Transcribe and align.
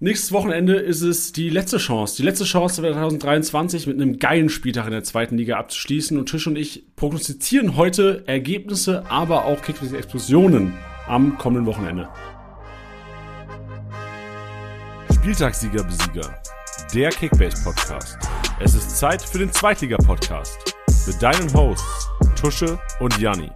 Nächstes 0.00 0.30
Wochenende 0.30 0.76
ist 0.76 1.02
es 1.02 1.32
die 1.32 1.50
letzte 1.50 1.78
Chance, 1.78 2.18
die 2.18 2.22
letzte 2.22 2.44
Chance 2.44 2.82
2023 2.82 3.88
mit 3.88 4.00
einem 4.00 4.20
geilen 4.20 4.48
Spieltag 4.48 4.84
in 4.86 4.92
der 4.92 5.02
zweiten 5.02 5.36
Liga 5.36 5.56
abzuschließen. 5.56 6.16
Und 6.16 6.26
Tisch 6.26 6.46
und 6.46 6.54
ich 6.54 6.84
prognostizieren 6.94 7.74
heute 7.74 8.22
Ergebnisse, 8.28 9.10
aber 9.10 9.46
auch 9.46 9.60
Kickbase-Explosionen 9.60 10.74
am 11.08 11.36
kommenden 11.36 11.66
Wochenende. 11.66 12.08
Spieltagssieger-Besieger, 15.16 16.32
der 16.94 17.10
Kickbase-Podcast. 17.10 18.18
Es 18.60 18.76
ist 18.76 18.98
Zeit 18.98 19.20
für 19.20 19.38
den 19.38 19.50
Zweitliga-Podcast 19.50 20.76
mit 21.08 21.20
deinen 21.20 21.52
Hosts 21.52 22.08
Tusche 22.40 22.78
und 23.00 23.18
Janni. 23.18 23.50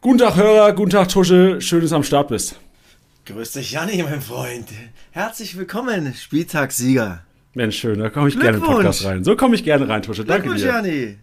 Guten 0.00 0.18
Tag, 0.18 0.34
Hörer, 0.34 0.72
guten 0.72 0.90
Tag, 0.90 1.08
Tusche. 1.08 1.60
Schön, 1.60 1.82
dass 1.82 1.90
du 1.90 1.96
am 1.96 2.02
Start 2.02 2.26
bist. 2.26 2.58
Grüß 3.28 3.52
dich, 3.52 3.72
Janni, 3.72 4.02
mein 4.02 4.22
Freund. 4.22 4.68
Herzlich 5.10 5.58
willkommen, 5.58 6.14
Spieltagssieger. 6.14 7.24
Mensch, 7.52 7.76
schön, 7.76 7.98
da 7.98 8.08
komme 8.08 8.30
ich 8.30 8.40
gerne 8.40 8.56
in 8.56 8.62
den 8.62 8.66
Podcast 8.66 9.04
rein. 9.04 9.22
So 9.22 9.36
komme 9.36 9.54
ich 9.54 9.64
gerne 9.64 9.86
rein, 9.86 10.00
Tusche. 10.00 10.24
Danke 10.24 10.54
dir. 10.54 10.64
Janni. 10.64 11.18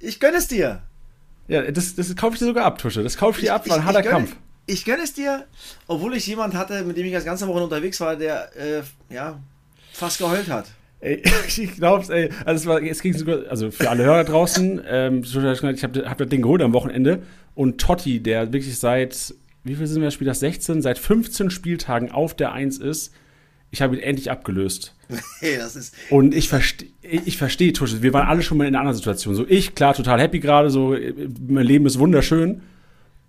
Ich 0.00 0.20
gönne 0.20 0.36
es 0.36 0.48
dir. 0.48 0.82
Ja, 1.48 1.62
das, 1.70 1.94
das 1.94 2.14
kaufe 2.14 2.34
ich 2.34 2.40
dir 2.40 2.44
sogar 2.44 2.66
ab, 2.66 2.76
Tusche. 2.76 3.02
Das 3.02 3.16
kaufe 3.16 3.38
ich 3.38 3.46
dir 3.46 3.54
ab, 3.54 3.66
war 3.70 3.78
ein 3.78 3.86
harter 3.86 4.02
Kampf. 4.02 4.36
Ich 4.66 4.84
gönne 4.84 5.02
es 5.02 5.14
dir, 5.14 5.46
obwohl 5.86 6.14
ich 6.14 6.26
jemand 6.26 6.52
hatte, 6.52 6.84
mit 6.84 6.98
dem 6.98 7.06
ich 7.06 7.12
das 7.14 7.24
ganze 7.24 7.48
Woche 7.48 7.62
unterwegs 7.62 7.98
war, 8.02 8.16
der 8.16 8.54
äh, 8.54 8.82
ja 9.08 9.40
fast 9.94 10.18
geheult 10.18 10.50
hat. 10.50 10.66
Ey, 11.00 11.22
ich 11.46 11.74
glaub's, 11.74 12.10
ey. 12.10 12.28
Also 12.44 12.60
es, 12.60 12.66
war, 12.66 12.82
es 12.82 13.00
ging 13.00 13.14
sogar, 13.14 13.48
also 13.48 13.70
für 13.70 13.88
alle 13.88 14.04
Hörer 14.04 14.24
draußen, 14.24 14.82
ähm, 14.86 15.22
ich 15.24 15.34
habe 15.82 16.04
hab 16.06 16.18
das 16.18 16.28
Ding 16.28 16.42
geholt 16.42 16.60
am 16.60 16.74
Wochenende 16.74 17.22
und 17.54 17.80
Totti, 17.80 18.20
der 18.20 18.52
wirklich 18.52 18.78
seit 18.78 19.34
wie 19.64 19.74
viel 19.74 19.86
sind 19.86 20.02
wir, 20.02 20.10
Spiel 20.10 20.26
das 20.26 20.40
16, 20.40 20.82
seit 20.82 20.98
15 20.98 21.50
Spieltagen 21.50 22.10
auf 22.10 22.34
der 22.34 22.52
1 22.52 22.78
ist, 22.78 23.12
ich 23.70 23.82
habe 23.82 23.96
ihn 23.96 24.02
endlich 24.02 24.30
abgelöst. 24.30 24.94
Das 25.40 25.74
ist 25.76 25.94
und 26.10 26.34
ich 26.34 26.48
verstehe, 26.48 26.88
ich 27.02 27.36
verstehe, 27.36 27.72
Tusche, 27.72 28.02
wir 28.02 28.12
waren 28.12 28.28
alle 28.28 28.42
schon 28.42 28.58
mal 28.58 28.66
in 28.66 28.74
einer 28.74 28.80
anderen 28.80 28.96
Situation. 28.96 29.34
So, 29.34 29.46
ich, 29.48 29.74
klar, 29.74 29.94
total 29.94 30.20
happy 30.20 30.38
gerade, 30.38 30.70
so, 30.70 30.96
mein 31.48 31.66
Leben 31.66 31.86
ist 31.86 31.98
wunderschön. 31.98 32.62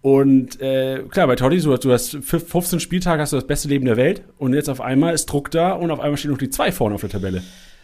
Und 0.01 0.59
äh, 0.59 1.03
klar, 1.09 1.27
bei 1.27 1.35
Totti, 1.35 1.59
so, 1.59 1.75
du 1.77 1.91
hast 1.91 2.17
15 2.23 2.79
Spieltage, 2.79 3.21
hast 3.21 3.33
du 3.33 3.37
das 3.37 3.45
beste 3.45 3.67
Leben 3.67 3.85
der 3.85 3.97
Welt. 3.97 4.23
Und 4.37 4.53
jetzt 4.53 4.69
auf 4.69 4.81
einmal 4.81 5.13
ist 5.13 5.27
Druck 5.27 5.51
da 5.51 5.73
und 5.73 5.91
auf 5.91 5.99
einmal 5.99 6.17
steht 6.17 6.31
noch 6.31 6.39
die 6.39 6.49
2 6.49 6.71
vorne 6.71 6.95
auf 6.95 7.01
der 7.01 7.11
Tabelle. 7.11 7.43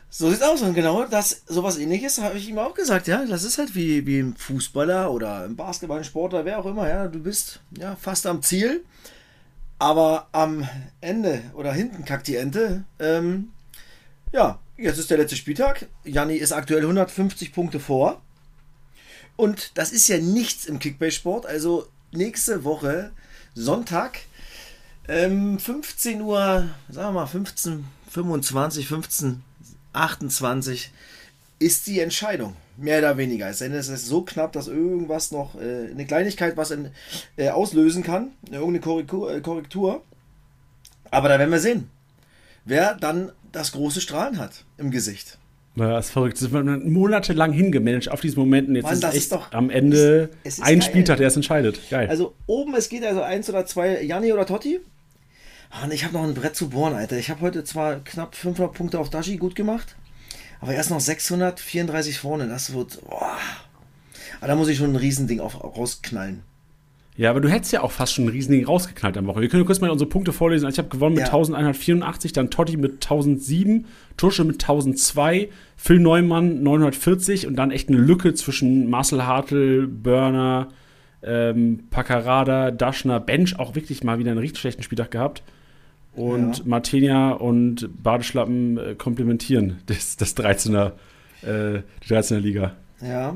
So 0.10 0.30
sieht's 0.30 0.42
aus. 0.42 0.62
Und 0.62 0.74
genau 0.74 1.06
das, 1.06 1.44
sowas 1.48 1.78
ähnliches 1.78 2.20
habe 2.22 2.38
ich 2.38 2.50
ihm 2.50 2.60
auch 2.60 2.74
gesagt, 2.74 3.08
ja. 3.08 3.26
Das 3.26 3.44
ist 3.44 3.58
halt 3.58 3.76
wie, 3.76 4.06
wie 4.06 4.20
ein 4.20 4.36
Fußballer 4.36 5.12
oder 5.12 5.46
im 5.46 5.60
ein 5.60 6.04
Sportler, 6.04 6.46
wer 6.46 6.60
auch 6.60 6.66
immer, 6.66 6.88
ja. 6.88 7.08
Du 7.08 7.20
bist 7.20 7.62
ja 7.78 7.96
fast 7.96 8.26
am 8.26 8.42
Ziel, 8.42 8.84
aber 9.80 10.28
am 10.32 10.68
Ende 11.02 11.42
oder 11.54 11.74
hinten 11.74 12.06
kackt 12.06 12.28
die 12.28 12.36
Ente. 12.36 12.84
Ähm, 13.00 13.50
ja, 14.32 14.60
jetzt 14.78 14.98
ist 14.98 15.10
der 15.10 15.18
letzte 15.18 15.36
Spieltag. 15.36 15.88
Janni 16.04 16.36
ist 16.36 16.52
aktuell 16.52 16.82
150 16.82 17.54
Punkte 17.54 17.80
vor. 17.80 18.22
Und 19.36 19.78
das 19.78 19.92
ist 19.92 20.08
ja 20.08 20.18
nichts 20.18 20.66
im 20.66 20.80
Kickbase-Sport. 20.80 21.46
Also 21.46 21.88
nächste 22.12 22.64
Woche, 22.64 23.12
Sonntag, 23.54 24.20
ähm, 25.08 25.60
15 25.60 26.22
Uhr, 26.22 26.70
sagen 26.90 27.14
wir 27.14 27.22
mal 27.22 27.28
15, 27.28 27.86
25, 28.10 28.88
15 28.88 29.44
28 29.98 30.92
ist 31.60 31.88
die 31.88 32.00
Entscheidung. 32.00 32.56
Mehr 32.78 33.00
oder 33.00 33.18
weniger. 33.18 33.50
Es 33.50 33.62
ist 33.62 34.06
so 34.06 34.22
knapp, 34.22 34.52
dass 34.52 34.68
irgendwas 34.68 35.32
noch, 35.32 35.56
äh, 35.56 35.90
eine 35.92 36.06
Kleinigkeit 36.06 36.56
was 36.56 36.70
in, 36.72 36.92
äh, 37.36 37.50
auslösen 37.50 38.04
kann. 38.04 38.30
Irgendeine 38.52 38.80
Korrektur, 38.80 39.34
äh, 39.34 39.42
Korrektur. 39.42 40.04
Aber 41.10 41.30
da 41.30 41.40
werden 41.40 41.52
wir 41.52 41.60
sehen, 41.60 41.90
wer 42.66 42.94
dann 42.96 43.32
das 43.52 43.72
große 43.72 44.02
Strahlen 44.02 44.38
hat 44.38 44.66
im 44.78 44.92
Gesicht. 44.92 45.40
Ja, 45.76 45.94
das 45.94 46.08
ist 46.08 46.12
verrückt. 46.12 46.42
Das 46.42 46.52
wird 46.52 46.86
monatelang 46.86 47.52
hingemanagt 47.52 48.10
auf 48.10 48.22
diesen 48.22 48.40
Momenten. 48.40 48.76
Jetzt 48.76 48.86
Mann, 48.86 48.94
ist, 48.94 49.04
echt 49.04 49.16
ist 49.16 49.32
doch, 49.32 49.52
am 49.52 49.70
Ende 49.70 50.30
ist, 50.44 50.62
ein 50.62 50.80
geil. 50.80 50.82
Spieltag, 50.82 51.18
der 51.18 51.28
es 51.28 51.36
entscheidet. 51.36 51.80
Geil. 51.90 52.10
Also 52.10 52.34
oben, 52.48 52.74
es 52.76 52.90
geht 52.90 53.04
also 53.04 53.22
eins 53.22 53.50
oder 53.50 53.66
zwei, 53.66 54.02
Janni 54.04 54.34
oder 54.34 54.46
Totti. 54.46 54.80
Ah, 55.70 55.86
und 55.86 55.94
ich 55.94 56.04
habe 56.04 56.14
noch 56.14 56.24
ein 56.24 56.34
Brett 56.34 56.56
zu 56.56 56.70
bohren, 56.70 56.94
Alter. 56.94 57.18
Ich 57.18 57.30
habe 57.30 57.42
heute 57.42 57.64
zwar 57.64 58.00
knapp 58.04 58.36
500 58.36 58.74
Punkte 58.74 59.00
auf 59.00 59.10
Dashi 59.10 59.38
gut 59.38 59.56
gemacht, 59.56 59.96
aber 60.62 60.74
erst 60.74 60.90
noch 60.90 61.00
634 61.00 62.20
vorne. 62.20 62.48
Das 62.48 62.74
wird. 62.74 63.02
Boah. 63.08 63.38
Aber 64.40 64.48
da 64.48 64.56
muss 64.56 64.68
ich 64.68 64.78
schon 64.78 64.92
ein 64.92 64.96
Riesending 64.96 65.40
auf, 65.40 65.62
rausknallen. 65.64 66.44
Ja, 67.16 67.32
aber 67.32 67.42
du 67.42 67.50
hättest 67.50 67.74
ja 67.74 67.82
auch 67.82 67.92
fast 67.92 68.14
schon 68.14 68.26
ein 68.26 68.30
Riesending 68.30 68.66
rausgeknallt 68.66 69.18
am 69.18 69.26
Woche. 69.26 69.42
Wir 69.42 69.50
können 69.50 69.66
kurz 69.66 69.82
mal 69.82 69.90
unsere 69.90 70.08
Punkte 70.08 70.32
vorlesen. 70.32 70.66
Also 70.66 70.76
ich 70.76 70.80
habe 70.80 70.90
gewonnen 70.90 71.16
mit 71.16 71.22
ja. 71.22 71.34
1184, 71.34 72.32
dann 72.32 72.52
Totti 72.52 72.78
mit 72.78 72.94
1007, 72.94 73.88
Tusche 74.18 74.44
mit 74.44 74.62
1002, 74.62 75.50
Phil 75.76 76.00
Neumann 76.00 76.62
940 76.62 77.48
und 77.48 77.56
dann 77.56 77.72
echt 77.72 77.90
eine 77.90 77.98
Lücke 77.98 78.36
zwischen 78.36 78.88
Marcel 78.92 79.26
Hartl, 79.26 79.88
Burner, 79.88 80.68
ähm, 81.24 81.86
Paccarada, 81.90 82.70
Daschner, 82.70 83.20
Bench 83.20 83.58
auch 83.58 83.74
wirklich 83.74 84.04
mal 84.04 84.20
wieder 84.20 84.30
einen 84.30 84.40
richtig 84.40 84.60
schlechten 84.60 84.84
Spieltag 84.84 85.10
gehabt 85.10 85.42
und 86.18 86.58
ja. 86.58 86.64
Martinia 86.66 87.30
und 87.32 87.90
Badeschlappen 88.02 88.78
äh, 88.78 88.96
komplementieren 88.96 89.80
das, 89.86 90.18
das 90.18 90.36
13er, 90.36 90.94
äh, 91.44 91.82
die 92.04 92.14
13er 92.14 92.40
Liga. 92.40 92.74
Ja, 93.02 93.36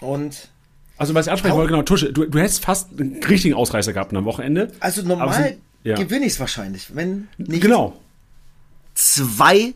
und. 0.00 0.48
Also, 0.96 1.14
was 1.14 1.26
ich 1.26 1.32
ansprechen 1.32 1.56
wollte, 1.56 1.72
genau, 1.72 1.82
Tusche, 1.82 2.12
du, 2.12 2.26
du 2.26 2.38
hättest 2.38 2.64
fast 2.64 2.98
einen 2.98 3.22
richtigen 3.24 3.54
Ausreißer 3.54 3.92
gehabt 3.92 4.14
am 4.14 4.24
Wochenende. 4.24 4.72
Also, 4.80 5.02
normal 5.02 5.56
ja. 5.84 5.96
gewinne 5.96 6.26
ich 6.26 6.34
es 6.34 6.40
wahrscheinlich, 6.40 6.94
wenn 6.94 7.28
nicht. 7.38 7.62
Genau. 7.62 8.00
Zwei 8.94 9.74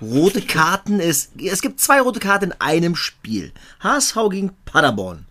rote 0.00 0.40
Karten 0.42 1.00
ist. 1.00 1.32
Es 1.40 1.62
gibt 1.62 1.80
zwei 1.80 2.00
rote 2.00 2.20
Karten 2.20 2.46
in 2.46 2.52
einem 2.60 2.96
Spiel. 2.96 3.52
HSV 3.80 4.16
gegen 4.30 4.50
Paderborn. 4.64 5.26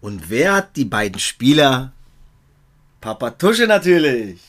Und 0.00 0.30
wer 0.30 0.54
hat 0.54 0.76
die 0.76 0.84
beiden 0.84 1.20
Spieler? 1.20 1.92
Papa 3.00 3.30
Tusche 3.30 3.66
natürlich. 3.66 4.40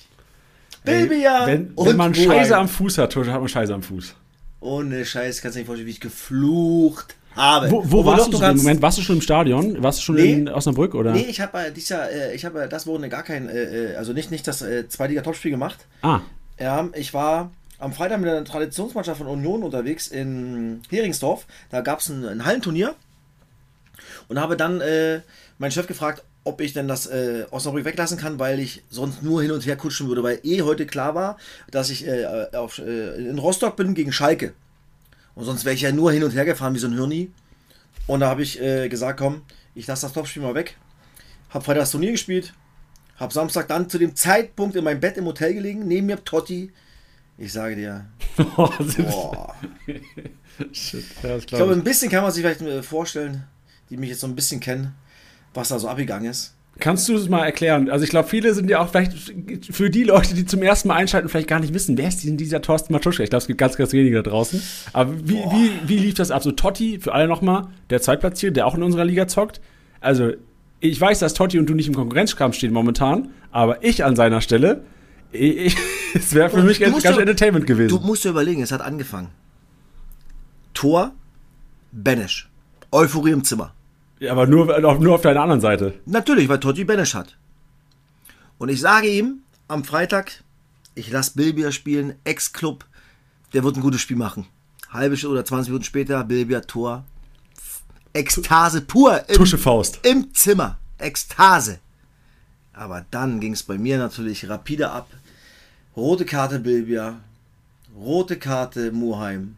Bilbia 0.83 1.47
wenn, 1.47 1.73
wenn 1.77 1.97
man 1.97 2.13
Scheiße 2.13 2.55
am 2.55 2.67
Fuß 2.67 2.97
hat, 2.97 3.15
hat 3.15 3.25
man 3.25 3.47
Scheiße 3.47 3.73
am 3.73 3.83
Fuß. 3.83 4.15
Ohne 4.59 5.05
Scheiß, 5.05 5.41
kannst 5.41 5.55
du 5.55 5.59
dir 5.59 5.61
nicht 5.61 5.67
vorstellen, 5.67 5.87
wie 5.87 5.91
ich 5.91 5.99
geflucht 5.99 7.15
habe. 7.35 7.71
Wo, 7.71 7.83
wo 7.85 8.05
warst 8.05 8.33
du 8.33 8.41
im 8.41 8.57
Moment? 8.57 8.81
Warst 8.81 8.97
du 8.97 9.01
schon 9.01 9.17
im 9.17 9.21
Stadion? 9.21 9.81
Warst 9.83 9.99
du 9.99 10.03
schon 10.03 10.15
nee, 10.15 10.33
in 10.33 10.49
Osnabrück 10.49 10.95
oder? 10.95 11.11
Nee, 11.11 11.25
ich 11.27 11.41
habe 11.41 11.57
äh, 11.57 11.71
dieses 11.71 11.89
Jahr, 11.89 12.09
äh, 12.09 12.33
ich 12.35 12.45
habe 12.45 12.67
das 12.69 12.87
Wochenende 12.87 13.09
gar 13.09 13.23
kein, 13.23 13.49
äh, 13.49 13.91
äh, 13.91 13.95
also 13.95 14.13
nicht, 14.13 14.31
nicht 14.31 14.47
das 14.47 14.61
äh, 14.61 14.87
Zweitliga-Topspiel 14.87 15.51
gemacht. 15.51 15.85
Ah. 16.01 16.21
Ja, 16.59 16.87
ich 16.93 17.13
war 17.13 17.51
am 17.79 17.91
Freitag 17.91 18.21
mit 18.21 18.29
einer 18.29 18.45
Traditionsmannschaft 18.45 19.17
von 19.17 19.27
Union 19.27 19.63
unterwegs 19.63 20.07
in 20.07 20.81
Heringsdorf. 20.89 21.45
Da 21.69 21.81
gab 21.81 21.99
es 21.99 22.09
ein, 22.09 22.25
ein, 22.25 22.45
Hallenturnier 22.45 22.95
und 24.29 24.39
habe 24.39 24.55
dann 24.55 24.79
äh, 24.79 25.21
meinen 25.57 25.71
Chef 25.71 25.87
gefragt, 25.87 26.23
ob 26.43 26.59
ich 26.61 26.73
denn 26.73 26.87
das 26.87 27.07
äh, 27.07 27.45
Osnabrück 27.51 27.85
weglassen 27.85 28.17
kann, 28.17 28.37
weil 28.37 28.59
ich 28.59 28.83
sonst 28.89 29.23
nur 29.23 29.41
hin 29.41 29.51
und 29.51 29.65
her 29.65 29.77
kutschen 29.77 30.07
würde, 30.07 30.23
weil 30.23 30.39
eh 30.43 30.61
heute 30.61 30.85
klar 30.85 31.15
war, 31.15 31.37
dass 31.71 31.89
ich 31.89 32.05
äh, 32.05 32.25
auf, 32.53 32.79
äh, 32.79 33.15
in 33.29 33.39
Rostock 33.39 33.77
bin 33.77 33.93
gegen 33.93 34.11
Schalke. 34.11 34.53
Und 35.35 35.45
sonst 35.45 35.65
wäre 35.65 35.75
ich 35.75 35.81
ja 35.81 35.91
nur 35.91 36.11
hin 36.11 36.23
und 36.23 36.31
her 36.31 36.45
gefahren 36.45 36.75
wie 36.75 36.79
so 36.79 36.87
ein 36.87 36.93
Hirni. 36.93 37.31
Und 38.07 38.19
da 38.19 38.29
habe 38.29 38.43
ich 38.43 38.61
äh, 38.61 38.89
gesagt, 38.89 39.19
komm, 39.19 39.43
ich 39.73 39.87
lasse 39.87 40.05
das 40.05 40.13
Topspiel 40.13 40.43
mal 40.43 40.53
weg. 40.53 40.77
Hab 41.49 41.63
Freitag 41.63 41.83
das 41.83 41.91
Turnier 41.91 42.11
gespielt. 42.11 42.53
Hab 43.17 43.31
Samstag 43.31 43.67
dann 43.69 43.89
zu 43.89 43.97
dem 43.97 44.15
Zeitpunkt 44.15 44.75
in 44.75 44.83
meinem 44.83 44.99
Bett 44.99 45.17
im 45.17 45.25
Hotel 45.25 45.53
gelegen, 45.53 45.87
neben 45.87 46.07
mir 46.07 46.23
Totti. 46.23 46.71
Ich 47.37 47.53
sage 47.53 47.75
dir. 47.75 48.05
boah. 48.55 49.55
Shit, 50.71 51.05
ja, 51.23 51.37
ich 51.37 51.47
glaube, 51.47 51.73
ein 51.73 51.83
bisschen 51.83 52.11
kann 52.11 52.21
man 52.21 52.31
sich 52.31 52.43
vielleicht 52.43 52.61
äh, 52.61 52.83
vorstellen, 52.83 53.43
die 53.89 53.97
mich 53.97 54.09
jetzt 54.09 54.19
so 54.19 54.27
ein 54.27 54.35
bisschen 54.35 54.59
kennen 54.59 54.93
was 55.53 55.69
da 55.69 55.79
so 55.79 55.87
abgegangen 55.87 56.29
ist. 56.29 56.53
Kannst 56.79 57.07
du 57.07 57.15
es 57.15 57.29
mal 57.29 57.45
erklären? 57.45 57.89
Also 57.89 58.03
ich 58.03 58.09
glaube, 58.09 58.27
viele 58.27 58.53
sind 58.55 58.67
ja 58.67 58.79
auch 58.79 58.89
vielleicht 58.89 59.13
für 59.71 59.91
die 59.91 60.03
Leute, 60.03 60.33
die 60.33 60.45
zum 60.45 60.63
ersten 60.63 60.87
Mal 60.87 60.95
einschalten, 60.95 61.29
vielleicht 61.29 61.47
gar 61.47 61.59
nicht 61.59 61.73
wissen, 61.73 61.97
wer 61.99 62.07
ist 62.07 62.23
denn 62.23 62.35
dieser 62.35 62.63
Thorsten 62.63 62.93
Matuschka? 62.93 63.23
Ich 63.23 63.29
glaube, 63.29 63.41
es 63.41 63.47
gibt 63.47 63.59
ganz, 63.59 63.77
ganz 63.77 63.93
wenige 63.93 64.15
da 64.15 64.29
draußen. 64.29 64.61
Aber 64.91 65.13
wie, 65.23 65.35
wie, 65.35 65.71
wie 65.85 65.97
lief 65.99 66.15
das 66.15 66.31
ab? 66.31 66.41
So 66.41 66.51
Totti, 66.51 66.99
für 66.99 67.13
alle 67.13 67.27
nochmal, 67.27 67.67
der 67.91 68.01
Zweitplatzierte, 68.01 68.53
der 68.53 68.65
auch 68.65 68.73
in 68.73 68.81
unserer 68.81 69.05
Liga 69.05 69.27
zockt. 69.27 69.61
Also 70.01 70.31
ich 70.79 70.99
weiß, 70.99 71.19
dass 71.19 71.35
Totti 71.35 71.59
und 71.59 71.69
du 71.69 71.75
nicht 71.75 71.87
im 71.87 71.93
Konkurrenzkampf 71.93 72.55
stehen 72.55 72.73
momentan, 72.73 73.29
aber 73.51 73.83
ich 73.83 74.03
an 74.03 74.15
seiner 74.15 74.41
Stelle, 74.41 74.83
es 75.31 76.33
wäre 76.33 76.49
für 76.49 76.63
mich 76.63 76.79
ganz, 76.79 77.03
ganz 77.03 77.17
Entertainment 77.17 77.67
gewesen. 77.67 77.89
Du 77.89 77.99
musst 77.99 78.25
dir 78.25 78.29
überlegen, 78.29 78.63
es 78.63 78.71
hat 78.71 78.81
angefangen. 78.81 79.29
Tor, 80.73 81.13
Benesch. 81.91 82.49
Euphorie 82.91 83.31
im 83.31 83.43
Zimmer. 83.43 83.73
Ja, 84.23 84.31
aber 84.31 84.47
nur, 84.47 84.79
nur 84.79 85.15
auf 85.15 85.21
deiner 85.21 85.41
anderen 85.41 85.59
Seite. 85.59 85.99
Natürlich, 86.05 86.47
weil 86.47 86.61
Totti 86.61 86.85
Benesch 86.85 87.13
hat. 87.13 87.35
Und 88.57 88.69
ich 88.69 88.79
sage 88.79 89.09
ihm 89.09 89.39
am 89.67 89.83
Freitag, 89.83 90.43
ich 90.95 91.11
lasse 91.11 91.33
Bilbia 91.35 91.73
spielen, 91.73 92.15
Ex-Club, 92.23 92.85
der 93.51 93.65
wird 93.65 93.75
ein 93.75 93.81
gutes 93.81 93.99
Spiel 93.99 94.15
machen. 94.15 94.45
Halbe 94.89 95.17
Stunde 95.17 95.33
oder 95.35 95.45
20 95.45 95.71
Minuten 95.71 95.83
später, 95.83 96.23
Bilbia 96.23 96.61
Tor. 96.61 97.03
Ekstase 98.13 98.79
pur. 98.79 99.27
Im, 99.27 99.35
Tusche 99.35 99.57
Faust. 99.57 99.99
Im 100.03 100.33
Zimmer. 100.33 100.77
Ekstase. 100.99 101.79
Aber 102.71 103.05
dann 103.11 103.41
ging 103.41 103.51
es 103.51 103.63
bei 103.63 103.77
mir 103.77 103.97
natürlich 103.97 104.47
rapide 104.47 104.89
ab. 104.91 105.09
rote 105.97 106.23
Karte 106.23 106.59
Bilbia, 106.59 107.19
rote 107.93 108.37
Karte 108.37 108.93
Muheim, 108.93 109.57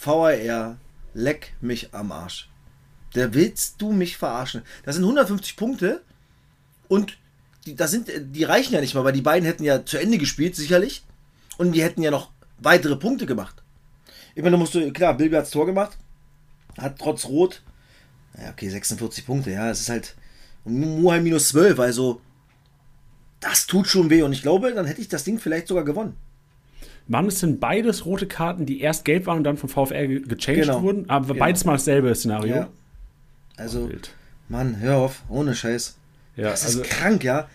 VAR, 0.00 0.76
leck 1.14 1.54
mich 1.60 1.92
am 1.92 2.12
Arsch. 2.12 2.48
Der 3.14 3.34
willst 3.34 3.80
du 3.80 3.92
mich 3.92 4.16
verarschen? 4.16 4.62
Das 4.84 4.94
sind 4.94 5.04
150 5.04 5.56
Punkte 5.56 6.02
und 6.88 7.18
die, 7.66 7.74
das 7.74 7.90
sind, 7.90 8.10
die 8.16 8.44
reichen 8.44 8.74
ja 8.74 8.80
nicht 8.80 8.94
mal, 8.94 9.04
weil 9.04 9.12
die 9.12 9.22
beiden 9.22 9.46
hätten 9.46 9.64
ja 9.64 9.84
zu 9.84 9.98
Ende 9.98 10.18
gespielt, 10.18 10.56
sicherlich. 10.56 11.04
Und 11.56 11.72
die 11.72 11.82
hätten 11.82 12.02
ja 12.02 12.10
noch 12.10 12.30
weitere 12.58 12.96
Punkte 12.96 13.26
gemacht. 13.26 13.62
Ich 14.34 14.42
meine, 14.42 14.52
da 14.52 14.58
musst 14.58 14.74
du, 14.74 14.92
klar, 14.92 15.16
Bilby 15.16 15.36
hat's 15.36 15.50
Tor 15.50 15.66
gemacht, 15.66 15.98
hat 16.76 16.98
trotz 16.98 17.24
Rot, 17.26 17.62
ja, 18.40 18.50
okay, 18.50 18.68
46 18.68 19.26
Punkte, 19.26 19.50
ja, 19.50 19.68
es 19.70 19.80
ist 19.80 19.88
halt 19.88 20.14
Muheim 20.64 21.24
minus 21.24 21.48
12, 21.48 21.80
also 21.80 22.20
das 23.40 23.66
tut 23.66 23.86
schon 23.86 24.10
weh 24.10 24.22
und 24.22 24.32
ich 24.32 24.42
glaube, 24.42 24.72
dann 24.72 24.86
hätte 24.86 25.00
ich 25.00 25.08
das 25.08 25.24
Ding 25.24 25.38
vielleicht 25.38 25.68
sogar 25.68 25.84
gewonnen. 25.84 26.14
Waren 27.08 27.26
es 27.26 27.40
denn 27.40 27.58
beides 27.58 28.04
rote 28.04 28.26
Karten, 28.26 28.66
die 28.66 28.80
erst 28.80 29.04
gelb 29.04 29.26
waren 29.26 29.38
und 29.38 29.44
dann 29.44 29.56
vom 29.56 29.68
VfR 29.68 30.06
gechanged 30.06 30.62
genau. 30.62 30.82
wurden? 30.82 31.08
Aber 31.08 31.28
genau. 31.28 31.38
beides 31.38 31.64
mal 31.64 31.72
dasselbe 31.72 32.14
Szenario. 32.14 32.54
Ja. 32.54 32.68
Also, 33.58 33.90
oh, 33.92 33.98
Mann, 34.48 34.78
hör 34.80 34.96
auf, 34.96 35.22
ohne 35.28 35.54
Scheiß. 35.54 35.96
Ja, 36.36 36.50
das 36.50 36.62
ist 36.62 36.78
also, 36.78 36.82
krank, 36.82 37.24
ja. 37.24 37.48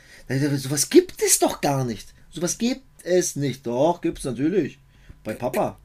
Sowas 0.57 0.89
gibt 0.89 1.21
es 1.23 1.39
doch 1.39 1.61
gar 1.61 1.85
nicht. 1.85 2.13
Sowas 2.29 2.57
gibt 2.57 2.83
es 3.03 3.35
nicht. 3.35 3.65
Doch, 3.65 4.01
gibt 4.01 4.19
es 4.19 4.25
natürlich. 4.25 4.79
Bei 5.23 5.33
Papa. 5.33 5.77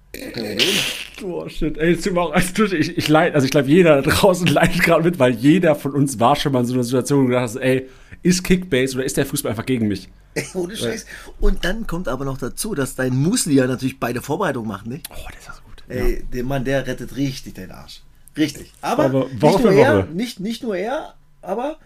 Oh 1.22 1.48
shit, 1.48 1.76
ey, 1.76 1.92
jetzt 1.92 2.08
auch, 2.16 2.32
also, 2.32 2.64
ich, 2.64 2.96
ich 2.96 3.08
leid, 3.08 3.34
also 3.34 3.44
ich 3.44 3.50
glaube, 3.50 3.68
jeder 3.68 4.00
da 4.00 4.10
draußen 4.10 4.46
leidet 4.48 4.82
gerade 4.82 5.04
mit, 5.04 5.18
weil 5.18 5.34
jeder 5.34 5.74
von 5.74 5.92
uns 5.92 6.18
war 6.18 6.34
schon 6.34 6.52
mal 6.52 6.60
in 6.60 6.66
so 6.66 6.74
einer 6.74 6.82
Situation 6.82 7.20
und 7.20 7.26
gedacht 7.26 7.54
hat, 7.54 7.62
ey, 7.62 7.88
ist 8.22 8.42
Kickbase 8.42 8.96
oder 8.96 9.04
ist 9.04 9.16
der 9.16 9.26
Fußball 9.26 9.50
einfach 9.50 9.66
gegen 9.66 9.86
mich? 9.86 10.08
Ey, 10.34 10.46
ohne 10.54 10.76
Scheiß. 10.76 11.06
Und 11.38 11.64
dann 11.64 11.86
kommt 11.86 12.08
aber 12.08 12.24
noch 12.24 12.38
dazu, 12.38 12.74
dass 12.74 12.94
dein 12.96 13.14
Musli 13.16 13.54
ja 13.54 13.66
natürlich 13.66 14.00
beide 14.00 14.22
Vorbereitungen 14.22 14.68
macht, 14.68 14.86
nicht? 14.86 15.08
Oh, 15.10 15.28
das 15.28 15.40
ist 15.40 15.56
so 15.56 15.62
gut. 15.62 15.84
Ey, 15.88 16.14
ja. 16.16 16.22
der 16.32 16.44
Mann, 16.44 16.64
der 16.64 16.86
rettet 16.86 17.14
richtig 17.16 17.54
den 17.54 17.70
Arsch. 17.70 18.02
Richtig. 18.38 18.72
Aber, 18.80 19.04
aber 19.04 19.28
nicht, 19.28 19.60
nur 19.60 19.72
er, 19.72 20.04
nicht, 20.06 20.40
nicht 20.40 20.62
nur 20.62 20.76
er, 20.76 21.14
aber 21.42 21.78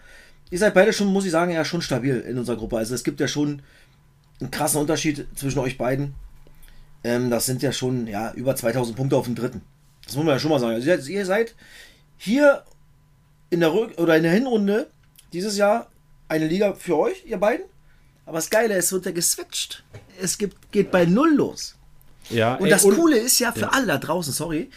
ihr 0.51 0.59
seid 0.59 0.73
beide 0.73 0.93
schon, 0.93 1.07
muss 1.07 1.25
ich 1.25 1.31
sagen, 1.31 1.51
ja 1.51 1.65
schon 1.65 1.81
stabil 1.81 2.19
in 2.19 2.37
unserer 2.37 2.57
Gruppe. 2.57 2.77
Also 2.77 2.93
es 2.93 3.03
gibt 3.03 3.19
ja 3.19 3.27
schon 3.27 3.61
einen 4.39 4.51
krassen 4.51 4.79
Unterschied 4.79 5.27
zwischen 5.35 5.59
euch 5.59 5.77
beiden. 5.77 6.13
Ähm, 7.03 7.29
das 7.29 7.45
sind 7.45 7.61
ja 7.61 7.71
schon 7.71 8.07
ja, 8.07 8.31
über 8.33 8.55
2000 8.55 8.95
Punkte 8.95 9.17
auf 9.17 9.25
dem 9.25 9.35
dritten. 9.35 9.61
Das 10.05 10.15
muss 10.15 10.25
man 10.25 10.35
ja 10.35 10.39
schon 10.39 10.51
mal 10.51 10.59
sagen. 10.59 10.75
Also 10.75 11.09
ihr 11.09 11.25
seid 11.25 11.55
hier 12.17 12.63
in 13.49 13.59
der 13.59 13.73
Rück 13.73 13.97
oder 13.97 14.15
in 14.17 14.23
der 14.23 14.31
Hinrunde 14.31 14.89
dieses 15.31 15.57
Jahr 15.57 15.89
eine 16.27 16.47
Liga 16.47 16.73
für 16.73 16.97
euch, 16.97 17.25
ihr 17.25 17.37
beiden. 17.37 17.65
Aber 18.25 18.37
das 18.37 18.49
Geile, 18.49 18.75
es 18.75 18.91
wird 18.91 19.05
ja 19.05 19.11
geswitcht. 19.11 19.83
Es 20.21 20.37
gibt, 20.37 20.71
geht 20.71 20.91
bei 20.91 21.05
Null 21.05 21.35
los. 21.35 21.75
Ja, 22.29 22.55
und 22.55 22.65
ey, 22.65 22.71
das 22.71 22.85
und, 22.85 22.95
Coole 22.95 23.17
ist 23.17 23.39
ja 23.39 23.51
für 23.51 23.61
ja. 23.61 23.69
alle 23.69 23.87
da 23.87 23.97
draußen, 23.97 24.33
sorry. 24.33 24.69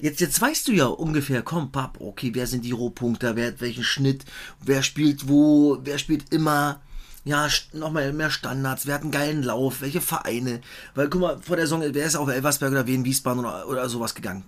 Jetzt, 0.00 0.20
jetzt 0.20 0.40
weißt 0.40 0.68
du 0.68 0.72
ja 0.72 0.86
ungefähr, 0.86 1.42
komm, 1.42 1.70
Pap, 1.70 2.00
okay, 2.00 2.30
wer 2.32 2.46
sind 2.46 2.64
die 2.64 2.72
Rohpunkte, 2.72 3.36
wer 3.36 3.48
hat 3.48 3.60
welchen 3.60 3.84
Schnitt, 3.84 4.24
wer 4.64 4.82
spielt 4.82 5.28
wo, 5.28 5.78
wer 5.84 5.98
spielt 5.98 6.32
immer, 6.32 6.80
ja, 7.24 7.48
nochmal 7.72 8.12
mehr 8.12 8.30
Standards, 8.30 8.86
wer 8.86 8.94
hat 8.94 9.02
einen 9.02 9.10
geilen 9.10 9.42
Lauf, 9.42 9.80
welche 9.80 10.00
Vereine. 10.00 10.60
Weil, 10.94 11.08
guck 11.08 11.20
mal, 11.20 11.38
vor 11.40 11.56
der 11.56 11.66
Saison, 11.66 11.82
wer 11.82 12.06
ist 12.06 12.16
auf 12.16 12.28
Elversberg 12.28 12.70
oder 12.70 12.86
Wien, 12.86 13.04
Wiesbaden 13.04 13.40
oder, 13.40 13.68
oder 13.68 13.88
sowas 13.88 14.14
gegangen? 14.14 14.44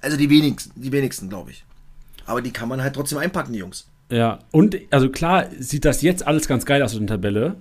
Also 0.00 0.16
die 0.16 0.30
wenigsten, 0.30 0.72
die 0.80 0.92
wenigsten, 0.92 1.28
glaube 1.28 1.50
ich. 1.50 1.64
Aber 2.26 2.40
die 2.40 2.52
kann 2.52 2.68
man 2.68 2.82
halt 2.82 2.94
trotzdem 2.94 3.18
einpacken, 3.18 3.52
die 3.52 3.58
Jungs. 3.58 3.86
Ja, 4.10 4.38
und 4.50 4.76
also 4.90 5.10
klar 5.10 5.46
sieht 5.58 5.84
das 5.84 6.02
jetzt 6.02 6.26
alles 6.26 6.46
ganz 6.46 6.64
geil 6.64 6.82
aus 6.82 6.94
in 6.94 7.06
der 7.06 7.16
Tabelle. 7.16 7.56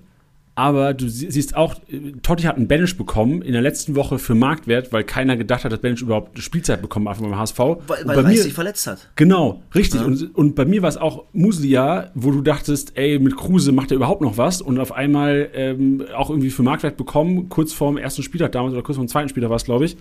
Aber 0.55 0.93
du 0.93 1.09
siehst 1.09 1.55
auch, 1.55 1.75
Totti 2.21 2.43
hat 2.43 2.57
einen 2.57 2.67
Banish 2.67 2.95
bekommen 2.95 3.41
in 3.41 3.53
der 3.53 3.63
letzten 3.63 3.95
Woche 3.95 4.19
für 4.19 4.35
Marktwert, 4.35 4.93
weil 4.93 5.03
keiner 5.03 5.35
gedacht 5.35 5.63
hat, 5.63 5.71
dass 5.71 5.79
Banish 5.79 6.03
überhaupt 6.03 6.37
Spielzeit 6.37 6.79
bekommen 6.79 7.09
hat 7.09 7.19
beim 7.19 7.35
HSV. 7.35 7.57
Weil, 7.57 7.77
weil 8.05 8.19
Reis 8.19 8.43
sich 8.43 8.53
verletzt 8.53 8.85
hat. 8.85 9.09
Genau, 9.15 9.63
richtig. 9.73 10.01
Ja. 10.01 10.05
Und, 10.05 10.35
und 10.35 10.53
bei 10.55 10.65
mir 10.65 10.83
war 10.83 10.89
es 10.89 10.97
auch 10.97 11.25
Muslia, 11.33 12.11
wo 12.13 12.29
du 12.29 12.41
dachtest, 12.41 12.95
ey, 12.95 13.17
mit 13.17 13.35
Kruse 13.35 13.71
macht 13.71 13.89
er 13.91 13.95
überhaupt 13.95 14.21
noch 14.21 14.37
was 14.37 14.61
und 14.61 14.79
auf 14.79 14.91
einmal 14.91 15.49
ähm, 15.55 16.05
auch 16.15 16.29
irgendwie 16.29 16.51
für 16.51 16.61
Marktwert 16.61 16.97
bekommen, 16.97 17.49
kurz 17.49 17.73
vorm 17.73 17.97
ersten 17.97 18.21
Spieltag 18.21 18.51
damals 18.51 18.73
oder 18.73 18.83
kurz 18.83 18.97
vorm 18.97 19.07
zweiten 19.07 19.29
Spieltag 19.29 19.49
war 19.49 19.57
es, 19.57 19.65
glaube 19.65 19.85
ich. 19.85 19.97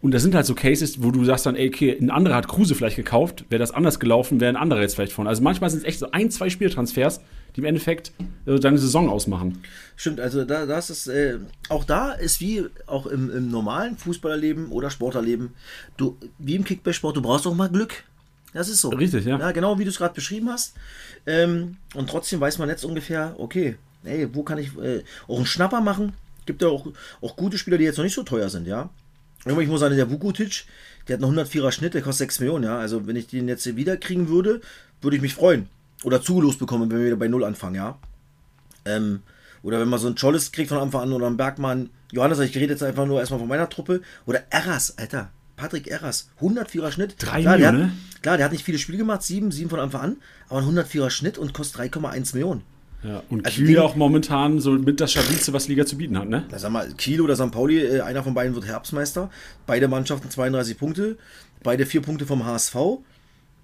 Und 0.00 0.14
das 0.14 0.22
sind 0.22 0.34
halt 0.34 0.46
so 0.46 0.54
Cases, 0.54 1.02
wo 1.02 1.10
du 1.10 1.24
sagst 1.24 1.44
dann, 1.44 1.56
ey, 1.56 1.68
okay, 1.68 1.94
ein 2.00 2.10
anderer 2.10 2.36
hat 2.36 2.48
Kruse 2.48 2.74
vielleicht 2.74 2.96
gekauft, 2.96 3.44
wäre 3.50 3.60
das 3.60 3.70
anders 3.70 4.00
gelaufen, 4.00 4.40
wäre 4.40 4.48
ein 4.48 4.56
anderer 4.56 4.80
jetzt 4.80 4.94
vielleicht 4.94 5.12
von. 5.12 5.26
Also 5.26 5.42
manchmal 5.42 5.68
sind 5.68 5.80
es 5.80 5.84
echt 5.84 5.98
so 5.98 6.10
ein, 6.10 6.30
zwei 6.30 6.48
Spieltransfers, 6.48 7.20
die 7.54 7.60
im 7.60 7.66
Endeffekt 7.66 8.12
äh, 8.46 8.58
deine 8.58 8.78
Saison 8.78 9.08
ausmachen. 9.08 9.62
Stimmt, 9.96 10.20
also 10.20 10.44
da, 10.44 10.66
das 10.66 10.90
ist, 10.90 11.06
äh, 11.08 11.38
auch 11.68 11.84
da 11.84 12.12
ist 12.12 12.40
wie 12.40 12.66
auch 12.86 13.06
im, 13.06 13.30
im 13.30 13.50
normalen 13.50 13.96
Fußballerleben 13.96 14.68
oder 14.68 14.90
Sportlerleben, 14.90 15.50
du, 15.96 16.16
wie 16.38 16.56
im 16.56 16.64
Kickbase-Sport, 16.64 17.16
du 17.16 17.22
brauchst 17.22 17.46
auch 17.46 17.54
mal 17.54 17.68
Glück. 17.68 18.04
Das 18.52 18.68
ist 18.68 18.80
so. 18.80 18.88
Richtig, 18.88 19.24
ja. 19.24 19.38
ja 19.38 19.52
genau 19.52 19.78
wie 19.78 19.84
du 19.84 19.90
es 19.90 19.98
gerade 19.98 20.14
beschrieben 20.14 20.48
hast. 20.50 20.74
Ähm, 21.26 21.76
und 21.94 22.10
trotzdem 22.10 22.40
weiß 22.40 22.58
man 22.58 22.68
jetzt 22.68 22.84
ungefähr, 22.84 23.34
okay, 23.38 23.76
ey, 24.04 24.28
wo 24.34 24.42
kann 24.42 24.58
ich 24.58 24.76
äh, 24.78 25.02
auch 25.28 25.36
einen 25.36 25.46
Schnapper 25.46 25.80
machen? 25.80 26.14
Gibt 26.46 26.62
ja 26.62 26.68
auch, 26.68 26.86
auch 27.20 27.36
gute 27.36 27.58
Spieler, 27.58 27.78
die 27.78 27.84
jetzt 27.84 27.96
noch 27.96 28.04
nicht 28.04 28.14
so 28.14 28.22
teuer 28.22 28.48
sind, 28.48 28.66
ja. 28.66 28.90
Ich 29.46 29.68
muss 29.68 29.80
sagen, 29.80 29.96
der 29.96 30.10
Vukutic, 30.10 30.64
der 31.08 31.14
hat 31.14 31.20
noch 31.20 31.32
104er 31.32 31.72
Schnitt, 31.72 31.94
der 31.94 32.02
kostet 32.02 32.28
6 32.28 32.40
Millionen, 32.40 32.64
ja. 32.64 32.78
Also 32.78 33.06
wenn 33.06 33.16
ich 33.16 33.26
den 33.28 33.48
jetzt 33.48 33.76
wieder 33.76 33.96
kriegen 33.96 34.28
würde, 34.28 34.60
würde 35.00 35.16
ich 35.16 35.22
mich 35.22 35.34
freuen 35.34 35.68
oder 36.04 36.22
zugelost 36.22 36.58
bekommen, 36.58 36.90
wenn 36.90 36.98
wir 36.98 37.06
wieder 37.06 37.16
bei 37.16 37.28
Null 37.28 37.44
anfangen, 37.44 37.76
ja. 37.76 37.98
Ähm, 38.84 39.22
oder 39.62 39.80
wenn 39.80 39.88
man 39.88 39.98
so 39.98 40.08
ein 40.08 40.14
Chollis 40.14 40.52
kriegt 40.52 40.70
von 40.70 40.78
Anfang 40.78 41.02
an 41.02 41.12
oder 41.12 41.26
ein 41.26 41.36
Bergmann. 41.36 41.90
Johannes, 42.12 42.38
ich 42.38 42.56
rede 42.56 42.72
jetzt 42.72 42.82
einfach 42.82 43.06
nur 43.06 43.20
erstmal 43.20 43.40
von 43.40 43.48
meiner 43.48 43.68
Truppe. 43.68 44.00
Oder 44.26 44.44
Erras, 44.50 44.96
Alter. 44.96 45.30
Patrick 45.60 45.88
Erras, 45.88 46.30
104er 46.40 46.90
Schnitt. 46.90 47.16
Drei 47.18 47.42
klar, 47.42 47.58
Millionen, 47.58 47.78
der 47.80 48.20
klar, 48.22 48.36
der 48.38 48.46
hat 48.46 48.52
nicht 48.52 48.64
viele 48.64 48.78
Spiele 48.78 48.96
gemacht, 48.96 49.22
sieben, 49.22 49.52
sieben 49.52 49.68
von 49.68 49.78
Anfang 49.78 50.00
an, 50.00 50.16
aber 50.48 50.60
ein 50.60 50.64
104er 50.64 51.10
Schnitt 51.10 51.36
und 51.36 51.52
kostet 51.52 51.94
3,1 51.94 52.34
Millionen. 52.34 52.62
Ja, 53.02 53.22
und 53.28 53.44
also 53.44 53.62
Kiel 53.62 53.78
auch 53.78 53.94
momentan 53.94 54.58
so 54.58 54.72
mit 54.72 55.00
das 55.00 55.12
stabilste, 55.12 55.52
was 55.52 55.68
Liga 55.68 55.84
zu 55.84 55.98
bieten 55.98 56.18
hat, 56.18 56.28
ne? 56.28 56.44
Sag 56.54 56.70
mal, 56.70 56.88
Kiel 56.94 57.20
oder 57.20 57.36
St. 57.36 57.50
Pauli, 57.50 57.78
äh, 57.78 58.00
einer 58.00 58.22
von 58.22 58.32
beiden 58.32 58.54
wird 58.54 58.66
Herbstmeister. 58.66 59.30
Beide 59.66 59.88
Mannschaften 59.88 60.30
32 60.30 60.78
Punkte, 60.78 61.18
beide 61.62 61.84
vier 61.84 62.00
Punkte 62.00 62.24
vom 62.24 62.44
HSV. 62.46 62.76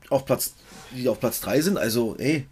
Auf 0.08 0.24
Platz, 0.24 0.54
die 0.92 1.08
auf 1.08 1.20
Platz 1.20 1.40
3 1.40 1.60
sind, 1.60 1.78
also, 1.78 2.16
ey, 2.18 2.46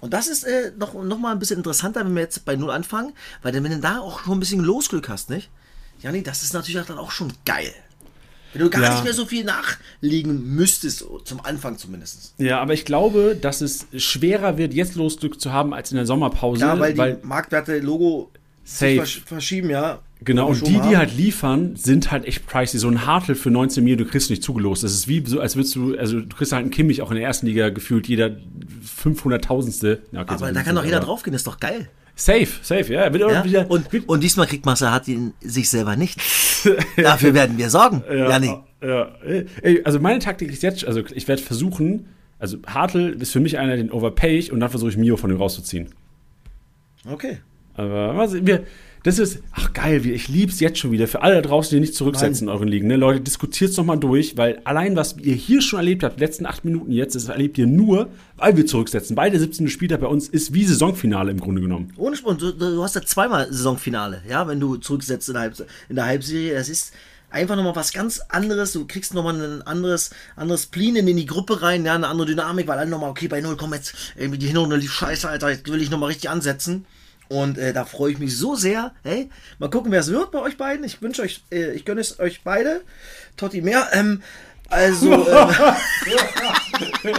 und 0.00 0.12
das 0.12 0.28
ist 0.28 0.44
äh, 0.44 0.72
noch, 0.76 0.92
noch 0.92 1.18
mal 1.18 1.32
ein 1.32 1.38
bisschen 1.38 1.56
interessanter, 1.56 2.04
wenn 2.04 2.14
wir 2.14 2.22
jetzt 2.22 2.44
bei 2.44 2.56
Null 2.56 2.70
anfangen, 2.70 3.14
weil 3.42 3.54
wenn 3.54 3.64
du 3.64 3.78
da 3.78 4.00
auch 4.00 4.20
schon 4.20 4.36
ein 4.36 4.40
bisschen 4.40 4.60
Losglück 4.60 5.08
hast, 5.08 5.30
nicht? 5.30 5.48
Jani, 6.00 6.22
das 6.22 6.42
ist 6.42 6.52
natürlich 6.52 6.86
dann 6.86 6.98
auch 6.98 7.10
schon 7.10 7.32
geil. 7.46 7.72
Wenn 8.52 8.60
du 8.60 8.68
gar 8.70 8.82
ja. 8.82 8.92
nicht 8.92 9.04
mehr 9.04 9.14
so 9.14 9.24
viel 9.24 9.44
nachliegen 9.44 10.54
müsstest, 10.54 11.04
zum 11.24 11.44
Anfang 11.44 11.78
zumindest. 11.78 12.34
Ja, 12.36 12.60
aber 12.60 12.74
ich 12.74 12.84
glaube, 12.84 13.34
dass 13.34 13.62
es 13.62 13.86
schwerer 13.96 14.58
wird, 14.58 14.74
jetzt 14.74 14.94
Losglück 14.94 15.40
zu 15.40 15.52
haben, 15.52 15.72
als 15.72 15.90
in 15.90 15.96
der 15.96 16.06
Sommerpause. 16.06 16.60
Ja, 16.60 16.78
weil, 16.78 16.96
weil 16.98 17.14
die 17.16 17.26
Marktwerte, 17.26 17.78
Logo 17.78 18.30
safe. 18.62 19.06
verschieben, 19.06 19.70
ja. 19.70 20.02
Genau, 20.24 20.48
und 20.48 20.66
die, 20.66 20.80
die 20.80 20.96
halt 20.96 21.16
liefern, 21.16 21.76
sind 21.76 22.10
halt 22.10 22.24
echt 22.24 22.46
pricey. 22.46 22.78
So 22.78 22.88
ein 22.88 23.06
Hartl 23.06 23.34
für 23.34 23.50
19 23.50 23.84
Mio, 23.84 23.96
du 23.96 24.04
kriegst 24.04 24.30
nicht 24.30 24.42
zugelost. 24.42 24.82
Das 24.82 24.92
ist 24.92 25.08
wie 25.08 25.24
so, 25.26 25.40
als 25.40 25.56
würdest 25.56 25.74
du, 25.74 25.96
also 25.98 26.20
du 26.20 26.36
kriegst 26.36 26.52
halt 26.52 26.62
einen 26.62 26.70
Kimmich 26.70 27.02
auch 27.02 27.10
in 27.10 27.16
der 27.16 27.26
ersten 27.26 27.46
Liga 27.46 27.68
gefühlt, 27.70 28.08
jeder 28.08 28.36
500.000ste. 29.04 29.98
Ja, 30.12 30.22
okay, 30.22 30.34
aber 30.34 30.52
da 30.52 30.62
kann 30.62 30.76
doch 30.76 30.84
jeder 30.84 31.00
draufgehen, 31.00 31.32
das 31.32 31.40
ist 31.40 31.46
doch 31.46 31.60
geil. 31.60 31.88
Safe, 32.16 32.46
safe, 32.62 32.92
ja. 32.92 33.12
ja? 33.12 33.44
Wieder, 33.44 33.70
und, 33.70 34.08
und 34.08 34.22
diesmal 34.22 34.46
kriegt 34.46 34.64
Massa 34.66 34.92
hat 34.92 35.08
ihn 35.08 35.34
sich 35.40 35.68
selber 35.68 35.96
nicht. 35.96 36.20
Dafür 36.96 37.34
werden 37.34 37.58
wir 37.58 37.70
sorgen. 37.70 38.04
Ja, 38.08 38.30
Janni. 38.30 38.54
ja. 38.80 39.08
Ey, 39.62 39.82
also 39.84 39.98
meine 39.98 40.20
Taktik 40.20 40.52
ist 40.52 40.62
jetzt, 40.62 40.86
also 40.86 41.02
ich 41.12 41.26
werde 41.26 41.42
versuchen, 41.42 42.06
also 42.38 42.58
Hartl 42.66 43.16
ist 43.20 43.32
für 43.32 43.40
mich 43.40 43.58
einer, 43.58 43.76
den 43.76 43.90
overpay 43.90 44.38
ich 44.38 44.52
und 44.52 44.60
dann 44.60 44.70
versuche 44.70 44.90
ich 44.90 44.96
Mio 44.96 45.16
von 45.16 45.30
ihm 45.30 45.38
rauszuziehen. 45.38 45.88
Okay. 47.10 47.38
Aber 47.74 48.16
was, 48.16 48.34
wir, 48.34 48.64
das 49.04 49.18
ist, 49.18 49.40
ach 49.52 49.74
geil, 49.74 50.04
ich 50.06 50.28
lieb's 50.28 50.60
jetzt 50.60 50.78
schon 50.78 50.90
wieder. 50.90 51.06
Für 51.06 51.20
alle 51.20 51.34
da 51.34 51.42
draußen, 51.42 51.76
die 51.76 51.80
nicht 51.80 51.94
zurücksetzen 51.94 52.46
Nein. 52.46 52.54
in 52.54 52.58
euren 52.58 52.68
Ligen. 52.68 52.86
Ne? 52.86 52.96
Leute, 52.96 53.20
diskutiert's 53.20 53.76
noch 53.76 53.84
mal 53.84 53.96
durch, 53.96 54.38
weil 54.38 54.62
allein, 54.64 54.96
was 54.96 55.16
ihr 55.18 55.34
hier 55.34 55.60
schon 55.60 55.78
erlebt 55.78 56.02
habt, 56.02 56.16
die 56.16 56.20
letzten 56.20 56.46
acht 56.46 56.64
Minuten 56.64 56.90
jetzt, 56.90 57.14
das 57.14 57.28
erlebt 57.28 57.58
ihr 57.58 57.66
nur, 57.66 58.08
weil 58.38 58.56
wir 58.56 58.66
zurücksetzen. 58.66 59.14
Beide 59.14 59.38
17. 59.38 59.68
Spieltag 59.68 60.00
bei 60.00 60.06
uns 60.06 60.28
ist 60.28 60.54
wie 60.54 60.64
Saisonfinale 60.64 61.30
im 61.30 61.38
Grunde 61.38 61.60
genommen. 61.60 61.92
Ohne 61.98 62.16
Sprung, 62.16 62.38
du, 62.38 62.52
du 62.52 62.82
hast 62.82 62.94
ja 62.94 63.02
zweimal 63.02 63.52
Saisonfinale, 63.52 64.22
ja, 64.26 64.48
wenn 64.48 64.58
du 64.58 64.78
zurücksetzt 64.78 65.28
in 65.28 65.34
der, 65.34 65.42
Halb 65.42 65.54
in 65.90 65.96
der 65.96 66.06
Halbserie. 66.06 66.54
Das 66.54 66.70
ist 66.70 66.94
einfach 67.28 67.56
nochmal 67.56 67.76
was 67.76 67.92
ganz 67.92 68.20
anderes. 68.30 68.72
Du 68.72 68.86
kriegst 68.86 69.12
nochmal 69.12 69.38
ein 69.38 69.60
anderes, 69.62 70.12
anderes 70.34 70.64
Plin 70.64 70.96
in 70.96 71.14
die 71.14 71.26
Gruppe 71.26 71.60
rein, 71.60 71.84
ja, 71.84 71.94
eine 71.94 72.08
andere 72.08 72.28
Dynamik, 72.28 72.68
weil 72.68 72.78
alle 72.78 72.88
nochmal, 72.88 73.10
okay, 73.10 73.28
bei 73.28 73.42
Null, 73.42 73.58
komm 73.58 73.74
jetzt, 73.74 73.94
irgendwie 74.16 74.38
die 74.38 74.46
Hinrunde 74.46 74.76
lief 74.76 74.92
scheiße, 74.92 75.28
Alter, 75.28 75.50
jetzt 75.50 75.70
will 75.70 75.82
ich 75.82 75.90
nochmal 75.90 76.08
richtig 76.08 76.30
ansetzen. 76.30 76.86
Und 77.28 77.58
äh, 77.58 77.72
da 77.72 77.84
freue 77.84 78.12
ich 78.12 78.18
mich 78.18 78.36
so 78.36 78.54
sehr. 78.54 78.92
Hey, 79.02 79.30
mal 79.58 79.70
gucken, 79.70 79.90
wer 79.92 80.00
es 80.00 80.10
wird 80.10 80.30
bei 80.30 80.40
euch 80.40 80.56
beiden. 80.56 80.84
Ich 80.84 81.00
wünsche 81.02 81.22
euch, 81.22 81.44
äh, 81.50 81.72
ich 81.72 81.84
gönne 81.84 82.00
es 82.00 82.20
euch 82.20 82.42
beide. 82.44 82.82
Totti 83.36 83.60
mehr. 83.62 83.88
Ähm, 83.92 84.22
also. 84.68 85.12
ähm, 87.04 87.16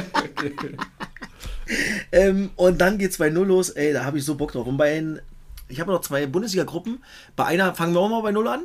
ähm, 2.11 2.49
und 2.55 2.79
dann 2.79 2.97
geht's 2.97 3.17
bei 3.17 3.29
Null 3.29 3.47
los. 3.47 3.69
Ey, 3.69 3.93
da 3.93 4.05
habe 4.05 4.17
ich 4.17 4.25
so 4.25 4.35
Bock 4.35 4.51
drauf. 4.51 4.67
Und 4.67 4.77
bei 4.77 4.93
den 4.93 5.21
ich 5.67 5.79
habe 5.79 5.91
noch 5.91 6.01
zwei 6.01 6.25
Bundesliga-Gruppen. 6.25 7.03
Bei 7.35 7.45
einer 7.45 7.73
fangen 7.73 7.93
wir 7.93 7.99
auch 7.99 8.09
mal 8.09 8.21
bei 8.21 8.31
Null 8.31 8.47
an. 8.47 8.63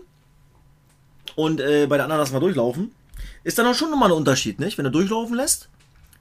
Und 1.37 1.61
äh, 1.61 1.87
bei 1.87 1.97
der 1.97 2.05
anderen 2.05 2.21
lassen 2.21 2.35
wir 2.35 2.41
durchlaufen. 2.41 2.93
Ist 3.45 3.59
dann 3.59 3.67
auch 3.67 3.75
schon 3.75 3.91
nochmal 3.91 4.11
ein 4.11 4.17
Unterschied, 4.17 4.59
nicht? 4.59 4.77
Wenn 4.77 4.85
du 4.85 4.91
durchlaufen 4.91 5.35
lässt, 5.35 5.69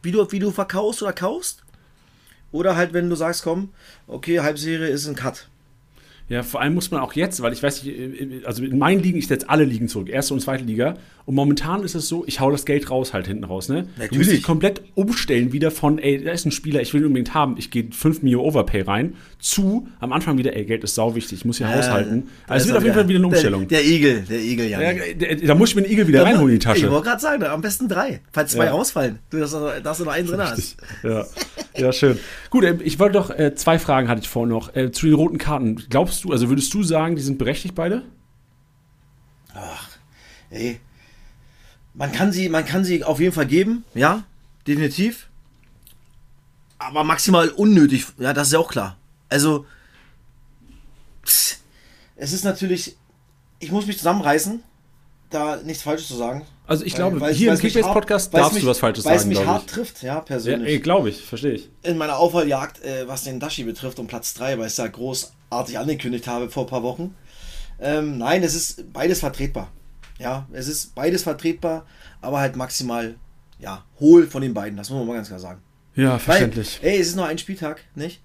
wie 0.01 0.11
du, 0.11 0.31
wie 0.31 0.39
du 0.39 0.51
verkaufst 0.51 1.01
oder 1.01 1.13
kaufst. 1.13 1.63
Oder 2.51 2.75
halt, 2.75 2.93
wenn 2.93 3.09
du 3.09 3.15
sagst, 3.15 3.43
komm, 3.43 3.69
okay, 4.07 4.39
Halbserie 4.39 4.87
ist 4.87 5.07
ein 5.07 5.15
Cut. 5.15 5.47
Ja, 6.29 6.43
vor 6.43 6.61
allem 6.61 6.75
muss 6.75 6.91
man 6.91 7.01
auch 7.01 7.13
jetzt, 7.13 7.41
weil 7.41 7.53
ich 7.53 7.61
weiß 7.63 7.83
nicht, 7.83 7.97
äh, 7.99 8.41
also 8.45 8.63
in 8.63 8.77
meinen 8.77 9.01
Ligen, 9.01 9.17
ich 9.17 9.27
setze 9.27 9.49
alle 9.49 9.63
Ligen 9.65 9.87
zurück, 9.87 10.09
erste 10.09 10.33
und 10.35 10.39
zweite 10.41 10.63
Liga. 10.63 10.95
Und 11.25 11.35
momentan 11.35 11.83
ist 11.83 11.93
es 11.95 12.07
so, 12.07 12.23
ich 12.25 12.39
hau 12.39 12.49
das 12.51 12.65
Geld 12.65 12.89
raus 12.89 13.13
halt 13.13 13.27
hinten 13.27 13.43
raus, 13.43 13.69
ne? 13.69 13.85
Natürlich. 13.97 14.09
Du 14.09 14.17
musst 14.17 14.31
dich 14.31 14.43
komplett 14.43 14.81
umstellen 14.95 15.53
wieder 15.53 15.69
von, 15.69 15.99
ey, 15.99 16.23
da 16.23 16.31
ist 16.31 16.45
ein 16.45 16.51
Spieler, 16.51 16.81
ich 16.81 16.91
will 16.93 17.01
ihn 17.01 17.07
unbedingt 17.07 17.35
haben, 17.35 17.55
ich 17.57 17.69
gehe 17.69 17.85
5 17.91 18.23
Mio 18.23 18.41
Overpay 18.41 18.81
rein, 18.81 19.13
zu 19.37 19.87
am 19.99 20.11
Anfang 20.11 20.37
wieder, 20.39 20.55
ey, 20.55 20.65
Geld 20.65 20.83
ist 20.83 20.95
sau 20.95 21.13
wichtig, 21.15 21.39
ich 21.39 21.45
muss 21.45 21.57
hier 21.59 21.67
Ja, 21.67 21.75
haushalten. 21.75 22.23
da 22.47 22.53
Also 22.53 22.61
es 22.61 22.61
ist 22.63 22.67
wird 22.69 22.77
auf 22.77 22.83
jeden 22.83 22.95
Fall 22.95 23.07
wieder 23.07 23.19
eine 23.19 23.27
Umstellung. 23.27 23.67
Der, 23.67 23.79
der 23.81 23.87
Igel, 23.87 24.23
der 24.27 24.39
Igel, 24.39 24.69
ja. 24.69 24.79
da, 24.79 25.35
da 25.47 25.55
muss 25.55 25.69
ich 25.69 25.75
mir 25.75 25.83
einen 25.83 25.91
Igel 25.91 26.07
wieder 26.07 26.23
reinholen 26.23 26.53
in 26.55 26.59
die 26.59 26.65
Ich 26.67 26.73
Tasche. 26.73 26.89
wollte 26.91 27.07
gerade 27.09 27.21
sagen, 27.21 27.43
am 27.43 27.61
besten 27.61 27.87
drei. 27.87 28.21
Falls 28.31 28.51
zwei 28.53 28.65
Ja. 28.65 28.71
rausfallen. 28.71 29.19
Du, 29.29 29.37
dass, 29.39 29.51
du- 29.51 29.81
dass 29.83 29.97
du 29.99 30.05
noch 30.05 30.13
einen 30.13 30.27
drin 30.27 30.41
hast. 30.41 30.77
Ja, 31.03 31.25
ja, 31.77 31.91
schön. 31.93 32.17
Gut, 32.49 32.63
äh, 32.63 32.75
ich 32.83 32.97
wollte 32.99 33.13
doch, 33.13 33.29
äh, 33.29 33.53
zwei 33.55 33.77
Fragen 33.77 34.07
hatte 34.07 34.21
ich 34.21 34.29
vorhin 34.29 34.49
noch. 34.49 34.75
Äh, 34.75 34.91
zu 34.91 35.05
den 35.05 35.13
roten 35.15 35.37
Karten. 35.37 35.75
Glaubst 35.89 36.18
du, 36.23 36.31
also 36.31 36.49
würdest 36.49 36.73
du 36.73 36.83
sagen, 36.83 37.15
die 37.15 37.21
sind 37.21 37.37
berechtigt 37.37 37.75
beide? 37.75 38.03
Ey, 40.49 40.79
man 41.93 42.11
kann 42.11 42.31
sie, 42.31 42.49
man 42.49 42.65
kann 42.65 42.83
sie 42.83 43.03
auf 43.03 43.19
jeden 43.19 43.33
Fall 43.33 43.45
geben, 43.47 43.83
ja, 43.93 44.23
definitiv. 44.67 45.27
Aber 46.77 47.03
maximal 47.03 47.49
unnötig, 47.49 48.05
ja, 48.17 48.33
das 48.33 48.47
ist 48.47 48.53
ja 48.53 48.59
auch 48.59 48.71
klar. 48.71 48.97
Also, 49.27 49.65
pss, 51.25 51.59
es 52.15 52.31
ist 52.33 52.43
natürlich, 52.45 52.95
ich 53.59 53.71
muss 53.71 53.85
mich 53.85 53.97
zusammenreißen, 53.97 54.63
da 55.29 55.57
nichts 55.57 55.83
Falsches 55.83 56.07
zu 56.07 56.15
sagen. 56.15 56.45
Also 56.65 56.85
ich 56.85 56.93
glaube, 56.95 57.19
weil 57.19 57.33
hier 57.33 57.49
weil 57.49 57.55
im 57.57 57.61
Kickbase-Podcast 57.61 58.33
darfst 58.33 58.53
mich- 58.53 58.63
du 58.63 58.69
was 58.69 58.79
Falsches 58.79 59.03
Weil 59.05 59.15
es 59.17 59.23
sagen, 59.23 59.29
mich 59.35 59.45
hart 59.45 59.63
ich. 59.65 59.71
trifft, 59.71 60.01
ja, 60.03 60.15
Ja, 60.15 60.19
persönlich. 60.21 60.69
ey, 60.69 60.79
glaube 60.79 61.09
ich, 61.09 61.23
verstehe 61.23 61.53
ich. 61.53 61.69
in 61.83 61.97
meiner 61.97 62.17
Aufholjagd, 62.17 62.83
äh, 62.83 63.07
was 63.07 63.23
den 63.23 63.39
Dashi 63.39 63.63
betrifft, 63.63 63.99
um 63.99 64.07
Platz 64.07 64.33
3, 64.35 64.57
weil 64.57 64.67
es 64.67 64.77
ja 64.77 64.87
großartig 65.49 65.77
angekündigt 65.77 66.27
habe 66.27 66.49
vor 66.49 66.63
ein 66.63 66.69
paar 66.69 66.83
Wochen. 66.83 67.15
Ähm, 67.79 68.17
nein, 68.17 68.43
es 68.43 68.55
ist 68.55 68.91
beides 68.93 69.19
vertretbar. 69.19 69.71
Ja, 70.17 70.47
es 70.51 70.67
ist 70.67 70.95
beides 70.95 71.23
vertretbar, 71.23 71.85
aber 72.21 72.39
halt 72.39 72.55
maximal, 72.55 73.15
ja, 73.57 73.85
hohl 73.99 74.27
von 74.27 74.41
den 74.41 74.53
beiden. 74.53 74.77
Das 74.77 74.89
muss 74.89 74.99
man 74.99 75.07
mal 75.07 75.15
ganz 75.15 75.27
klar 75.29 75.39
sagen. 75.39 75.61
Ja, 75.95 76.13
Weil, 76.13 76.19
verständlich. 76.19 76.79
ey, 76.81 76.99
es 76.99 77.07
ist 77.07 77.15
noch 77.15 77.25
ein 77.25 77.37
Spieltag, 77.37 77.81
nicht? 77.95 78.21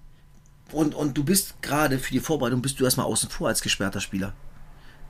Und, 0.71 0.93
und 0.93 1.17
du 1.17 1.23
bist 1.23 1.61
gerade 1.61 1.99
für 1.99 2.11
die 2.11 2.19
Vorbereitung, 2.19 2.61
bist 2.61 2.79
du 2.79 2.83
erstmal 2.83 3.05
außen 3.05 3.29
vor 3.29 3.47
als 3.47 3.61
gesperrter 3.61 4.01
Spieler. 4.01 4.33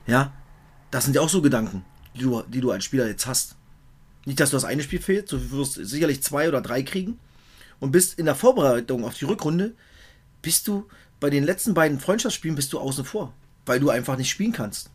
Ja, 0.06 0.32
das 0.90 1.04
sind 1.04 1.16
ja 1.16 1.22
auch 1.22 1.28
so 1.28 1.42
Gedanken, 1.42 1.84
die 2.14 2.20
du, 2.20 2.42
die 2.42 2.60
du 2.60 2.70
als 2.70 2.84
Spieler 2.84 3.08
jetzt 3.08 3.26
hast. 3.26 3.56
Nicht, 4.24 4.38
dass 4.38 4.50
du 4.50 4.56
das 4.56 4.64
eine 4.64 4.82
Spiel 4.82 5.00
fehlt, 5.00 5.30
du 5.32 5.50
wirst 5.50 5.74
sicherlich 5.74 6.22
zwei 6.22 6.48
oder 6.48 6.60
drei 6.60 6.82
kriegen. 6.82 7.18
Und 7.78 7.90
bist 7.92 8.18
in 8.18 8.24
der 8.24 8.34
Vorbereitung 8.34 9.04
auf 9.04 9.14
die 9.14 9.26
Rückrunde, 9.26 9.74
bist 10.40 10.66
du 10.68 10.88
bei 11.20 11.30
den 11.30 11.44
letzten 11.44 11.74
beiden 11.74 12.00
Freundschaftsspielen 12.00 12.56
bist 12.56 12.72
du 12.72 12.78
außen 12.78 13.04
vor, 13.04 13.32
weil 13.64 13.80
du 13.80 13.90
einfach 13.90 14.16
nicht 14.16 14.30
spielen 14.30 14.52
kannst. 14.52 14.90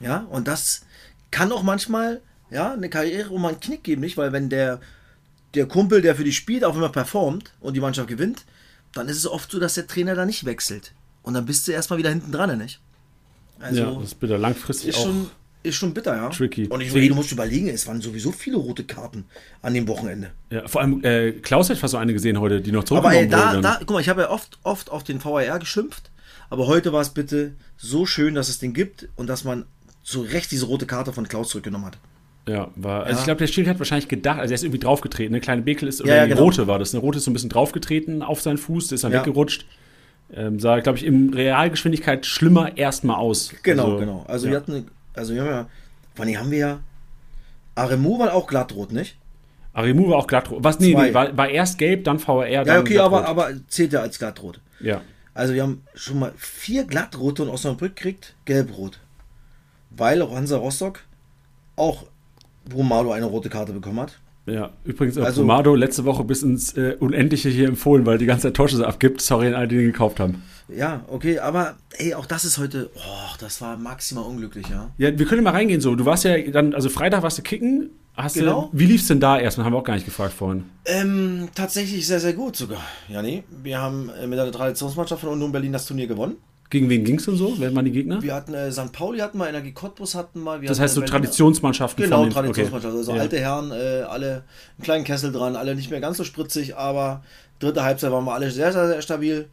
Ja, 0.00 0.26
und 0.30 0.48
das 0.48 0.82
kann 1.30 1.52
auch 1.52 1.62
manchmal 1.62 2.20
ja, 2.50 2.72
eine 2.72 2.88
Karriere 2.88 3.30
um 3.30 3.44
einen 3.44 3.60
Knick 3.60 3.84
geben, 3.84 4.00
nicht? 4.00 4.16
Weil 4.16 4.32
wenn 4.32 4.48
der, 4.48 4.80
der 5.54 5.66
Kumpel, 5.66 6.02
der 6.02 6.14
für 6.14 6.24
dich 6.24 6.36
spielt, 6.36 6.64
auf 6.64 6.74
einmal 6.74 6.92
performt 6.92 7.52
und 7.60 7.74
die 7.74 7.80
Mannschaft 7.80 8.08
gewinnt, 8.08 8.44
dann 8.92 9.08
ist 9.08 9.16
es 9.16 9.26
oft 9.26 9.50
so, 9.50 9.58
dass 9.58 9.74
der 9.74 9.86
Trainer 9.86 10.14
da 10.14 10.24
nicht 10.24 10.44
wechselt. 10.44 10.92
Und 11.22 11.34
dann 11.34 11.46
bist 11.46 11.66
du 11.66 11.72
erstmal 11.72 11.98
wieder 11.98 12.10
hinten 12.10 12.32
dran, 12.32 12.56
nicht? 12.58 12.80
Also 13.58 13.80
ja, 13.80 13.90
das 13.92 14.04
ist 14.04 14.20
bitter. 14.20 14.38
Langfristig 14.38 14.90
ist 14.90 14.98
auch. 14.98 15.04
schon, 15.04 15.30
ist 15.64 15.74
schon 15.76 15.92
bitter, 15.94 16.14
ja. 16.14 16.28
tricky. 16.28 16.66
Und 16.68 16.80
ich, 16.80 16.88
Deswegen- 16.88 17.08
du 17.08 17.14
musst 17.16 17.32
überlegen, 17.32 17.68
es 17.68 17.86
waren 17.88 18.00
sowieso 18.00 18.30
viele 18.30 18.56
rote 18.58 18.84
Karten 18.84 19.24
an 19.62 19.74
dem 19.74 19.88
Wochenende. 19.88 20.30
Ja, 20.50 20.68
vor 20.68 20.80
allem, 20.82 21.02
äh, 21.02 21.32
Klaus 21.32 21.70
hat 21.70 21.78
fast 21.78 21.92
so 21.92 21.96
eine 21.98 22.12
gesehen 22.12 22.38
heute, 22.38 22.60
die 22.60 22.70
noch 22.70 22.80
Aber 22.82 22.86
zurückgenommen 22.86 23.18
ey, 23.24 23.28
da, 23.28 23.50
wurde. 23.52 23.60
da, 23.62 23.76
guck 23.80 23.90
mal, 23.90 24.00
ich 24.00 24.08
habe 24.08 24.22
ja 24.22 24.30
oft, 24.30 24.58
oft 24.62 24.90
auf 24.90 25.02
den 25.02 25.24
VAR 25.24 25.58
geschimpft, 25.58 26.10
aber 26.50 26.66
heute 26.68 26.92
war 26.92 27.00
es 27.00 27.10
bitte 27.10 27.54
so 27.76 28.06
schön, 28.06 28.34
dass 28.34 28.48
es 28.48 28.58
den 28.60 28.74
gibt 28.74 29.08
und 29.16 29.26
dass 29.28 29.42
man 29.44 29.64
zu 30.02 30.20
Recht 30.20 30.52
diese 30.52 30.66
rote 30.66 30.86
Karte 30.86 31.12
von 31.12 31.26
Klaus 31.26 31.48
zurückgenommen 31.48 31.86
hat. 31.86 31.98
Ja, 32.46 32.68
war, 32.76 33.04
also 33.04 33.12
Ja. 33.14 33.18
ich 33.20 33.24
glaube, 33.24 33.38
der 33.38 33.46
Schild 33.46 33.66
hat 33.66 33.78
wahrscheinlich 33.78 34.06
gedacht, 34.08 34.38
also 34.38 34.52
er 34.52 34.56
ist 34.56 34.64
irgendwie 34.64 34.80
draufgetreten. 34.80 35.34
Eine 35.34 35.40
kleine 35.40 35.62
Bekel 35.62 35.88
ist, 35.88 36.02
oder 36.02 36.10
Ja, 36.10 36.16
ja, 36.16 36.22
die 36.24 36.30
genau. 36.32 36.42
rote 36.42 36.66
war 36.66 36.78
das. 36.78 36.92
Eine 36.92 37.00
rote 37.00 37.16
ist 37.16 37.24
so 37.24 37.30
ein 37.30 37.34
bisschen 37.34 37.48
draufgetreten 37.48 38.22
auf 38.22 38.42
seinen 38.42 38.58
Fuß, 38.58 38.88
der 38.88 38.96
ist 38.96 39.04
dann 39.04 39.12
weggerutscht. 39.12 39.64
Ähm, 40.32 40.58
sah, 40.60 40.80
glaube 40.80 40.98
ich, 40.98 41.04
in 41.06 41.32
Realgeschwindigkeit 41.32 42.26
schlimmer 42.26 42.76
erstmal 42.76 43.16
aus. 43.16 43.50
Genau, 43.62 43.84
also, 43.84 43.98
genau. 43.98 44.24
Also 44.28 44.48
wir 44.50 44.56
hatten, 44.56 44.86
also 45.14 45.34
wir 45.34 45.42
haben 45.42 45.50
ja, 45.50 45.66
allem 46.26 46.38
haben 46.38 46.50
wir 46.50 46.58
ja, 46.58 46.80
Aremu 47.74 48.18
war 48.18 48.34
auch 48.34 48.46
glattrot, 48.46 48.92
nicht? 48.92 49.16
Arimu 49.72 50.08
war 50.10 50.18
auch 50.18 50.26
glattrot. 50.26 50.62
Was? 50.62 50.78
Nee, 50.78 50.92
Zwei. 50.92 51.08
nee, 51.08 51.14
war, 51.14 51.36
war 51.36 51.48
erst 51.48 51.78
gelb, 51.78 52.04
dann 52.04 52.18
dann 52.64 52.76
Ja, 52.76 52.80
okay, 52.80 52.98
aber, 52.98 53.22
glattrot. 53.22 53.44
aber 53.44 53.68
zählt 53.68 53.92
ja 53.92 54.00
als 54.00 54.18
glattrot. 54.18 54.60
Ja. 54.80 55.00
Also 55.34 55.54
wir 55.54 55.62
haben 55.62 55.82
schon 55.94 56.20
mal 56.20 56.32
vier 56.36 56.84
Glattrote 56.84 57.42
und 57.42 57.48
Osnabrück 57.48 57.96
kriegt 57.96 58.36
gelb-rot. 58.44 59.00
Weil 59.90 60.22
Hansa 60.30 60.56
Rostock 60.56 61.00
auch 61.74 62.04
Brumado 62.64 63.10
eine 63.10 63.26
rote 63.26 63.50
Karte 63.50 63.72
bekommen 63.72 64.00
hat. 64.00 64.18
Ja, 64.46 64.70
übrigens, 64.84 65.16
also, 65.16 65.40
Romado 65.40 65.74
letzte 65.74 66.04
Woche 66.04 66.22
bis 66.24 66.42
ins 66.42 66.76
äh, 66.76 66.96
Unendliche 67.00 67.48
hier 67.48 67.66
empfohlen, 67.66 68.04
weil 68.04 68.18
die 68.18 68.26
ganze 68.26 68.48
Zeit 68.48 68.54
Torschuss 68.54 68.80
abgibt. 68.80 69.20
Sorry 69.22 69.48
an 69.48 69.54
alle, 69.54 69.68
die 69.68 69.76
den 69.76 69.86
gekauft 69.86 70.20
haben. 70.20 70.42
Ja, 70.68 71.04
okay, 71.08 71.38
aber 71.38 71.76
ey, 71.96 72.14
auch 72.14 72.26
das 72.26 72.44
ist 72.44 72.58
heute, 72.58 72.90
oh, 72.94 73.34
das 73.38 73.60
war 73.60 73.76
maximal 73.76 74.24
unglücklich, 74.24 74.66
ja. 74.68 74.90
Ja, 74.98 75.18
wir 75.18 75.26
können 75.26 75.44
mal 75.44 75.50
reingehen 75.50 75.80
so. 75.80 75.94
Du 75.94 76.04
warst 76.04 76.24
ja 76.24 76.38
dann, 76.50 76.74
also 76.74 76.88
Freitag 76.88 77.22
warst 77.22 77.38
du 77.38 77.42
kicken. 77.42 77.90
Hast 78.16 78.34
Genau. 78.34 78.70
Du, 78.72 78.78
wie 78.78 78.86
lief's 78.86 79.08
denn 79.08 79.18
da 79.18 79.38
erstmal? 79.38 79.66
Haben 79.66 79.72
wir 79.72 79.78
auch 79.78 79.84
gar 79.84 79.94
nicht 79.94 80.04
gefragt 80.06 80.34
vorhin. 80.34 80.64
Ähm, 80.84 81.48
tatsächlich 81.54 82.06
sehr, 82.06 82.20
sehr 82.20 82.32
gut 82.32 82.54
sogar, 82.54 82.80
Jani. 83.08 83.42
Wir 83.62 83.80
haben 83.80 84.08
äh, 84.10 84.26
mit 84.26 84.38
der 84.38 84.52
Traditionsmannschaft 84.52 85.22
von 85.22 85.30
Union 85.30 85.50
Berlin 85.52 85.72
das 85.72 85.86
Turnier 85.86 86.06
gewonnen. 86.06 86.36
Gegen 86.74 86.90
wen 86.90 87.04
ging's 87.04 87.24
denn 87.24 87.36
so? 87.36 87.54
Wer 87.58 87.72
waren 87.72 87.84
die 87.84 87.92
Gegner? 87.92 88.20
Wir 88.20 88.34
hatten 88.34 88.52
äh, 88.52 88.72
St. 88.72 88.90
Pauli 88.90 89.20
hatten 89.20 89.38
wir, 89.38 89.48
Energie 89.48 89.70
Cottbus 89.70 90.16
hatten 90.16 90.42
wir. 90.42 90.60
wir 90.60 90.68
Das 90.68 90.80
heißt 90.80 90.94
so 90.94 91.02
Berliner- 91.02 91.20
Traditionsmannschaften 91.20 92.02
Genau, 92.02 92.16
von 92.16 92.24
den- 92.24 92.32
Traditionsmannschaft. 92.34 92.96
Also 92.96 93.14
Ja. 93.14 93.20
alte 93.20 93.38
Herren, 93.38 93.70
äh, 93.70 94.02
alle 94.08 94.42
einen 94.76 94.82
kleinen 94.82 95.04
Kessel 95.04 95.30
dran, 95.30 95.54
alle 95.54 95.76
nicht 95.76 95.88
mehr 95.92 96.00
ganz 96.00 96.16
so 96.16 96.24
spritzig, 96.24 96.74
aber 96.76 97.22
dritte 97.60 97.84
Halbzeit 97.84 98.10
waren 98.10 98.24
wir 98.24 98.34
alle 98.34 98.50
sehr, 98.50 98.72
sehr, 98.72 98.88
sehr 98.88 99.02
stabil. 99.02 99.46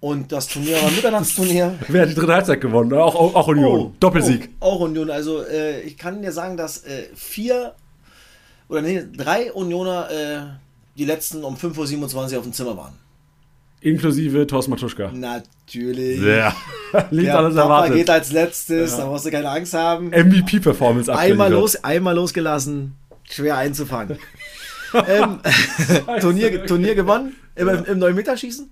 Und 0.00 0.32
das 0.32 0.48
Turnier 0.48 0.74
war 0.82 0.88
ein 0.88 0.96
Mitternachtsturnier. 0.96 1.74
Wer 1.88 2.02
hat 2.02 2.08
die 2.10 2.14
dritte 2.16 2.34
Halbzeit 2.34 2.60
gewonnen? 2.60 2.92
Auch, 2.94 3.14
auch, 3.14 3.34
auch 3.36 3.46
Union. 3.46 3.94
Doppelsieg. 4.00 4.48
Oh, 4.58 4.64
auch 4.66 4.80
Union. 4.80 5.08
Also 5.08 5.42
äh, 5.44 5.82
ich 5.82 5.96
kann 5.96 6.20
dir 6.20 6.32
sagen, 6.32 6.56
dass 6.56 6.78
äh, 6.84 7.04
vier 7.14 7.74
oder 8.68 8.82
nee, 8.82 9.04
drei 9.16 9.52
Unioner 9.52 10.10
äh, 10.10 10.40
die 10.98 11.04
letzten 11.04 11.44
um 11.44 11.54
5.27 11.56 12.32
Uhr 12.32 12.38
auf 12.38 12.42
dem 12.44 12.52
Zimmer 12.52 12.76
waren. 12.76 12.94
Inklusive 13.80 14.46
Thorsten 14.46 14.70
Matuschka. 14.70 15.10
Natürlich. 15.12 16.20
Ja. 16.20 16.54
Liegt 17.10 17.28
Der 17.28 17.38
alles 17.38 17.54
Papa 17.54 17.64
erwartet. 17.66 17.96
geht 17.96 18.10
als 18.10 18.32
letztes, 18.32 18.96
da 18.96 19.06
brauchst 19.06 19.26
du 19.26 19.30
keine 19.30 19.48
Angst 19.50 19.74
haben. 19.74 20.08
MVP-Performance 20.08 21.14
Einmal 21.14 21.52
los, 21.52 21.76
einmal 21.84 22.14
losgelassen, 22.14 22.96
schwer 23.28 23.56
einzufangen. 23.58 24.18
ähm, 25.08 25.40
Turnier, 26.20 26.64
Turnier 26.66 26.94
gewonnen 26.94 27.36
im, 27.54 27.68
im 27.68 27.98
9-Meter-Schießen. 27.98 28.70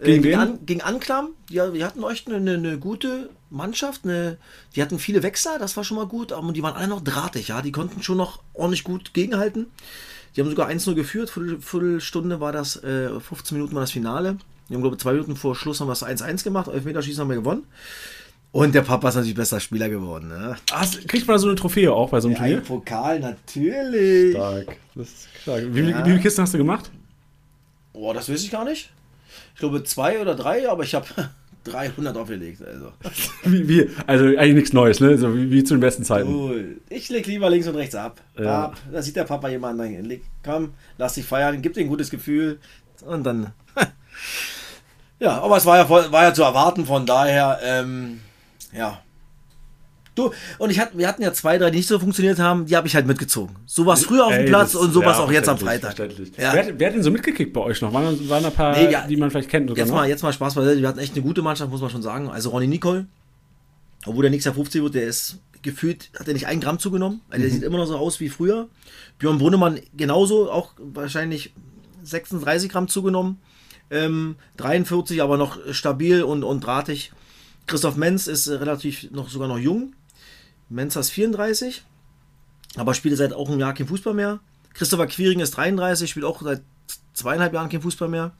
Äh, 0.00 0.04
Gegen 0.04 0.22
gegen? 0.22 0.38
An, 0.38 0.58
gegen 0.66 0.80
Anklam. 0.80 1.28
Ja, 1.50 1.72
wir 1.72 1.84
hatten 1.86 2.02
echt 2.04 2.28
eine, 2.28 2.54
eine 2.54 2.78
gute 2.78 3.30
Mannschaft. 3.50 4.04
Eine, 4.04 4.38
die 4.74 4.82
hatten 4.82 4.98
viele 4.98 5.22
Wechsler, 5.22 5.58
das 5.58 5.76
war 5.76 5.84
schon 5.84 5.98
mal 5.98 6.06
gut. 6.06 6.32
Aber 6.32 6.52
die 6.52 6.62
waren 6.62 6.74
alle 6.74 6.88
noch 6.88 7.02
drahtig, 7.02 7.48
ja. 7.48 7.62
Die 7.62 7.72
konnten 7.72 8.02
schon 8.02 8.16
noch 8.16 8.42
ordentlich 8.54 8.84
gut 8.84 9.14
gegenhalten. 9.14 9.66
Die 10.36 10.40
haben 10.40 10.48
sogar 10.50 10.68
1-0 10.68 10.94
geführt. 10.94 11.30
Viertel, 11.30 11.60
Viertelstunde 11.60 12.40
war 12.40 12.52
das, 12.52 12.76
äh, 12.82 13.08
15 13.20 13.56
Minuten 13.56 13.74
war 13.74 13.82
das 13.82 13.90
Finale. 13.90 14.36
Die 14.68 14.74
haben, 14.74 14.82
glaube 14.82 14.96
ich, 14.96 15.02
zwei 15.02 15.12
Minuten 15.12 15.34
vor 15.36 15.56
Schluss 15.56 15.80
haben 15.80 15.88
wir 15.88 15.92
das 15.92 16.02
1-1 16.04 16.44
gemacht. 16.44 16.68
Elfmeterschießen 16.68 17.20
haben 17.22 17.28
wir 17.28 17.36
gewonnen. 17.36 17.64
Und 18.52 18.74
der 18.74 18.82
Papa 18.82 19.08
ist 19.08 19.14
natürlich 19.14 19.36
bester 19.36 19.60
Spieler 19.60 19.88
geworden. 19.88 20.28
Ne? 20.28 20.56
Hast, 20.72 21.06
kriegt 21.08 21.26
man 21.26 21.34
da 21.34 21.38
so 21.38 21.46
eine 21.48 21.56
Trophäe 21.56 21.92
auch 21.92 22.10
bei 22.10 22.20
so 22.20 22.28
einem 22.28 22.36
Ein 22.36 22.42
Turnier? 22.42 22.60
Pokal, 22.62 23.20
natürlich. 23.20 24.32
Stark. 24.34 24.76
Das 24.96 25.08
ist 25.08 25.28
stark. 25.42 25.62
Wie, 25.68 25.86
wie, 25.86 25.90
Ja. 25.90 26.04
wie 26.04 26.10
viele 26.10 26.20
Kisten 26.20 26.42
hast 26.42 26.54
du 26.54 26.58
gemacht? 26.58 26.90
Boah, 27.92 28.14
das 28.14 28.28
weiß 28.28 28.42
ich 28.42 28.50
gar 28.50 28.64
nicht. 28.64 28.90
Ich 29.54 29.60
glaube 29.60 29.82
zwei 29.84 30.20
oder 30.20 30.34
drei, 30.34 30.68
aber 30.68 30.82
ich 30.84 30.94
habe 30.94 31.06
300 31.64 32.16
aufgelegt. 32.16 32.62
Also. 32.64 32.92
Wie, 33.44 33.68
wie, 33.68 33.90
also 34.06 34.24
eigentlich 34.24 34.54
nichts 34.54 34.72
Neues, 34.72 35.00
ne? 35.00 35.18
So 35.18 35.34
wie, 35.34 35.50
wie 35.50 35.64
zu 35.64 35.74
den 35.74 35.80
besten 35.80 36.04
Zeiten. 36.04 36.34
Cool. 36.34 36.80
Ich 36.88 37.08
leg 37.08 37.26
lieber 37.26 37.50
links 37.50 37.66
und 37.68 37.76
rechts 37.76 37.94
ab. 37.94 38.20
Ja. 38.38 38.64
ab. 38.64 38.76
Da 38.90 39.02
sieht 39.02 39.16
der 39.16 39.24
Papa 39.24 39.48
jemanden. 39.48 40.04
Leg, 40.04 40.22
komm, 40.42 40.72
lass 40.98 41.14
dich 41.14 41.24
feiern, 41.24 41.60
gib 41.62 41.74
dir 41.74 41.82
ein 41.82 41.88
gutes 41.88 42.10
Gefühl. 42.10 42.58
Und 43.04 43.24
dann. 43.24 43.52
ja, 45.20 45.40
aber 45.40 45.56
es 45.56 45.66
war 45.66 45.78
ja, 45.78 45.86
voll, 45.86 46.10
war 46.10 46.24
ja 46.24 46.34
zu 46.34 46.42
erwarten, 46.42 46.86
von 46.86 47.06
daher, 47.06 47.58
ähm, 47.62 48.20
ja. 48.72 49.00
Du, 50.14 50.32
und 50.58 50.70
ich 50.70 50.80
hatte, 50.80 50.98
wir 50.98 51.06
hatten 51.06 51.22
ja 51.22 51.32
zwei, 51.32 51.56
drei, 51.56 51.70
die 51.70 51.78
nicht 51.78 51.86
so 51.86 51.98
funktioniert 51.98 52.38
haben, 52.38 52.66
die 52.66 52.76
habe 52.76 52.86
ich 52.86 52.94
halt 52.94 53.06
mitgezogen. 53.06 53.54
So 53.66 53.86
war 53.86 53.94
es 53.94 54.04
früher 54.04 54.26
auf 54.26 54.34
dem 54.34 54.46
Platz 54.46 54.74
und 54.74 54.92
sowas 54.92 55.18
ja, 55.18 55.24
auch 55.24 55.32
jetzt 55.32 55.48
am 55.48 55.58
Freitag. 55.58 55.98
Ja. 56.36 56.52
Wer, 56.52 56.78
wer, 56.78 56.88
hat 56.88 56.94
denn 56.96 57.02
so 57.02 57.10
mitgekickt 57.10 57.52
bei 57.52 57.60
euch 57.60 57.80
noch? 57.80 57.92
Waren, 57.92 58.28
waren 58.28 58.44
ein 58.44 58.52
paar, 58.52 58.76
nee, 58.76 58.90
ja, 58.90 59.06
die 59.06 59.16
man 59.16 59.30
vielleicht 59.30 59.48
kennt? 59.48 59.76
jetzt, 59.76 59.90
mal, 59.90 60.08
jetzt 60.08 60.22
mal 60.22 60.32
Spaß 60.32 60.54
beiseite. 60.54 60.80
Wir 60.80 60.88
hatten 60.88 60.98
echt 60.98 61.14
eine 61.14 61.22
gute 61.22 61.42
Mannschaft, 61.42 61.70
muss 61.70 61.80
man 61.80 61.90
schon 61.90 62.02
sagen. 62.02 62.28
Also 62.28 62.50
Ronny 62.50 62.66
Nicole, 62.66 63.06
obwohl 64.04 64.22
der 64.22 64.30
nächstes 64.30 64.50
Jahr 64.50 64.56
50 64.56 64.82
wird, 64.82 64.94
der 64.94 65.04
ist 65.04 65.38
gefühlt, 65.62 66.10
hat 66.18 66.26
er 66.26 66.34
nicht 66.34 66.46
ein 66.46 66.60
Gramm 66.60 66.78
zugenommen. 66.78 67.20
Also 67.28 67.38
mhm. 67.38 67.42
Der 67.42 67.50
sieht 67.52 67.62
immer 67.62 67.78
noch 67.78 67.86
so 67.86 67.96
aus 67.96 68.20
wie 68.20 68.28
früher. 68.28 68.68
Björn 69.18 69.38
Brunnemann 69.38 69.80
genauso, 69.96 70.50
auch 70.50 70.72
wahrscheinlich 70.78 71.52
36 72.02 72.70
Gramm 72.70 72.88
zugenommen. 72.88 73.38
Ähm, 73.90 74.36
43, 74.56 75.22
aber 75.22 75.36
noch 75.36 75.58
stabil 75.72 76.22
und, 76.22 76.44
und 76.44 76.60
drahtig. 76.60 77.12
Christoph 77.66 77.96
Menz 77.96 78.26
ist 78.26 78.48
relativ 78.48 79.10
noch 79.10 79.28
sogar 79.28 79.48
noch 79.48 79.58
jung. 79.58 79.94
Menz 80.70 80.96
ist 80.96 81.10
34, 81.10 81.84
aber 82.76 82.94
spielt 82.94 83.16
seit 83.16 83.32
auch 83.32 83.48
einem 83.48 83.60
Jahr 83.60 83.74
kein 83.74 83.88
Fußball 83.88 84.14
mehr. 84.14 84.40
Christopher 84.72 85.06
Quiring 85.06 85.40
ist 85.40 85.50
33, 85.56 86.08
spielt 86.08 86.24
auch 86.24 86.40
seit 86.40 86.62
zweieinhalb 87.12 87.52
Jahren 87.52 87.68
kein 87.68 87.82
Fußball 87.82 88.08
mehr. 88.08 88.32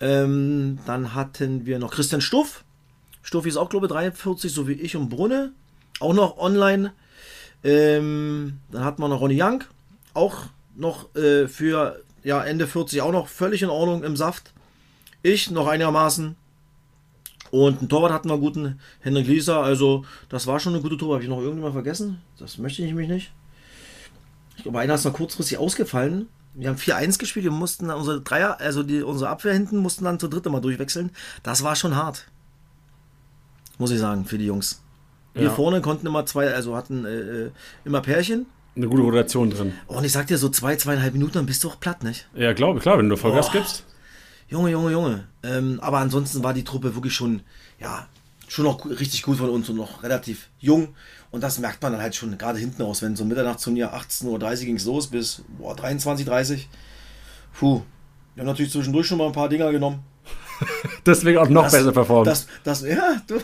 Ähm, 0.00 0.78
dann 0.86 1.14
hatten 1.14 1.66
wir 1.66 1.78
noch 1.78 1.92
Christian 1.92 2.20
Stuff. 2.20 2.64
Stuffi 3.22 3.48
ist 3.48 3.56
auch, 3.56 3.68
glaube 3.68 3.86
ich, 3.86 3.92
43, 3.92 4.52
so 4.52 4.66
wie 4.68 4.72
ich 4.72 4.96
und 4.96 5.08
Brunne. 5.08 5.52
Auch 6.00 6.14
noch 6.14 6.38
online. 6.38 6.92
Ähm, 7.64 8.58
dann 8.70 8.84
hatten 8.84 9.02
wir 9.02 9.08
noch 9.08 9.20
Ronny 9.20 9.40
Young. 9.40 9.64
Auch 10.14 10.44
noch 10.76 11.14
äh, 11.14 11.48
für 11.48 12.02
ja, 12.24 12.42
Ende 12.42 12.66
40 12.66 13.02
auch 13.02 13.12
noch 13.12 13.28
völlig 13.28 13.62
in 13.62 13.68
Ordnung 13.68 14.04
im 14.04 14.16
Saft. 14.16 14.52
Ich 15.22 15.50
noch 15.50 15.66
einigermaßen. 15.66 16.36
Und 17.52 17.80
einen 17.80 17.88
Torwart 17.90 18.12
hatten 18.12 18.30
wir 18.30 18.32
einen 18.32 18.42
guten, 18.42 18.80
Henrik 19.00 19.26
Lieser. 19.26 19.62
Also, 19.62 20.06
das 20.30 20.46
war 20.46 20.58
schon 20.58 20.72
eine 20.72 20.82
gute 20.82 20.96
Tour. 20.96 21.12
Habe 21.12 21.22
ich 21.22 21.28
noch 21.28 21.38
irgendjemand 21.38 21.74
vergessen? 21.74 22.22
Das 22.38 22.56
möchte 22.56 22.82
ich 22.82 22.94
mich 22.94 23.08
nicht. 23.08 23.30
Ich 24.56 24.62
glaube, 24.62 24.80
einer 24.80 24.94
ist 24.94 25.04
noch 25.04 25.12
kurzfristig 25.12 25.58
ausgefallen. 25.58 26.28
Wir 26.54 26.70
haben 26.70 26.78
4-1 26.78 27.18
gespielt. 27.18 27.44
Wir 27.44 27.52
mussten 27.52 27.90
unsere 27.90 28.22
Dreier, 28.22 28.58
also 28.58 28.82
die, 28.82 29.02
unsere 29.02 29.28
Abwehr 29.28 29.52
hinten, 29.52 29.76
mussten 29.76 30.06
dann 30.06 30.18
zur 30.18 30.30
dritte 30.30 30.48
mal 30.48 30.60
durchwechseln. 30.60 31.10
Das 31.42 31.62
war 31.62 31.76
schon 31.76 31.94
hart. 31.94 32.26
Muss 33.76 33.90
ich 33.90 33.98
sagen, 33.98 34.24
für 34.24 34.38
die 34.38 34.46
Jungs. 34.46 34.80
Wir 35.34 35.44
ja. 35.44 35.50
vorne 35.50 35.82
konnten 35.82 36.06
immer 36.06 36.24
zwei, 36.24 36.54
also 36.54 36.74
hatten 36.74 37.04
äh, 37.04 37.10
äh 37.10 37.50
immer 37.84 38.00
Pärchen. 38.00 38.46
Eine 38.74 38.88
gute 38.88 39.02
Rotation 39.02 39.50
drin. 39.50 39.74
Oh, 39.88 39.98
und 39.98 40.04
ich 40.04 40.12
sag 40.12 40.26
dir, 40.26 40.38
so 40.38 40.48
zwei, 40.48 40.76
zweieinhalb 40.76 41.12
Minuten, 41.12 41.34
dann 41.34 41.46
bist 41.46 41.64
du 41.64 41.68
auch 41.68 41.78
platt, 41.78 42.02
nicht? 42.02 42.30
Ja, 42.34 42.54
glaube 42.54 42.80
klar, 42.80 42.96
wenn 42.96 43.10
du 43.10 43.16
Vollgas 43.18 43.50
oh. 43.50 43.52
gibst. 43.52 43.84
Junge, 44.52 44.70
Junge, 44.70 44.92
Junge. 44.92 45.24
Ähm, 45.42 45.80
aber 45.80 45.98
ansonsten 45.98 46.44
war 46.44 46.52
die 46.52 46.62
Truppe 46.62 46.94
wirklich 46.94 47.14
schon, 47.14 47.40
ja, 47.80 48.06
schon 48.48 48.66
noch 48.66 48.84
richtig 48.84 49.22
gut 49.22 49.38
von 49.38 49.48
uns 49.48 49.70
und 49.70 49.76
noch 49.76 50.02
relativ 50.02 50.50
jung. 50.60 50.94
Und 51.30 51.42
das 51.42 51.58
merkt 51.58 51.82
man 51.82 51.92
dann 51.92 52.02
halt 52.02 52.14
schon 52.14 52.36
gerade 52.36 52.58
hinten 52.58 52.82
aus, 52.82 53.00
wenn 53.00 53.16
so 53.16 53.24
ein 53.24 53.28
Mitternachtsturnier 53.28 53.94
18.30 53.94 54.26
Uhr 54.26 54.56
ging 54.66 54.76
es 54.76 54.84
los 54.84 55.06
bis 55.06 55.42
boah, 55.56 55.74
23.30 55.74 56.52
Uhr. 56.52 56.58
Puh. 57.58 57.82
Wir 58.34 58.42
haben 58.42 58.48
natürlich 58.48 58.72
zwischendurch 58.72 59.06
schon 59.06 59.16
mal 59.16 59.28
ein 59.28 59.32
paar 59.32 59.48
Dinger 59.48 59.72
genommen. 59.72 60.04
Deswegen 61.06 61.38
auch 61.38 61.48
noch 61.48 61.64
das, 61.64 61.72
besser 61.72 61.92
performt. 61.92 62.26
Das, 62.26 62.46
das, 62.62 62.82
ja, 62.82 63.22
du, 63.26 63.36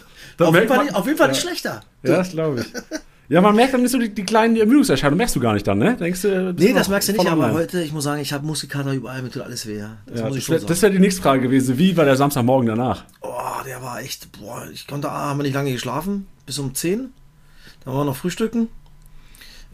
auf, 0.44 0.54
jeden 0.54 0.68
Fall, 0.68 0.90
auf, 0.90 1.06
jeden 1.06 1.16
Fall, 1.16 1.28
nicht 1.28 1.40
schlechter. 1.40 1.80
Ja, 2.02 2.16
das 2.16 2.30
glaube 2.30 2.60
ich. 2.60 2.66
Ja, 3.30 3.42
man 3.42 3.54
merkt 3.54 3.74
dann 3.74 3.82
nicht 3.82 3.90
so 3.90 3.98
die, 3.98 4.08
die 4.08 4.24
kleinen 4.24 4.56
Ermüdungserscheinungen, 4.56 5.18
merkst 5.18 5.36
du 5.36 5.40
gar 5.40 5.52
nicht 5.52 5.66
dann, 5.66 5.78
ne? 5.78 5.96
Denkst 5.96 6.22
du, 6.22 6.54
nee, 6.54 6.72
das 6.72 6.88
merkst 6.88 7.10
du 7.10 7.12
nicht, 7.12 7.26
aber 7.26 7.52
heute, 7.52 7.82
ich 7.82 7.92
muss 7.92 8.04
sagen, 8.04 8.22
ich 8.22 8.32
habe 8.32 8.46
Muskelkater 8.46 8.92
überall, 8.92 9.20
mir 9.22 9.30
tut 9.30 9.42
alles 9.42 9.66
weh. 9.66 9.82
Das, 10.06 10.20
ja, 10.20 10.30
das 10.30 10.48
wäre 10.48 10.82
wär 10.82 10.90
die 10.90 10.98
nächste 10.98 11.20
Frage 11.20 11.42
gewesen. 11.42 11.76
Wie 11.76 11.94
war 11.96 12.06
der 12.06 12.16
Samstagmorgen 12.16 12.66
danach? 12.66 13.04
Oh, 13.20 13.62
der 13.66 13.82
war 13.82 14.00
echt, 14.00 14.32
boah, 14.32 14.66
ich 14.72 14.86
konnte, 14.86 15.10
ah, 15.10 15.28
haben 15.28 15.38
wir 15.38 15.42
nicht 15.42 15.54
lange 15.54 15.72
geschlafen, 15.72 16.26
bis 16.46 16.58
um 16.58 16.74
10. 16.74 17.10
Dann 17.84 17.94
waren 17.94 18.00
wir 18.00 18.04
noch 18.06 18.16
frühstücken. 18.16 18.68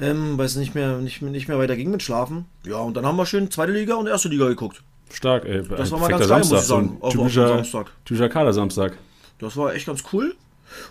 Ähm, 0.00 0.37
weil 0.37 0.46
es 0.46 0.56
nicht 0.56 0.75
mehr, 0.75 0.99
nicht, 0.99 1.23
nicht 1.23 1.46
mehr 1.46 1.58
weiter 1.58 1.76
ging 1.76 1.92
mit 1.92 2.02
Schlafen. 2.02 2.46
Ja, 2.66 2.78
und 2.78 2.96
dann 2.96 3.06
haben 3.06 3.16
wir 3.16 3.26
schön 3.26 3.52
zweite 3.52 3.70
Liga 3.70 3.94
und 3.94 4.08
erste 4.08 4.28
Liga 4.28 4.49
geguckt. 4.49 4.82
Stark, 5.12 5.44
ey. 5.44 5.62
Das 5.62 5.92
war 5.92 6.00
mal 6.00 6.08
ganz 6.08 6.26
geil, 6.26 6.42
Samstag, 6.42 6.50
muss 6.50 6.62
ich 6.62 6.66
sagen. 6.66 6.99
So 7.00 7.08
typischer, 7.11 7.49
Samstag. 7.49 7.92
Typischer 8.04 8.28
Kader-Samstag. 8.28 8.96
Das 9.38 9.56
war 9.56 9.73
echt 9.75 9.87
ganz 9.87 10.02
cool. 10.12 10.34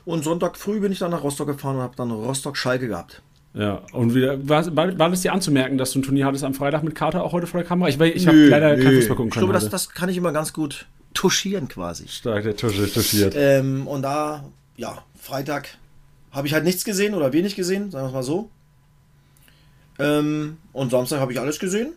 Und 0.05 0.23
Sonntag 0.23 0.57
früh 0.57 0.79
bin 0.79 0.91
ich 0.91 0.99
dann 0.99 1.11
nach 1.11 1.23
Rostock 1.23 1.47
gefahren 1.47 1.77
und 1.77 1.81
habe 1.81 1.95
dann 1.95 2.11
Rostock-Schalke 2.11 2.87
gehabt. 2.87 3.21
Ja, 3.53 3.81
und 3.91 4.15
wieder, 4.15 4.47
war, 4.49 4.75
war, 4.75 5.09
das 5.09 5.21
dir 5.21 5.31
anzumerken, 5.31 5.77
dass 5.77 5.91
du 5.91 5.99
ein 5.99 6.03
Turnier 6.03 6.25
hattest 6.25 6.43
am 6.43 6.55
Freitag 6.55 6.83
mit 6.83 6.95
Kater 6.95 7.23
auch 7.23 7.33
heute 7.33 7.45
vor 7.45 7.59
der 7.59 7.67
Kamera? 7.67 7.87
Ich, 7.87 7.99
ich 7.99 8.27
habe 8.27 8.45
leider 8.47 8.75
nö. 8.75 8.83
kein 8.83 8.95
Fußball 8.95 9.15
gucken 9.15 9.31
können. 9.31 9.43
Ich 9.45 9.51
glaube, 9.51 9.53
das, 9.53 9.69
das 9.69 9.89
kann 9.91 10.09
ich 10.09 10.17
immer 10.17 10.31
ganz 10.31 10.53
gut 10.53 10.87
touchieren 11.13 11.67
quasi. 11.67 12.07
Stark, 12.07 12.43
der 12.43 12.55
Tusche, 12.55 12.91
touchiert. 12.91 13.35
Ähm, 13.37 13.87
und 13.87 14.01
da, 14.01 14.45
ja, 14.75 15.03
Freitag 15.19 15.69
habe 16.31 16.47
ich 16.47 16.53
halt 16.53 16.63
nichts 16.63 16.83
gesehen 16.83 17.13
oder 17.13 17.31
wenig 17.31 17.55
gesehen, 17.55 17.91
sagen 17.91 18.05
wir 18.05 18.07
es 18.07 18.13
mal 18.13 18.23
so. 18.23 18.49
Ähm, 19.99 20.57
und 20.71 20.89
Samstag 20.89 21.19
habe 21.19 21.31
ich 21.31 21.39
alles 21.39 21.59
gesehen 21.59 21.93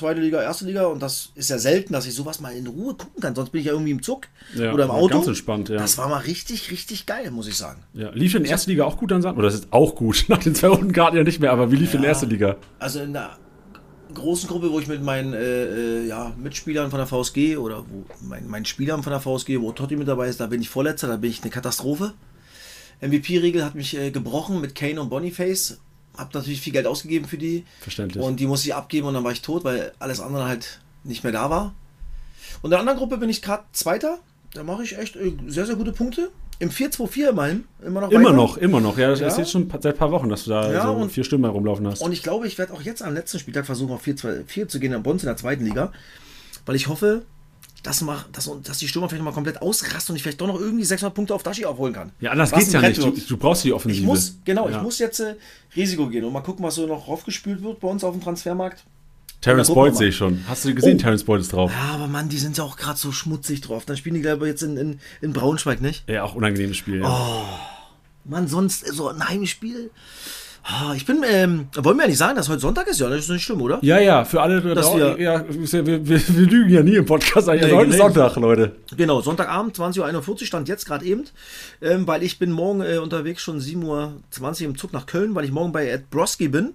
zweite 0.00 0.20
Liga, 0.20 0.42
erste 0.42 0.64
Liga 0.64 0.86
und 0.86 1.00
das 1.00 1.30
ist 1.34 1.50
ja 1.50 1.58
selten, 1.58 1.92
dass 1.92 2.06
ich 2.06 2.14
sowas 2.14 2.40
mal 2.40 2.52
in 2.52 2.66
Ruhe 2.66 2.94
gucken 2.94 3.20
kann. 3.20 3.34
Sonst 3.34 3.50
bin 3.50 3.60
ich 3.60 3.66
ja 3.66 3.72
irgendwie 3.72 3.92
im 3.92 4.02
Zug 4.02 4.26
ja, 4.54 4.72
oder 4.72 4.84
im 4.84 4.90
Auto. 4.90 5.14
Ganz 5.14 5.28
entspannt, 5.28 5.68
ja. 5.68 5.76
Das 5.76 5.98
war 5.98 6.08
mal 6.08 6.18
richtig, 6.18 6.70
richtig 6.70 7.06
geil, 7.06 7.30
muss 7.30 7.46
ich 7.46 7.56
sagen. 7.56 7.82
Ja. 7.94 8.10
Lief 8.10 8.34
in 8.34 8.42
der 8.42 8.52
ersten 8.52 8.70
Liga 8.70 8.84
auch 8.84 8.96
gut 8.96 9.10
dann? 9.10 9.24
Oder 9.24 9.42
das 9.42 9.54
ist 9.54 9.68
auch 9.70 9.94
gut, 9.94 10.24
nach 10.28 10.38
den 10.38 10.54
zwei 10.54 10.68
Runden 10.68 10.92
gerade 10.92 11.18
ja 11.18 11.24
nicht 11.24 11.40
mehr, 11.40 11.52
aber 11.52 11.70
wie 11.70 11.76
lief 11.76 11.90
ja, 11.90 11.96
in 11.96 12.02
der 12.02 12.10
ersten 12.10 12.30
Liga? 12.30 12.56
Also 12.78 13.00
in 13.00 13.12
der 13.12 13.38
großen 14.14 14.48
Gruppe, 14.48 14.72
wo 14.72 14.80
ich 14.80 14.88
mit 14.88 15.02
meinen 15.02 15.34
äh, 15.34 16.00
äh 16.00 16.06
ja, 16.06 16.34
Mitspielern 16.36 16.90
von 16.90 16.98
der 16.98 17.06
VSG 17.06 17.56
oder 17.56 17.84
wo 17.88 18.04
mein, 18.22 18.48
meinen 18.48 18.64
Spielern 18.64 19.02
von 19.02 19.12
der 19.12 19.20
VSG, 19.20 19.60
wo 19.60 19.72
Totti 19.72 19.96
mit 19.96 20.08
dabei 20.08 20.28
ist, 20.28 20.40
da 20.40 20.46
bin 20.46 20.60
ich 20.60 20.68
Vorletzter, 20.68 21.06
da 21.06 21.16
bin 21.16 21.30
ich 21.30 21.42
eine 21.42 21.50
Katastrophe. 21.50 22.14
MVP-Regel 23.00 23.64
hat 23.64 23.74
mich 23.74 23.96
äh, 23.96 24.10
gebrochen 24.10 24.60
mit 24.60 24.74
Kane 24.74 25.00
und 25.00 25.08
Boniface 25.08 25.78
habe 26.16 26.30
natürlich 26.34 26.60
viel 26.60 26.72
Geld 26.72 26.86
ausgegeben 26.86 27.26
für 27.26 27.38
die. 27.38 27.64
Verständlich. 27.80 28.22
Und 28.22 28.40
die 28.40 28.46
musste 28.46 28.68
ich 28.68 28.74
abgeben 28.74 29.06
und 29.06 29.14
dann 29.14 29.24
war 29.24 29.32
ich 29.32 29.42
tot, 29.42 29.64
weil 29.64 29.92
alles 29.98 30.20
andere 30.20 30.44
halt 30.44 30.80
nicht 31.04 31.24
mehr 31.24 31.32
da 31.32 31.50
war. 31.50 31.74
Und 32.62 32.68
in 32.68 32.70
der 32.70 32.80
anderen 32.80 32.98
Gruppe 32.98 33.18
bin 33.18 33.30
ich 33.30 33.42
gerade 33.42 33.64
Zweiter. 33.72 34.18
Da 34.52 34.64
mache 34.64 34.82
ich 34.82 34.98
echt 34.98 35.16
äh, 35.16 35.32
sehr, 35.46 35.66
sehr 35.66 35.76
gute 35.76 35.92
Punkte. 35.92 36.30
Im 36.58 36.70
4-2-4 36.70 37.30
immerhin. 37.30 37.64
Immer 37.82 38.02
noch. 38.02 38.10
Immer 38.10 38.24
weiter. 38.24 38.36
noch, 38.36 38.56
immer 38.58 38.80
noch. 38.80 38.98
Ja, 38.98 39.08
das 39.08 39.20
ja. 39.20 39.28
ist 39.28 39.38
jetzt 39.38 39.50
schon 39.50 39.70
seit 39.70 39.86
ein 39.86 39.96
paar 39.96 40.10
Wochen, 40.10 40.28
dass 40.28 40.44
du 40.44 40.50
da 40.50 40.70
ja, 40.70 40.86
so 40.86 41.08
vier 41.08 41.24
Stimmen 41.24 41.44
herumlaufen 41.44 41.86
hast. 41.86 42.02
Und 42.02 42.12
ich 42.12 42.22
glaube, 42.22 42.46
ich 42.46 42.58
werde 42.58 42.74
auch 42.74 42.82
jetzt 42.82 43.02
am 43.02 43.14
letzten 43.14 43.38
Spieltag 43.38 43.64
versuchen, 43.64 43.92
auf 43.92 44.04
4-2-4 44.04 44.68
zu 44.68 44.78
gehen, 44.78 44.92
in 44.92 45.02
Bonn 45.02 45.18
in 45.18 45.24
der 45.24 45.38
zweiten 45.38 45.64
Liga. 45.64 45.92
Weil 46.66 46.76
ich 46.76 46.88
hoffe, 46.88 47.22
dass, 47.82 48.00
mach, 48.02 48.26
dass, 48.32 48.50
dass 48.62 48.78
die 48.78 48.88
Stürmer 48.88 49.08
vielleicht 49.08 49.24
mal 49.24 49.32
komplett 49.32 49.62
ausrasten 49.62 50.12
und 50.12 50.16
ich 50.16 50.22
vielleicht 50.22 50.40
doch 50.40 50.46
noch 50.46 50.60
irgendwie 50.60 50.84
600 50.84 51.14
Punkte 51.14 51.34
auf 51.34 51.42
Dashi 51.42 51.64
aufholen 51.64 51.94
kann. 51.94 52.12
Ja, 52.20 52.32
anders 52.32 52.52
geht 52.52 52.62
es 52.62 52.72
ja 52.72 52.80
nicht. 52.80 53.02
Du, 53.02 53.10
du, 53.10 53.36
brauchst 53.36 53.64
die 53.64 53.72
Offensive. 53.72 54.02
Ich 54.02 54.06
muss, 54.06 54.36
genau, 54.44 54.68
ja. 54.68 54.76
ich 54.76 54.82
muss 54.82 54.98
jetzt 54.98 55.20
äh, 55.20 55.34
Risiko 55.74 56.08
gehen 56.08 56.24
und 56.24 56.32
mal 56.32 56.40
gucken, 56.40 56.64
was 56.64 56.74
so 56.74 56.86
noch 56.86 57.08
raufgespült 57.08 57.62
wird 57.62 57.80
bei 57.80 57.88
uns 57.88 58.04
auf 58.04 58.12
dem 58.12 58.22
Transfermarkt. 58.22 58.84
Terence 59.40 59.72
Boyd 59.72 59.96
sehe 59.96 60.08
ich 60.08 60.16
schon. 60.16 60.44
Hast 60.46 60.66
du 60.66 60.74
gesehen, 60.74 60.98
oh. 60.98 61.00
Terence 61.00 61.24
Boyd 61.24 61.40
ist 61.40 61.52
drauf? 61.52 61.72
Ja, 61.72 61.94
aber 61.94 62.08
Mann, 62.08 62.28
die 62.28 62.36
sind 62.36 62.58
ja 62.58 62.64
auch 62.64 62.76
gerade 62.76 62.98
so 62.98 63.10
schmutzig 63.10 63.62
drauf. 63.62 63.86
Dann 63.86 63.96
spielen 63.96 64.14
die, 64.14 64.20
glaube 64.20 64.44
ich, 64.44 64.50
jetzt 64.50 64.62
in, 64.62 64.76
in, 64.76 65.00
in 65.22 65.32
Braunschweig, 65.32 65.80
nicht? 65.80 66.06
Ja, 66.08 66.24
auch 66.24 66.34
unangenehmes 66.34 66.76
Spiel. 66.76 67.00
Ja. 67.00 67.08
Oh, 67.08 68.28
Mann, 68.28 68.48
sonst 68.48 68.86
so 68.86 69.08
ein 69.08 69.26
Heimspiel. 69.26 69.90
Ah, 70.62 70.92
ich 70.94 71.06
bin, 71.06 71.24
ähm, 71.26 71.68
wollen 71.74 71.96
wir 71.96 72.02
ja 72.02 72.08
nicht 72.08 72.18
sagen, 72.18 72.36
dass 72.36 72.48
heute 72.48 72.60
Sonntag 72.60 72.86
ist? 72.86 73.00
Ja, 73.00 73.08
das 73.08 73.20
ist 73.20 73.30
nicht 73.30 73.42
schlimm, 73.42 73.62
oder? 73.62 73.78
Ja, 73.82 73.98
ja, 73.98 74.24
für 74.24 74.42
alle, 74.42 74.60
dass 74.60 74.94
wir, 74.94 75.18
ja, 75.18 75.44
wir, 75.48 75.86
wir, 75.86 76.06
wir, 76.06 76.46
lügen 76.46 76.70
ja 76.70 76.82
nie 76.82 76.96
im 76.96 77.06
Podcast. 77.06 77.48
Also 77.48 77.66
nee, 77.66 77.72
heute 77.72 77.90
ist 77.90 77.96
Sonntag, 77.96 78.36
Leute. 78.36 78.76
Genau, 78.96 79.20
Sonntagabend, 79.22 79.76
20.41 79.76 80.28
Uhr, 80.28 80.38
stand 80.46 80.68
jetzt 80.68 80.84
gerade 80.84 81.04
eben, 81.04 81.24
ähm, 81.80 82.06
weil 82.06 82.22
ich 82.22 82.38
bin 82.38 82.52
morgen 82.52 82.82
äh, 82.82 82.98
unterwegs, 82.98 83.42
schon 83.42 83.58
7.20 83.58 83.84
Uhr 83.84 84.60
im 84.60 84.76
Zug 84.76 84.92
nach 84.92 85.06
Köln, 85.06 85.34
weil 85.34 85.44
ich 85.44 85.52
morgen 85.52 85.72
bei 85.72 85.88
Ed 85.88 86.10
Broski 86.10 86.48
bin. 86.48 86.74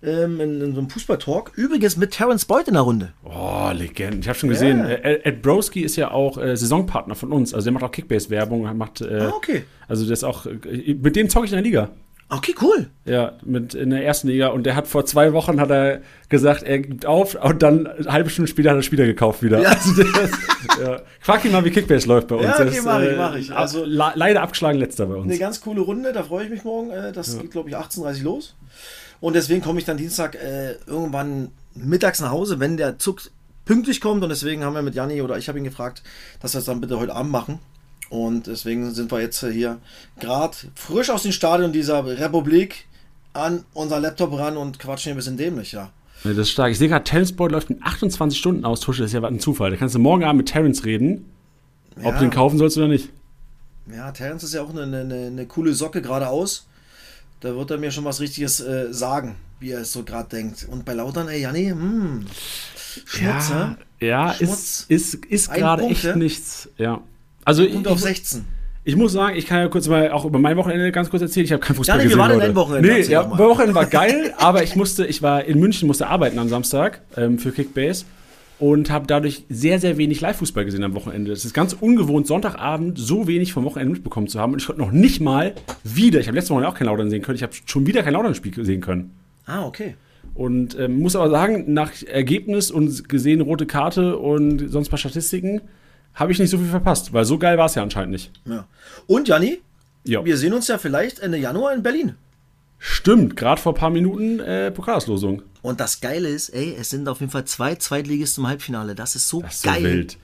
Ähm, 0.00 0.40
in, 0.40 0.60
in, 0.60 0.74
so 0.74 0.78
einem 0.78 0.90
Fußballtalk. 0.90 1.52
Übrigens 1.56 1.96
mit 1.96 2.12
Terence 2.12 2.44
Boyd 2.44 2.68
in 2.68 2.74
der 2.74 2.84
Runde. 2.84 3.14
Oh, 3.24 3.68
Legend. 3.72 4.20
Ich 4.20 4.28
habe 4.28 4.38
schon 4.38 4.48
gesehen, 4.48 4.78
yeah. 4.78 4.90
Äh, 4.90 5.22
Ed 5.24 5.42
Broski 5.42 5.80
ist 5.80 5.96
ja 5.96 6.12
auch 6.12 6.38
äh, 6.38 6.56
Saisonpartner 6.56 7.16
von 7.16 7.32
uns. 7.32 7.52
Also 7.52 7.64
der 7.64 7.72
macht 7.72 7.82
auch 7.82 7.90
Kickbase-Werbung. 7.90 8.76
Macht, 8.76 9.00
äh, 9.00 9.22
ah, 9.22 9.32
okay. 9.34 9.64
Also 9.88 10.04
der 10.04 10.12
ist 10.12 10.22
auch, 10.22 10.46
äh, 10.46 10.94
mit 10.94 11.16
dem 11.16 11.28
zocke 11.28 11.46
ich 11.46 11.52
in 11.52 11.56
der 11.56 11.64
Liga. 11.64 11.90
Okay, 12.30 12.54
cool. 12.60 12.90
Ja, 13.06 13.38
mit 13.42 13.72
in 13.72 13.88
der 13.88 14.04
ersten 14.04 14.28
Liga. 14.28 14.48
Und 14.48 14.64
der 14.64 14.76
hat 14.76 14.86
vor 14.86 15.06
zwei 15.06 15.32
Wochen 15.32 15.58
hat 15.60 15.70
er 15.70 16.02
gesagt, 16.28 16.62
er 16.62 16.80
gibt 16.80 17.06
auf 17.06 17.34
und 17.42 17.62
dann 17.62 17.86
eine 17.86 18.12
halbe 18.12 18.28
Stunde 18.28 18.50
später 18.50 18.70
hat 18.70 18.76
er 18.76 18.82
Spieler 18.82 19.06
gekauft 19.06 19.42
wieder. 19.42 19.60
Ja. 19.60 19.70
Also 19.70 20.02
das, 20.02 20.30
ja. 20.78 21.00
Frag 21.20 21.44
ihn 21.46 21.52
mal, 21.52 21.64
wie 21.64 21.70
Kickbase 21.70 22.06
läuft 22.06 22.28
bei 22.28 22.36
uns. 22.36 22.44
Ja, 22.44 22.66
okay, 22.66 22.80
mach 22.84 23.00
ich, 23.00 23.16
mach 23.16 23.34
ich. 23.34 23.52
Also 23.52 23.84
leider 23.86 24.42
abgeschlagen 24.42 24.78
letzter 24.78 25.06
bei 25.06 25.14
uns. 25.14 25.24
Eine 25.24 25.38
ganz 25.38 25.62
coole 25.62 25.80
Runde, 25.80 26.12
da 26.12 26.22
freue 26.22 26.44
ich 26.44 26.50
mich 26.50 26.64
morgen. 26.64 26.90
Äh, 26.90 27.12
das 27.12 27.34
ja. 27.34 27.40
geht, 27.40 27.52
glaube 27.52 27.70
ich, 27.70 27.76
18.30 27.76 28.18
Uhr 28.18 28.24
los. 28.24 28.56
Und 29.20 29.34
deswegen 29.34 29.62
komme 29.62 29.78
ich 29.78 29.86
dann 29.86 29.96
Dienstag 29.96 30.34
äh, 30.34 30.74
irgendwann 30.86 31.50
mittags 31.74 32.20
nach 32.20 32.30
Hause, 32.30 32.60
wenn 32.60 32.76
der 32.76 32.98
Zug 32.98 33.22
pünktlich 33.64 34.02
kommt. 34.02 34.22
Und 34.22 34.28
deswegen 34.28 34.64
haben 34.64 34.74
wir 34.74 34.82
mit 34.82 34.94
Janni 34.94 35.22
oder 35.22 35.38
ich 35.38 35.48
habe 35.48 35.56
ihn 35.56 35.64
gefragt, 35.64 36.02
dass 36.40 36.54
wir 36.54 36.58
es 36.58 36.66
dann 36.66 36.82
bitte 36.82 36.98
heute 36.98 37.14
Abend 37.14 37.32
machen. 37.32 37.58
Und 38.10 38.46
deswegen 38.46 38.92
sind 38.94 39.10
wir 39.10 39.20
jetzt 39.20 39.40
hier 39.40 39.78
gerade 40.18 40.56
frisch 40.74 41.10
aus 41.10 41.22
dem 41.22 41.32
Stadion 41.32 41.72
dieser 41.72 42.04
Republik 42.04 42.86
an 43.34 43.64
unser 43.74 44.00
Laptop 44.00 44.38
ran 44.38 44.56
und 44.56 44.78
quatschen 44.78 45.10
hier 45.10 45.14
ein 45.14 45.16
bisschen 45.16 45.36
dämlich, 45.36 45.72
ja. 45.72 45.90
Das 46.24 46.36
ist 46.36 46.50
stark. 46.50 46.72
Ich 46.72 46.78
sehe 46.78 46.88
gerade, 46.88 47.04
Terence 47.04 47.32
Boyd 47.32 47.52
läuft 47.52 47.70
in 47.70 47.80
28 47.82 48.38
Stunden 48.38 48.64
aus. 48.64 48.80
Tusche, 48.80 49.02
das 49.02 49.12
ist 49.12 49.14
ja 49.14 49.22
ein 49.22 49.38
Zufall. 49.38 49.70
Da 49.70 49.76
kannst 49.76 49.94
du 49.94 49.98
morgen 49.98 50.24
Abend 50.24 50.38
mit 50.38 50.48
Terence 50.48 50.84
reden, 50.84 51.26
ob 51.96 52.04
ja. 52.04 52.12
du 52.12 52.20
den 52.20 52.30
kaufen 52.30 52.58
sollst 52.58 52.76
oder 52.76 52.88
nicht. 52.88 53.10
Ja, 53.94 54.10
Terence 54.10 54.42
ist 54.42 54.54
ja 54.54 54.62
auch 54.62 54.70
eine, 54.70 54.82
eine, 54.82 55.26
eine 55.26 55.46
coole 55.46 55.74
Socke 55.74 56.02
geradeaus. 56.02 56.66
Da 57.40 57.54
wird 57.54 57.70
er 57.70 57.78
mir 57.78 57.92
schon 57.92 58.04
was 58.04 58.20
Richtiges 58.20 58.60
äh, 58.60 58.92
sagen, 58.92 59.36
wie 59.60 59.70
er 59.70 59.82
es 59.82 59.92
so 59.92 60.02
gerade 60.02 60.28
denkt. 60.28 60.66
Und 60.68 60.84
bei 60.84 60.94
Lautern, 60.94 61.28
ey, 61.28 61.40
Janni, 61.40 61.68
hm, 61.68 62.26
Schmutz, 63.04 63.50
ja, 63.50 63.76
ja 64.00 64.34
Schmutz. 64.34 64.86
ist, 64.88 65.14
ist, 65.14 65.24
ist 65.26 65.52
gerade 65.52 65.84
echt 65.84 66.16
nichts. 66.16 66.68
Ja. 66.78 67.00
Also 67.48 67.64
Punkt 67.64 67.86
ich, 67.86 67.92
auf 67.92 67.98
16. 67.98 68.44
Ich 68.84 68.94
muss 68.94 69.12
sagen, 69.12 69.34
ich 69.34 69.46
kann 69.46 69.60
ja 69.60 69.68
kurz 69.68 69.88
mal 69.88 70.10
auch 70.10 70.26
über 70.26 70.38
mein 70.38 70.58
Wochenende 70.58 70.92
ganz 70.92 71.08
kurz 71.08 71.22
erzählen. 71.22 71.46
Ich 71.46 71.52
habe 71.52 71.62
kein 71.62 71.74
Fußball 71.76 71.96
ja, 71.96 71.96
nee, 71.96 72.04
gesehen. 72.04 72.18
Wir 72.18 72.22
waren 72.22 72.40
in 72.42 72.54
Wochenende. 72.54 72.92
Nee, 72.92 73.00
ja, 73.00 73.26
mein 73.26 73.38
Wochenende 73.38 73.74
war 73.74 73.86
geil, 73.86 74.34
aber 74.38 74.62
ich 74.64 74.76
musste, 74.76 75.06
ich 75.06 75.22
war 75.22 75.46
in 75.46 75.58
München, 75.58 75.86
musste 75.86 76.08
arbeiten 76.08 76.38
am 76.38 76.50
Samstag 76.50 77.00
ähm, 77.16 77.38
für 77.38 77.50
Kickbase 77.50 78.04
und 78.58 78.90
habe 78.90 79.06
dadurch 79.06 79.44
sehr, 79.48 79.80
sehr 79.80 79.96
wenig 79.96 80.20
Live-Fußball 80.20 80.66
gesehen 80.66 80.84
am 80.84 80.92
Wochenende. 80.92 81.32
Es 81.32 81.46
ist 81.46 81.54
ganz 81.54 81.72
ungewohnt, 81.72 82.26
Sonntagabend 82.26 82.98
so 82.98 83.26
wenig 83.26 83.54
vom 83.54 83.64
Wochenende 83.64 83.94
mitbekommen 83.94 84.28
zu 84.28 84.38
haben. 84.38 84.52
Und 84.52 84.60
ich 84.60 84.66
konnte 84.66 84.82
noch 84.82 84.92
nicht 84.92 85.22
mal 85.22 85.54
wieder, 85.84 86.20
ich 86.20 86.26
habe 86.26 86.36
letztes 86.36 86.54
Mal 86.54 86.66
auch 86.66 86.74
kein 86.74 86.86
Laudern 86.86 87.08
sehen 87.08 87.22
können, 87.22 87.36
ich 87.36 87.42
habe 87.42 87.54
schon 87.64 87.86
wieder 87.86 88.02
kein 88.02 88.12
Laudern-Spiel 88.12 88.62
sehen 88.62 88.82
können. 88.82 89.14
Ah, 89.46 89.64
okay. 89.64 89.94
Und 90.34 90.78
ähm, 90.78 91.00
muss 91.00 91.16
aber 91.16 91.30
sagen, 91.30 91.72
nach 91.72 91.92
Ergebnis 92.02 92.70
und 92.70 93.08
gesehen 93.08 93.40
rote 93.40 93.64
Karte 93.64 94.18
und 94.18 94.68
sonst 94.70 94.88
ein 94.88 94.90
paar 94.90 94.98
Statistiken, 94.98 95.62
habe 96.18 96.32
ich 96.32 96.38
nicht 96.38 96.50
so 96.50 96.58
viel 96.58 96.68
verpasst, 96.68 97.12
weil 97.12 97.24
so 97.24 97.38
geil 97.38 97.56
war 97.56 97.66
es 97.66 97.76
ja 97.76 97.82
anscheinend 97.82 98.10
nicht. 98.10 98.32
Ja. 98.44 98.66
Und 99.06 99.28
Janni, 99.28 99.60
ja. 100.04 100.24
wir 100.24 100.36
sehen 100.36 100.52
uns 100.52 100.66
ja 100.68 100.76
vielleicht 100.76 101.20
Ende 101.20 101.38
Januar 101.38 101.72
in 101.72 101.82
Berlin. 101.82 102.14
Stimmt, 102.78 103.36
gerade 103.36 103.60
vor 103.60 103.72
ein 103.72 103.78
paar 103.78 103.90
Minuten 103.90 104.40
äh, 104.40 104.70
Pokalauslosung. 104.70 105.42
Und 105.62 105.80
das 105.80 106.00
Geile 106.00 106.28
ist, 106.28 106.50
ey, 106.50 106.76
es 106.78 106.90
sind 106.90 107.08
auf 107.08 107.20
jeden 107.20 107.32
Fall 107.32 107.44
zwei 107.44 107.74
Zweitligisten 107.74 108.44
im 108.44 108.48
Halbfinale. 108.48 108.94
Das 108.94 109.16
ist 109.16 109.28
so 109.28 109.42
das 109.42 109.56
ist 109.56 109.64
geil. 109.64 109.82
So 109.82 109.84
wild. 109.84 110.18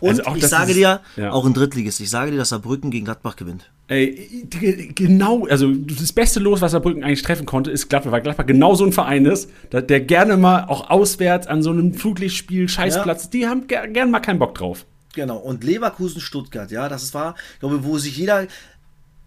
Und 0.00 0.26
also 0.26 0.36
ich 0.36 0.46
sage 0.46 0.72
ist, 0.72 0.76
dir, 0.76 1.00
ja. 1.16 1.30
auch 1.30 1.46
ein 1.46 1.54
Drittligist, 1.54 2.00
ich 2.00 2.10
sage 2.10 2.30
dir, 2.30 2.36
dass 2.36 2.50
Saarbrücken 2.50 2.90
gegen 2.90 3.04
Gladbach 3.04 3.36
gewinnt. 3.36 3.70
Ey, 3.86 4.46
genau, 4.94 5.46
also 5.46 5.70
das 5.72 6.12
beste 6.12 6.40
Los, 6.40 6.60
was 6.60 6.72
Saarbrücken 6.72 7.04
eigentlich 7.04 7.22
treffen 7.22 7.46
konnte, 7.46 7.70
ist 7.70 7.88
Gladbach, 7.88 8.12
weil 8.12 8.22
Gladbach 8.22 8.46
genau 8.46 8.74
so 8.74 8.84
ein 8.84 8.92
Verein 8.92 9.24
ist, 9.24 9.50
der 9.72 10.00
gerne 10.00 10.36
mal 10.36 10.64
auch 10.64 10.90
auswärts 10.90 11.46
an 11.46 11.62
so 11.62 11.70
einem 11.70 11.94
Flutlichtspiel, 11.94 12.68
Scheißplatz, 12.68 13.24
ja. 13.24 13.30
die 13.30 13.46
haben 13.46 13.66
gerne 13.66 13.92
gern 13.92 14.10
mal 14.10 14.20
keinen 14.20 14.38
Bock 14.38 14.54
drauf. 14.54 14.84
Genau, 15.14 15.36
und 15.36 15.64
Leverkusen, 15.64 16.20
Stuttgart, 16.20 16.70
ja, 16.70 16.88
das 16.88 17.14
war, 17.14 17.34
glaube 17.60 17.84
wo 17.84 17.98
sich 17.98 18.16
jeder, 18.16 18.46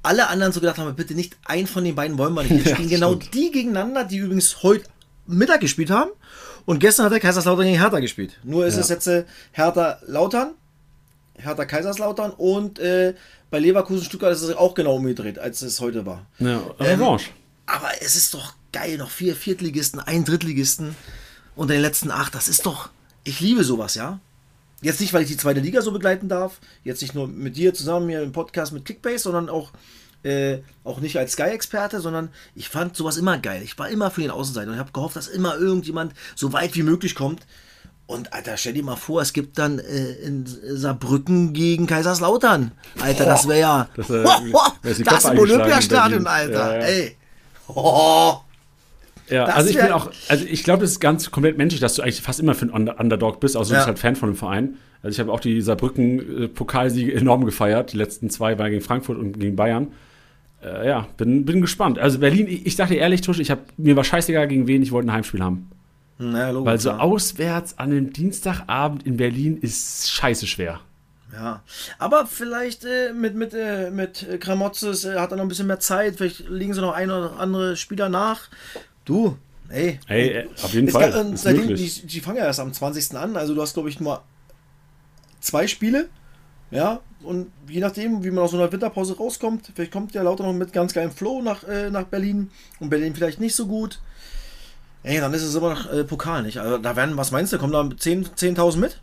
alle 0.04 0.28
anderen 0.28 0.54
so 0.54 0.60
gedacht 0.60 0.78
haben, 0.78 0.96
bitte 0.96 1.14
nicht 1.14 1.36
ein 1.46 1.68
von 1.68 1.84
den 1.84 1.96
beiden 1.96 2.18
wollen 2.18 2.34
wir 2.34 2.44
nicht. 2.44 2.52
Jetzt 2.66 2.72
spielen 2.72 2.90
genau 2.90 3.16
die 3.16 3.52
gegeneinander, 3.52 4.04
die 4.04 4.18
übrigens 4.18 4.64
heute 4.64 4.86
Mittag 5.26 5.62
gespielt 5.62 5.90
haben. 5.90 6.12
Und 6.66 6.80
gestern 6.80 7.06
hat 7.06 7.14
der 7.14 7.20
Kaiserslautern 7.20 7.66
gegen 7.66 7.80
Hertha 7.80 8.00
gespielt. 8.00 8.38
Nur 8.44 8.66
ist 8.66 8.76
ja. 8.76 8.82
es 8.82 8.90
jetzt 8.90 9.08
äh, 9.08 9.24
Hertha 9.54 10.00
Lautern, 10.06 10.54
Hertha 11.38 11.66
Kaiserslautern 11.66 12.32
und 12.32 12.80
äh, 12.80 13.14
bei 13.50 13.60
Leverkusen 13.60 14.04
Stuttgart 14.04 14.34
ist 14.34 14.42
es 14.42 14.56
auch 14.56 14.74
genau 14.74 14.96
umgedreht, 14.96 15.40
als 15.40 15.62
es 15.62 15.80
heute 15.80 16.06
war. 16.06 16.26
Ja, 16.40 16.62
ähm, 16.80 17.02
aber 17.02 17.90
es 18.02 18.16
ist 18.16 18.34
doch 18.34 18.54
geil, 18.74 18.98
noch 18.98 19.10
vier 19.10 19.36
Viertligisten, 19.36 20.00
ein 20.00 20.26
Drittligisten 20.26 20.96
und 21.56 21.70
den 21.70 21.82
letzten 21.82 22.12
acht. 22.12 22.36
Das 22.36 22.50
ist 22.50 22.66
doch, 22.66 22.90
ich 23.24 23.40
liebe 23.40 23.64
sowas, 23.64 23.96
ja. 23.96 24.20
Jetzt 24.82 25.02
nicht, 25.02 25.14
weil 25.14 25.24
ich 25.24 25.28
die 25.30 25.38
zweite 25.38 25.60
Liga 25.60 25.82
so 25.82 25.92
begleiten 25.92 26.30
darf, 26.30 26.60
jetzt 26.84 27.02
nicht 27.02 27.16
nur 27.16 27.28
mit 27.28 27.58
dir 27.58 27.74
zusammen 27.74 28.10
hier 28.10 28.22
im 28.22 28.32
Podcast 28.32 28.74
mit 28.74 28.86
Kickbase, 28.86 29.24
sondern 29.24 29.50
auch, 29.50 29.72
äh, 30.24 30.60
auch 30.84 31.00
nicht 31.00 31.18
als 31.18 31.34
Sky-Experte, 31.34 32.00
sondern 32.00 32.30
ich 32.54 32.70
fand 32.70 32.96
sowas 32.96 33.18
immer 33.18 33.40
geil. 33.40 33.62
Ich 33.64 33.78
war 33.80 33.90
immer 33.90 34.12
für 34.12 34.22
den 34.22 34.30
Außenseiter 34.32 34.68
und 34.68 34.74
ich 34.76 34.80
habe 34.80 34.92
gehofft, 34.92 35.16
dass 35.16 35.28
immer 35.28 35.58
irgendjemand 35.58 36.14
so 36.36 36.54
weit 36.54 36.76
wie 36.76 36.84
möglich 36.84 37.16
kommt. 37.16 37.48
Und 38.06 38.32
Alter, 38.34 38.56
stell 38.56 38.74
dir 38.74 38.84
mal 38.84 38.96
vor, 38.96 39.22
es 39.22 39.34
gibt 39.34 39.58
dann 39.58 39.80
äh, 39.80 40.12
in 40.14 40.46
Saarbrücken 40.46 41.54
gegen 41.54 41.88
Kaiserslautern. 41.88 42.72
Alter, 43.02 43.26
Boah, 43.26 43.30
das 43.32 43.48
wäre 43.48 43.60
ja. 43.60 43.90
Das, 43.96 44.10
äh, 44.10 44.24
das 45.04 45.24
ist 45.24 45.30
im 45.32 45.40
Olympiastadion, 45.40 46.28
Alter. 46.28 46.76
Ja, 46.76 46.82
ja. 46.82 46.88
Ey. 46.88 47.18
Oh. 47.70 48.38
Ja, 49.30 49.46
das 49.46 49.56
also 49.56 49.70
ich 49.70 49.78
bin 49.78 49.92
auch, 49.92 50.12
also 50.30 50.46
ich 50.46 50.64
glaube, 50.64 50.82
das 50.82 50.92
ist 50.92 51.00
ganz 51.00 51.32
komplett 51.32 51.58
menschlich, 51.58 51.82
dass 51.82 51.96
du 51.96 52.02
eigentlich 52.02 52.22
fast 52.22 52.40
immer 52.40 52.56
für 52.56 52.74
einen 52.74 52.90
Underdog 52.90 53.40
bist, 53.40 53.58
außer 53.58 53.74
ja. 53.74 53.76
du 53.76 53.80
bist 53.80 53.88
halt 53.88 54.00
Fan 54.00 54.16
von 54.16 54.32
dem 54.32 54.36
Verein. 54.36 54.78
Also 55.04 55.16
ich 55.16 55.20
habe 55.20 55.32
auch 55.32 55.40
die 55.40 55.62
Saarbrücken-Pokalsiege 55.62 57.14
enorm 57.14 57.46
gefeiert. 57.46 57.94
Die 57.94 57.98
letzten 57.98 58.30
zwei 58.30 58.58
waren 58.58 58.72
gegen 58.72 58.82
Frankfurt 58.82 59.18
und 59.18 59.40
gegen 59.40 59.56
Bayern. 59.56 59.90
Äh, 60.64 60.88
ja, 60.88 61.08
bin, 61.18 61.46
bin 61.46 61.62
gespannt. 61.62 62.00
Also 62.00 62.20
Berlin, 62.20 62.48
ich, 62.48 62.66
ich 62.66 62.76
dachte 62.76 62.96
ehrlich, 62.96 63.22
Tusch, 63.22 63.40
ich 63.40 63.52
habe 63.52 63.62
mir 63.78 63.96
war 63.96 64.04
scheißegal 64.04 64.48
gegen 64.48 64.68
wen, 64.68 64.82
ich 64.82 64.92
wollte 64.92 65.10
ein 65.10 65.14
Heimspiel 65.14 65.44
haben. 65.44 65.70
Naja, 66.18 66.50
logisch, 66.50 66.66
Weil 66.66 66.80
so 66.80 66.90
ja. 66.90 66.98
auswärts 66.98 67.78
an 67.78 67.92
einem 67.92 68.12
Dienstagabend 68.12 69.06
in 69.06 69.18
Berlin 69.18 69.58
ist 69.58 70.10
scheiße 70.10 70.48
schwer. 70.48 70.80
Ja, 71.32 71.62
aber 72.00 72.26
vielleicht 72.26 72.86
äh, 72.86 73.14
mit, 73.14 73.36
mit, 73.36 73.54
äh, 73.54 73.92
mit 73.92 74.26
Kramotzes 74.40 75.06
äh, 75.06 75.20
hat 75.20 75.32
er 75.32 75.38
noch 75.38 75.44
ein 75.44 75.50
bisschen 75.50 75.68
mehr 75.68 75.80
Zeit. 75.80 76.16
Vielleicht 76.16 76.50
liegen 76.50 76.74
sie 76.74 76.82
noch 76.82 76.94
ein 76.94 77.12
oder 77.12 77.38
andere 77.40 77.76
Spieler 77.76 78.10
nach. 78.10 78.50
Du, 79.08 79.38
ey. 79.70 80.00
Ey, 80.08 80.28
äh, 80.28 80.48
auf 80.62 80.74
jeden 80.74 80.90
Fall. 80.90 81.12
Gab, 81.12 81.34
äh, 81.34 81.38
seitdem, 81.38 81.76
die, 81.76 82.08
die 82.08 82.20
fangen 82.20 82.40
ja 82.40 82.44
erst 82.44 82.60
am 82.60 82.74
20. 82.74 83.16
an, 83.16 83.38
also 83.38 83.56
du 83.56 83.62
hast, 83.62 83.74
glaube 83.74 83.88
ich, 83.88 84.02
nur 84.02 84.22
zwei 85.40 85.66
Spiele. 85.66 86.10
Ja, 86.70 87.00
und 87.24 87.48
je 87.70 87.80
nachdem, 87.80 88.26
wie 88.26 88.32
man 88.32 88.44
aus 88.44 88.52
so 88.52 88.58
einer 88.58 88.70
Winterpause 88.70 89.16
rauskommt, 89.16 89.72
vielleicht 89.74 89.94
kommt 89.94 90.14
ja 90.14 90.22
lauter 90.24 90.44
noch 90.44 90.52
mit 90.52 90.74
ganz 90.74 90.94
geilem 90.94 91.12
Flow 91.12 91.42
nach, 91.42 91.64
äh, 91.64 91.90
nach 91.90 92.04
Berlin 92.04 92.52
und 92.82 92.90
Berlin 92.90 93.16
vielleicht 93.16 93.40
nicht 93.40 93.56
so 93.56 93.68
gut. 93.68 94.02
Ey, 95.04 95.22
dann 95.22 95.34
ist 95.34 95.44
es 95.44 95.56
immer 95.56 95.70
noch 95.70 95.90
äh, 95.90 96.04
Pokal, 96.04 96.44
nicht? 96.44 96.58
Also 96.58 96.78
da 96.78 96.98
werden, 96.98 97.16
was 97.16 97.32
meinst 97.32 97.54
du, 97.54 97.58
kommen 97.58 97.72
da 97.72 97.80
10.000 97.80 98.36
10 98.36 98.80
mit? 98.82 99.00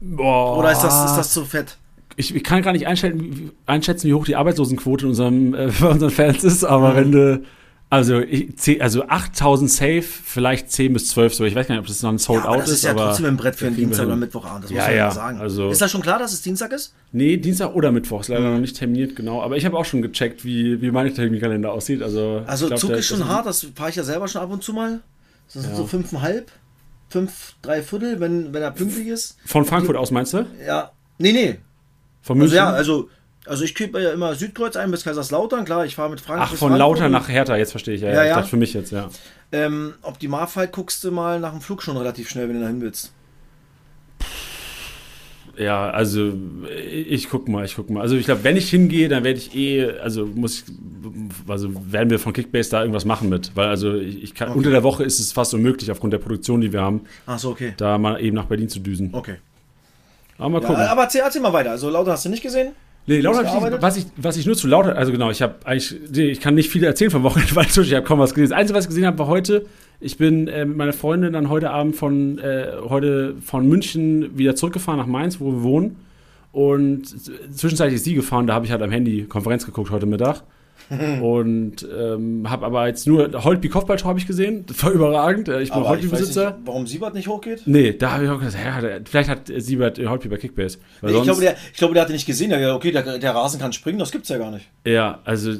Boah. 0.00 0.56
Oder 0.56 0.72
ist 0.72 0.80
das, 0.80 1.10
ist 1.10 1.16
das 1.16 1.32
zu 1.34 1.44
fett? 1.44 1.76
Ich, 2.16 2.34
ich 2.34 2.42
kann 2.42 2.62
gar 2.62 2.72
nicht 2.72 2.86
einschätzen, 2.86 3.52
einschätzen, 3.66 4.08
wie 4.08 4.14
hoch 4.14 4.24
die 4.24 4.36
Arbeitslosenquote 4.36 5.04
in 5.04 5.10
unserem, 5.10 5.54
äh, 5.54 5.70
bei 5.80 5.88
unseren 5.88 6.10
Fans 6.10 6.44
ist, 6.44 6.64
aber 6.64 6.92
mhm. 6.92 6.96
wenn 6.96 7.12
du 7.12 7.44
also, 7.90 8.20
ich, 8.20 8.82
also 8.82 9.08
8000 9.08 9.70
Safe, 9.70 10.02
vielleicht 10.02 10.70
10 10.70 10.92
bis 10.92 11.08
12, 11.08 11.34
so. 11.34 11.44
Ich 11.44 11.54
weiß 11.54 11.68
gar 11.68 11.74
nicht, 11.74 11.80
ob 11.80 11.86
das 11.86 12.02
noch 12.02 12.10
ein 12.10 12.18
Sold 12.18 12.44
ja, 12.44 12.50
Out 12.50 12.58
ist. 12.58 12.64
Das 12.64 12.72
ist 12.72 12.84
ja 12.84 12.92
trotzdem 12.92 13.26
ein 13.26 13.36
Brett 13.38 13.56
für 13.56 13.66
einen 13.66 13.76
Dienstag 13.76 14.06
oder 14.06 14.16
Mittwochabend, 14.16 14.64
das 14.64 14.70
muss 14.70 14.78
ja, 14.78 14.86
man 14.88 14.96
ja 14.96 15.10
sagen. 15.10 15.40
Also 15.40 15.70
ist 15.70 15.80
das 15.80 15.90
schon 15.90 16.02
klar, 16.02 16.18
dass 16.18 16.34
es 16.34 16.42
Dienstag 16.42 16.72
ist? 16.72 16.94
Nee, 17.12 17.38
Dienstag 17.38 17.74
oder 17.74 17.90
Mittwoch, 17.90 18.20
ist 18.20 18.28
leider 18.28 18.42
mhm. 18.42 18.54
noch 18.54 18.60
nicht 18.60 18.76
terminiert, 18.76 19.16
genau. 19.16 19.42
Aber 19.42 19.56
ich 19.56 19.64
habe 19.64 19.76
auch 19.78 19.86
schon 19.86 20.02
gecheckt, 20.02 20.44
wie, 20.44 20.82
wie 20.82 20.90
mein 20.90 21.14
Terminkalender 21.14 21.72
aussieht. 21.72 22.02
Also, 22.02 22.42
also 22.46 22.66
glaub, 22.66 22.78
Zug 22.78 22.90
ist 22.90 23.06
schon 23.06 23.26
hart, 23.26 23.46
das 23.46 23.66
fahre 23.74 23.88
ich 23.88 23.96
ja 23.96 24.04
selber 24.04 24.28
schon 24.28 24.42
ab 24.42 24.50
und 24.50 24.62
zu 24.62 24.74
mal. 24.74 25.00
Das 25.46 25.62
sind 25.62 25.70
ja. 25.70 25.76
so 25.76 25.86
fünfeinhalb, 25.86 26.50
fünf, 27.08 27.54
drei 27.62 27.80
Viertel, 27.80 28.20
wenn, 28.20 28.52
wenn 28.52 28.62
er 28.62 28.70
pünktlich 28.70 29.06
ist. 29.06 29.38
Von 29.46 29.64
Frankfurt 29.64 29.96
aus 29.96 30.10
meinst 30.10 30.34
du? 30.34 30.44
Ja. 30.66 30.92
Nee, 31.16 31.32
nee. 31.32 31.58
Von 32.20 32.36
München? 32.36 32.58
Also 32.58 32.70
ja, 32.70 32.76
also 32.76 33.08
also 33.48 33.64
ich 33.64 33.74
kippe 33.74 34.00
ja 34.00 34.12
immer 34.12 34.34
Südkreuz 34.34 34.76
ein 34.76 34.90
bis 34.90 35.04
Kaiserslautern, 35.04 35.64
klar, 35.64 35.84
ich 35.84 35.96
fahre 35.96 36.10
mit 36.10 36.20
Frankfurt. 36.20 36.50
Ach, 36.52 36.56
von 36.56 36.76
Lauter 36.76 37.08
nach 37.08 37.28
Hertha, 37.28 37.56
jetzt 37.56 37.70
verstehe 37.70 37.94
ich. 37.94 38.02
Ja, 38.02 38.08
ja, 38.08 38.14
ja. 38.14 38.30
Ich 38.30 38.36
dachte 38.36 38.50
für 38.50 38.56
mich 38.56 38.74
jetzt, 38.74 38.92
ja. 38.92 39.08
Ähm, 39.50 39.94
Optimalfall 40.02 40.68
guckst 40.68 41.02
du 41.04 41.10
mal 41.10 41.40
nach 41.40 41.52
dem 41.52 41.60
Flug 41.60 41.82
schon 41.82 41.96
relativ 41.96 42.28
schnell, 42.28 42.48
wenn 42.48 42.56
du 42.56 42.62
dahin 42.62 42.80
willst. 42.80 43.12
Ja, 45.56 45.90
also 45.90 46.32
ich 46.88 47.28
guck 47.28 47.48
mal, 47.48 47.64
ich 47.64 47.74
guck 47.74 47.90
mal. 47.90 48.00
Also 48.00 48.14
ich 48.14 48.26
glaube, 48.26 48.44
wenn 48.44 48.56
ich 48.56 48.70
hingehe, 48.70 49.08
dann 49.08 49.24
werde 49.24 49.38
ich 49.38 49.56
eh, 49.56 49.90
also 49.98 50.24
muss 50.24 50.60
ich, 50.60 50.64
also 51.48 51.70
werden 51.90 52.10
wir 52.10 52.20
von 52.20 52.32
Kickbase 52.32 52.70
da 52.70 52.80
irgendwas 52.80 53.04
machen 53.04 53.28
mit, 53.28 53.56
weil 53.56 53.66
also 53.68 53.94
ich, 53.94 54.22
ich 54.22 54.34
kann 54.36 54.50
okay. 54.50 54.58
unter 54.58 54.70
der 54.70 54.84
Woche 54.84 55.02
ist 55.02 55.18
es 55.18 55.32
fast 55.32 55.52
unmöglich 55.54 55.90
aufgrund 55.90 56.12
der 56.12 56.18
Produktion, 56.18 56.60
die 56.60 56.72
wir 56.72 56.82
haben. 56.82 57.00
Ach 57.26 57.40
so, 57.40 57.50
okay. 57.50 57.74
Da 57.76 57.98
mal 57.98 58.20
eben 58.22 58.36
nach 58.36 58.44
Berlin 58.44 58.68
zu 58.68 58.78
düsen. 58.78 59.10
Okay. 59.12 59.36
Aber 60.36 60.50
mal 60.50 60.60
gucken. 60.60 60.76
Ja, 60.76 60.92
aber 60.92 61.02
erzähl, 61.02 61.22
erzähl 61.22 61.42
mal 61.42 61.52
weiter. 61.52 61.72
Also 61.72 61.90
Lauter 61.90 62.12
hast 62.12 62.24
du 62.24 62.28
nicht 62.28 62.42
gesehen? 62.42 62.72
Nee, 63.08 63.20
laut 63.20 63.36
was 63.80 63.96
ich, 63.96 64.04
was 64.16 64.36
ich 64.36 64.44
nur 64.44 64.54
zu 64.54 64.68
laut, 64.68 64.86
also 64.86 65.10
genau, 65.10 65.30
ich 65.30 65.40
habe 65.40 65.54
eigentlich, 65.64 65.96
ich 66.14 66.40
kann 66.40 66.54
nicht 66.54 66.68
viel 66.68 66.84
erzählen 66.84 67.10
vom 67.10 67.22
Wochenende, 67.22 67.54
weil 67.56 67.66
ich 67.66 67.94
habe 67.94 68.04
kaum 68.04 68.18
was 68.18 68.34
gesehen. 68.34 68.50
Das 68.50 68.58
Einzige, 68.58 68.76
was 68.76 68.84
ich 68.84 68.88
gesehen 68.90 69.06
habe, 69.06 69.18
war 69.18 69.28
heute, 69.28 69.64
ich 69.98 70.18
bin 70.18 70.46
äh, 70.46 70.66
mit 70.66 70.76
meiner 70.76 70.92
Freundin 70.92 71.32
dann 71.32 71.48
heute 71.48 71.70
Abend 71.70 71.96
von, 71.96 72.38
äh, 72.38 72.72
heute 72.86 73.36
von 73.40 73.66
München 73.66 74.36
wieder 74.36 74.54
zurückgefahren 74.54 75.00
nach 75.00 75.06
Mainz, 75.06 75.40
wo 75.40 75.52
wir 75.52 75.62
wohnen. 75.62 75.96
Und 76.52 77.06
zwischenzeitlich 77.56 77.96
ist 77.96 78.04
sie 78.04 78.14
gefahren, 78.14 78.46
da 78.46 78.54
habe 78.54 78.66
ich 78.66 78.72
halt 78.72 78.82
am 78.82 78.90
Handy 78.90 79.24
Konferenz 79.24 79.64
geguckt 79.64 79.90
heute 79.90 80.06
Mittag. 80.06 80.42
und 81.22 81.86
ähm, 81.96 82.48
habe 82.48 82.64
aber 82.64 82.86
jetzt 82.86 83.06
nur 83.06 83.44
Holtby 83.44 83.68
Kopfballtor 83.68 84.08
habe 84.08 84.18
ich 84.18 84.26
gesehen. 84.26 84.64
Das 84.66 84.82
war 84.82 84.90
überragend. 84.90 85.48
Äh, 85.48 85.62
ich 85.62 85.72
bin 85.72 85.82
Holtby-Besitzer. 85.84 86.58
Warum 86.64 86.86
Siebert 86.86 87.14
nicht 87.14 87.28
hochgeht? 87.28 87.62
Nee, 87.66 87.92
da 87.92 88.12
habe 88.12 88.24
ich 88.24 88.30
auch 88.30 88.40
gesagt, 88.40 88.64
ja, 88.64 89.00
vielleicht 89.04 89.28
hat 89.28 89.52
Siebert 89.54 89.98
Holtby 89.98 90.28
bei 90.28 90.36
Kickbase. 90.36 90.78
Nee, 91.02 91.12
ich, 91.12 91.22
glaube, 91.22 91.40
der, 91.40 91.56
ich 91.72 91.78
glaube, 91.78 91.94
der 91.94 92.02
hatte 92.04 92.12
nicht 92.12 92.26
gesehen. 92.26 92.50
Der, 92.50 92.74
okay, 92.74 92.90
der, 92.90 93.18
der 93.18 93.34
Rasen 93.34 93.60
kann 93.60 93.72
springen, 93.72 93.98
das 93.98 94.12
gibt's 94.12 94.28
ja 94.28 94.38
gar 94.38 94.50
nicht. 94.50 94.68
Ja, 94.86 95.20
also, 95.24 95.52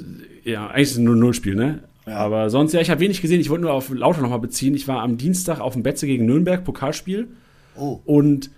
ja, 0.45 0.69
eigentlich 0.69 0.83
ist 0.89 0.93
es 0.93 0.99
nur 0.99 1.15
ein 1.15 1.21
Nullspiel, 1.21 1.55
ne? 1.55 1.81
Ja. 2.07 2.17
Aber 2.17 2.49
sonst, 2.49 2.73
ja, 2.73 2.81
ich 2.81 2.91
habe 2.91 3.01
wenig 3.01 3.21
gesehen. 3.21 3.41
Ich 3.41 3.51
wollte 3.51 3.63
nur 3.63 3.73
auf 3.73 3.91
Lauter 3.91 4.23
nochmal 4.23 4.39
beziehen. 4.39 4.75
Ich 4.75 4.89
war 4.89 5.03
am 5.03 5.19
Dienstag 5.19 5.61
auf 5.61 5.75
dem 5.75 5.83
Betze 5.83 6.07
gegen 6.07 6.25
Nürnberg, 6.25 6.65
Pokalspiel. 6.65 7.29
Oh. 7.77 8.01
Und 8.07 8.51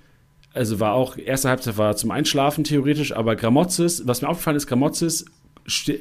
also 0.52 0.80
war 0.80 0.94
auch, 0.94 1.16
erste 1.16 1.48
Halbzeit 1.48 1.78
war 1.78 1.96
zum 1.96 2.10
Einschlafen 2.10 2.64
theoretisch, 2.64 3.12
aber 3.14 3.36
Gramozis, 3.36 4.02
was 4.06 4.22
mir 4.22 4.28
aufgefallen 4.28 4.56
ist, 4.56 4.66
Gramozis, 4.66 5.24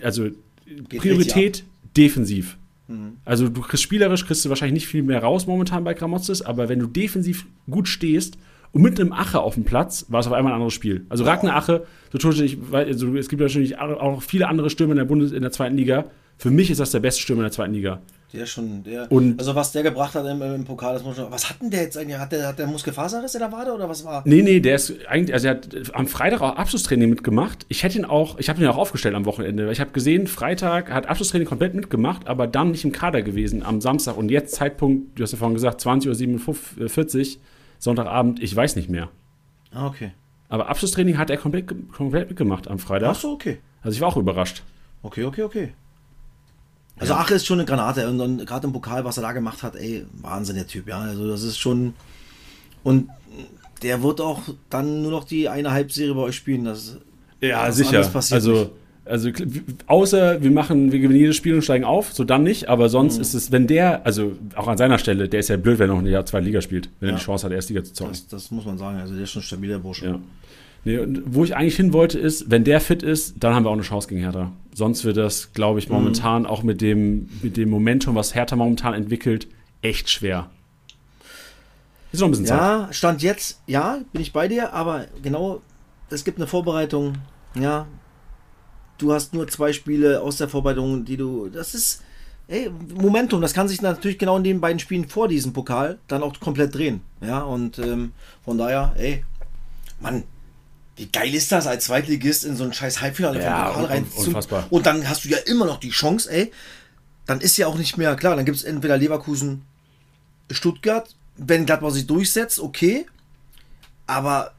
also 0.04 0.30
Priorität 0.98 1.64
defensiv. 1.96 2.58
Mhm. 2.88 3.18
Also 3.26 3.50
du 3.50 3.62
kriegst 3.62 3.84
spielerisch 3.84 4.26
kriegst 4.26 4.44
du 4.46 4.50
wahrscheinlich 4.50 4.84
nicht 4.84 4.88
viel 4.88 5.04
mehr 5.04 5.22
raus 5.22 5.48
momentan 5.48 5.84
bei 5.84 5.94
Gramozis, 5.94 6.42
aber 6.42 6.70
wenn 6.70 6.80
du 6.80 6.88
defensiv 6.88 7.46
gut 7.70 7.88
stehst 7.88 8.38
und 8.72 8.82
mit 8.82 9.00
einem 9.00 9.14
Ache 9.14 9.40
auf 9.40 9.56
dem 9.56 9.64
Platz 9.64 10.06
war 10.10 10.20
es 10.20 10.28
auf 10.28 10.34
einmal 10.34 10.54
ein 10.54 10.56
anderes 10.56 10.74
Spiel. 10.74 11.06
Also 11.10 11.24
Ragnar 11.24 11.56
Ache, 11.56 11.86
so 12.12 12.30
ich, 12.30 12.58
also 12.72 13.16
es 13.16 13.30
gibt 13.30 13.42
natürlich 13.42 13.78
auch 13.80 14.22
viele 14.22 14.48
andere 14.48 14.70
Stürmer 14.70 14.92
in 14.92 14.98
der 14.98 15.06
Bundes 15.06 15.32
in 15.32 15.42
der 15.42 15.52
zweiten 15.52 15.76
Liga. 15.76 16.06
Für 16.38 16.52
mich 16.52 16.70
ist 16.72 16.80
das 16.80 16.92
der 16.92 17.00
beste 17.00 17.22
Stürmer 17.22 17.42
in 17.42 17.46
der 17.46 17.52
zweiten 17.52 17.74
Liga. 17.74 18.02
Der 18.32 18.46
schon, 18.46 18.84
der. 18.84 19.12
Und 19.12 19.40
also 19.40 19.56
was 19.56 19.72
der 19.72 19.82
gebracht 19.82 20.14
hat 20.14 20.24
im, 20.28 20.40
im 20.42 20.64
Pokal, 20.64 20.94
das 20.94 21.04
muss 21.04 21.16
schon. 21.16 21.32
Was 21.32 21.50
hat 21.50 21.62
denn 21.62 21.72
der 21.72 21.82
jetzt 21.82 21.98
eigentlich? 21.98 22.20
Hat 22.20 22.32
der, 22.32 22.48
hat 22.48 22.60
der 22.60 22.68
Muskelfaserriss 22.68 23.34
in 23.34 23.40
der 23.40 23.52
Wade 23.52 23.74
oder 23.74 23.90
was 23.90 24.06
war? 24.06 24.22
Nee, 24.26 24.44
nee, 24.44 24.60
der 24.60 24.76
ist 24.76 24.94
eigentlich, 25.08 25.34
also 25.34 25.48
er 25.48 25.56
hat 25.56 25.70
am 25.94 26.06
Freitag 26.06 26.42
auch 26.42 26.56
Abschlusstraining 26.56 27.10
mitgemacht. 27.10 27.66
Ich 27.70 27.82
hätte 27.82 27.98
ihn 27.98 28.06
auch, 28.06 28.38
ich 28.38 28.48
habe 28.50 28.62
ihn 28.62 28.68
auch 28.68 28.78
aufgestellt 28.78 29.16
am 29.16 29.26
Wochenende. 29.26 29.72
Ich 29.72 29.80
habe 29.80 29.92
gesehen, 29.92 30.28
Freitag 30.28 30.92
hat 30.92 31.08
Abschlusstraining 31.08 31.48
komplett 31.48 31.74
mitgemacht, 31.74 32.28
aber 32.28 32.46
dann 32.46 32.70
nicht 32.70 32.86
im 32.86 32.92
Kader 32.92 33.24
gewesen 33.24 33.64
am 33.64 33.82
Samstag. 33.82 34.16
Und 34.16 34.30
jetzt 34.30 34.54
Zeitpunkt, 34.54 35.18
du 35.18 35.24
hast 35.24 35.32
ja 35.32 35.40
vorhin 35.40 35.56
gesagt, 35.56 35.82
20.47 35.82 37.18
Uhr, 37.18 37.42
Sonntagabend, 37.80 38.44
ich 38.44 38.56
weiß 38.56 38.76
nicht 38.76 38.90
mehr. 38.90 39.10
Ah, 39.72 39.88
okay. 39.88 40.12
Aber 40.50 40.68
Abschlusstraining 40.70 41.18
hat 41.18 41.32
er 41.32 41.38
komplett, 41.38 41.68
komplett 41.92 42.30
mitgemacht 42.30 42.68
am 42.68 42.78
Freitag. 42.78 43.10
Ach 43.10 43.20
so, 43.20 43.32
okay. 43.32 43.58
Also 43.82 43.96
ich 43.96 44.02
war 44.02 44.10
auch 44.10 44.18
überrascht. 44.18 44.62
Okay, 45.02 45.24
okay, 45.24 45.44
okay. 45.44 45.74
Also 47.00 47.14
ja. 47.14 47.20
Ache 47.20 47.36
ist 47.36 47.46
schon 47.46 47.60
eine 47.60 47.66
Granate 47.66 48.08
und, 48.10 48.20
und 48.20 48.46
gerade 48.46 48.68
im 48.68 48.74
Pokal, 48.74 49.06
was 49.06 49.18
er 49.18 49.24
da 49.24 49.32
gemacht 49.32 49.64
hat, 49.64 49.76
ey, 49.76 50.06
Wahnsinn 50.22 50.56
der 50.56 50.68
Typ, 50.68 50.88
ja. 50.88 51.00
Also 51.00 51.28
das 51.28 51.44
ist 51.44 51.58
schon 51.58 51.94
und 52.84 53.10
der 53.82 54.04
wird 54.04 54.22
auch 54.22 54.42
dann 54.70 55.02
nur 55.02 55.12
noch 55.12 55.24
die 55.24 55.50
eine 55.50 55.72
Halbserie 55.72 56.14
bei 56.14 56.22
euch 56.22 56.36
spielen. 56.36 56.66
Das, 56.66 56.98
ja, 57.42 57.72
sicher. 57.72 58.10
Also 58.14 58.52
nicht. 58.52 58.72
Also 59.06 59.32
außer 59.88 60.44
wir 60.44 60.52
machen, 60.52 60.92
wir 60.92 61.00
gewinnen 61.00 61.20
jedes 61.20 61.36
Spiel 61.36 61.56
und 61.56 61.64
steigen 61.64 61.84
auf, 61.84 62.14
so 62.14 62.24
dann 62.24 62.44
nicht. 62.44 62.70
Aber 62.70 62.90
sonst 62.90 63.16
mhm. 63.16 63.22
ist 63.22 63.34
es, 63.34 63.52
wenn 63.52 63.66
der, 63.66 64.06
also 64.06 64.34
auch 64.56 64.68
an 64.68 64.78
seiner 64.78 65.00
Stelle, 65.00 65.28
der 65.28 65.40
ist 65.40 65.50
ja 65.50 65.58
blöd, 65.58 65.80
wenn 65.80 65.90
er 65.90 65.96
noch 65.96 66.02
ein 66.02 66.06
Jahr 66.06 66.26
zwei 66.26 66.42
Liga 66.42 66.62
spielt, 66.62 66.90
wenn 67.00 67.10
ja. 67.10 67.16
er 67.16 67.18
die 67.18 67.24
Chance 67.24 67.46
hat, 67.46 67.54
Erstliga 67.54 67.84
zu 67.84 67.94
zocken. 67.94 68.14
Das, 68.14 68.28
das, 68.28 68.52
muss 68.52 68.66
man 68.66 68.78
sagen. 68.78 69.00
Also 69.00 69.16
der 69.16 69.24
ist 69.24 69.32
schon 69.32 69.42
ein 69.42 69.46
stabiler 69.46 69.80
Bursche. 69.80 70.06
Ja. 70.06 70.20
Nee, 70.86 71.00
wo 71.26 71.44
ich 71.44 71.56
eigentlich 71.56 71.76
hin 71.76 71.92
wollte, 71.92 72.20
ist, 72.20 72.52
wenn 72.52 72.64
der 72.64 72.80
fit 72.80 73.04
ist, 73.04 73.36
dann 73.40 73.54
haben 73.54 73.64
wir 73.64 73.70
auch 73.70 73.74
eine 73.74 73.82
Chance 73.82 74.08
gegen 74.08 74.22
Hertha. 74.22 74.52
Sonst 74.80 75.04
wird 75.04 75.18
das, 75.18 75.52
glaube 75.52 75.80
ich, 75.80 75.90
momentan 75.90 76.44
mhm. 76.44 76.48
auch 76.48 76.64
mit 76.64 76.80
dem, 76.80 77.30
mit 77.42 77.58
dem 77.58 77.70
Momentum, 77.70 78.16
was 78.16 78.34
Hertha 78.34 78.56
momentan 78.56 78.94
entwickelt, 78.94 79.50
echt 79.82 80.10
schwer. 80.10 80.50
Ist 82.14 82.22
noch 82.22 82.30
ein 82.30 82.32
bisschen 82.32 82.46
Zeit. 82.46 82.58
Ja, 82.58 82.88
Stand 82.92 83.22
jetzt, 83.22 83.60
ja, 83.68 84.00
bin 84.14 84.22
ich 84.22 84.32
bei 84.32 84.48
dir, 84.48 84.72
aber 84.72 85.08
genau, 85.22 85.62
es 86.10 86.24
gibt 86.24 86.38
eine 86.38 86.48
Vorbereitung. 86.48 87.18
Ja, 87.56 87.88
du 89.00 89.12
hast 89.12 89.34
nur 89.34 89.50
zwei 89.50 89.74
Spiele 89.74 90.22
aus 90.22 90.38
der 90.38 90.48
Vorbereitung, 90.48 91.04
die 91.04 91.18
du. 91.18 91.50
Das 91.50 91.76
ist. 91.76 92.02
Ey, 92.48 92.72
Momentum, 92.96 93.42
das 93.42 93.54
kann 93.54 93.68
sich 93.68 93.82
natürlich 93.82 94.18
genau 94.18 94.38
in 94.38 94.46
den 94.46 94.62
beiden 94.62 94.80
Spielen 94.80 95.10
vor 95.10 95.28
diesem 95.28 95.52
Pokal 95.52 96.00
dann 96.08 96.24
auch 96.24 96.40
komplett 96.40 96.74
drehen. 96.74 97.02
Ja, 97.20 97.42
und 97.42 97.80
ähm, 97.80 98.14
von 98.46 98.58
daher, 98.58 98.94
ey, 98.98 99.26
Mann, 100.00 100.24
wie 101.00 101.08
geil 101.08 101.34
ist 101.34 101.50
das, 101.54 101.66
als 101.66 101.86
Zweitligist 101.86 102.44
in 102.44 102.58
so 102.58 102.66
ein 102.66 102.74
scheiß 102.74 103.00
Halbfinale 103.00 103.42
ja, 103.42 103.70
Pokal 103.70 103.86
rein 103.86 104.06
unfassbar. 104.18 104.68
Und 104.70 104.86
dann 104.86 105.08
hast 105.08 105.24
du 105.24 105.30
ja 105.30 105.38
immer 105.38 105.66
noch 105.66 105.80
die 105.80 105.92
Chance, 105.92 106.30
ey. 106.30 106.52
Dann 107.26 107.40
ist 107.40 107.56
ja 107.56 107.68
auch 107.68 107.78
nicht 107.78 107.96
mehr 107.96 108.18
klar. 108.18 108.36
Dann 108.36 108.44
gibt 108.44 108.58
es 108.58 108.66
entweder 108.66 108.98
Leverkusen, 108.98 109.64
Stuttgart. 110.52 111.16
Wenn 111.38 111.66
Gladbach 111.66 111.92
sich 111.92 112.06
durchsetzt, 112.06 112.60
okay. 112.60 113.06
Aber 114.08 114.52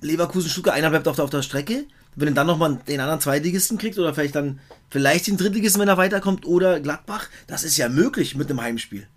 Leverkusen, 0.00 0.48
Stuttgart, 0.48 0.76
einer 0.76 0.90
bleibt 0.90 1.08
auf 1.08 1.16
der, 1.16 1.24
auf 1.24 1.30
der 1.30 1.42
Strecke. 1.42 1.86
Wenn 2.14 2.28
er 2.28 2.34
dann 2.34 2.46
nochmal 2.46 2.78
den 2.86 3.00
anderen 3.00 3.20
Zweitligisten 3.20 3.78
kriegt 3.78 3.98
oder 3.98 4.14
vielleicht 4.14 4.36
dann 4.36 4.60
vielleicht 4.90 5.26
den 5.26 5.38
Drittligisten, 5.38 5.80
wenn 5.80 5.88
er 5.88 5.96
weiterkommt, 5.96 6.46
oder 6.46 6.78
Gladbach, 6.78 7.28
das 7.48 7.64
ist 7.64 7.76
ja 7.76 7.88
möglich 7.88 8.36
mit 8.36 8.48
einem 8.48 8.60
Heimspiel. 8.60 9.08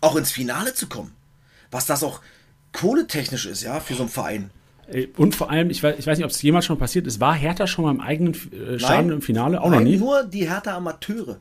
Auch 0.00 0.14
ins 0.14 0.30
Finale 0.30 0.74
zu 0.74 0.86
kommen. 0.86 1.10
Was 1.72 1.86
das 1.86 2.04
auch 2.04 2.20
kohletechnisch 2.72 3.46
ist, 3.46 3.62
ja, 3.64 3.80
für 3.80 3.94
so 3.94 4.02
einen 4.04 4.10
Verein. 4.10 4.52
Und 5.16 5.34
vor 5.34 5.50
allem, 5.50 5.70
ich 5.70 5.82
weiß, 5.82 5.96
ich 5.98 6.06
weiß 6.06 6.18
nicht, 6.18 6.24
ob 6.24 6.30
es 6.30 6.42
jemals 6.42 6.64
schon 6.64 6.78
passiert 6.78 7.06
ist, 7.06 7.20
war 7.20 7.34
Hertha 7.34 7.66
schon 7.66 7.84
mal 7.84 7.90
im 7.92 8.00
eigenen 8.00 8.34
äh, 8.34 8.78
Stadion 8.78 9.06
Nein, 9.06 9.16
im 9.16 9.22
Finale? 9.22 9.60
Auch 9.60 9.70
Nein, 9.70 9.84
noch 9.84 9.90
nie? 9.90 9.96
nur 9.96 10.24
die 10.24 10.48
Hertha 10.48 10.76
Amateure. 10.76 11.40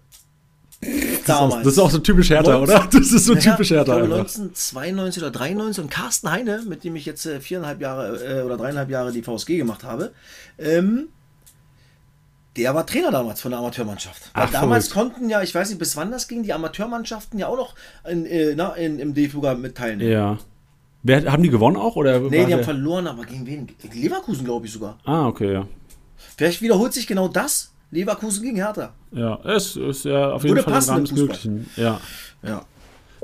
Das, 1.26 1.38
auch, 1.38 1.58
das 1.58 1.74
ist 1.74 1.80
auch 1.80 1.92
so 1.92 2.00
typisch 2.00 2.30
Hertha, 2.30 2.54
19, 2.54 2.76
oder? 2.76 2.88
Das 2.92 3.12
ist 3.12 3.26
so 3.26 3.36
ja, 3.36 3.40
typisch 3.40 3.70
Hertha. 3.70 4.00
Ich 4.00 4.06
glaube 4.06 4.22
1992 4.22 5.22
oder 5.22 5.32
93 5.32 5.84
und 5.84 5.92
Carsten 5.92 6.32
Heine, 6.32 6.64
mit 6.68 6.84
dem 6.84 6.96
ich 6.96 7.06
jetzt 7.06 7.26
äh, 7.26 7.40
viereinhalb 7.40 7.82
Jahre 7.82 8.40
äh, 8.40 8.44
oder 8.44 8.58
dreieinhalb 8.58 8.90
Jahre 8.90 9.12
die 9.12 9.22
VSG 9.22 9.58
gemacht 9.58 9.84
habe, 9.84 10.12
ähm, 10.58 11.10
der 12.58 12.74
war 12.74 12.86
Trainer 12.86 13.12
damals 13.12 13.42
von 13.42 13.52
der 13.52 13.60
Amateurmannschaft. 13.60 14.32
Ach, 14.34 14.50
damals 14.52 14.88
verrückt. 14.88 15.14
konnten 15.14 15.30
ja, 15.30 15.42
ich 15.42 15.54
weiß 15.54 15.70
nicht 15.70 15.80
bis 15.80 15.96
wann 15.96 16.12
das 16.12 16.28
ging, 16.28 16.44
die 16.44 16.54
Amateurmannschaften 16.54 17.38
ja 17.40 17.48
auch 17.48 17.58
noch 17.58 17.76
in, 18.10 18.26
äh, 18.26 18.56
na, 18.56 18.74
in, 18.74 19.00
im 19.00 19.14
DFB 19.14 19.58
mit 19.58 19.76
teilnehmen. 19.76 20.12
Ja. 20.12 20.38
Wer, 21.04 21.32
haben 21.32 21.44
die 21.44 21.50
gewonnen 21.50 21.78
auch? 21.78 21.96
Oder 21.96 22.20
nee, 22.20 22.46
die 22.46 22.54
haben 22.54 22.64
verloren, 22.64 23.08
aber 23.08 23.24
gegen 23.26 23.46
wen? 23.46 23.68
Leverkusen, 23.94 24.44
glaube 24.44 24.66
ich 24.66 24.74
sogar. 24.74 24.98
Ah, 25.06 25.28
okay, 25.28 25.54
ja. 25.54 25.68
Vielleicht 26.36 26.62
wiederholt 26.62 26.94
sich 26.94 27.08
genau 27.08 27.28
das. 27.28 27.72
Leverkusen 27.92 28.44
gegen 28.44 28.58
Hertha. 28.58 28.94
Ja, 29.12 29.40
es 29.46 29.76
ist 29.76 30.06
ja 30.06 30.32
auf 30.32 30.44
jeden 30.44 30.54
Oder 30.54 30.64
Fall 30.64 30.82
im 30.82 30.90
Rahmen 30.90 31.06
des 31.06 31.14
Möglichen. 31.14 31.70
Ja. 31.76 32.00
Ja. 32.44 32.66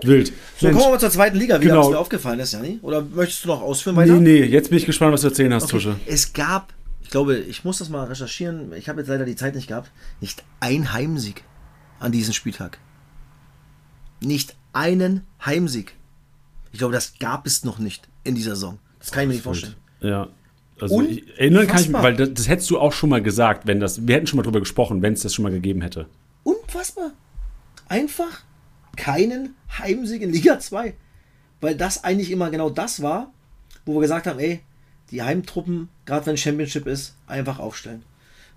Wild. 0.02 0.28
So, 0.58 0.68
Mensch. 0.68 0.78
kommen 0.78 0.88
wir 0.88 0.92
mal 0.92 1.00
zur 1.00 1.12
zweiten 1.12 1.38
Liga, 1.38 1.60
wie 1.62 1.66
genau. 1.66 1.82
was 1.82 1.90
mir 1.90 2.00
aufgefallen 2.00 2.40
ist, 2.40 2.54
Jani. 2.54 2.80
Oder 2.82 3.02
möchtest 3.02 3.46
du 3.46 3.50
noch 3.50 3.62
ausführen 3.62 3.96
weiter? 3.96 4.14
Nee, 4.14 4.42
nee, 4.42 4.44
jetzt 4.44 4.70
bin 4.70 4.78
ich 4.78 4.86
gespannt, 4.86 5.14
was 5.14 5.22
du 5.22 5.28
erzählen 5.28 5.54
hast, 5.54 5.64
okay. 5.64 5.74
Tusche. 5.74 5.96
Es 6.06 6.34
gab, 6.34 6.74
ich 7.02 7.10
glaube, 7.10 7.38
ich 7.38 7.64
muss 7.64 7.78
das 7.78 7.90
mal 7.90 8.06
recherchieren, 8.06 8.74
ich 8.74 8.90
habe 8.90 9.02
jetzt 9.02 9.08
leider 9.08 9.26
die 9.26 9.36
Zeit 9.36 9.56
nicht 9.56 9.68
gehabt, 9.68 9.92
nicht 10.20 10.44
ein 10.60 10.92
Heimsieg 10.92 11.44
an 12.00 12.12
diesem 12.12 12.34
Spieltag. 12.34 12.80
Nicht 14.22 14.56
einen 14.74 15.22
Heimsieg. 15.46 15.94
Ich 16.76 16.80
glaube, 16.80 16.94
das 16.94 17.18
gab 17.20 17.48
es 17.48 17.64
noch 17.64 17.80
nicht 17.80 18.10
in 18.26 18.36
dieser 18.36 18.56
Saison. 18.56 18.80
Das 19.00 19.12
kann 19.12 19.24
ich 19.24 19.28
mir 19.30 19.34
nicht 19.36 19.44
vorstellen. 19.44 19.76
Ja. 20.02 20.28
Also 20.78 21.04
ich, 21.04 21.26
erinnern 21.40 21.68
kann 21.68 21.80
ich 21.80 21.88
mich, 21.88 22.04
weil 22.04 22.18
das, 22.18 22.34
das, 22.34 22.50
hättest 22.50 22.70
du 22.70 22.78
auch 22.78 22.92
schon 22.92 23.10
mal 23.10 23.24
gesagt, 23.24 23.66
wenn 23.66 23.80
das, 23.80 24.06
wir 24.06 24.14
hätten 24.14 24.28
schon 24.28 24.36
mal 24.36 24.44
drüber 24.44 24.60
gesprochen, 24.60 25.02
wenn 25.02 25.14
es 25.14 25.22
das 25.22 25.34
schon 25.34 25.44
mal 25.44 25.54
gegeben 25.54 25.80
hätte. 25.80 26.08
Unfassbar. 26.44 27.12
Einfach 27.88 28.42
keinen 28.98 29.56
Heimsieg 29.80 30.22
in 30.22 30.34
Liga 30.34 30.60
2. 30.60 30.96
Weil 31.62 31.78
das 31.78 32.04
eigentlich 32.04 32.30
immer 32.30 32.52
genau 32.52 32.70
das 32.70 33.02
war, 33.02 33.32
wo 33.86 33.94
wir 33.94 34.02
gesagt 34.02 34.28
haben, 34.28 34.40
ey, 34.40 34.60
die 35.12 35.24
Heimtruppen, 35.24 35.88
gerade 36.06 36.26
wenn 36.26 36.36
Championship 36.36 36.88
ist, 36.88 37.16
einfach 37.26 37.58
aufstellen. 37.58 38.04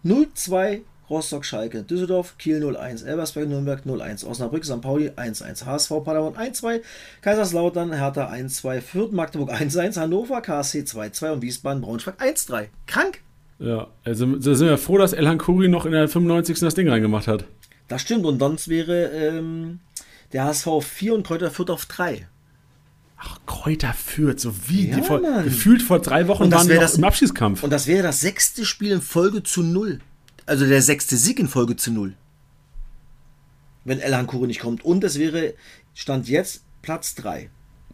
0-2 0.04 0.80
Rostock, 1.10 1.44
Schalke, 1.44 1.82
Düsseldorf, 1.82 2.36
Kiel 2.38 2.62
0-1, 2.62 3.04
Elversberg, 3.04 3.48
Nürnberg 3.48 3.82
0-1, 3.86 4.26
Osnabrück, 4.26 4.64
St. 4.64 4.80
Pauli 4.80 5.10
1-1, 5.10 5.64
HSV, 5.64 5.88
Paderborn 6.04 6.34
1-2, 6.34 6.80
Kaiserslautern, 7.22 7.92
Hertha 7.92 8.30
1-2, 8.30 8.80
Fürth, 8.80 9.12
Magdeburg 9.12 9.50
1-1, 9.50 9.98
Hannover, 9.98 10.40
KSC 10.40 10.80
2-2 10.80 11.32
und 11.32 11.42
Wiesbaden, 11.42 11.82
Braunschweig 11.82 12.20
1-3. 12.20 12.66
Krank! 12.86 13.20
Ja, 13.58 13.88
also 14.04 14.26
da 14.26 14.54
sind 14.54 14.68
wir 14.68 14.78
froh, 14.78 14.98
dass 14.98 15.12
Elhan 15.12 15.38
Kuri 15.38 15.68
noch 15.68 15.84
in 15.84 15.92
der 15.92 16.08
95. 16.08 16.60
das 16.60 16.74
Ding 16.74 16.88
reingemacht 16.88 17.26
hat. 17.26 17.44
Das 17.88 18.02
stimmt 18.02 18.24
und 18.24 18.38
sonst 18.38 18.68
wäre 18.68 19.06
ähm, 19.06 19.80
der 20.32 20.44
HSV 20.44 20.68
4 20.82 21.14
und 21.14 21.26
Kräuter 21.26 21.50
Fürth 21.50 21.70
auf 21.70 21.86
3. 21.86 22.26
Ach, 23.20 23.38
Kräuter 23.46 23.92
führt, 23.94 24.38
so 24.38 24.52
wie 24.68 24.90
ja, 24.90 25.02
vor, 25.02 25.20
gefühlt 25.20 25.82
vor 25.82 25.98
drei 25.98 26.28
Wochen 26.28 26.52
waren 26.52 26.68
wir 26.68 26.80
im 26.80 27.04
Abschiedskampf. 27.04 27.64
Und 27.64 27.70
das 27.70 27.88
wäre 27.88 28.04
das 28.04 28.20
sechste 28.20 28.64
Spiel 28.64 28.92
in 28.92 29.00
Folge 29.00 29.42
zu 29.42 29.64
null. 29.64 30.00
Also 30.48 30.66
der 30.66 30.80
sechste 30.80 31.18
Sieg 31.18 31.38
in 31.38 31.46
Folge 31.46 31.76
zu 31.76 31.92
null. 31.92 32.14
Wenn 33.84 34.00
Elhan 34.00 34.26
Kure 34.26 34.46
nicht 34.46 34.60
kommt. 34.60 34.82
Und 34.82 35.04
es 35.04 35.18
wäre, 35.18 35.52
Stand 35.92 36.26
jetzt, 36.26 36.64
Platz 36.80 37.14
3. 37.16 37.50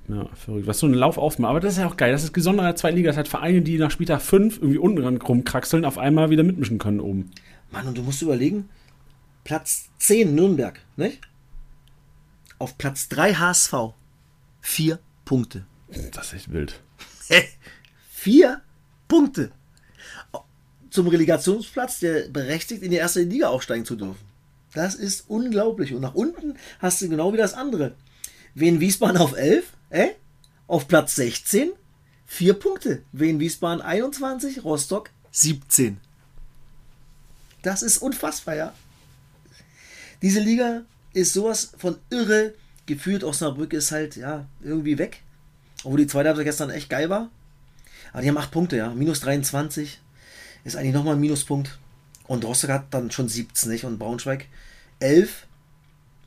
Ja, 0.07 0.29
verrückt. 0.35 0.69
Was 0.69 0.79
so 0.79 0.87
ein 0.87 0.95
Lauf 0.95 1.19
aufmacht. 1.19 1.51
Aber 1.51 1.59
das 1.59 1.73
ist 1.73 1.79
ja 1.81 1.89
auch 1.89 1.97
geil. 1.97 2.13
Das 2.13 2.23
ist 2.23 2.33
gesondert 2.33 2.63
in 2.63 2.69
der 2.69 2.77
zweiten 2.77 2.97
Liga. 2.97 3.11
Das 3.11 3.17
hat 3.17 3.27
Vereine, 3.27 3.63
die 3.63 3.77
nach 3.77 3.91
Spieltag 3.91 4.23
5 4.23 4.59
irgendwie 4.59 4.79
unten 4.79 5.17
rumkraxeln, 5.17 5.85
auf 5.85 5.99
einmal 5.99 6.31
wieder 6.31 6.45
mitmischen 6.45 6.79
können 6.79 7.01
oben. 7.01 7.33
Mann, 7.73 7.89
und 7.89 7.99
du 7.99 8.03
musst 8.05 8.23
überlegen, 8.23 8.69
Platz 9.43 9.89
10 9.99 10.33
Nürnberg, 10.33 10.81
nicht? 10.97 11.23
Auf 12.61 12.79
Platz 12.79 13.09
3 13.09 13.35
HSV. 13.35 13.75
Vier 14.61 15.01
Punkte. 15.25 15.67
Das 16.13 16.29
ist 16.29 16.35
echt 16.35 16.53
wild. 16.53 16.81
Vier 18.11 18.61
Punkte 19.09 19.51
zum 20.95 21.09
Relegationsplatz, 21.09 21.99
der 21.99 22.29
berechtigt, 22.29 22.85
in 22.85 22.93
die 22.93 22.99
erste 22.99 23.23
Liga 23.23 23.49
aufsteigen 23.49 23.85
zu 23.85 23.97
dürfen. 23.97 24.25
Das 24.75 24.95
ist 24.95 25.25
unglaublich. 25.27 25.93
Und 25.93 26.03
nach 26.03 26.15
unten 26.15 26.55
hast 26.79 27.03
du 27.03 27.09
genau 27.09 27.33
wie 27.33 27.37
das 27.37 27.53
andere. 27.53 27.97
Wien 28.55 28.79
Wiesbaden 28.79 29.17
auf 29.17 29.37
11, 29.37 29.67
äh? 29.91 30.11
auf 30.69 30.87
Platz 30.87 31.17
16, 31.17 31.73
4 32.27 32.55
Punkte. 32.55 33.03
Wien 33.11 33.41
Wiesbaden 33.41 33.83
21, 33.83 34.63
Rostock 34.63 35.11
17. 35.33 35.99
Das 37.63 37.83
ist 37.83 37.99
unfassbar, 37.99 38.55
ja. 38.55 38.73
Diese 40.23 40.39
Liga 40.39 40.83
ist 41.13 41.33
sowas 41.33 41.73
von 41.77 41.99
irre. 42.11 42.55
Gefühlt 42.87 43.25
Osnabrück 43.25 43.73
ist 43.73 43.91
halt, 43.91 44.15
ja, 44.15 44.47
irgendwie 44.63 44.99
weg. 44.99 45.23
Obwohl 45.83 45.99
die 45.99 46.07
zweite 46.07 46.29
Halbzeit 46.29 46.47
gestern 46.47 46.71
echt 46.71 46.89
geil 46.89 47.11
war. 47.11 47.31
Aber 48.13 48.23
die 48.23 48.29
haben 48.29 48.39
8 48.39 48.53
Punkte, 48.53 48.77
ja. 48.77 48.95
Minus 48.95 49.19
23 49.21 49.99
ist 50.65 50.77
eigentlich 50.77 50.95
nochmal 50.95 51.15
ein 51.15 51.21
Minuspunkt. 51.21 51.79
Und 52.27 52.45
Rostock 52.45 52.71
hat 52.71 52.87
dann 52.91 53.11
schon 53.11 53.29
17 53.29 53.71
nicht? 53.71 53.85
und 53.85 53.99
Braunschweig 53.99 54.47
11 54.99 55.47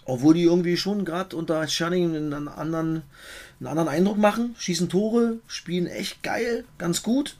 Obwohl 0.06 0.36
die 0.36 0.44
irgendwie 0.44 0.78
schon 0.78 1.06
gerade 1.06 1.36
unter 1.36 1.68
Scherning 1.68 2.16
einen 2.16 2.48
anderen, 2.48 3.04
einen 3.60 3.68
anderen 3.68 3.90
Eindruck 3.90 4.18
machen. 4.18 4.56
Schießen 4.58 4.90
Tore, 4.90 5.40
spielen 5.48 5.88
echt 5.88 6.24
geil, 6.24 6.66
ganz 6.78 7.02
gut. 7.02 7.38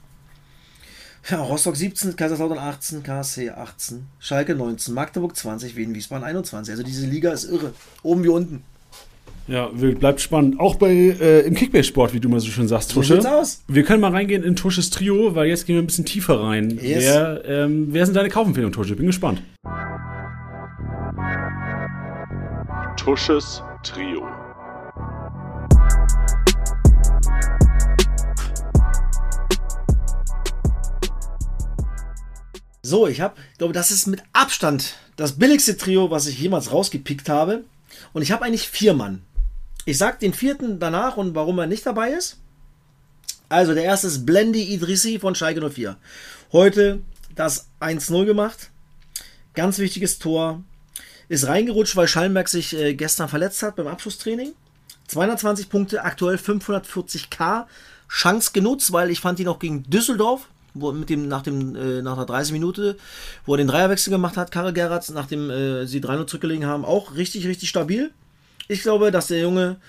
Ja, 1.28 1.42
Rostock 1.42 1.76
17, 1.76 2.16
Kaiserslautern 2.16 2.58
18, 2.58 3.02
KSC 3.02 3.50
18, 3.50 4.06
Schalke 4.18 4.54
19, 4.54 4.94
Magdeburg 4.94 5.36
20, 5.36 5.76
Wien, 5.76 5.94
Wiesbaden 5.94 6.24
21. 6.24 6.72
Also 6.72 6.82
diese 6.82 7.06
Liga 7.06 7.32
ist 7.32 7.44
irre. 7.44 7.74
Oben 8.02 8.24
wie 8.24 8.28
unten. 8.28 8.64
Ja, 9.48 9.70
bleibt 9.72 10.20
spannend. 10.20 10.60
Auch 10.60 10.74
bei 10.74 10.90
äh, 10.92 11.40
im 11.40 11.54
Kickbase-Sport, 11.54 12.12
wie 12.12 12.20
du 12.20 12.28
mal 12.28 12.38
so 12.38 12.48
schön 12.48 12.68
sagst, 12.68 12.92
Tusche. 12.92 13.14
So 13.14 13.14
sieht's 13.14 13.26
aus. 13.26 13.64
Wir 13.66 13.82
können 13.82 14.02
mal 14.02 14.10
reingehen 14.10 14.42
in 14.42 14.56
Tusches 14.56 14.90
Trio, 14.90 15.34
weil 15.34 15.48
jetzt 15.48 15.66
gehen 15.66 15.76
wir 15.76 15.82
ein 15.82 15.86
bisschen 15.86 16.04
tiefer 16.04 16.38
rein. 16.42 16.78
Yes. 16.82 17.04
Wer, 17.04 17.44
ähm, 17.46 17.88
wer 17.90 18.04
sind 18.04 18.14
deine 18.14 18.28
Kaufempfehlungen, 18.28 18.74
Tusche? 18.74 18.94
Bin 18.94 19.06
gespannt. 19.06 19.40
Tusches 22.98 23.62
Trio. 23.82 24.22
So, 32.82 33.06
ich 33.06 33.22
habe, 33.22 33.34
glaube, 33.56 33.72
das 33.72 33.90
ist 33.90 34.06
mit 34.06 34.22
Abstand 34.34 34.96
das 35.16 35.32
billigste 35.32 35.78
Trio, 35.78 36.10
was 36.10 36.26
ich 36.26 36.38
jemals 36.38 36.70
rausgepickt 36.70 37.30
habe. 37.30 37.64
Und 38.12 38.20
ich 38.22 38.30
habe 38.30 38.44
eigentlich 38.44 38.68
vier 38.68 38.92
Mann. 38.92 39.22
Ich 39.84 39.98
sag 39.98 40.20
den 40.20 40.34
vierten 40.34 40.78
danach 40.78 41.16
und 41.16 41.34
warum 41.34 41.58
er 41.58 41.66
nicht 41.66 41.86
dabei 41.86 42.10
ist. 42.10 42.38
Also 43.48 43.74
der 43.74 43.84
erste 43.84 44.08
ist 44.08 44.26
Blendi 44.26 44.74
Idrissi 44.74 45.18
von 45.18 45.34
Schalke 45.34 45.70
04. 45.70 45.96
Heute 46.52 47.00
das 47.34 47.68
1-0 47.80 48.26
gemacht. 48.26 48.70
Ganz 49.54 49.78
wichtiges 49.78 50.18
Tor. 50.18 50.62
Ist 51.28 51.46
reingerutscht, 51.46 51.96
weil 51.96 52.08
Schallenberg 52.08 52.48
sich 52.48 52.74
äh, 52.74 52.94
gestern 52.94 53.28
verletzt 53.28 53.62
hat 53.62 53.76
beim 53.76 53.86
Abschlusstraining. 53.86 54.52
220 55.08 55.68
Punkte, 55.68 56.04
aktuell 56.04 56.36
540k. 56.36 57.66
Chance 58.08 58.52
genutzt, 58.52 58.92
weil 58.92 59.10
ich 59.10 59.20
fand 59.20 59.38
ihn 59.40 59.48
auch 59.48 59.58
gegen 59.58 59.82
Düsseldorf, 59.84 60.48
wo 60.74 60.92
mit 60.92 61.10
dem, 61.10 61.28
nach, 61.28 61.42
dem, 61.42 61.76
äh, 61.76 62.02
nach 62.02 62.16
der 62.16 62.24
30 62.24 62.52
Minute, 62.52 62.96
wo 63.44 63.54
er 63.54 63.58
den 63.58 63.66
Dreierwechsel 63.66 64.10
gemacht 64.10 64.36
hat, 64.36 64.50
Karel 64.50 64.72
Gerrards, 64.72 65.10
nachdem 65.10 65.50
äh, 65.50 65.86
sie 65.86 66.00
3-0 66.00 66.26
zurückgelegen 66.26 66.66
haben, 66.66 66.84
auch 66.84 67.14
richtig, 67.14 67.46
richtig 67.46 67.68
stabil. 67.68 68.10
Ich 68.68 68.82
glaube, 68.82 69.10
dass 69.10 69.28
der 69.28 69.40
Junge 69.40 69.80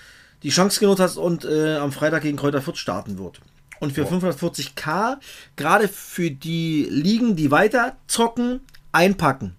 die 0.42 0.48
Chance 0.48 0.80
genutzt 0.80 1.00
hat 1.00 1.16
und 1.16 1.44
äh, 1.44 1.76
am 1.76 1.92
Freitag 1.92 2.22
gegen 2.22 2.36
Kräuter 2.36 2.62
Fürth 2.62 2.78
starten 2.78 3.18
wird. 3.18 3.40
Und 3.78 3.92
für 3.92 4.06
oh. 4.06 4.10
540k, 4.10 5.16
gerade 5.56 5.88
für 5.88 6.30
die 6.30 6.86
Ligen, 6.90 7.36
die 7.36 7.50
weiter 7.50 7.96
zocken, 8.06 8.60
einpacken. 8.92 9.54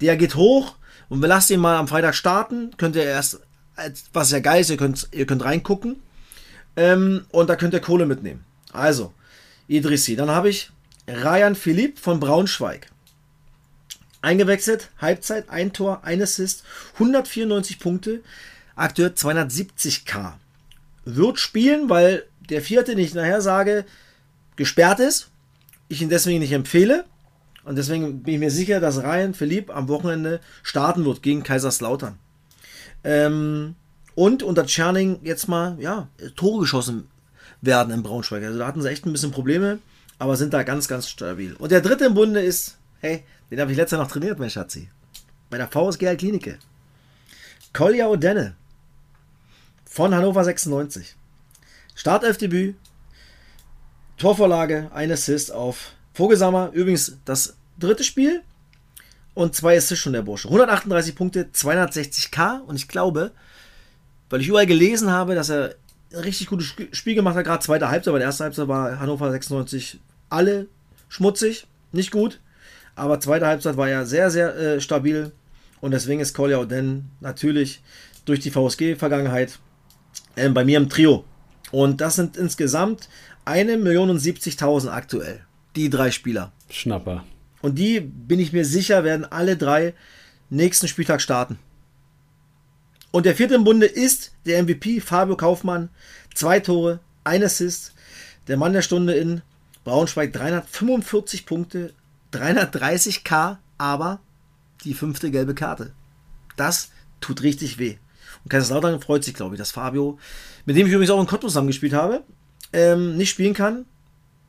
Der 0.00 0.16
geht 0.16 0.36
hoch 0.36 0.76
und 1.08 1.20
wir 1.20 1.28
lassen 1.28 1.54
ihn 1.54 1.60
mal 1.60 1.76
am 1.76 1.88
Freitag 1.88 2.14
starten. 2.14 2.70
Könnt 2.76 2.96
ihr 2.96 3.04
erst, 3.04 3.40
was 4.12 4.30
ja 4.30 4.40
geil 4.40 4.60
ist, 4.60 4.70
ihr 4.70 4.76
könnt, 4.76 5.08
ihr 5.12 5.26
könnt 5.26 5.44
reingucken. 5.44 5.96
Ähm, 6.76 7.24
und 7.30 7.48
da 7.48 7.56
könnt 7.56 7.74
ihr 7.74 7.80
Kohle 7.80 8.06
mitnehmen. 8.06 8.44
Also, 8.72 9.12
Idrissi. 9.68 10.16
Dann 10.16 10.30
habe 10.30 10.50
ich 10.50 10.70
Ryan 11.08 11.54
Philipp 11.54 11.98
von 11.98 12.20
Braunschweig. 12.20 12.88
Eingewechselt, 14.26 14.90
Halbzeit, 14.98 15.50
ein 15.50 15.72
Tor, 15.72 16.00
ein 16.02 16.20
Assist, 16.20 16.64
194 16.94 17.78
Punkte, 17.78 18.22
aktuell 18.74 19.10
270k. 19.10 20.32
Wird 21.04 21.38
spielen, 21.38 21.88
weil 21.88 22.24
der 22.50 22.60
vierte, 22.60 22.96
den 22.96 23.04
ich 23.04 23.14
nachher 23.14 23.40
sage, 23.40 23.84
gesperrt 24.56 24.98
ist. 24.98 25.28
Ich 25.86 26.02
ihn 26.02 26.08
deswegen 26.08 26.40
nicht 26.40 26.50
empfehle. 26.50 27.04
Und 27.64 27.76
deswegen 27.76 28.24
bin 28.24 28.34
ich 28.34 28.40
mir 28.40 28.50
sicher, 28.50 28.80
dass 28.80 29.00
Ryan 29.00 29.32
Philipp 29.32 29.70
am 29.70 29.86
Wochenende 29.86 30.40
starten 30.64 31.04
wird 31.04 31.22
gegen 31.22 31.44
Kaiserslautern. 31.44 32.18
Ähm, 33.04 33.76
und 34.16 34.42
unter 34.42 34.66
Tscherning 34.66 35.20
jetzt 35.22 35.46
mal, 35.46 35.76
ja, 35.78 36.08
Tore 36.34 36.62
geschossen 36.62 37.06
werden 37.60 37.94
im 37.94 38.02
Braunschweig. 38.02 38.42
Also 38.42 38.58
da 38.58 38.66
hatten 38.66 38.82
sie 38.82 38.90
echt 38.90 39.06
ein 39.06 39.12
bisschen 39.12 39.30
Probleme, 39.30 39.78
aber 40.18 40.36
sind 40.36 40.52
da 40.52 40.64
ganz, 40.64 40.88
ganz 40.88 41.08
stabil. 41.08 41.54
Und 41.54 41.70
der 41.70 41.80
dritte 41.80 42.06
im 42.06 42.14
Bunde 42.14 42.40
ist, 42.40 42.76
hey, 42.98 43.22
den 43.50 43.60
habe 43.60 43.70
ich 43.70 43.76
letztes 43.76 43.96
Jahr 43.96 44.04
noch 44.04 44.10
trainiert, 44.10 44.38
mein 44.38 44.50
Schatzi. 44.50 44.88
Bei 45.50 45.58
der 45.58 45.68
VSG 45.68 46.16
Klinike. 46.16 46.58
Kolja 47.72 48.06
O'Denne 48.06 48.54
von 49.84 50.14
Hannover 50.14 50.44
96. 50.44 51.14
Startelfdebüt, 51.94 52.76
Torvorlage, 54.18 54.90
ein 54.92 55.12
Assist 55.12 55.52
auf 55.52 55.92
Vogelsammer. 56.14 56.70
Übrigens 56.72 57.18
das 57.24 57.56
dritte 57.78 58.04
Spiel 58.04 58.42
und 59.34 59.54
zwei 59.54 59.76
Assists 59.76 60.02
schon 60.02 60.14
der 60.14 60.22
Bursche. 60.22 60.48
138 60.48 61.14
Punkte, 61.14 61.48
260k 61.52 62.60
und 62.60 62.76
ich 62.76 62.88
glaube, 62.88 63.32
weil 64.30 64.40
ich 64.40 64.48
überall 64.48 64.66
gelesen 64.66 65.10
habe, 65.10 65.34
dass 65.34 65.50
er 65.50 65.76
ein 66.12 66.20
richtig 66.20 66.48
gutes 66.48 66.74
Spiel 66.92 67.14
gemacht 67.14 67.36
hat, 67.36 67.44
gerade 67.44 67.62
zweite 67.62 67.88
Halbzeit, 67.88 68.08
aber 68.08 68.18
der 68.18 68.28
erste 68.28 68.44
Halbzeit 68.44 68.68
war 68.68 68.98
Hannover 68.98 69.30
96 69.30 70.00
alle 70.28 70.68
schmutzig, 71.08 71.66
nicht 71.92 72.10
gut. 72.10 72.40
Aber 72.96 73.20
zweite 73.20 73.46
Halbzeit 73.46 73.76
war 73.76 73.88
ja 73.88 74.04
sehr, 74.04 74.30
sehr 74.30 74.56
äh, 74.56 74.80
stabil. 74.80 75.30
Und 75.80 75.92
deswegen 75.92 76.20
ist 76.20 76.34
Kolja 76.34 76.58
Oden 76.58 77.10
natürlich 77.20 77.82
durch 78.24 78.40
die 78.40 78.50
VSG-Vergangenheit 78.50 79.58
äh, 80.34 80.48
bei 80.48 80.64
mir 80.64 80.78
im 80.78 80.88
Trio. 80.88 81.24
Und 81.70 82.00
das 82.00 82.16
sind 82.16 82.36
insgesamt 82.36 83.08
1.070.000 83.44 84.88
aktuell. 84.88 85.40
Die 85.76 85.90
drei 85.90 86.10
Spieler. 86.10 86.52
Schnapper. 86.70 87.24
Und 87.60 87.78
die, 87.78 88.00
bin 88.00 88.40
ich 88.40 88.52
mir 88.52 88.64
sicher, 88.64 89.04
werden 89.04 89.24
alle 89.24 89.56
drei 89.56 89.94
nächsten 90.48 90.88
Spieltag 90.88 91.20
starten. 91.20 91.58
Und 93.10 93.26
der 93.26 93.34
vierte 93.34 93.54
im 93.54 93.64
Bunde 93.64 93.86
ist 93.86 94.32
der 94.46 94.62
MVP 94.62 95.00
Fabio 95.00 95.36
Kaufmann. 95.36 95.90
Zwei 96.34 96.60
Tore, 96.60 97.00
ein 97.24 97.42
Assist. 97.42 97.94
Der 98.48 98.56
Mann 98.56 98.72
der 98.72 98.82
Stunde 98.82 99.14
in 99.14 99.42
Braunschweig 99.84 100.32
345 100.32 101.46
Punkte, 101.46 101.92
330k, 102.36 103.56
aber 103.78 104.20
die 104.84 104.94
fünfte 104.94 105.30
gelbe 105.30 105.54
Karte. 105.54 105.92
Das 106.56 106.90
tut 107.20 107.42
richtig 107.42 107.78
weh. 107.78 107.96
Und 108.44 108.50
Kaiserslautern 108.50 109.00
freut 109.00 109.24
sich, 109.24 109.34
glaube 109.34 109.54
ich, 109.54 109.58
dass 109.58 109.70
Fabio, 109.70 110.18
mit 110.64 110.76
dem 110.76 110.86
ich 110.86 110.92
übrigens 110.92 111.10
auch 111.10 111.20
in 111.20 111.26
Cottbus 111.26 111.52
zusammengespielt 111.52 111.92
habe, 111.92 112.22
ähm, 112.72 113.16
nicht 113.16 113.30
spielen 113.30 113.54
kann, 113.54 113.84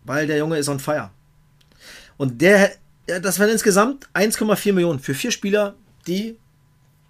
weil 0.03 0.27
der 0.27 0.37
Junge 0.37 0.57
ist 0.57 0.69
on 0.69 0.79
fire. 0.79 1.11
Und 2.17 2.41
der, 2.41 2.71
das 3.05 3.39
wären 3.39 3.51
insgesamt 3.51 4.07
1,4 4.13 4.73
Millionen 4.73 4.99
für 4.99 5.13
vier 5.13 5.31
Spieler, 5.31 5.75
die, 6.07 6.37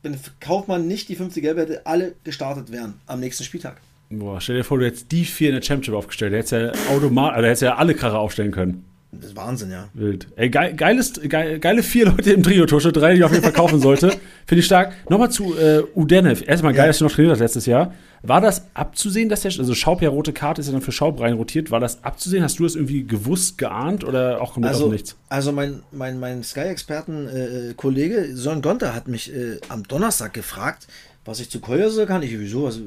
wenn 0.04 0.18
Kaufmann 0.40 0.88
nicht 0.88 1.10
die 1.10 1.16
fünfte 1.16 1.42
Gelbe 1.42 1.62
hätte, 1.62 1.86
alle 1.86 2.16
gestartet 2.24 2.72
wären 2.72 3.00
am 3.06 3.20
nächsten 3.20 3.44
Spieltag. 3.44 3.82
Boah, 4.10 4.40
stell 4.40 4.58
dir 4.58 4.64
vor, 4.64 4.80
du 4.80 4.86
hättest 4.86 5.12
die 5.12 5.26
vier 5.26 5.50
in 5.50 5.56
der 5.56 5.62
Championship 5.62 5.94
aufgestellt. 5.94 6.32
Du 6.32 6.38
hättest 6.38 6.54
ja 6.54 6.72
automatisch, 6.90 7.44
also 7.44 7.66
ja 7.66 7.76
alle 7.76 7.94
Kracher 7.94 8.20
aufstellen 8.20 8.52
können. 8.52 8.86
Das 9.12 9.30
ist 9.30 9.36
Wahnsinn, 9.38 9.72
ja. 9.72 9.88
Wild. 9.94 10.28
Ey, 10.36 10.50
geil, 10.50 10.74
geiles, 10.76 11.14
geil, 11.30 11.60
geile 11.60 11.82
vier 11.82 12.08
Leute 12.08 12.34
im 12.34 12.44
Trio-Tusche, 12.44 12.92
drei, 12.92 13.14
die 13.14 13.20
ich 13.20 13.24
auf 13.24 13.32
jeden 13.32 13.44
Fall 13.44 13.54
kaufen 13.54 13.80
sollte. 13.80 14.10
Finde 14.46 14.60
ich 14.60 14.66
stark. 14.66 14.94
Nochmal 15.10 15.32
zu 15.32 15.58
äh, 15.58 15.82
Udenev. 15.96 16.44
Erstmal 16.46 16.74
geil, 16.74 16.86
ja. 16.86 16.88
dass 16.88 16.98
du 17.00 17.06
noch 17.06 17.12
trainiert 17.12 17.32
hast 17.32 17.40
letztes 17.40 17.66
Jahr. 17.66 17.94
War 18.22 18.42
das 18.42 18.64
abzusehen, 18.74 19.30
dass 19.30 19.42
der, 19.42 19.52
also 19.58 19.74
Schaub 19.74 20.02
ja 20.02 20.10
rote 20.10 20.34
Karte 20.34 20.60
ist 20.60 20.68
ja 20.68 20.74
dann 20.74 20.82
für 20.82 20.92
Schaub 20.92 21.22
rein 21.22 21.34
rotiert. 21.34 21.72
War 21.72 21.80
das 21.80 22.04
abzusehen? 22.04 22.44
Hast 22.44 22.60
du 22.60 22.64
das 22.64 22.76
irgendwie 22.76 23.08
gewusst, 23.08 23.58
geahnt 23.58 24.04
oder 24.04 24.42
auch 24.42 24.54
komplett 24.54 24.74
also, 24.74 24.90
nichts? 24.90 25.16
Also 25.30 25.54
mein, 25.54 25.84
mein, 25.92 26.20
mein 26.20 26.44
Sky-Experten-Kollege 26.44 28.18
äh, 28.18 28.36
Sören 28.36 28.62
Gonter 28.62 28.94
hat 28.94 29.08
mich 29.08 29.34
äh, 29.34 29.60
am 29.70 29.88
Donnerstag 29.88 30.34
gefragt, 30.34 30.88
was 31.24 31.40
ich 31.40 31.50
zu 31.50 31.62
Kolja 31.62 31.90
so 31.90 32.06
kann. 32.06 32.24
Ich, 32.24 32.38
wieso? 32.38 32.66
Also, 32.66 32.82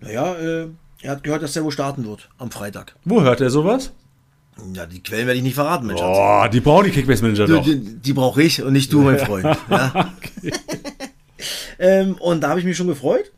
naja, 0.00 0.34
äh, 0.34 0.66
er 1.00 1.10
hat 1.10 1.24
gehört, 1.24 1.42
dass 1.42 1.54
der 1.54 1.64
wohl 1.64 1.72
starten 1.72 2.04
wird 2.04 2.28
am 2.38 2.50
Freitag. 2.50 2.94
Wo 3.04 3.22
hört 3.22 3.40
er 3.40 3.50
sowas? 3.50 3.92
Ja, 4.74 4.86
die 4.86 5.02
Quellen 5.02 5.26
werde 5.26 5.38
ich 5.38 5.42
nicht 5.42 5.54
verraten, 5.54 5.86
Mensch. 5.86 6.00
Oh, 6.02 6.44
die 6.52 6.60
brauchen 6.60 6.84
die 6.84 6.90
Kickbase-Manager 6.90 7.46
doch. 7.46 7.64
Die, 7.64 7.78
die 7.78 8.12
brauche 8.12 8.42
ich 8.42 8.62
und 8.62 8.72
nicht 8.72 8.92
du, 8.92 9.00
mein 9.00 9.18
Freund. 9.18 9.44
Ja. 9.70 10.14
ähm, 11.78 12.14
und 12.14 12.42
da 12.42 12.50
habe 12.50 12.60
ich 12.60 12.66
mich 12.66 12.76
schon 12.76 12.86
gefreut. 12.86 13.32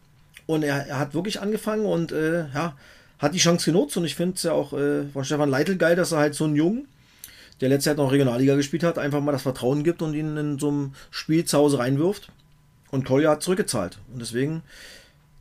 Und 0.47 0.63
er, 0.63 0.87
er 0.87 0.99
hat 0.99 1.15
wirklich 1.15 1.41
angefangen 1.41 1.87
und 1.87 2.13
äh, 2.13 2.47
ja, 2.53 2.77
hat 3.19 3.35
die 3.35 3.39
Chance 3.39 3.65
genutzt. 3.65 3.97
Und 3.97 4.05
ich 4.05 4.15
finde 4.15 4.35
es 4.37 4.43
ja 4.43 4.53
auch 4.53 4.73
äh, 4.73 5.05
von 5.13 5.25
Stefan 5.25 5.49
Leitl 5.49 5.77
geil, 5.77 5.97
dass 5.97 6.13
er 6.13 6.19
halt 6.19 6.35
so 6.35 6.45
einen 6.45 6.57
Jungen, 6.57 6.89
der 7.61 7.69
letztes 7.69 7.87
Jahr 7.87 7.97
noch 7.97 8.13
Regionalliga 8.13 8.57
gespielt 8.57 8.83
hat, 8.83 8.99
einfach 8.99 9.21
mal 9.21 9.33
das 9.33 9.43
Vertrauen 9.43 9.85
gibt 9.85 10.03
und 10.03 10.15
ihn 10.15 10.37
in 10.37 10.59
so 10.59 10.69
einem 10.69 10.95
Spiel 11.11 11.45
zu 11.45 11.57
Hause 11.57 11.79
reinwirft. 11.79 12.31
Und 12.91 13.05
Kolja 13.05 13.31
hat 13.31 13.43
zurückgezahlt. 13.43 13.99
Und 14.13 14.21
deswegen 14.21 14.63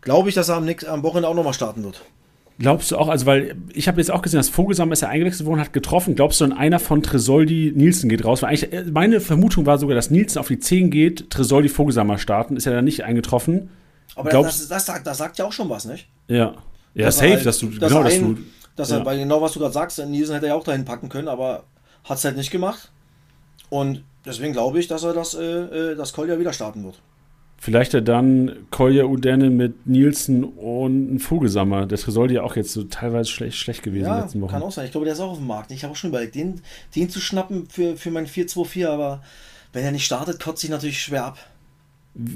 glaube 0.02 0.30
ich, 0.30 0.36
dass 0.36 0.50
er 0.50 0.56
am, 0.56 0.66
nächsten, 0.66 0.90
am 0.90 1.04
Wochenende 1.04 1.28
auch 1.28 1.36
nochmal 1.36 1.54
starten 1.54 1.84
wird. 1.84 2.02
Glaubst 2.60 2.92
du 2.92 2.98
auch, 2.98 3.08
also 3.08 3.26
weil 3.26 3.56
ich 3.74 3.88
habe 3.88 4.00
jetzt 4.00 4.12
auch 4.12 4.22
gesehen, 4.22 4.38
dass 4.38 4.50
Vogelsam 4.50 4.92
ist 4.92 5.02
ja 5.02 5.10
eingewechselt 5.10 5.48
worden, 5.48 5.60
hat 5.60 5.74
getroffen. 5.74 6.16
Glaubst 6.16 6.40
du, 6.40 6.46
dann 6.46 6.56
einer 6.56 6.80
von 6.80 7.02
Tresoldi 7.02 7.74
Nielsen 7.76 8.10
geht 8.10 8.24
raus? 8.26 8.42
Weil 8.42 8.50
eigentlich, 8.50 8.72
äh, 8.72 8.84
meine 8.92 9.20
Vermutung 9.22 9.66
war 9.66 9.80
sogar, 9.80 9.96
dass 9.96 10.12
Nielsen 10.12 10.38
auf 10.38 10.48
die 10.48 10.60
10 10.60 10.92
geht, 10.92 11.30
Tresoldi 11.32 11.70
Vogelsammer 11.70 12.20
starten. 12.20 12.56
Ist 12.56 12.66
ja 12.66 12.74
dann 12.74 12.86
nicht 12.86 13.04
eingetroffen. 13.04 13.70
Aber 14.16 14.30
Glaubst, 14.30 14.62
das, 14.62 14.68
das, 14.68 14.86
das, 14.86 15.04
das, 15.04 15.18
sagt 15.18 15.40
ja 15.40 15.46
auch 15.46 15.52
schon 15.52 15.70
was, 15.70 15.86
nicht? 15.86 16.08
Ja. 16.28 16.54
Ja, 16.94 17.06
dass 17.06 17.18
safe, 17.18 17.32
halt, 17.32 17.46
dass 17.46 17.58
du, 17.58 17.70
dass 17.70 17.90
genau, 17.90 18.04
dass 18.04 18.20
du. 18.20 18.38
Dass 18.76 18.90
ja. 18.92 18.98
er, 19.00 19.06
weil 19.06 19.18
genau 19.18 19.42
was 19.42 19.54
du 19.54 19.60
gerade 19.60 19.74
sagst, 19.74 20.04
Nielsen 20.06 20.34
hätte 20.34 20.48
er 20.48 20.54
ja 20.54 20.56
auch 20.56 20.64
dahin 20.64 20.86
packen 20.86 21.10
können, 21.10 21.28
aber 21.28 21.64
hat 22.04 22.18
es 22.18 22.26
halt 22.26 22.38
nicht 22.38 22.52
gemacht. 22.52 22.92
Und 23.70 24.04
deswegen 24.26 24.54
glaube 24.54 24.80
ich, 24.80 24.88
dass 24.88 25.04
er 25.04 25.14
das, 25.14 25.34
äh, 25.34 25.42
äh 25.44 25.96
das 25.96 26.14
Kolja 26.14 26.40
wieder 26.40 26.54
starten 26.54 26.84
wird. 26.84 27.02
Vielleicht 27.64 27.94
ja 27.94 28.02
dann 28.02 28.68
Kolja 28.72 29.06
Udenne 29.06 29.50
mit 29.50 29.88
Nielsen 29.88 30.44
und 30.44 31.14
ein 31.14 31.20
Vogelsammer. 31.20 31.86
Der 31.86 31.98
Tresoldi 31.98 32.34
ja 32.34 32.44
auch 32.44 32.58
jetzt 32.58 32.74
so 32.74 32.84
teilweise 32.84 33.30
schlecht, 33.30 33.56
schlecht 33.56 33.84
gewesen 33.84 34.08
ja, 34.08 34.20
letzten 34.20 34.42
Wochen. 34.42 34.52
kann 34.52 34.64
auch 34.64 34.72
sein. 34.74 34.84
Ich 34.84 34.92
glaube, 34.92 35.06
der 35.06 35.14
ist 35.14 35.22
auch 35.22 35.32
auf 35.32 35.38
dem 35.38 35.48
Markt. 35.48 35.72
Ich 35.72 35.82
habe 35.86 35.94
auch 35.94 35.96
schon 35.96 36.10
überlegt, 36.10 36.36
den, 36.36 36.60
den 36.94 37.10
zu 37.10 37.22
schnappen 37.22 37.70
für, 37.70 37.96
für 37.96 38.12
mein 38.12 38.28
4-2-4, 38.28 38.90
aber 38.90 39.24
wenn 39.72 39.86
er 39.86 39.94
nicht 39.94 40.04
startet, 40.04 40.44
kotzt 40.44 40.60
sich 40.60 40.70
natürlich 40.72 41.02
schwer 41.02 41.24
ab. 41.24 41.38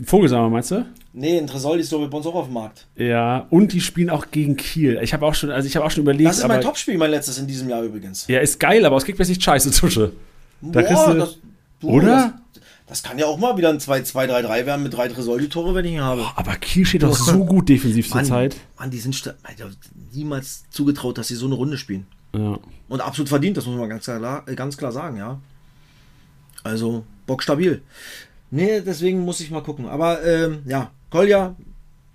Vogelsammer 0.06 0.50
meinst 0.50 0.72
du? 0.72 0.86
Nee, 1.12 1.38
ein 1.38 1.48
Tresoldi 1.48 1.82
ist 1.82 1.90
glaube 1.90 2.06
ich 2.06 2.10
bei 2.10 2.16
uns 2.16 2.26
auch 2.26 2.36
auf 2.36 2.46
dem 2.46 2.54
Markt. 2.54 2.88
Ja, 2.96 3.48
und 3.50 3.74
die 3.74 3.82
spielen 3.82 4.10
auch 4.10 4.32
gegen 4.32 4.56
Kiel. 4.56 4.98
Ich 5.04 5.14
habe 5.14 5.26
auch 5.26 5.36
schon, 5.36 5.52
also 5.52 5.68
ich 5.68 5.76
habe 5.76 5.86
auch 5.86 5.92
schon 5.92 6.04
überlegt. 6.04 6.30
Das 6.30 6.38
ist 6.38 6.48
mein 6.48 6.62
Topspiel, 6.62 6.98
mein 6.98 7.12
letztes 7.12 7.38
in 7.38 7.48
diesem 7.48 7.68
Jahr 7.68 7.84
übrigens. 7.84 8.28
Ja, 8.30 8.40
ist 8.40 8.62
geil, 8.62 8.86
aber 8.86 8.96
es 8.96 9.04
kriegt 9.04 9.20
nicht 9.20 9.44
scheiße 9.44 9.72
Tusche. 9.72 10.14
Da 10.62 10.82
Boah, 10.84 11.14
du, 11.14 11.20
das, 11.20 11.38
du, 11.82 11.90
oder? 11.90 12.34
Das 12.54 12.62
kann 13.04 13.20
ja 13.20 13.26
auch 13.26 13.38
mal 13.38 13.58
wieder 13.58 13.70
ein 13.70 13.80
2-3-3 13.80 14.66
werden 14.66 14.84
mit 14.84 14.94
drei 14.94 15.10
Tresoldi-Tore, 15.10 15.76
wenn 15.76 15.84
ich 15.86 15.94
ihn 15.94 16.02
habe. 16.02 16.26
aber 16.36 16.56
Kiel 16.56 16.86
steht 16.86 17.04
doch 17.04 17.16
so 17.16 17.44
gut 17.44 17.68
defensiv 17.68 18.10
zur 18.10 18.24
Zeit. 18.24 18.56
Mann, 18.80 18.92
die 18.92 19.00
sind 19.00 19.36
niemals 20.14 20.64
zugetraut, 20.70 21.18
dass 21.18 21.28
sie 21.28 21.36
so 21.36 21.48
eine 21.48 21.56
Runde 21.56 21.78
spielen. 21.78 22.08
Ja. 22.34 22.58
Und 22.88 23.02
absolut 23.02 23.28
verdient, 23.28 23.58
das 23.58 23.66
muss 23.66 23.78
man 23.78 23.90
ganz 23.90 24.06
klar, 24.06 24.44
ganz 24.44 24.78
klar 24.78 24.94
sagen, 24.94 25.18
ja. 25.18 25.40
Also, 26.64 27.04
Bock 27.26 27.44
stabil. 27.44 27.82
Nee, 28.52 28.82
deswegen 28.82 29.20
muss 29.20 29.42
ich 29.42 29.52
mal 29.52 29.64
gucken. 29.64 29.88
Aber 29.88 30.24
ähm, 30.24 30.62
ja, 30.66 30.92
Kolja 31.10 31.56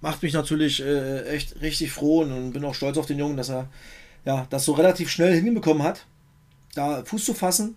macht 0.01 0.23
mich 0.23 0.33
natürlich 0.33 0.83
äh, 0.83 1.25
echt 1.25 1.61
richtig 1.61 1.93
froh 1.93 2.23
und 2.23 2.53
bin 2.53 2.65
auch 2.65 2.75
stolz 2.75 2.97
auf 2.97 3.07
den 3.07 3.19
Jungen, 3.19 3.37
dass 3.37 3.51
er 3.51 3.69
ja, 4.25 4.47
das 4.49 4.65
so 4.65 4.73
relativ 4.73 5.11
schnell 5.11 5.35
hinbekommen 5.35 5.83
hat, 5.83 6.07
da 6.75 7.05
Fuß 7.05 7.25
zu 7.25 7.35
fassen 7.35 7.75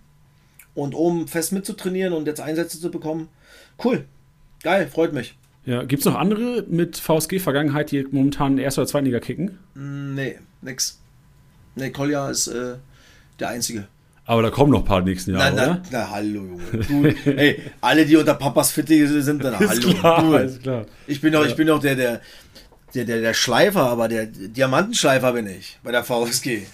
und 0.76 0.94
oben 0.94 1.26
fest 1.26 1.52
mitzutrainieren 1.52 2.12
und 2.12 2.26
jetzt 2.26 2.40
Einsätze 2.40 2.78
zu 2.78 2.90
bekommen. 2.90 3.28
Cool. 3.82 4.04
Geil, 4.62 4.86
freut 4.86 5.12
mich. 5.12 5.36
Ja, 5.64 5.82
gibt 5.82 6.00
es 6.00 6.06
noch 6.06 6.14
andere 6.14 6.64
mit 6.68 6.96
VSG-Vergangenheit, 6.96 7.90
die 7.90 8.06
momentan 8.08 8.52
in 8.52 8.58
erster 8.58 8.82
oder 8.82 8.88
zweiten 8.88 9.06
Liga 9.06 9.18
kicken? 9.18 9.58
Mm, 9.74 10.14
nee, 10.14 10.38
nix. 10.62 11.00
Nee, 11.74 11.90
Kolja 11.90 12.30
ist 12.30 12.46
äh, 12.46 12.74
der 13.40 13.48
Einzige. 13.48 13.88
Aber 14.26 14.42
da 14.42 14.50
kommen 14.50 14.72
noch 14.72 14.80
ein 14.80 14.84
paar 14.84 15.02
nächsten 15.02 15.32
Jahre, 15.32 15.52
na, 15.54 15.62
oder? 15.62 15.82
Na, 15.90 16.10
hallo, 16.10 16.44
Junge. 16.44 17.14
Du, 17.24 17.30
ey, 17.30 17.62
alle, 17.80 18.04
die 18.04 18.16
unter 18.16 18.34
Papas 18.34 18.70
Fitte 18.70 19.22
sind, 19.22 19.42
dann 19.42 19.58
hallo. 19.58 19.94
Klar, 19.94 20.22
du, 20.22 20.34
ist 20.36 20.62
klar. 20.62 20.86
Ich 21.06 21.20
bin 21.20 21.32
doch, 21.32 21.42
ja. 21.42 21.48
ich 21.48 21.56
bin 21.56 21.66
doch 21.66 21.80
der, 21.80 21.94
der, 21.94 22.20
der, 22.94 23.04
der, 23.04 23.20
der 23.20 23.34
Schleifer, 23.34 23.88
aber 23.88 24.08
der 24.08 24.26
Diamantenschleifer 24.26 25.32
bin 25.32 25.46
ich 25.46 25.78
bei 25.82 25.92
der 25.92 26.04
VSG. 26.04 26.66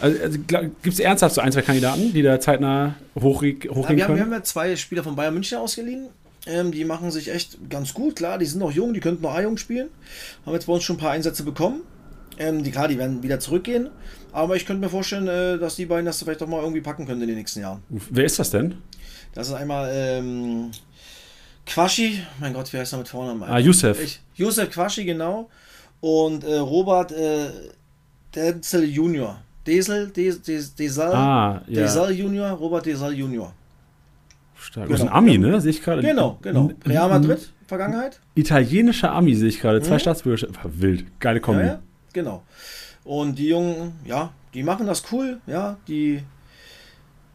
Also, 0.00 0.22
also 0.22 0.38
gibt 0.38 0.86
es 0.86 1.00
ernsthaft 1.00 1.34
so 1.34 1.40
ein, 1.40 1.52
zwei 1.52 1.62
Kandidaten, 1.62 2.12
die 2.12 2.22
da 2.22 2.40
zeitnah 2.40 2.96
hochgehen 3.18 3.70
hoch 3.70 3.88
ja, 3.88 3.96
wir, 3.96 4.04
haben, 4.04 4.16
wir 4.16 4.22
haben 4.22 4.32
ja 4.32 4.42
zwei 4.42 4.74
Spieler 4.76 5.04
von 5.04 5.16
Bayern 5.16 5.34
München 5.34 5.58
ausgeliehen. 5.58 6.08
Ähm, 6.46 6.72
die 6.72 6.84
machen 6.84 7.10
sich 7.10 7.30
echt 7.30 7.70
ganz 7.70 7.94
gut, 7.94 8.16
klar. 8.16 8.38
Die 8.38 8.46
sind 8.46 8.60
noch 8.60 8.72
jung, 8.72 8.92
die 8.92 9.00
könnten 9.00 9.22
noch 9.22 9.34
A-Jung 9.34 9.56
spielen. 9.56 9.88
Haben 10.44 10.54
jetzt 10.54 10.66
bei 10.66 10.72
uns 10.72 10.84
schon 10.84 10.96
ein 10.96 11.00
paar 11.00 11.12
Einsätze 11.12 11.42
bekommen. 11.42 11.82
Ähm, 12.38 12.62
die, 12.62 12.70
klar, 12.70 12.88
die 12.88 12.98
werden 12.98 13.22
wieder 13.22 13.40
zurückgehen. 13.40 13.88
Aber 14.32 14.56
ich 14.56 14.66
könnte 14.66 14.80
mir 14.80 14.90
vorstellen, 14.90 15.28
äh, 15.28 15.58
dass 15.58 15.76
die 15.76 15.86
beiden 15.86 16.04
das 16.04 16.22
vielleicht 16.22 16.40
doch 16.40 16.48
mal 16.48 16.60
irgendwie 16.60 16.80
packen 16.80 17.06
können 17.06 17.22
in 17.22 17.28
den 17.28 17.36
nächsten 17.36 17.60
Jahren. 17.60 17.82
Wer 17.88 18.24
ist 18.24 18.38
das 18.38 18.50
denn? 18.50 18.74
Das 19.32 19.48
ist 19.48 19.54
einmal 19.54 19.90
ähm, 19.92 20.70
Quaschi. 21.66 22.20
Mein 22.40 22.52
Gott, 22.52 22.72
wie 22.72 22.78
heißt 22.78 22.92
er 22.92 22.98
mit 22.98 23.08
Vornamen? 23.08 23.42
Ah, 23.44 23.58
Youssef. 23.58 24.02
Ich, 24.02 24.20
Youssef 24.34 24.70
Quaschi, 24.70 25.04
genau. 25.04 25.48
Und 26.00 26.44
äh, 26.44 26.56
Robert 26.56 27.12
äh, 27.12 27.46
Denzel 28.34 28.84
Junior. 28.84 29.40
Desel, 29.66 30.08
Desel, 30.08 31.02
ah, 31.02 31.62
ja. 31.66 31.82
Desel 31.82 32.10
Junior, 32.10 32.50
Robert 32.50 32.86
Desel 32.86 33.14
Junior. 33.14 33.52
Stark. 34.54 34.86
Genau. 34.86 34.96
Das 34.96 35.00
ist 35.00 35.06
ein 35.10 35.12
Ami, 35.12 35.38
ne? 35.38 35.60
Sehe 35.60 35.70
ich 35.70 35.82
gerade. 35.82 36.02
Genau, 36.02 36.38
genau. 36.42 36.70
Real 36.86 37.08
Madrid, 37.08 37.50
Vergangenheit. 37.66 38.20
Italienischer 38.34 39.12
Ami 39.12 39.34
sehe 39.34 39.48
ich 39.48 39.60
gerade. 39.60 39.80
Zwei 39.82 39.94
mhm. 39.94 40.00
Staatsbürgerschaften. 40.00 40.58
Wild. 40.80 41.20
Geile 41.20 41.40
Kombi. 41.40 41.62
Ja, 41.62 41.66
ja, 41.66 41.82
genau. 42.12 42.42
Und 43.04 43.38
die 43.38 43.48
Jungen, 43.48 43.92
ja, 44.04 44.32
die 44.54 44.62
machen 44.62 44.86
das 44.86 45.04
cool. 45.12 45.40
Ja, 45.46 45.76
die, 45.88 46.22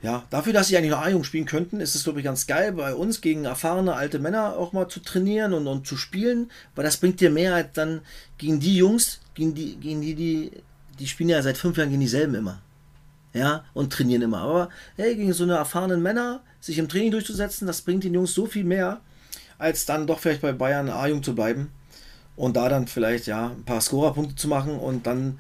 ja, 0.01 0.23
dafür, 0.29 0.53
dass 0.53 0.69
sie 0.69 0.77
eigentlich 0.77 0.91
noch 0.91 1.01
A-Jung 1.01 1.23
spielen 1.23 1.45
könnten, 1.45 1.81
ist 1.81 1.93
es, 1.93 2.05
glaube 2.05 2.19
ich, 2.19 2.25
ganz 2.25 2.47
geil, 2.47 2.71
bei 2.71 2.95
uns 2.95 3.21
gegen 3.21 3.45
erfahrene 3.45 3.93
alte 3.93 4.19
Männer 4.19 4.55
auch 4.57 4.71
mal 4.71 4.87
zu 4.87 5.01
trainieren 5.01 5.53
und, 5.53 5.67
und 5.67 5.85
zu 5.85 5.97
spielen, 5.97 6.49
weil 6.75 6.85
das 6.85 6.97
bringt 6.97 7.19
dir 7.19 7.29
mehr 7.29 7.53
als 7.53 7.73
dann 7.73 8.01
gegen 8.37 8.59
die 8.59 8.77
Jungs, 8.77 9.19
gegen 9.33 9.53
die, 9.53 9.75
gegen 9.75 10.01
die, 10.01 10.15
die 10.15 10.51
die 10.99 11.07
spielen 11.07 11.29
ja 11.29 11.41
seit 11.41 11.57
fünf 11.57 11.77
Jahren 11.77 11.89
gegen 11.89 12.01
dieselben 12.01 12.35
immer. 12.35 12.59
Ja, 13.33 13.63
und 13.73 13.93
trainieren 13.93 14.23
immer. 14.23 14.39
Aber 14.39 14.69
hey, 14.95 15.15
gegen 15.15 15.33
so 15.33 15.43
eine 15.43 15.53
erfahrenen 15.53 16.01
Männer, 16.01 16.41
sich 16.59 16.77
im 16.79 16.89
Training 16.89 17.11
durchzusetzen, 17.11 17.67
das 17.67 17.81
bringt 17.81 18.03
den 18.03 18.13
Jungs 18.13 18.33
so 18.33 18.47
viel 18.47 18.63
mehr, 18.63 19.01
als 19.57 19.85
dann 19.85 20.07
doch 20.07 20.19
vielleicht 20.19 20.41
bei 20.41 20.51
Bayern 20.51 20.89
A-Jung 20.89 21.21
zu 21.21 21.35
bleiben 21.35 21.69
und 22.35 22.55
da 22.55 22.69
dann 22.69 22.87
vielleicht 22.87 23.27
ja 23.27 23.49
ein 23.49 23.63
paar 23.65 23.81
Scorerpunkte 23.81 24.35
zu 24.35 24.47
machen 24.47 24.79
und 24.79 25.05
dann 25.05 25.39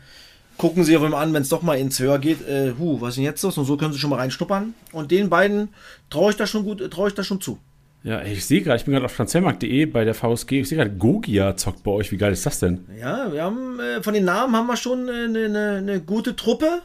gucken 0.57 0.83
sie 0.83 0.95
auf 0.97 1.03
einmal 1.03 1.23
an, 1.23 1.33
wenn 1.33 1.41
es 1.41 1.49
doch 1.49 1.61
mal 1.61 1.79
ins 1.79 1.97
Höher 1.99 2.19
geht, 2.19 2.45
äh, 2.47 2.73
hu, 2.77 2.99
was 2.99 3.11
ist 3.11 3.15
denn 3.15 3.23
jetzt 3.23 3.41
los? 3.41 3.57
Und 3.57 3.65
so 3.65 3.77
können 3.77 3.93
sie 3.93 3.99
schon 3.99 4.09
mal 4.09 4.17
reinschnuppern. 4.17 4.73
Und 4.91 5.09
den 5.09 5.29
beiden 5.29 5.69
traue 6.09 6.31
ich 6.31 6.37
da 6.37 6.45
schon 6.45 6.65
gut, 6.65 6.79
traue 6.91 7.07
ich 7.07 7.15
da 7.15 7.23
schon 7.23 7.39
zu. 7.39 7.57
Ja, 8.03 8.21
ich 8.21 8.45
sehe 8.45 8.61
gerade, 8.61 8.77
ich 8.77 8.85
bin 8.85 8.93
gerade 8.93 9.05
auf 9.05 9.15
transfermarkt.de 9.15 9.85
bei 9.87 10.05
der 10.05 10.13
VSG. 10.13 10.61
Ich 10.61 10.69
sehe 10.69 10.77
gerade, 10.77 10.91
Gogia 10.91 11.57
zockt 11.57 11.83
bei 11.83 11.91
euch. 11.91 12.11
Wie 12.11 12.17
geil 12.17 12.31
ist 12.31 12.45
das 12.45 12.59
denn? 12.59 12.85
Ja, 12.97 13.31
wir 13.31 13.43
haben 13.43 13.79
äh, 13.79 14.01
von 14.01 14.13
den 14.13 14.23
Namen 14.23 14.55
haben 14.55 14.67
wir 14.67 14.77
schon 14.77 15.09
eine, 15.09 15.45
eine, 15.45 15.77
eine, 15.77 15.99
gute 15.99 16.35
Truppe. 16.35 16.81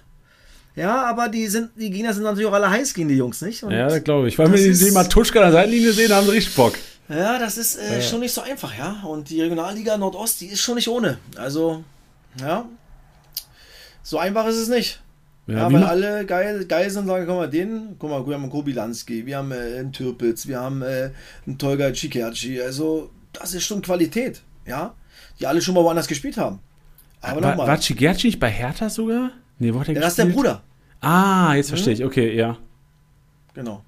Ja, 0.74 1.04
aber 1.04 1.28
die 1.28 1.46
sind, 1.46 1.70
die 1.76 1.90
Gegner 1.90 2.12
sind 2.12 2.24
natürlich 2.24 2.48
auch 2.48 2.54
alle 2.54 2.68
heiß 2.68 2.94
gegen 2.94 3.08
die 3.08 3.14
Jungs, 3.14 3.40
nicht? 3.42 3.62
Und 3.62 3.70
ja, 3.70 3.96
glaube 4.00 4.26
ich. 4.26 4.36
Weil 4.38 4.52
wir 4.52 4.58
die 4.58 4.90
Matuschka 4.90 5.38
an 5.38 5.44
der 5.46 5.52
Seitenlinie 5.52 5.92
sehen, 5.92 6.12
haben 6.12 6.26
sie 6.26 6.32
richtig 6.32 6.56
Bock. 6.56 6.74
Ja, 7.08 7.38
das 7.38 7.58
ist 7.58 7.76
äh, 7.76 7.96
ja. 7.96 8.02
schon 8.02 8.18
nicht 8.20 8.32
so 8.32 8.40
einfach, 8.40 8.76
ja. 8.76 9.02
Und 9.04 9.30
die 9.30 9.40
Regionalliga 9.40 9.96
Nordost, 9.96 10.40
die 10.40 10.46
ist 10.46 10.62
schon 10.62 10.74
nicht 10.74 10.88
ohne. 10.88 11.18
Also, 11.36 11.84
ja. 12.40 12.66
So 14.02 14.18
einfach 14.18 14.46
ist 14.48 14.56
es 14.56 14.68
nicht. 14.68 15.00
Ja, 15.46 15.70
weil 15.70 15.84
alle 15.84 16.24
geil, 16.24 16.64
geil 16.64 16.88
sind 16.88 17.02
und 17.02 17.08
sagen, 17.08 17.26
guck 17.26 17.36
mal, 17.36 17.50
den, 17.50 17.96
guck 17.98 18.10
mal, 18.10 18.26
wir 18.26 18.34
haben 18.34 18.44
einen 18.44 18.52
Kobilanski, 18.52 19.26
wir 19.26 19.38
haben 19.38 19.52
äh, 19.52 19.78
einen 19.78 19.92
Türpitz, 19.92 20.46
wir 20.46 20.58
haben 20.58 20.80
äh, 20.80 21.10
einen 21.46 21.58
Tolga 21.58 21.92
Cikerci, 21.92 22.62
also 22.62 23.10
das 23.32 23.52
ist 23.52 23.64
schon 23.64 23.82
Qualität, 23.82 24.40
ja, 24.66 24.94
die 25.38 25.46
alle 25.46 25.60
schon 25.60 25.74
mal 25.74 25.84
woanders 25.84 26.08
gespielt 26.08 26.38
haben. 26.38 26.60
Aber 27.20 27.42
war, 27.42 27.58
war 27.58 27.80
Cikerci 27.80 28.28
nicht 28.28 28.40
bei 28.40 28.50
Hertha 28.50 28.88
sogar? 28.88 29.32
Nee, 29.58 29.74
wo 29.74 29.80
hat 29.80 29.88
er 29.88 29.94
ja, 29.94 30.00
Das 30.00 30.10
ist 30.10 30.18
der 30.18 30.26
Bruder. 30.26 30.62
Ah, 31.00 31.54
jetzt 31.54 31.68
verstehe 31.68 31.92
ich, 31.92 32.04
okay, 32.04 32.34
ja. 32.34 32.56
Genau. 33.52 33.84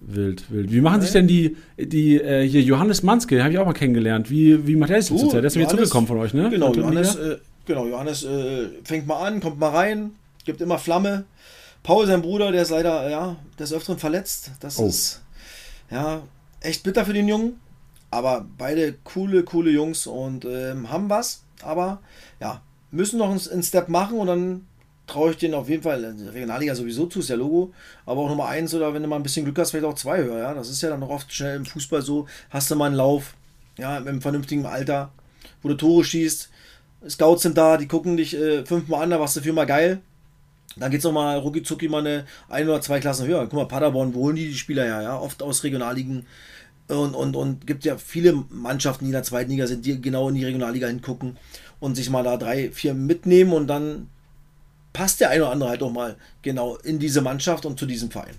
Wild, 0.00 0.50
wild. 0.50 0.72
Wie 0.72 0.80
machen 0.80 1.00
sich 1.00 1.12
denn 1.12 1.26
die, 1.26 1.56
die 1.76 2.20
äh, 2.20 2.46
hier 2.46 2.62
Johannes 2.62 3.02
Manske, 3.02 3.42
habe 3.42 3.52
ich 3.52 3.58
auch 3.58 3.66
mal 3.66 3.72
kennengelernt. 3.72 4.30
Wie, 4.30 4.66
wie 4.66 4.76
macht 4.76 4.90
er 4.90 4.96
das 4.96 5.10
uh, 5.10 5.16
zurzeit? 5.16 5.42
Der 5.42 5.48
ist 5.48 5.56
wieder 5.56 5.68
zurückgekommen 5.68 6.06
von 6.06 6.18
euch, 6.18 6.34
ne? 6.34 6.50
Genau, 6.50 6.72
Johannes, 6.72 7.16
äh, 7.16 7.38
genau, 7.66 7.86
Johannes 7.86 8.24
äh, 8.24 8.68
fängt 8.84 9.06
mal 9.06 9.26
an, 9.26 9.40
kommt 9.40 9.58
mal 9.58 9.70
rein, 9.70 10.12
gibt 10.48 10.62
immer 10.62 10.78
Flamme. 10.78 11.26
Paul, 11.82 12.06
sein 12.06 12.22
Bruder, 12.22 12.50
der 12.50 12.62
ist 12.62 12.70
leider, 12.70 13.10
ja, 13.10 13.36
des 13.58 13.70
Öfteren 13.70 13.98
verletzt. 13.98 14.52
Das 14.60 14.78
oh. 14.78 14.86
ist, 14.86 15.20
ja, 15.90 16.22
echt 16.60 16.82
bitter 16.84 17.04
für 17.04 17.12
den 17.12 17.28
Jungen. 17.28 17.60
Aber 18.10 18.46
beide 18.56 18.94
coole, 19.04 19.42
coole 19.42 19.70
Jungs 19.70 20.06
und 20.06 20.46
ähm, 20.46 20.90
haben 20.90 21.10
was. 21.10 21.42
Aber, 21.62 22.00
ja, 22.40 22.62
müssen 22.90 23.18
noch 23.18 23.28
einen 23.28 23.62
Step 23.62 23.90
machen 23.90 24.18
und 24.18 24.26
dann 24.26 24.66
traue 25.06 25.32
ich 25.32 25.36
denen 25.36 25.52
auf 25.52 25.68
jeden 25.68 25.82
Fall, 25.82 26.02
Regionalliga 26.32 26.74
sowieso 26.74 27.06
zu, 27.06 27.20
ist 27.20 27.28
ja 27.28 27.36
Logo, 27.36 27.72
aber 28.06 28.22
auch 28.22 28.28
Nummer 28.28 28.46
eins 28.46 28.74
oder 28.74 28.92
wenn 28.94 29.02
du 29.02 29.08
mal 29.08 29.16
ein 29.16 29.22
bisschen 29.22 29.44
Glück 29.44 29.58
hast, 29.58 29.70
vielleicht 29.70 29.86
auch 29.86 29.94
zwei 29.94 30.22
höher, 30.22 30.38
ja. 30.38 30.54
Das 30.54 30.70
ist 30.70 30.82
ja 30.82 30.88
dann 30.88 31.00
noch 31.00 31.10
oft 31.10 31.32
schnell 31.32 31.56
im 31.56 31.66
Fußball 31.66 32.02
so, 32.02 32.26
hast 32.50 32.70
du 32.70 32.76
mal 32.76 32.86
einen 32.86 32.94
Lauf, 32.94 33.34
ja, 33.78 33.98
im 33.98 34.22
vernünftigen 34.22 34.66
Alter, 34.66 35.12
wo 35.62 35.68
du 35.68 35.74
Tore 35.74 36.04
schießt, 36.04 36.50
Scouts 37.08 37.42
sind 37.42 37.56
da, 37.56 37.76
die 37.76 37.86
gucken 37.86 38.16
dich 38.16 38.34
äh, 38.34 38.66
fünfmal 38.66 39.02
an, 39.02 39.10
da 39.10 39.20
warst 39.20 39.36
du 39.36 39.40
viermal 39.40 39.66
geil, 39.66 40.00
dann 40.76 40.90
geht 40.90 40.98
es 40.98 41.04
nochmal 41.04 41.38
rucki 41.38 41.62
zucki 41.62 41.88
mal 41.88 42.06
eine 42.06 42.24
ein 42.48 42.68
oder 42.68 42.80
zwei 42.80 43.00
Klassen 43.00 43.26
höher. 43.26 43.42
Guck 43.44 43.54
mal, 43.54 43.68
Paderborn, 43.68 44.14
wo 44.14 44.24
holen 44.24 44.36
die 44.36 44.48
die 44.48 44.54
Spieler 44.54 44.84
her? 44.84 45.02
Ja? 45.02 45.18
Oft 45.18 45.42
aus 45.42 45.64
Regionalligen. 45.64 46.26
Und, 46.88 47.14
und, 47.14 47.36
und 47.36 47.66
gibt 47.66 47.84
ja 47.84 47.98
viele 47.98 48.44
Mannschaften, 48.50 49.04
die 49.04 49.10
in 49.10 49.14
der 49.14 49.22
zweiten 49.22 49.50
Liga 49.50 49.66
sind, 49.66 49.84
die 49.84 50.00
genau 50.00 50.30
in 50.30 50.34
die 50.34 50.44
Regionalliga 50.44 50.86
hingucken 50.86 51.36
und 51.80 51.96
sich 51.96 52.08
mal 52.08 52.24
da 52.24 52.36
drei, 52.38 52.70
vier 52.70 52.94
mitnehmen 52.94 53.52
und 53.52 53.66
dann 53.66 54.08
passt 54.94 55.20
der 55.20 55.30
eine 55.30 55.42
oder 55.42 55.52
andere 55.52 55.70
halt 55.70 55.82
auch 55.82 55.92
mal 55.92 56.16
genau 56.40 56.76
in 56.76 56.98
diese 56.98 57.20
Mannschaft 57.20 57.66
und 57.66 57.78
zu 57.78 57.84
diesem 57.84 58.10
Verein. 58.10 58.34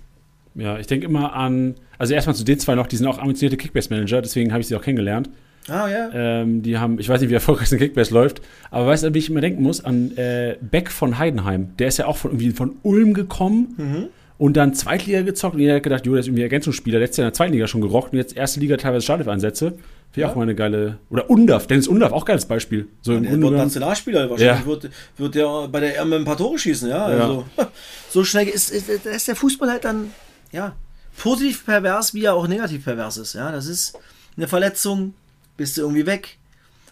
Ja, 0.56 0.78
ich 0.78 0.88
denke 0.88 1.06
immer 1.06 1.32
an, 1.32 1.76
also 1.96 2.12
erstmal 2.12 2.34
zu 2.34 2.44
den 2.44 2.58
zwei 2.58 2.74
noch, 2.74 2.88
die 2.88 2.96
sind 2.96 3.06
auch 3.06 3.18
ambitionierte 3.18 3.56
Kickbase-Manager, 3.56 4.20
deswegen 4.20 4.50
habe 4.50 4.60
ich 4.60 4.66
sie 4.66 4.74
auch 4.74 4.82
kennengelernt. 4.82 5.30
Ah, 5.68 5.88
ja. 5.88 6.10
Ähm, 6.12 6.62
die 6.62 6.78
haben, 6.78 6.98
ich 6.98 7.08
weiß 7.08 7.20
nicht, 7.20 7.30
wie 7.30 7.34
erfolgreich 7.34 7.70
ein 7.70 7.78
Kickbase 7.78 8.12
läuft, 8.12 8.40
aber 8.70 8.86
weißt 8.86 9.04
du, 9.04 9.14
wie 9.14 9.18
ich 9.18 9.30
immer 9.30 9.40
denken 9.40 9.62
muss? 9.62 9.84
An 9.84 10.16
äh, 10.16 10.56
Beck 10.60 10.90
von 10.90 11.18
Heidenheim. 11.18 11.76
Der 11.78 11.88
ist 11.88 11.98
ja 11.98 12.06
auch 12.06 12.16
von, 12.16 12.32
irgendwie 12.32 12.50
von 12.50 12.76
Ulm 12.82 13.14
gekommen 13.14 13.74
mhm. 13.76 14.08
und 14.38 14.56
dann 14.56 14.74
Zweitliga 14.74 15.22
gezockt 15.22 15.54
und 15.54 15.60
jeder 15.60 15.76
hat 15.76 15.82
gedacht, 15.82 16.06
jo, 16.06 16.12
der 16.12 16.20
ist 16.20 16.26
irgendwie 16.26 16.42
Ergänzungsspieler. 16.42 16.98
Letztes 16.98 17.18
Jahr 17.18 17.26
in 17.26 17.28
der 17.28 17.34
zweiten 17.34 17.52
Liga 17.52 17.66
schon 17.66 17.82
gerockt 17.82 18.12
und 18.12 18.18
jetzt 18.18 18.36
erste 18.36 18.60
Liga 18.60 18.76
teilweise 18.76 19.04
Startelf-Einsätze. 19.04 19.74
Wäre 20.12 20.26
ja. 20.26 20.32
auch 20.32 20.36
mal 20.36 20.42
eine 20.42 20.56
geile. 20.56 20.98
Oder 21.08 21.30
Undaf, 21.30 21.68
Dennis 21.68 21.86
Undaf, 21.86 22.10
auch 22.10 22.24
geiles 22.24 22.44
Beispiel. 22.44 22.88
So 23.00 23.12
ja, 23.12 23.20
der 23.20 23.40
wird 23.40 23.52
Nationalspieler 23.52 24.28
wahrscheinlich. 24.28 24.60
Ja. 24.60 24.66
Wird, 24.66 24.90
wird 25.16 25.34
der 25.36 25.68
bei 25.68 25.78
der 25.78 26.00
EM 26.00 26.12
ein 26.12 26.24
paar 26.24 26.36
Tore 26.36 26.58
schießen, 26.58 26.88
ja. 26.88 27.04
Also, 27.04 27.44
so 28.10 28.24
schnell 28.24 28.48
ist, 28.48 28.70
ist, 28.70 28.88
ist 28.88 29.28
der 29.28 29.36
Fußball 29.36 29.70
halt 29.70 29.84
dann, 29.84 30.10
ja, 30.50 30.74
positiv 31.16 31.64
pervers, 31.64 32.12
wie 32.12 32.24
er 32.24 32.34
auch 32.34 32.48
negativ 32.48 32.84
pervers 32.84 33.18
ist. 33.18 33.34
Ja, 33.34 33.52
das 33.52 33.66
ist 33.66 33.96
eine 34.36 34.48
Verletzung, 34.48 35.14
bist 35.60 35.76
du 35.76 35.82
irgendwie 35.82 36.06
weg. 36.06 36.38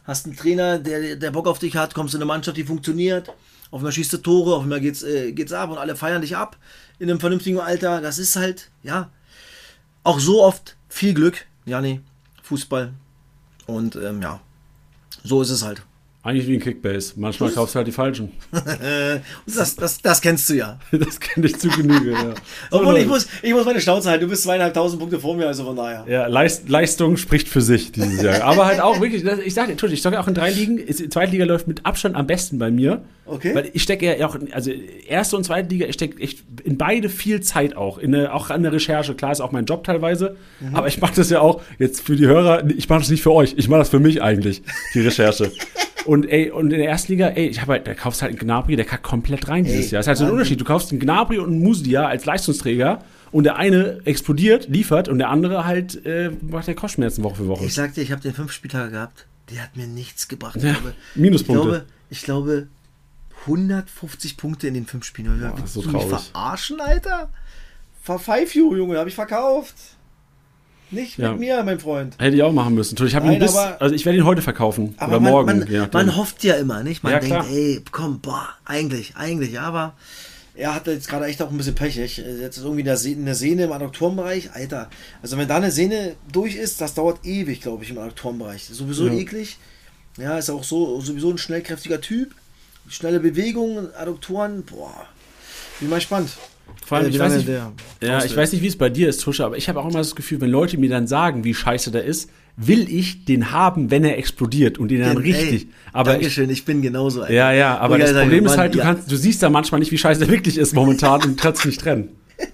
Hast 0.05 0.27
einen 0.27 0.37
Trainer, 0.37 0.79
der, 0.79 1.17
der 1.17 1.31
Bock 1.31 1.47
auf 1.47 1.59
dich 1.59 1.75
hat, 1.75 1.95
kommst 1.95 2.13
in 2.13 2.19
eine 2.19 2.27
Mannschaft, 2.27 2.59
die 2.59 2.65
funktioniert. 2.65 3.31
Auf 3.71 3.79
einmal 3.79 3.93
schießt 3.93 4.13
du 4.13 4.19
Tore, 4.19 4.57
auf 4.57 4.63
einmal 4.63 4.83
geht's, 4.83 5.03
äh, 5.03 5.33
geht's 5.33 5.55
ab 5.55 5.71
und 5.71 5.79
alle 5.79 5.97
feiern 5.97 6.21
dich 6.21 6.37
ab 6.37 6.59
in 6.99 7.09
einem 7.09 7.19
vernünftigen 7.19 7.61
Alter. 7.61 8.03
Das 8.03 8.19
ist 8.19 8.37
halt, 8.37 8.71
ja, 8.83 9.11
auch 10.05 10.21
so 10.21 10.43
oft 10.43 10.77
viel 10.91 11.15
Glück, 11.15 11.47
Jani, 11.65 12.03
Fußball. 12.43 12.93
Und 13.67 13.97
ähm, 13.97 14.21
ja, 14.21 14.39
so 15.25 15.41
ist 15.41 15.49
es 15.49 15.63
halt. 15.63 15.83
Eigentlich 16.29 16.47
wie 16.47 16.55
ein 16.57 16.61
Kickbase. 16.61 17.15
Manchmal 17.17 17.51
kaufst 17.53 17.75
du 17.75 17.79
halt 17.79 17.89
die 17.89 17.93
falschen. 17.93 18.33
das, 19.47 19.77
das, 19.77 20.03
das 20.03 20.21
kennst 20.21 20.51
du 20.51 20.57
ja. 20.57 20.79
das 20.93 21.19
kenne 21.19 21.47
ich 21.47 21.59
zu 21.59 21.71
Genüge, 21.71 22.13
ja. 22.13 22.35
So, 22.71 22.81
Obwohl, 22.81 22.99
ich 22.99 23.07
muss, 23.07 23.27
ich 23.41 23.55
muss 23.55 23.65
meine 23.65 23.81
Schnauze 23.81 24.11
halten. 24.11 24.25
Du 24.25 24.29
bist 24.29 24.43
zweieinhalbtausend 24.43 25.01
Punkte 25.01 25.19
vor 25.19 25.35
mir, 25.35 25.47
also 25.47 25.65
von 25.65 25.75
daher. 25.75 26.05
Ja, 26.07 26.27
Leist, 26.27 26.69
Leistung 26.69 27.17
spricht 27.17 27.49
für 27.49 27.63
sich 27.63 27.93
dieses 27.93 28.21
Jahr. 28.21 28.43
Aber 28.43 28.67
halt 28.67 28.81
auch 28.81 29.01
wirklich, 29.01 29.25
ich 29.25 29.55
sage, 29.55 29.73
Entschuldigung, 29.73 29.95
ich 29.97 30.03
sage 30.03 30.21
auch 30.21 30.29
in 30.29 30.35
drei 30.35 30.51
Ligen, 30.51 30.87
zweite 31.11 31.33
Liga 31.33 31.47
läuft 31.47 31.67
mit 31.67 31.87
Abstand 31.87 32.15
am 32.15 32.27
besten 32.27 32.59
bei 32.59 32.71
mir. 32.71 33.01
Okay. 33.25 33.55
Weil 33.55 33.71
ich 33.73 33.83
stecke 33.83 34.19
ja 34.19 34.27
auch, 34.27 34.37
also 34.53 34.71
erste 34.71 35.37
und 35.37 35.45
zweite 35.45 35.71
Liga, 35.71 35.87
ich 35.87 35.95
stecke 35.95 36.23
echt 36.23 36.45
in 36.65 36.77
beide 36.77 37.09
viel 37.09 37.41
Zeit 37.41 37.75
auch. 37.75 37.97
In 37.97 38.15
eine, 38.15 38.35
auch 38.35 38.51
an 38.51 38.63
der 38.63 38.73
Recherche. 38.73 39.15
Klar 39.15 39.33
ist 39.33 39.41
auch 39.41 39.53
mein 39.53 39.65
Job 39.65 39.85
teilweise. 39.85 40.37
Mhm. 40.61 40.75
Aber 40.75 40.89
ich 40.89 41.01
mache 41.01 41.15
das 41.17 41.31
ja 41.31 41.41
auch 41.41 41.63
jetzt 41.79 42.03
für 42.03 42.17
die 42.17 42.27
Hörer, 42.27 42.69
ich 42.69 42.87
mache 42.89 43.01
das 43.01 43.09
nicht 43.09 43.23
für 43.23 43.33
euch, 43.33 43.55
ich 43.57 43.69
mache 43.69 43.81
das 43.81 43.89
für 43.89 44.01
mich 44.01 44.23
eigentlich, 44.23 44.63
die 44.93 45.01
Recherche. 45.01 45.53
Und 46.09 46.18
ey, 46.25 46.51
und 46.51 46.73
in 46.73 46.79
der 46.79 46.89
ersten 46.89 47.13
Liga, 47.13 47.29
ey, 47.29 47.47
ich 47.47 47.61
habe 47.61 47.73
halt, 47.73 47.87
da 47.87 47.95
kaufst 47.95 48.23
halt 48.23 48.31
einen 48.31 48.39
Gnabry, 48.39 48.77
der 48.77 48.85
kackt 48.85 49.03
komplett 49.03 49.49
rein 49.49 49.65
ey, 49.65 49.73
dieses 49.73 49.91
Jahr. 49.91 49.99
Das 50.01 50.07
ist 50.07 50.09
halt 50.09 50.19
so 50.19 50.25
ein 50.25 50.31
Unterschied. 50.31 50.61
Du 50.61 50.65
kaufst 50.65 50.91
einen 50.91 51.01
Gnabry 51.01 51.39
und 51.39 51.51
einen 51.51 51.63
Muslia 51.63 52.07
als 52.07 52.25
Leistungsträger 52.25 53.05
und 53.31 53.45
der 53.45 53.57
eine 53.57 54.01
explodiert, 54.05 54.69
liefert 54.69 55.09
und 55.09 55.19
der 55.19 55.29
andere 55.29 55.65
halt 55.65 56.05
äh, 56.07 56.31
macht 56.43 56.67
der 56.67 56.75
Kopfschmerzen 56.75 57.23
Woche 57.25 57.37
für 57.37 57.49
Woche. 57.49 57.65
Ich 57.65 57.75
sagte, 57.75 58.01
ich 58.01 58.13
habe 58.13 58.23
den 58.23 58.35
fünf 58.35 58.53
Spieltage 58.53 58.93
gehabt, 58.93 59.27
der 59.51 59.63
hat 59.63 59.77
mir 59.77 59.87
nichts 59.87 60.29
gebracht. 60.29 60.57
Ja, 60.63 60.73
glaube, 60.73 60.95
Minuspunkte. 61.15 61.87
Ich 62.11 62.23
glaube, 62.23 62.59
ich 62.61 62.67
glaube 62.67 62.69
150 63.47 64.37
Punkte 64.37 64.69
in 64.69 64.75
den 64.75 64.87
fünf 64.87 65.05
Spielen. 65.05 65.41
Boah, 65.41 65.57
Willst 65.57 65.75
so 65.75 65.83
du 65.83 65.91
traurig. 65.91 66.11
mich 66.11 66.21
verarschen, 66.21 66.81
Alter? 66.81 67.31
You, 68.55 68.75
Junge, 68.75 68.99
habe 68.99 69.09
ich 69.09 69.15
verkauft. 69.15 69.75
Nicht 70.91 71.19
Ja. 71.19 71.33
mit 71.33 71.41
mir, 71.41 71.63
mein 71.65 71.81
Freund. 71.81 72.15
Hätte 72.19 72.37
ich 72.37 72.43
auch 72.43 72.53
machen 72.53 72.75
müssen. 72.75 72.97
Ich 73.07 73.15
habe 73.15 73.31
ihn 73.33 73.39
bis, 73.39 73.55
aber- 73.55 73.81
also 73.83 73.95
ich 73.95 74.05
werde 74.07 74.19
ihn 74.19 74.25
heute 74.25 74.41
verkaufen 74.43 74.95
Aber 74.97 75.13
oder 75.13 75.21
man, 75.21 75.33
morgen. 75.33 75.59
man, 75.69 75.89
man 75.93 76.17
hofft 76.17 76.43
ja 76.45 76.55
immer, 76.55 76.83
nicht? 76.83 77.03
Man 77.03 77.13
Ja, 77.13 77.19
denkt, 77.21 77.35
klar. 77.35 77.47
ey, 77.51 77.83
komm, 77.93 78.21
boah, 78.21 78.49
eigentlich, 78.65 79.15
eigentlich, 79.17 79.61
aber 79.61 79.95
er 80.55 80.75
hatte 80.75 80.93
jetzt 80.93 81.09
gerade 81.09 81.27
echt 81.27 81.43
auch 81.43 81.51
ein 81.51 81.57
bisschen 81.59 81.75
pechig. 81.75 82.17
Jetzt 82.19 82.57
ist 82.57 82.65
irgendwie 82.65 82.83
eine 82.83 82.97
Sehne, 82.97 83.21
eine 83.23 83.35
Sehne 83.35 83.65
im 83.65 83.73
Adduktorenbereich, 83.73 84.51
Alter. 84.55 84.89
Also 85.23 85.37
wenn 85.37 85.47
da 85.47 85.57
eine 85.57 85.71
Sehne 85.71 86.15
durch 86.33 86.57
ist, 86.57 86.81
das 86.81 86.95
dauert 86.95 87.25
ewig, 87.25 87.61
glaube 87.61 87.85
ich, 87.85 87.91
im 87.91 87.99
Adduktorenbereich. 87.99 88.65
Sowieso 88.65 89.07
Ja. 89.09 89.13
eklig. 89.13 89.59
Ja, 90.17 90.37
ist 90.39 90.51
auch 90.51 90.65
so 90.65 91.01
sowieso 91.01 91.31
ein 91.31 91.39
schnellkräftiger 91.39 92.01
Typ. 92.01 92.35
Schnelle 92.89 93.21
Bewegungen, 93.21 93.89
Adduktoren, 93.95 94.65
boah. 94.65 95.07
Bin 95.79 95.91
mal 95.91 95.97
gespannt. 95.97 96.31
Vor 96.85 96.99
allem, 96.99 97.07
Äh, 97.07 97.11
ich 97.11 97.19
weiß 97.19 97.37
nicht, 97.37 97.49
der 97.49 97.73
ja, 98.03 98.25
ich 98.25 98.37
weiß 98.37 98.53
nicht, 98.53 98.63
wie 98.63 98.67
es 98.67 98.77
bei 98.79 98.89
dir 98.89 99.09
ist, 99.09 99.21
Tusche, 99.23 99.45
aber 99.45 99.57
ich 99.57 99.69
habe 99.69 99.81
auch 99.81 99.89
immer 99.89 99.99
das 99.99 100.15
Gefühl, 100.15 100.41
wenn 100.41 100.51
Leute 100.51 100.79
mir 100.79 100.89
dann 100.89 101.07
sagen, 101.07 101.45
wie 101.45 101.55
scheiße 101.55 101.91
der 101.91 102.05
ist, 102.05 102.31
will 102.57 102.89
ich 102.89 103.25
den 103.25 103.53
haben, 103.53 103.91
wenn 103.91 104.05
er 104.05 104.19
explodiert 104.19 104.79
und 104.79 104.89
den 104.89 105.01
dann 105.01 105.17
richtig. 105.19 105.69
Aber 105.93 106.13
ich, 106.13 106.17
Dankeschön, 106.19 106.51
ich 106.51 106.65
bin 106.65 106.83
genauso. 106.83 107.23
Alter. 107.23 107.33
ja, 107.33 107.53
ja, 107.53 107.79
aber 107.79 107.99
das 107.99 108.13
Problem 108.13 108.45
ist 108.47 108.53
sagen, 108.53 108.61
halt, 108.63 108.75
du 108.75 108.79
Mann, 108.79 108.87
kannst, 108.87 109.13
du 109.13 109.17
siehst 109.17 109.43
da 109.43 109.51
manchmal 109.51 109.79
nicht, 109.81 109.93
wie 109.93 109.99
scheiße 109.99 110.21
der 110.21 110.29
wirklich 110.29 110.57
ist 110.59 110.75
momentan 110.75 111.23
und 111.23 111.41
kannst 111.41 111.65
nicht 111.67 111.81
trennen. 111.81 112.09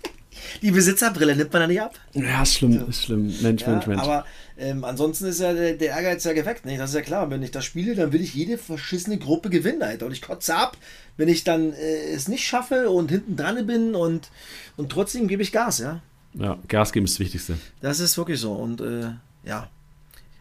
Die 0.62 0.70
Besitzerbrille 0.70 1.36
nimmt 1.36 1.52
man 1.52 1.62
da 1.62 1.68
nicht 1.68 1.80
ab. 1.80 1.94
Ja, 2.14 2.42
ist 2.42 2.54
schlimm, 2.54 2.84
ist 2.88 3.04
schlimm. 3.04 3.32
Mensch, 3.42 3.62
Ja, 3.62 3.68
Mensch, 3.70 3.86
Mensch. 3.86 4.02
aber 4.02 4.24
ähm, 4.56 4.84
ansonsten 4.84 5.26
ist 5.26 5.40
ja 5.40 5.52
der, 5.52 5.74
der 5.74 5.90
Ehrgeiz 5.90 6.22
ja 6.24 6.32
geweckt, 6.32 6.64
nicht? 6.64 6.80
Das 6.80 6.90
ist 6.90 6.96
ja 6.96 7.02
klar. 7.02 7.28
Wenn 7.30 7.42
ich 7.42 7.50
das 7.50 7.64
spiele, 7.64 7.94
dann 7.96 8.12
will 8.12 8.20
ich 8.20 8.34
jede 8.34 8.56
verschissene 8.56 9.18
Gruppe 9.18 9.50
gewinnen, 9.50 9.82
Alter. 9.82 10.06
Und 10.06 10.12
ich 10.12 10.22
kotze 10.22 10.54
ab, 10.54 10.76
wenn 11.16 11.28
ich 11.28 11.42
dann 11.42 11.72
äh, 11.72 12.12
es 12.12 12.28
nicht 12.28 12.46
schaffe 12.46 12.90
und 12.90 13.10
hinten 13.10 13.36
dran 13.36 13.66
bin 13.66 13.94
und, 13.94 14.30
und 14.76 14.92
trotzdem 14.92 15.26
gebe 15.26 15.42
ich 15.42 15.50
Gas, 15.50 15.78
ja. 15.78 16.00
ja, 16.34 16.56
Gas 16.68 16.92
geben 16.92 17.06
ist 17.06 17.14
das 17.14 17.20
Wichtigste. 17.20 17.58
Das 17.80 17.98
ist 17.98 18.16
wirklich 18.16 18.38
so. 18.38 18.52
Und 18.52 18.80
äh, 18.80 19.10
ja, 19.44 19.68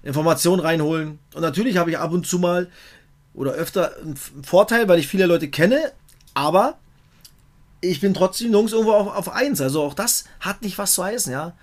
Informationen 0.03 0.61
reinholen. 0.61 1.18
Und 1.34 1.41
natürlich 1.41 1.78
habe 1.78 1.89
ich 1.89 1.97
ab 1.97 2.11
und 2.11 2.28
zu 2.28 2.38
mal 2.38 2.70
oder 3.34 3.53
öfter 3.53 3.97
einen 3.97 4.16
Vorteil, 4.16 4.88
weil 4.88 4.99
ich 4.99 5.07
viele 5.07 5.26
Leute 5.26 5.49
kenne, 5.49 5.91
aber 6.36 6.78
ich 7.82 7.99
bin 7.99 8.14
trotzdem 8.14 8.51
nirgends 8.51 8.74
irgendwo 8.74 8.93
auf, 8.93 9.07
auf 9.07 9.30
eins. 9.30 9.59
Also 9.59 9.82
auch 9.82 9.95
das 9.95 10.26
hat 10.39 10.61
nicht 10.61 10.78
was 10.78 10.93
zu 10.93 11.03
heißen, 11.03 11.32
ja. 11.32 11.53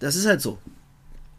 Das 0.00 0.16
ist 0.16 0.26
halt 0.26 0.40
so. 0.40 0.58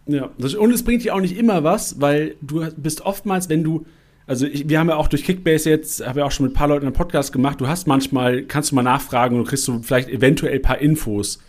Ja, 0.10 0.32
und 0.58 0.72
es 0.74 0.84
bringt 0.84 1.04
dir 1.04 1.14
auch 1.14 1.22
nicht 1.22 1.38
immer 1.38 1.64
was, 1.64 2.02
weil 2.02 2.36
du 2.42 2.66
bist 2.78 3.02
oftmals, 3.02 3.48
wenn 3.48 3.64
du, 3.64 3.86
also 4.26 4.48
ich, 4.48 4.68
wir 4.68 4.80
haben 4.80 4.90
ja 4.90 4.96
auch 4.96 5.08
durch 5.08 5.24
Kickbase 5.24 5.70
jetzt, 5.70 6.06
habe 6.06 6.22
ja 6.22 6.26
auch 6.26 6.32
schon 6.32 6.48
mit 6.48 6.54
ein 6.54 6.58
paar 6.58 6.68
Leuten 6.68 6.88
einen 6.88 6.96
Podcast 6.96 7.32
gemacht, 7.32 7.62
du 7.62 7.68
hast 7.68 7.86
manchmal, 7.86 8.42
kannst 8.42 8.72
du 8.72 8.76
mal 8.76 8.82
nachfragen 8.82 9.38
und 9.38 9.46
kriegst 9.46 9.68
du 9.68 9.84
vielleicht 9.84 10.10
eventuell 10.10 10.56
ein 10.56 10.62
paar 10.64 10.80
Infos. 10.80 11.40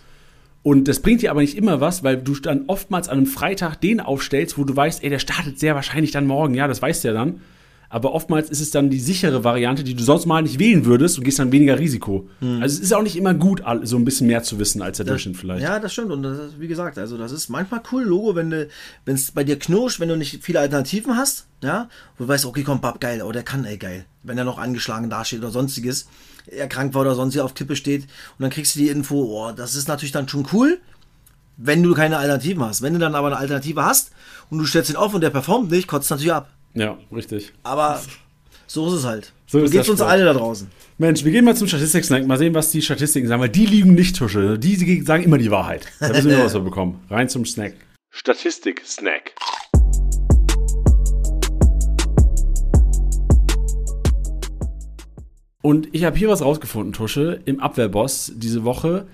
Und 0.62 0.88
das 0.88 1.00
bringt 1.00 1.22
dir 1.22 1.30
aber 1.30 1.40
nicht 1.40 1.56
immer 1.56 1.80
was, 1.80 2.04
weil 2.04 2.18
du 2.18 2.34
dann 2.34 2.64
oftmals 2.66 3.08
an 3.08 3.16
einem 3.16 3.26
Freitag 3.26 3.76
den 3.76 3.98
aufstellst, 3.98 4.58
wo 4.58 4.64
du 4.64 4.76
weißt, 4.76 5.02
ey, 5.02 5.08
der 5.08 5.18
startet 5.18 5.58
sehr 5.58 5.74
wahrscheinlich 5.74 6.10
dann 6.10 6.26
morgen, 6.26 6.52
ja, 6.52 6.68
das 6.68 6.82
weißt 6.82 7.02
du 7.02 7.08
ja 7.08 7.14
dann. 7.14 7.40
Aber 7.92 8.14
oftmals 8.14 8.48
ist 8.48 8.60
es 8.60 8.70
dann 8.70 8.88
die 8.88 9.00
sichere 9.00 9.42
Variante, 9.42 9.82
die 9.82 9.94
du 9.94 10.04
sonst 10.04 10.24
mal 10.24 10.40
nicht 10.42 10.60
wählen 10.60 10.84
würdest 10.84 11.18
und 11.18 11.24
gehst 11.24 11.40
dann 11.40 11.50
weniger 11.50 11.76
Risiko. 11.76 12.28
Also 12.40 12.76
es 12.76 12.78
ist 12.78 12.94
auch 12.94 13.02
nicht 13.02 13.16
immer 13.16 13.34
gut, 13.34 13.62
so 13.82 13.96
ein 13.96 14.04
bisschen 14.04 14.28
mehr 14.28 14.44
zu 14.44 14.60
wissen 14.60 14.80
als 14.80 14.98
der 14.98 15.06
Durchschnitt 15.06 15.36
vielleicht. 15.36 15.62
Ja, 15.62 15.80
das 15.80 15.92
stimmt. 15.92 16.12
Und 16.12 16.22
das 16.22 16.38
ist, 16.38 16.60
wie 16.60 16.68
gesagt, 16.68 16.98
also 16.98 17.18
das 17.18 17.32
ist 17.32 17.48
manchmal 17.48 17.82
cool, 17.90 18.04
Logo, 18.04 18.36
wenn 18.36 18.68
es 19.06 19.32
bei 19.32 19.42
dir 19.42 19.58
knirscht, 19.58 19.98
wenn 19.98 20.08
du 20.08 20.16
nicht 20.16 20.42
viele 20.44 20.60
Alternativen 20.60 21.16
hast, 21.16 21.48
ja, 21.64 21.88
wo 22.16 22.24
du 22.24 22.28
weißt, 22.28 22.46
okay, 22.46 22.62
komm, 22.62 22.80
Bab, 22.80 23.00
geil, 23.00 23.22
oh, 23.22 23.32
der 23.32 23.42
kann, 23.42 23.64
ey, 23.64 23.76
geil. 23.76 24.06
Wenn 24.22 24.38
er 24.38 24.44
noch 24.44 24.58
angeschlagen 24.58 25.10
dasteht 25.10 25.40
oder 25.40 25.50
sonstiges, 25.50 26.06
er 26.46 26.68
krank 26.68 26.94
war 26.94 27.02
oder 27.02 27.16
sonst 27.16 27.32
hier 27.34 27.44
auf 27.44 27.54
Kippe 27.54 27.74
steht 27.74 28.02
und 28.04 28.08
dann 28.38 28.50
kriegst 28.50 28.76
du 28.76 28.78
die 28.78 28.88
Info, 28.88 29.16
oh, 29.16 29.50
das 29.50 29.74
ist 29.74 29.88
natürlich 29.88 30.12
dann 30.12 30.28
schon 30.28 30.46
cool, 30.52 30.78
wenn 31.56 31.82
du 31.82 31.92
keine 31.94 32.18
Alternativen 32.18 32.62
hast. 32.62 32.82
Wenn 32.82 32.92
du 32.92 33.00
dann 33.00 33.16
aber 33.16 33.26
eine 33.26 33.36
Alternative 33.36 33.84
hast 33.84 34.12
und 34.48 34.58
du 34.58 34.64
stellst 34.64 34.90
ihn 34.90 34.96
auf 34.96 35.12
und 35.12 35.22
der 35.22 35.30
performt 35.30 35.72
nicht, 35.72 35.88
kotzt 35.88 36.10
natürlich 36.10 36.32
ab. 36.32 36.50
Ja 36.74 36.98
richtig. 37.12 37.52
Aber 37.62 38.00
so 38.66 38.86
ist 38.88 38.94
es 38.94 39.04
halt. 39.04 39.32
So 39.46 39.58
geht's 39.60 39.72
der 39.72 39.90
uns 39.90 40.00
alle 40.00 40.24
da 40.24 40.32
draußen. 40.32 40.68
Mensch, 40.98 41.24
wir 41.24 41.32
gehen 41.32 41.44
mal 41.44 41.56
zum 41.56 41.66
Statistik-Snack, 41.66 42.26
mal 42.26 42.38
sehen, 42.38 42.54
was 42.54 42.70
die 42.70 42.82
Statistiken 42.82 43.26
sagen, 43.26 43.40
weil 43.40 43.48
die 43.48 43.66
liegen 43.66 43.94
nicht, 43.94 44.16
Tusche. 44.16 44.58
Die 44.58 45.02
sagen 45.02 45.24
immer 45.24 45.38
die 45.38 45.50
Wahrheit. 45.50 45.86
Da 45.98 46.14
wissen 46.14 46.30
wir, 46.30 46.38
was 46.44 46.54
wir 46.54 46.60
bekommen. 46.60 47.00
Rein 47.10 47.28
zum 47.28 47.44
Snack. 47.44 47.74
Statistik-Snack. 48.10 49.32
Und 55.62 55.88
ich 55.92 56.04
habe 56.04 56.16
hier 56.16 56.28
was 56.28 56.42
rausgefunden, 56.42 56.92
Tusche, 56.92 57.40
im 57.44 57.60
Abwehrboss 57.60 58.32
diese 58.36 58.64
Woche. 58.64 59.06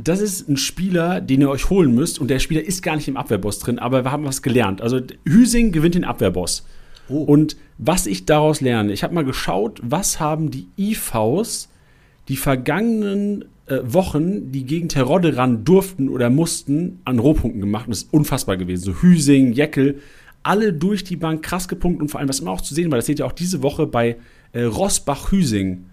Das 0.00 0.20
ist 0.20 0.48
ein 0.48 0.56
Spieler, 0.56 1.20
den 1.20 1.40
ihr 1.40 1.50
euch 1.50 1.68
holen 1.70 1.94
müsst. 1.94 2.18
Und 2.18 2.28
der 2.28 2.38
Spieler 2.38 2.62
ist 2.62 2.82
gar 2.82 2.96
nicht 2.96 3.08
im 3.08 3.16
Abwehrboss 3.16 3.58
drin, 3.58 3.78
aber 3.78 4.04
wir 4.04 4.12
haben 4.12 4.24
was 4.24 4.42
gelernt. 4.42 4.80
Also 4.80 5.00
Hüsing 5.24 5.72
gewinnt 5.72 5.94
den 5.94 6.04
Abwehrboss. 6.04 6.64
Oh. 7.08 7.22
Und 7.22 7.56
was 7.78 8.06
ich 8.06 8.26
daraus 8.26 8.60
lerne, 8.60 8.92
ich 8.92 9.02
habe 9.02 9.14
mal 9.14 9.24
geschaut, 9.24 9.80
was 9.82 10.20
haben 10.20 10.50
die 10.50 10.68
IVs 10.78 11.68
die 12.28 12.36
vergangenen 12.36 13.44
äh, 13.66 13.78
Wochen, 13.82 14.52
die 14.52 14.64
gegen 14.64 14.88
Terodde 14.88 15.36
ran 15.36 15.64
durften 15.64 16.08
oder 16.08 16.30
mussten, 16.30 17.00
an 17.04 17.18
Rohpunkten 17.18 17.60
gemacht. 17.60 17.86
Und 17.86 17.90
das 17.90 18.04
ist 18.04 18.12
unfassbar 18.12 18.56
gewesen. 18.56 18.84
So 18.84 19.02
Hüsing, 19.02 19.52
Jeckel, 19.52 20.00
alle 20.42 20.72
durch 20.72 21.04
die 21.04 21.16
Bank 21.16 21.42
krass 21.42 21.68
gepunktet. 21.68 22.02
Und 22.02 22.08
vor 22.08 22.20
allem, 22.20 22.28
was 22.28 22.40
immer 22.40 22.52
auch 22.52 22.60
zu 22.60 22.74
sehen 22.74 22.90
war, 22.90 22.98
das 22.98 23.06
seht 23.06 23.18
ihr 23.18 23.26
auch 23.26 23.32
diese 23.32 23.62
Woche 23.62 23.86
bei 23.86 24.16
äh, 24.52 24.62
Rosbach-Hüsing. 24.62 25.86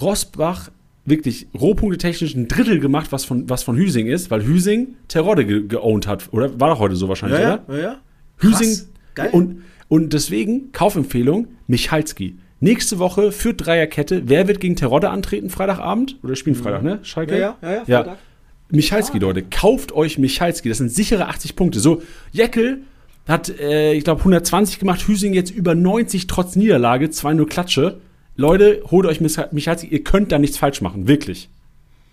Rosbach 0.00 0.70
wirklich 1.04 1.48
Rohpunkte 1.58 1.98
technisch 1.98 2.34
ein 2.34 2.46
Drittel 2.46 2.78
gemacht, 2.78 3.10
was 3.10 3.24
von, 3.24 3.48
was 3.48 3.62
von 3.62 3.76
Hüsing 3.76 4.06
ist, 4.06 4.30
weil 4.30 4.44
Hüsing 4.44 4.96
Terodde 5.08 5.44
ge 5.44 5.66
geowned 5.66 6.06
hat. 6.06 6.28
Oder 6.32 6.58
war 6.60 6.70
doch 6.70 6.78
heute 6.78 6.96
so 6.96 7.08
wahrscheinlich, 7.08 7.40
oder? 7.40 7.64
ja, 7.68 7.78
ja. 7.78 7.96
Hüsing. 8.38 8.68
Krass. 8.68 8.88
Geil. 9.14 9.30
Und, 9.32 9.62
und 9.90 10.14
deswegen, 10.14 10.72
Kaufempfehlung, 10.72 11.48
Michalski. 11.66 12.36
Nächste 12.60 12.98
Woche 12.98 13.32
führt 13.32 13.66
Dreierkette. 13.66 14.22
Wer 14.26 14.46
wird 14.46 14.60
gegen 14.60 14.76
Terodde 14.76 15.10
antreten, 15.10 15.50
Freitagabend? 15.50 16.16
Oder 16.22 16.36
spielen 16.36 16.54
Freitag, 16.56 16.82
ne? 16.82 17.00
Schalke? 17.02 17.38
Ja, 17.38 17.56
ja, 17.60 17.72
ja, 17.72 17.82
ja. 17.86 18.16
Michalski, 18.70 19.18
Leute. 19.18 19.42
Kauft 19.42 19.92
euch 19.92 20.16
Michalski. 20.16 20.68
Das 20.68 20.78
sind 20.78 20.92
sichere 20.92 21.26
80 21.28 21.56
Punkte. 21.56 21.80
So, 21.80 22.02
Jeckel 22.30 22.82
hat, 23.26 23.48
äh, 23.58 23.94
ich 23.94 24.04
glaube, 24.04 24.20
120 24.20 24.78
gemacht. 24.78 25.06
Hüsing 25.08 25.34
jetzt 25.34 25.50
über 25.50 25.74
90 25.74 26.28
trotz 26.28 26.54
Niederlage. 26.54 27.06
2-0 27.06 27.46
Klatsche. 27.46 27.98
Leute, 28.36 28.82
holt 28.90 29.06
euch 29.06 29.20
Mich- 29.20 29.38
Michalski. 29.50 29.88
Ihr 29.88 30.04
könnt 30.04 30.30
da 30.30 30.38
nichts 30.38 30.56
falsch 30.56 30.80
machen. 30.82 31.08
Wirklich. 31.08 31.48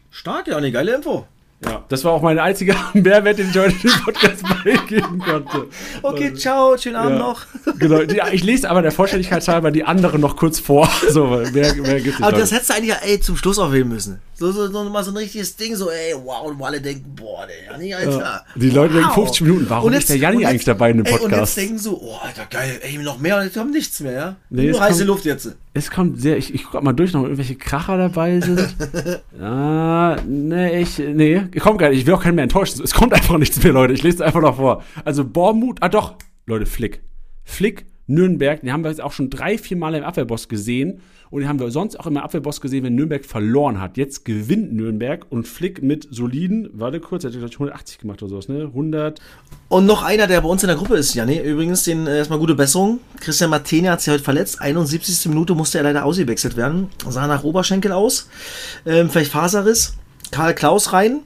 Stark, 0.09 0.47
ja, 0.47 0.57
eine 0.57 0.71
geile 0.71 0.95
Info. 0.95 1.27
Ja. 1.65 1.83
Das 1.89 2.03
war 2.03 2.11
auch 2.11 2.21
mein 2.21 2.37
einziger 2.37 2.75
Mehrwert, 2.93 3.39
den 3.39 3.49
ich 3.49 3.57
heute 3.57 3.73
im 3.83 4.03
Podcast 4.03 4.43
geben 4.87 5.17
konnte. 5.19 5.67
Okay, 6.03 6.33
ciao, 6.35 6.77
schönen 6.77 6.95
Abend 6.95 7.13
Ja. 7.13 7.17
noch. 7.19 7.41
Genau, 7.79 7.99
ich 8.31 8.43
lese 8.43 8.69
aber 8.69 8.81
der 8.83 8.91
Vollständigkeit 8.91 9.47
halber 9.47 9.71
die 9.71 9.83
anderen 9.83 10.21
noch 10.21 10.35
kurz 10.35 10.59
vor. 10.59 10.87
So, 11.09 11.29
wer, 11.51 11.73
wer 11.83 11.99
gibt's 12.01 12.21
Aber 12.21 12.31
nicht? 12.31 12.43
das 12.43 12.51
hättest 12.51 12.69
du 12.69 12.73
eigentlich 12.75 12.93
ey, 13.01 13.19
zum 13.19 13.37
Schluss 13.37 13.57
aufheben 13.59 13.89
müssen. 13.89 14.19
So, 14.39 14.51
so, 14.51 14.67
so 14.71 14.83
mal 14.89 15.03
so 15.03 15.09
ein 15.11 15.17
richtiges 15.17 15.55
Ding, 15.55 15.75
so, 15.75 15.89
ey, 15.89 16.13
wow, 16.23 16.43
und 16.45 16.59
wo 16.59 16.65
alle 16.65 16.79
denken, 16.79 17.15
boah, 17.15 17.47
der 17.47 17.71
Janni, 17.71 17.91
Alter. 17.91 18.19
Ja. 18.19 18.41
Die 18.55 18.69
Leute 18.69 18.93
denken 18.93 19.11
50 19.11 19.41
Minuten, 19.41 19.65
warum 19.67 19.87
Und 19.87 19.93
ist 19.93 20.09
der 20.09 20.17
Janni 20.17 20.37
und 20.37 20.45
eigentlich 20.45 20.63
dabei 20.63 20.91
in 20.91 20.97
dem 20.97 21.05
Ey, 21.07 21.13
und 21.13 21.21
jetzt 21.21 21.29
Podcast? 21.31 21.57
denken 21.57 21.79
so, 21.79 21.99
oh, 21.99 22.17
Alter, 22.23 22.45
geil, 22.45 22.79
ey, 22.83 22.99
noch 22.99 23.17
mehr, 23.17 23.37
und 23.37 23.45
jetzt 23.45 23.55
kommt 23.55 23.71
nichts 23.71 23.99
mehr, 23.99 24.11
ja? 24.11 24.35
Nee, 24.51 24.69
Nur 24.69 24.79
heiße 24.79 24.99
kommt- 24.99 25.07
Luft 25.07 25.25
jetzt. 25.25 25.55
Es 25.73 25.89
kommt 25.89 26.21
sehr, 26.21 26.37
ich, 26.37 26.53
ich 26.53 26.65
guck 26.65 26.83
mal 26.83 26.93
durch, 26.93 27.13
noch 27.13 27.23
irgendwelche 27.23 27.55
Kracher 27.55 27.97
dabei 27.97 28.39
sind. 28.39 28.75
ah, 29.41 30.17
nee, 30.27 30.81
ich, 30.81 30.99
nee, 30.99 31.41
kommt 31.59 31.79
gar 31.79 31.89
nicht, 31.89 31.99
ich 32.01 32.05
will 32.05 32.13
auch 32.13 32.21
keinen 32.21 32.35
mehr 32.35 32.43
enttäuschen. 32.43 32.83
Es 32.83 32.93
kommt 32.93 33.13
einfach 33.13 33.39
nichts 33.39 33.61
mehr, 33.63 33.73
Leute, 33.73 33.93
ich 33.93 34.03
lese 34.03 34.17
es 34.17 34.21
einfach 34.21 34.41
noch 34.41 34.57
vor. 34.57 34.83
Also 35.03 35.25
Bormut, 35.25 35.77
ah 35.81 35.89
doch, 35.89 36.13
Leute, 36.45 36.67
Flick. 36.67 37.01
Flick, 37.43 37.85
Nürnberg, 38.07 38.61
den 38.61 38.71
haben 38.71 38.83
wir 38.83 38.89
jetzt 38.89 39.01
auch 39.01 39.11
schon 39.11 39.29
drei, 39.29 39.57
vier 39.57 39.77
Mal 39.77 39.93
im 39.95 40.03
Abwehrboss 40.03 40.47
gesehen. 40.47 41.01
Und 41.29 41.41
den 41.41 41.49
haben 41.49 41.59
wir 41.59 41.69
sonst 41.71 41.99
auch 41.99 42.07
immer 42.07 42.21
im 42.21 42.25
Abwehrboss 42.25 42.61
gesehen, 42.61 42.85
wenn 42.85 42.95
Nürnberg 42.95 43.25
verloren 43.25 43.81
hat. 43.81 43.97
Jetzt 43.97 44.23
gewinnt 44.23 44.73
Nürnberg 44.73 45.25
und 45.29 45.45
Flick 45.45 45.83
mit 45.83 46.07
soliden, 46.09 46.69
warte 46.71 47.01
kurz, 47.01 47.25
er 47.25 47.31
hat 47.31 47.37
glaub 47.37 47.49
ich 47.49 47.55
180 47.55 47.99
gemacht 47.99 48.23
oder 48.23 48.29
sowas, 48.29 48.47
ne? 48.47 48.63
100, 48.63 49.19
Und 49.67 49.85
noch 49.85 50.03
einer, 50.03 50.27
der 50.27 50.39
bei 50.39 50.47
uns 50.47 50.63
in 50.63 50.67
der 50.67 50.77
Gruppe 50.77 50.95
ist, 50.95 51.13
Janni, 51.13 51.37
übrigens, 51.39 51.83
den 51.83 52.07
äh, 52.07 52.17
erstmal 52.17 52.39
gute 52.39 52.55
Besserung. 52.55 52.99
Christian 53.19 53.49
Martini 53.49 53.87
hat 53.87 54.01
sich 54.01 54.13
heute 54.13 54.23
verletzt. 54.23 54.61
71. 54.61 55.27
Minute 55.27 55.53
musste 55.53 55.79
er 55.79 55.83
leider 55.83 56.05
ausgewechselt 56.05 56.55
werden. 56.55 56.87
Sah 57.09 57.27
nach 57.27 57.43
Oberschenkel 57.43 57.91
aus. 57.91 58.29
Ähm, 58.85 59.09
vielleicht 59.09 59.31
Faserriss. 59.31 59.97
Karl 60.31 60.55
Klaus 60.55 60.93
rein. 60.93 61.21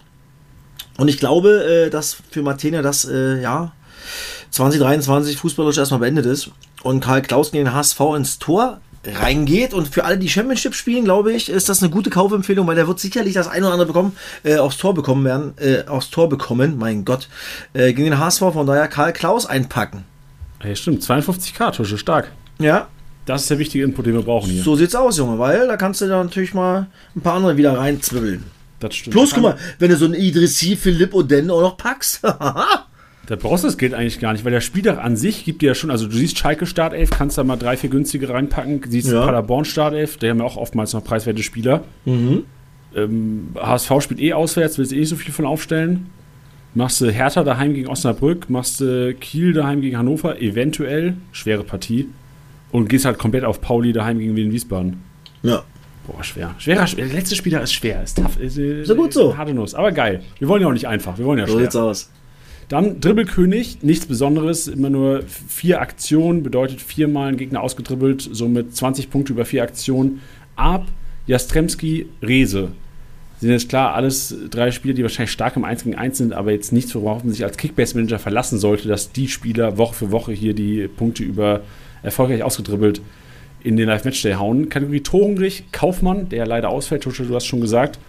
Und 0.98 1.08
ich 1.10 1.20
glaube, 1.20 1.64
äh, 1.64 1.90
dass 1.92 2.18
für 2.32 2.42
Martini 2.42 2.82
das, 2.82 3.06
äh, 3.06 3.42
ja, 3.42 3.74
2023 4.50 5.38
fußballerisch 5.38 5.78
erstmal 5.78 6.02
beendet 6.02 6.26
ist. 6.26 6.52
Und 6.84 7.00
Karl 7.02 7.22
Klaus 7.22 7.52
gegen 7.52 7.66
den 7.66 7.74
HSV 7.74 8.00
ins 8.18 8.40
Tor 8.40 8.80
reingeht 9.04 9.74
und 9.74 9.88
für 9.88 10.04
alle, 10.06 10.18
die 10.20 10.30
Championship 10.30 10.76
spielen, 10.76 11.06
glaube 11.06 11.34
ich, 11.34 11.50
ist 11.50 11.70
das 11.70 11.82
eine 11.82 11.92
gute 11.92 12.10
Kaufempfehlung, 12.12 12.68
weil 12.68 12.76
der 12.76 12.88
wird 12.88 13.00
sicherlich 13.00 13.34
das 13.34 13.48
ein 13.48 13.64
oder 13.64 13.74
andere 13.74 13.88
bekommen, 13.88 14.16
äh, 14.44 14.58
aufs 14.58 14.78
Tor 14.78 14.94
bekommen 14.94 15.26
werden, 15.26 15.54
äh, 15.58 15.88
aufs 15.88 16.12
Tor 16.12 16.30
bekommen, 16.30 16.78
mein 16.78 17.04
Gott, 17.04 17.28
äh, 17.74 17.94
gegen 17.94 18.12
den 18.12 18.20
HSV, 18.20 18.40
von 18.54 18.68
daher 18.68 18.88
Karl 18.88 19.12
Klaus 19.14 19.48
einpacken. 19.48 20.04
ja 20.64 20.76
stimmt, 20.76 21.02
52k, 21.04 21.72
Tusche, 21.72 21.98
stark. 21.98 22.32
Ja, 22.60 22.88
Das 23.26 23.42
ist 23.42 23.50
der 23.50 23.58
wichtige 23.58 23.84
Input, 23.84 24.06
den 24.06 24.14
wir 24.14 24.22
brauchen 24.22 24.52
hier. 24.52 24.62
so 24.64 24.76
sieht's 24.76 24.94
aus, 24.94 25.18
Junge, 25.18 25.40
weil 25.40 25.68
da 25.68 25.78
kannst 25.78 26.02
du 26.02 26.08
dann 26.08 26.28
natürlich 26.28 26.54
mal 26.54 26.86
ein 27.16 27.22
paar 27.22 27.34
andere 27.36 27.58
wieder 27.58 27.78
reinzwibbeln. 27.78 28.44
Das 28.80 28.96
stimmt. 28.96 29.14
Plus, 29.16 29.34
guck 29.34 29.44
mal, 29.44 29.58
wenn 29.80 29.90
du 29.90 29.98
so 29.98 30.06
einen 30.06 30.14
Idrissi, 30.16 30.76
Philipp 30.76 31.14
und 31.16 31.30
Den 31.32 31.50
auch 31.50 31.62
noch 31.62 31.78
packst, 31.78 32.22
Da 33.28 33.36
brauchst 33.36 33.64
du 33.64 33.68
das 33.68 33.78
Geld 33.78 33.94
eigentlich 33.94 34.20
gar 34.20 34.34
nicht, 34.34 34.44
weil 34.44 34.52
der 34.52 34.62
Spieltag 34.62 34.98
an 35.04 35.16
sich 35.16 35.46
gibt 35.46 35.62
dir 35.62 35.68
ja 35.68 35.76
schon, 35.76 35.92
also 35.92 36.08
du 36.08 36.14
siehst 36.16 36.38
Schalke 36.38 36.66
Startelf, 36.66 37.12
kannst 37.12 37.38
da 37.38 37.44
mal 37.44 37.56
drei, 37.56 37.78
vier 37.78 37.90
günstige 37.90 38.30
reinpacken, 38.30 38.82
siehst 38.88 39.12
Ja. 39.12 39.26
Paderborn 39.26 39.64
Startelf, 39.64 40.18
die 40.18 40.30
haben 40.30 40.40
ja 40.40 40.44
auch 40.46 40.58
oftmals 40.58 40.94
noch 40.94 41.04
preiswerte 41.04 41.44
Spieler. 41.44 41.84
Ähm, 42.96 43.50
HSV 43.56 43.92
spielt 44.02 44.20
eh 44.20 44.34
auswärts, 44.34 44.78
willst 44.78 44.92
eh 44.92 44.98
nicht 45.00 45.10
so 45.10 45.16
viel 45.16 45.32
von 45.34 45.46
aufstellen. 45.46 46.08
Machst 46.74 47.02
du 47.02 47.10
Hertha 47.12 47.44
daheim 47.44 47.74
gegen 47.74 47.88
Osnabrück, 47.88 48.50
machst 48.50 48.80
du 48.82 49.14
Kiel 49.14 49.54
daheim 49.54 49.82
gegen 49.82 49.98
Hannover, 49.98 50.42
eventuell, 50.42 51.16
schwere 51.32 51.64
Partie. 51.64 52.08
Und 52.72 52.88
gehst 52.88 53.04
halt 53.06 53.18
komplett 53.18 53.44
auf 53.44 53.60
Pauli 53.62 53.92
daheim 53.92 54.18
gegen 54.20 54.36
Wien 54.36 54.52
Wiesbaden. 54.52 55.02
ja. 55.44 55.64
Boah, 56.08 56.24
schwer. 56.24 56.56
Schwerer, 56.58 56.88
schwer. 56.88 57.06
Der 57.06 57.14
letzte 57.14 57.36
Spieler 57.36 57.62
ist 57.62 57.74
schwer, 57.74 58.02
ist 58.02 58.18
tough. 58.18 58.36
Ist, 58.40 58.56
So 58.88 58.96
gut 58.96 59.14
so. 59.14 59.38
Harte 59.38 59.54
Nuss, 59.54 59.76
aber 59.76 59.92
geil. 59.92 60.22
Wir 60.40 60.48
wollen 60.48 60.64
ja 60.64 60.68
auch 60.68 60.74
nicht 60.74 60.88
einfach, 60.88 61.16
wir 61.20 61.26
wollen 61.26 61.38
ja 61.38 61.46
So 61.46 61.54
schwer. 61.54 61.62
sieht's 61.66 61.76
aus. 61.76 62.10
Dann 62.72 63.02
Dribbelkönig, 63.02 63.84
nichts 63.84 64.06
Besonderes, 64.06 64.70
immer 64.70 64.90
nur 64.90 65.24
vier 65.26 65.82
Aktionen, 65.82 66.42
bedeutet 66.42 66.80
viermal 66.80 67.28
einen 67.28 67.36
Gegner 67.36 67.62
ausgedribbelt, 67.62 68.30
somit 68.32 68.74
20 68.74 69.10
Punkte 69.10 69.34
über 69.34 69.44
vier 69.44 69.64
Aktionen. 69.64 70.22
Ab, 70.56 70.88
Jastremski, 71.28 72.06
Rese. 72.24 72.70
Sind 73.42 73.50
jetzt 73.50 73.68
klar 73.68 73.94
alles 73.94 74.34
drei 74.50 74.72
Spieler, 74.72 74.94
die 74.94 75.02
wahrscheinlich 75.02 75.34
stark 75.34 75.58
im 75.58 75.66
1 75.66 75.84
gegen 75.84 75.98
1 75.98 76.18
sind, 76.18 76.32
aber 76.32 76.54
jetzt 76.54 76.72
nichts, 76.72 76.96
worauf 76.96 77.26
man 77.26 77.34
sich 77.34 77.44
als 77.44 77.58
Kickbase-Manager 77.58 78.20
verlassen 78.20 78.58
sollte, 78.58 78.88
dass 78.88 79.12
die 79.12 79.28
Spieler 79.28 79.78
Woche 79.78 79.96
für 79.96 80.12
Woche 80.12 80.32
hier 80.32 80.54
die 80.54 80.88
Punkte 80.88 81.24
über 81.24 81.64
erfolgreich 82.04 82.42
ausgedribbelt 82.42 83.02
in 83.66 83.76
den 83.76 83.90
Live-Matchday 83.90 84.36
hauen. 84.36 84.70
Kategorie 84.70 85.02
Torhungrig, 85.02 85.66
Kaufmann, 85.74 86.30
der 86.30 86.48
leider 86.48 86.70
ausfällt, 86.70 87.04
Tusche, 87.04 87.26
du 87.26 87.36
hast 87.36 87.48
schon 87.48 87.60
gesagt. 87.60 88.00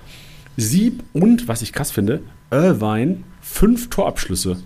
Sieb 0.57 1.03
und, 1.13 1.49
was 1.49 1.63
ich 1.63 1.73
krass 1.73 1.91
finde, 1.91 2.21
Irvine, 2.53 3.25
fünf 3.43 3.90
Torabschlüsse. 3.90 4.57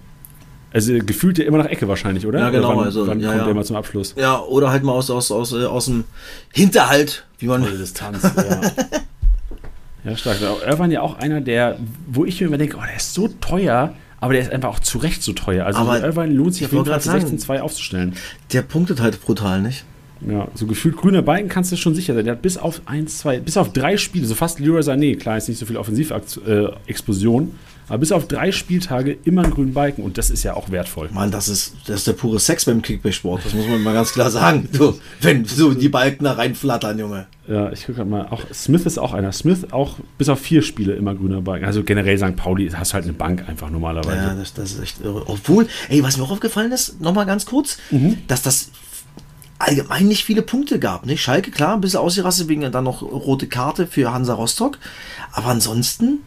Also 0.72 0.92
gefühlt 0.98 1.38
ja 1.38 1.44
immer 1.44 1.58
nach 1.58 1.66
Ecke 1.66 1.88
wahrscheinlich, 1.88 2.26
oder? 2.26 2.38
Ja, 2.38 2.50
genau, 2.50 2.68
Oder 2.68 2.76
Wann, 2.76 2.84
also, 2.84 3.06
wann 3.06 3.20
ja, 3.20 3.28
kommt 3.28 3.40
ja. 3.40 3.44
der 3.46 3.54
mal 3.54 3.64
zum 3.64 3.76
Abschluss? 3.76 4.14
Ja, 4.16 4.40
oder 4.40 4.70
halt 4.70 4.82
mal 4.82 4.92
aus, 4.92 5.10
aus, 5.10 5.30
aus, 5.30 5.52
äh, 5.52 5.64
aus 5.64 5.86
dem 5.86 6.04
Hinterhalt, 6.52 7.24
wie 7.38 7.46
man. 7.46 7.62
Volle 7.62 7.78
Distanz, 7.78 8.22
ja. 8.22 8.60
ja, 10.10 10.16
stark. 10.16 10.36
Irvine 10.66 10.94
ja 10.94 11.00
auch 11.00 11.18
einer, 11.18 11.40
der, 11.40 11.78
wo 12.06 12.24
ich 12.26 12.40
mir 12.40 12.48
immer 12.48 12.58
denke, 12.58 12.76
oh, 12.76 12.84
der 12.84 12.96
ist 12.96 13.14
so 13.14 13.28
teuer, 13.40 13.94
aber 14.20 14.34
der 14.34 14.42
ist 14.42 14.52
einfach 14.52 14.68
auch 14.68 14.80
zu 14.80 14.98
Recht 14.98 15.22
so 15.22 15.32
teuer. 15.32 15.64
Also 15.64 15.80
Aber 15.80 16.02
Irvine 16.02 16.34
lohnt 16.34 16.52
sich 16.52 16.62
ich 16.62 16.66
auf 16.66 16.72
jeden 16.72 16.84
Fall 16.84 16.94
wollte 16.94 17.04
für 17.04 17.10
grad 17.10 17.22
sagen- 17.22 17.58
16-2 17.58 17.60
aufzustellen. 17.60 18.14
Der 18.52 18.62
punktet 18.62 19.00
halt 19.00 19.22
brutal, 19.22 19.62
nicht? 19.62 19.84
Ja, 20.26 20.48
so 20.54 20.66
gefühlt 20.66 20.96
grüner 20.96 21.22
Balken 21.22 21.48
kannst 21.48 21.72
du 21.72 21.76
schon 21.76 21.94
sicher 21.94 22.14
sein. 22.14 22.24
Der 22.24 22.34
hat 22.34 22.42
bis 22.42 22.56
auf 22.56 22.82
eins, 22.86 23.18
zwei, 23.18 23.38
bis 23.38 23.56
auf 23.56 23.72
drei 23.72 23.96
Spiele, 23.96 24.26
so 24.26 24.34
fast 24.34 24.58
Leroy 24.60 24.80
Sané, 24.80 25.16
klar 25.16 25.36
ist 25.36 25.48
nicht 25.48 25.58
so 25.58 25.66
viel 25.66 25.76
Offensivexplosion, 25.76 27.54
aber 27.88 27.98
bis 27.98 28.12
auf 28.12 28.26
drei 28.26 28.52
Spieltage 28.52 29.16
immer 29.24 29.44
einen 29.44 29.52
grünen 29.52 29.72
Balken 29.72 30.02
und 30.02 30.18
das 30.18 30.30
ist 30.30 30.42
ja 30.42 30.54
auch 30.54 30.70
wertvoll. 30.70 31.08
Mann, 31.12 31.30
das 31.30 31.48
ist, 31.48 31.74
das 31.86 31.96
ist 31.96 32.06
der 32.06 32.14
pure 32.14 32.40
Sex 32.40 32.64
beim 32.64 32.82
Kickback-Sport. 32.82 33.44
Das 33.44 33.54
muss 33.54 33.66
man 33.68 33.82
mal 33.82 33.94
ganz 33.94 34.12
klar 34.12 34.30
sagen. 34.30 34.68
Du, 34.72 34.98
wenn 35.20 35.44
so 35.44 35.72
die 35.72 35.88
Balken 35.88 36.24
da 36.24 36.32
reinflattern, 36.32 36.98
Junge. 36.98 37.26
Ja, 37.48 37.70
ich 37.70 37.86
gucke 37.86 38.04
mal, 38.04 38.26
auch 38.30 38.42
Smith 38.52 38.86
ist 38.86 38.98
auch 38.98 39.14
einer. 39.14 39.30
Smith 39.30 39.66
auch 39.70 39.98
bis 40.18 40.28
auf 40.28 40.40
vier 40.40 40.62
Spiele 40.62 40.94
immer 40.94 41.14
grüner 41.14 41.42
Balken. 41.42 41.64
Also 41.64 41.84
generell 41.84 42.18
St. 42.18 42.34
Pauli 42.34 42.68
hast 42.70 42.92
halt 42.92 43.04
eine 43.04 43.12
Bank 43.12 43.48
einfach 43.48 43.70
normalerweise. 43.70 44.16
Ja, 44.16 44.34
das, 44.34 44.52
das 44.52 44.72
ist 44.72 44.82
echt 44.82 45.00
irre. 45.02 45.28
Obwohl, 45.28 45.68
ey, 45.88 46.02
was 46.02 46.16
mir 46.16 46.24
auch 46.24 46.32
aufgefallen 46.32 46.72
ist, 46.72 47.00
nochmal 47.00 47.26
ganz 47.26 47.46
kurz, 47.46 47.78
dass 48.26 48.42
das 48.42 48.70
allgemein 49.58 50.06
nicht 50.06 50.24
viele 50.24 50.42
Punkte 50.42 50.78
gab. 50.78 51.06
Nicht? 51.06 51.22
Schalke, 51.22 51.50
klar, 51.50 51.74
ein 51.74 51.80
bisschen 51.80 52.00
ausgerastet 52.00 52.48
wegen 52.48 52.70
dann 52.70 52.84
noch 52.84 53.02
rote 53.02 53.46
Karte 53.46 53.86
für 53.86 54.12
Hansa 54.12 54.34
Rostock. 54.34 54.78
Aber 55.32 55.48
ansonsten, 55.48 56.18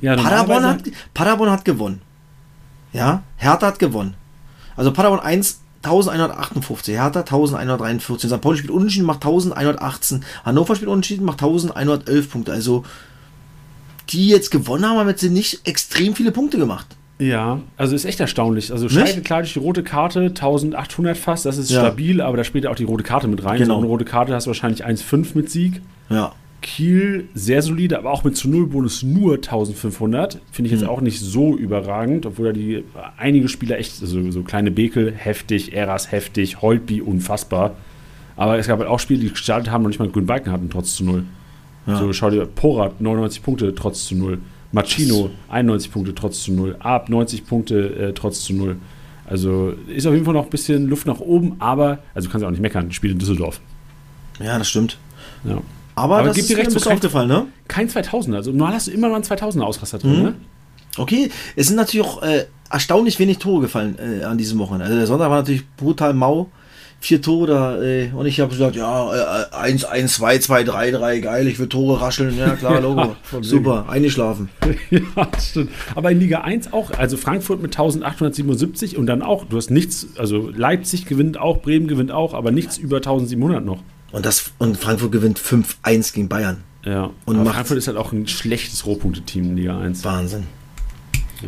Ja, 0.00 0.16
Paderborn 0.16 0.64
hat, 0.64 0.82
Paderborn 1.14 1.50
hat 1.50 1.64
gewonnen. 1.64 2.00
Ja, 2.92 3.22
Hertha 3.36 3.66
hat 3.66 3.78
gewonnen. 3.78 4.14
Also 4.76 4.92
Paderborn 4.92 5.20
1, 5.20 5.60
1158, 5.82 6.94
Hertha 6.94 7.20
1143, 7.20 8.30
St. 8.30 8.40
Pauli 8.40 8.58
spielt 8.58 8.72
unentschieden, 8.72 9.06
macht 9.06 9.24
1118, 9.24 10.24
Hannover 10.44 10.74
spielt 10.76 10.90
unentschieden, 10.90 11.24
macht 11.24 11.42
1111 11.42 12.30
Punkte. 12.30 12.52
Also 12.52 12.84
die 14.10 14.28
jetzt 14.28 14.50
gewonnen 14.50 14.86
haben, 14.86 14.98
haben 14.98 15.08
jetzt 15.08 15.22
nicht 15.22 15.66
extrem 15.66 16.14
viele 16.14 16.32
Punkte 16.32 16.58
gemacht. 16.58 16.86
Ja, 17.18 17.60
also 17.76 17.96
ist 17.96 18.04
echt 18.04 18.20
erstaunlich. 18.20 18.70
Also 18.70 18.88
Schalke 18.88 19.22
klar 19.22 19.40
durch 19.40 19.52
die 19.52 19.58
rote 19.58 19.82
Karte, 19.82 20.20
1800 20.20 21.16
fast, 21.18 21.44
das 21.46 21.58
ist 21.58 21.70
Ja. 21.70 21.80
stabil, 21.80 22.20
aber 22.20 22.36
da 22.36 22.44
spielt 22.44 22.64
ja 22.64 22.70
auch 22.70 22.76
die 22.76 22.84
rote 22.84 23.02
Karte 23.02 23.26
mit 23.26 23.44
rein. 23.44 23.58
Genau. 23.58 23.74
So 23.74 23.78
eine 23.80 23.88
rote 23.88 24.04
Karte 24.04 24.34
hast 24.34 24.44
du 24.46 24.48
wahrscheinlich 24.48 24.86
1,5 24.86 25.34
mit 25.34 25.50
Sieg. 25.50 25.82
Ja. 26.10 26.32
Kiel 26.60 27.28
sehr 27.34 27.62
solide, 27.62 27.98
aber 27.98 28.10
auch 28.10 28.24
mit 28.24 28.36
zu 28.36 28.48
Null 28.48 28.66
Bonus 28.66 29.02
nur 29.02 29.34
1500. 29.34 30.40
Finde 30.50 30.66
ich 30.70 30.80
jetzt 30.80 30.88
auch 30.88 31.00
nicht 31.00 31.20
so 31.20 31.56
überragend, 31.56 32.26
obwohl 32.26 32.46
da 32.46 32.52
die 32.52 32.84
einige 33.16 33.48
Spieler 33.48 33.78
echt, 33.78 33.94
so, 33.94 34.30
so 34.30 34.42
kleine 34.42 34.70
Bekel, 34.70 35.12
heftig, 35.12 35.72
Eras 35.72 36.10
heftig, 36.10 36.60
Holtby 36.60 37.00
unfassbar. 37.00 37.76
Aber 38.36 38.58
es 38.58 38.66
gab 38.66 38.78
halt 38.78 38.88
auch 38.88 39.00
Spiele, 39.00 39.20
die 39.20 39.30
gestartet 39.30 39.70
haben 39.70 39.84
und 39.84 39.90
nicht 39.90 39.98
mal 39.98 40.04
einen 40.04 40.12
grünen 40.12 40.26
Balken 40.26 40.50
hatten, 40.50 40.70
trotz 40.70 40.96
zu 40.96 41.04
Null. 41.04 41.24
Ja. 41.86 41.96
So, 41.96 42.12
schau 42.12 42.30
dir 42.30 42.44
Porat, 42.46 43.00
99 43.00 43.42
Punkte, 43.42 43.74
trotz 43.74 44.06
zu 44.06 44.16
Null. 44.16 44.38
Machino, 44.72 45.30
91 45.48 45.90
Punkte, 45.90 46.14
trotz 46.14 46.42
zu 46.42 46.52
Null. 46.52 46.76
Ab, 46.80 47.08
90 47.08 47.46
Punkte, 47.46 48.08
äh, 48.08 48.12
trotz 48.12 48.42
zu 48.42 48.52
Null. 48.52 48.76
Also 49.26 49.74
ist 49.88 50.06
auf 50.06 50.12
jeden 50.12 50.24
Fall 50.24 50.34
noch 50.34 50.44
ein 50.44 50.50
bisschen 50.50 50.88
Luft 50.88 51.06
nach 51.06 51.20
oben, 51.20 51.56
aber, 51.58 51.98
also 52.14 52.28
du 52.28 52.32
kannst 52.32 52.42
ja 52.42 52.48
auch 52.48 52.52
nicht 52.52 52.62
meckern, 52.62 52.92
Spiel 52.92 53.12
in 53.12 53.18
Düsseldorf. 53.18 53.60
Ja, 54.40 54.58
das 54.58 54.68
stimmt. 54.68 54.98
Ja. 55.44 55.60
Aber, 55.98 56.18
Aber 56.18 56.28
das 56.28 56.38
ist 56.38 56.48
dir 56.48 56.54
mir 56.54 56.58
recht, 56.60 56.68
ein 56.68 56.70
so 56.70 56.74
bisschen 56.76 56.88
kein- 56.90 56.96
aufgefallen, 56.96 57.28
ne? 57.28 57.46
Kein 57.68 57.88
2000er, 57.88 58.36
also 58.36 58.50
normal 58.52 58.74
hast 58.74 58.86
du 58.88 58.90
immer 58.92 59.08
mal 59.08 59.16
einen 59.16 59.24
2000er 59.24 59.62
Ausraster 59.64 59.98
drin, 59.98 60.16
Mhm. 60.16 60.22
ne? 60.22 60.34
Okay, 60.96 61.30
es 61.54 61.68
sind 61.68 61.76
natürlich 61.76 62.04
auch 62.06 62.22
äh, 62.22 62.46
erstaunlich 62.70 63.18
wenig 63.18 63.38
Tore 63.38 63.60
gefallen 63.62 63.96
äh, 63.98 64.24
an 64.24 64.36
diesem 64.38 64.58
Wochenende. 64.58 64.84
Also 64.86 64.96
der 64.98 65.06
Sonntag 65.06 65.30
war 65.30 65.36
natürlich 65.38 65.62
brutal 65.76 66.12
mau. 66.14 66.48
Vier 67.00 67.22
Tore 67.22 67.46
da, 67.46 67.80
äh, 67.80 68.10
und 68.12 68.26
ich 68.26 68.40
habe 68.40 68.50
gesagt, 68.50 68.74
ja, 68.74 69.14
äh, 69.14 69.54
1, 69.54 69.84
1, 69.84 70.14
2, 70.14 70.38
2, 70.38 70.64
3, 70.64 70.90
3, 70.90 71.20
geil, 71.20 71.46
ich 71.46 71.60
will 71.60 71.68
Tore 71.68 72.00
rascheln. 72.00 72.36
Ja, 72.36 72.56
klar, 72.56 72.80
Logo. 72.80 73.14
wegen. 73.30 73.44
Super, 73.44 73.84
eingeschlafen. 73.88 74.48
ja, 74.90 75.00
stimmt. 75.40 75.70
Aber 75.94 76.10
in 76.10 76.18
Liga 76.18 76.40
1 76.40 76.72
auch, 76.72 76.90
also 76.90 77.16
Frankfurt 77.16 77.62
mit 77.62 77.70
1877 77.78 78.96
und 78.96 79.06
dann 79.06 79.22
auch, 79.22 79.44
du 79.44 79.56
hast 79.56 79.70
nichts, 79.70 80.08
also 80.18 80.50
Leipzig 80.52 81.06
gewinnt 81.06 81.38
auch, 81.38 81.62
Bremen 81.62 81.86
gewinnt 81.86 82.10
auch, 82.10 82.34
aber 82.34 82.50
nichts 82.50 82.76
über 82.78 82.96
1700 82.96 83.64
noch. 83.64 83.78
Und, 84.12 84.24
das, 84.24 84.52
und 84.58 84.76
Frankfurt 84.78 85.12
gewinnt 85.12 85.38
5-1 85.38 86.14
gegen 86.14 86.28
Bayern. 86.28 86.58
Ja, 86.84 87.10
Und 87.26 87.44
Frankfurt 87.46 87.76
ist 87.78 87.88
halt 87.88 87.96
auch 87.98 88.12
ein 88.12 88.26
schlechtes 88.26 88.86
Rohpunkteteam 88.86 89.44
in 89.44 89.56
Liga 89.56 89.78
1. 89.78 90.04
Wahnsinn. 90.04 90.44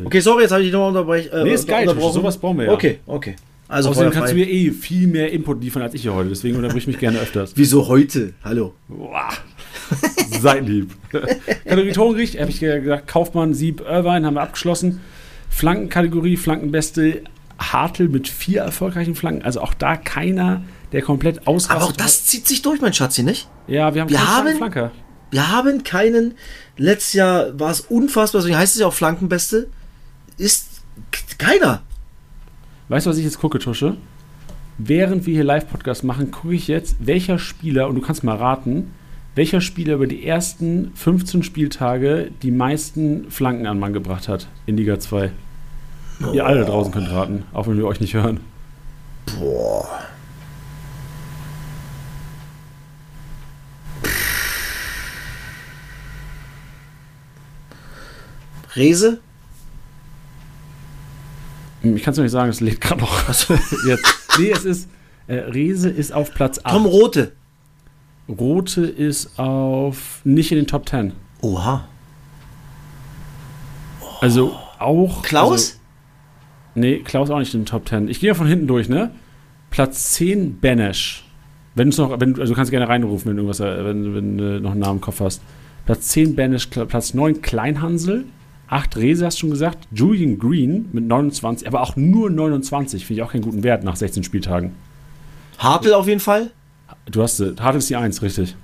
Okay, 0.04 0.20
sorry, 0.20 0.42
jetzt 0.42 0.52
habe 0.52 0.62
ich 0.62 0.68
dich 0.68 0.72
nochmal 0.72 0.90
unterbrechen. 0.90 1.32
Äh, 1.32 1.44
Nee, 1.44 1.54
ist 1.54 1.66
geil, 1.66 1.88
sowas 1.88 2.38
brauchen 2.38 2.58
wir 2.58 2.66
ja. 2.66 2.72
Okay, 2.72 3.00
okay. 3.06 3.36
Also 3.66 3.90
Außerdem 3.90 4.12
kannst 4.12 4.32
du 4.32 4.36
mir 4.36 4.48
eh 4.48 4.72
viel 4.72 5.06
mehr 5.06 5.32
Input 5.32 5.62
liefern 5.62 5.82
als 5.82 5.94
ich 5.94 6.02
hier 6.02 6.12
heute, 6.12 6.28
deswegen 6.28 6.56
unterbrich 6.56 6.88
mich 6.88 6.98
gerne 6.98 7.18
öfters. 7.20 7.52
Wieso 7.56 7.86
heute? 7.86 8.34
Hallo. 8.42 8.74
Seid 10.40 10.66
lieb. 10.66 10.90
Kategorie 11.64 11.92
Torgericht, 11.92 12.40
habe 12.40 12.50
ich 12.50 12.58
gesagt, 12.58 13.06
Kaufmann, 13.06 13.54
Sieb, 13.54 13.80
Irvine 13.80 14.26
haben 14.26 14.34
wir 14.34 14.42
abgeschlossen. 14.42 15.00
Flankenkategorie, 15.50 16.36
Flankenbeste, 16.36 17.22
Hartl 17.60 18.08
mit 18.08 18.28
vier 18.28 18.62
erfolgreichen 18.62 19.14
Flanken. 19.14 19.42
Also 19.42 19.60
auch 19.60 19.74
da 19.74 19.96
keiner, 19.96 20.62
der 20.92 21.02
komplett 21.02 21.46
ausrastet. 21.46 21.76
Aber 21.76 21.84
auch 21.86 21.92
das 21.92 22.24
zieht 22.26 22.46
sich 22.48 22.62
durch, 22.62 22.80
mein 22.80 22.92
Schatzi, 22.92 23.22
nicht? 23.22 23.48
Ja, 23.66 23.94
wir 23.94 24.02
haben 24.02 24.10
Wir 24.10 24.16
keinen 24.18 24.28
haben- 24.28 24.56
Flanker. 24.56 24.90
Wir 25.30 25.50
haben 25.52 25.84
keinen. 25.84 26.34
Letztes 26.76 27.12
Jahr 27.12 27.58
war 27.58 27.70
es 27.70 27.80
unfassbar, 27.82 28.40
deswegen 28.40 28.58
heißt 28.58 28.74
es 28.74 28.80
ja 28.80 28.86
auch 28.88 28.92
Flankenbeste. 28.92 29.68
Ist 30.38 30.82
keiner. 31.38 31.82
Weißt 32.88 33.06
du, 33.06 33.10
was 33.10 33.18
ich 33.18 33.24
jetzt 33.24 33.38
gucke, 33.38 33.58
Tusche? 33.60 33.96
Während 34.78 35.26
wir 35.26 35.34
hier 35.34 35.44
Live-Podcast 35.44 36.02
machen, 36.04 36.30
gucke 36.32 36.54
ich 36.54 36.66
jetzt, 36.66 36.96
welcher 36.98 37.38
Spieler, 37.38 37.86
und 37.86 37.94
du 37.94 38.00
kannst 38.00 38.24
mal 38.24 38.36
raten, 38.36 38.92
welcher 39.36 39.60
Spieler 39.60 39.94
über 39.94 40.06
die 40.08 40.26
ersten 40.26 40.90
15 40.96 41.42
Spieltage 41.44 42.30
die 42.42 42.50
meisten 42.50 43.30
Flanken 43.30 43.66
an 43.66 43.78
Mann 43.78 43.92
gebracht 43.92 44.26
hat 44.26 44.48
in 44.66 44.76
Liga 44.76 44.98
2. 44.98 45.30
Ihr 46.32 46.44
alle 46.44 46.60
da 46.60 46.66
draußen 46.66 46.92
könnt 46.92 47.10
raten, 47.10 47.44
auch 47.52 47.68
wenn 47.68 47.76
wir 47.76 47.86
euch 47.86 48.00
nicht 48.00 48.14
hören. 48.14 48.40
Boah. 49.38 49.88
Rese? 58.76 59.20
Hm, 61.82 61.96
Ich 61.96 62.02
kann 62.02 62.12
es 62.12 62.18
nicht 62.18 62.30
sagen, 62.30 62.50
es 62.50 62.60
lädt 62.60 62.80
gerade 62.80 63.00
noch. 63.00 63.28
Jetzt. 63.86 64.38
Nee, 64.38 64.50
es 64.50 64.64
ist. 64.64 64.88
Äh, 65.26 65.34
Rese 65.36 65.88
ist 65.88 66.12
auf 66.12 66.34
Platz 66.34 66.60
8. 66.62 66.72
Tom 66.74 66.86
Rote. 66.86 67.32
Rote 68.28 68.82
ist 68.82 69.38
auf. 69.38 70.20
nicht 70.24 70.50
in 70.52 70.58
den 70.58 70.66
Top 70.66 70.88
10. 70.88 71.12
Oha. 71.42 71.86
Also 74.20 74.54
auch. 74.78 75.22
Klaus? 75.22 75.50
Also, 75.52 75.72
nee, 76.74 76.98
Klaus 76.98 77.30
auch 77.30 77.38
nicht 77.38 77.54
in 77.54 77.60
den 77.60 77.66
Top 77.66 77.88
10. 77.88 78.08
Ich 78.08 78.20
gehe 78.20 78.30
mal 78.30 78.34
von 78.36 78.46
hinten 78.46 78.66
durch, 78.66 78.88
ne? 78.88 79.10
Platz 79.70 80.12
10, 80.14 80.60
Benesch. 80.60 81.24
Wenn 81.76 81.90
du 81.90 82.02
noch, 82.02 82.20
wenn, 82.20 82.34
du- 82.34 82.40
also 82.40 82.52
du 82.52 82.56
kannst 82.56 82.70
gerne 82.72 82.88
reinrufen, 82.88 83.30
wenn 83.30 83.36
du 83.36 83.42
irgendwas, 83.44 83.60
äh, 83.60 83.84
wenn, 83.84 84.14
wenn 84.14 84.36
du 84.38 84.60
noch 84.60 84.72
einen 84.72 84.80
Namen 84.80 84.96
im 84.98 85.00
Kopf 85.00 85.20
hast. 85.20 85.40
Platz 85.86 86.08
10, 86.08 86.34
Benesch, 86.34 86.66
Kla- 86.68 86.84
Platz 86.86 87.14
9, 87.14 87.40
Kleinhansel. 87.40 88.24
8, 88.70 88.96
Rese, 88.96 89.26
hast 89.26 89.36
du 89.36 89.40
schon 89.40 89.50
gesagt. 89.50 89.88
Julian 89.92 90.38
Green 90.38 90.88
mit 90.92 91.04
29, 91.04 91.66
aber 91.66 91.82
auch 91.82 91.96
nur 91.96 92.30
29, 92.30 93.04
finde 93.04 93.20
ich 93.20 93.26
auch 93.26 93.32
keinen 93.32 93.42
guten 93.42 93.64
Wert 93.64 93.82
nach 93.82 93.96
16 93.96 94.22
Spieltagen. 94.22 94.72
Hartl 95.58 95.92
auf 95.92 96.06
jeden 96.06 96.20
Fall. 96.20 96.52
Du 97.10 97.22
hast, 97.22 97.40
Hartl 97.40 97.78
ist 97.78 97.90
die 97.90 97.96
1, 97.96 98.22
richtig. 98.22 98.56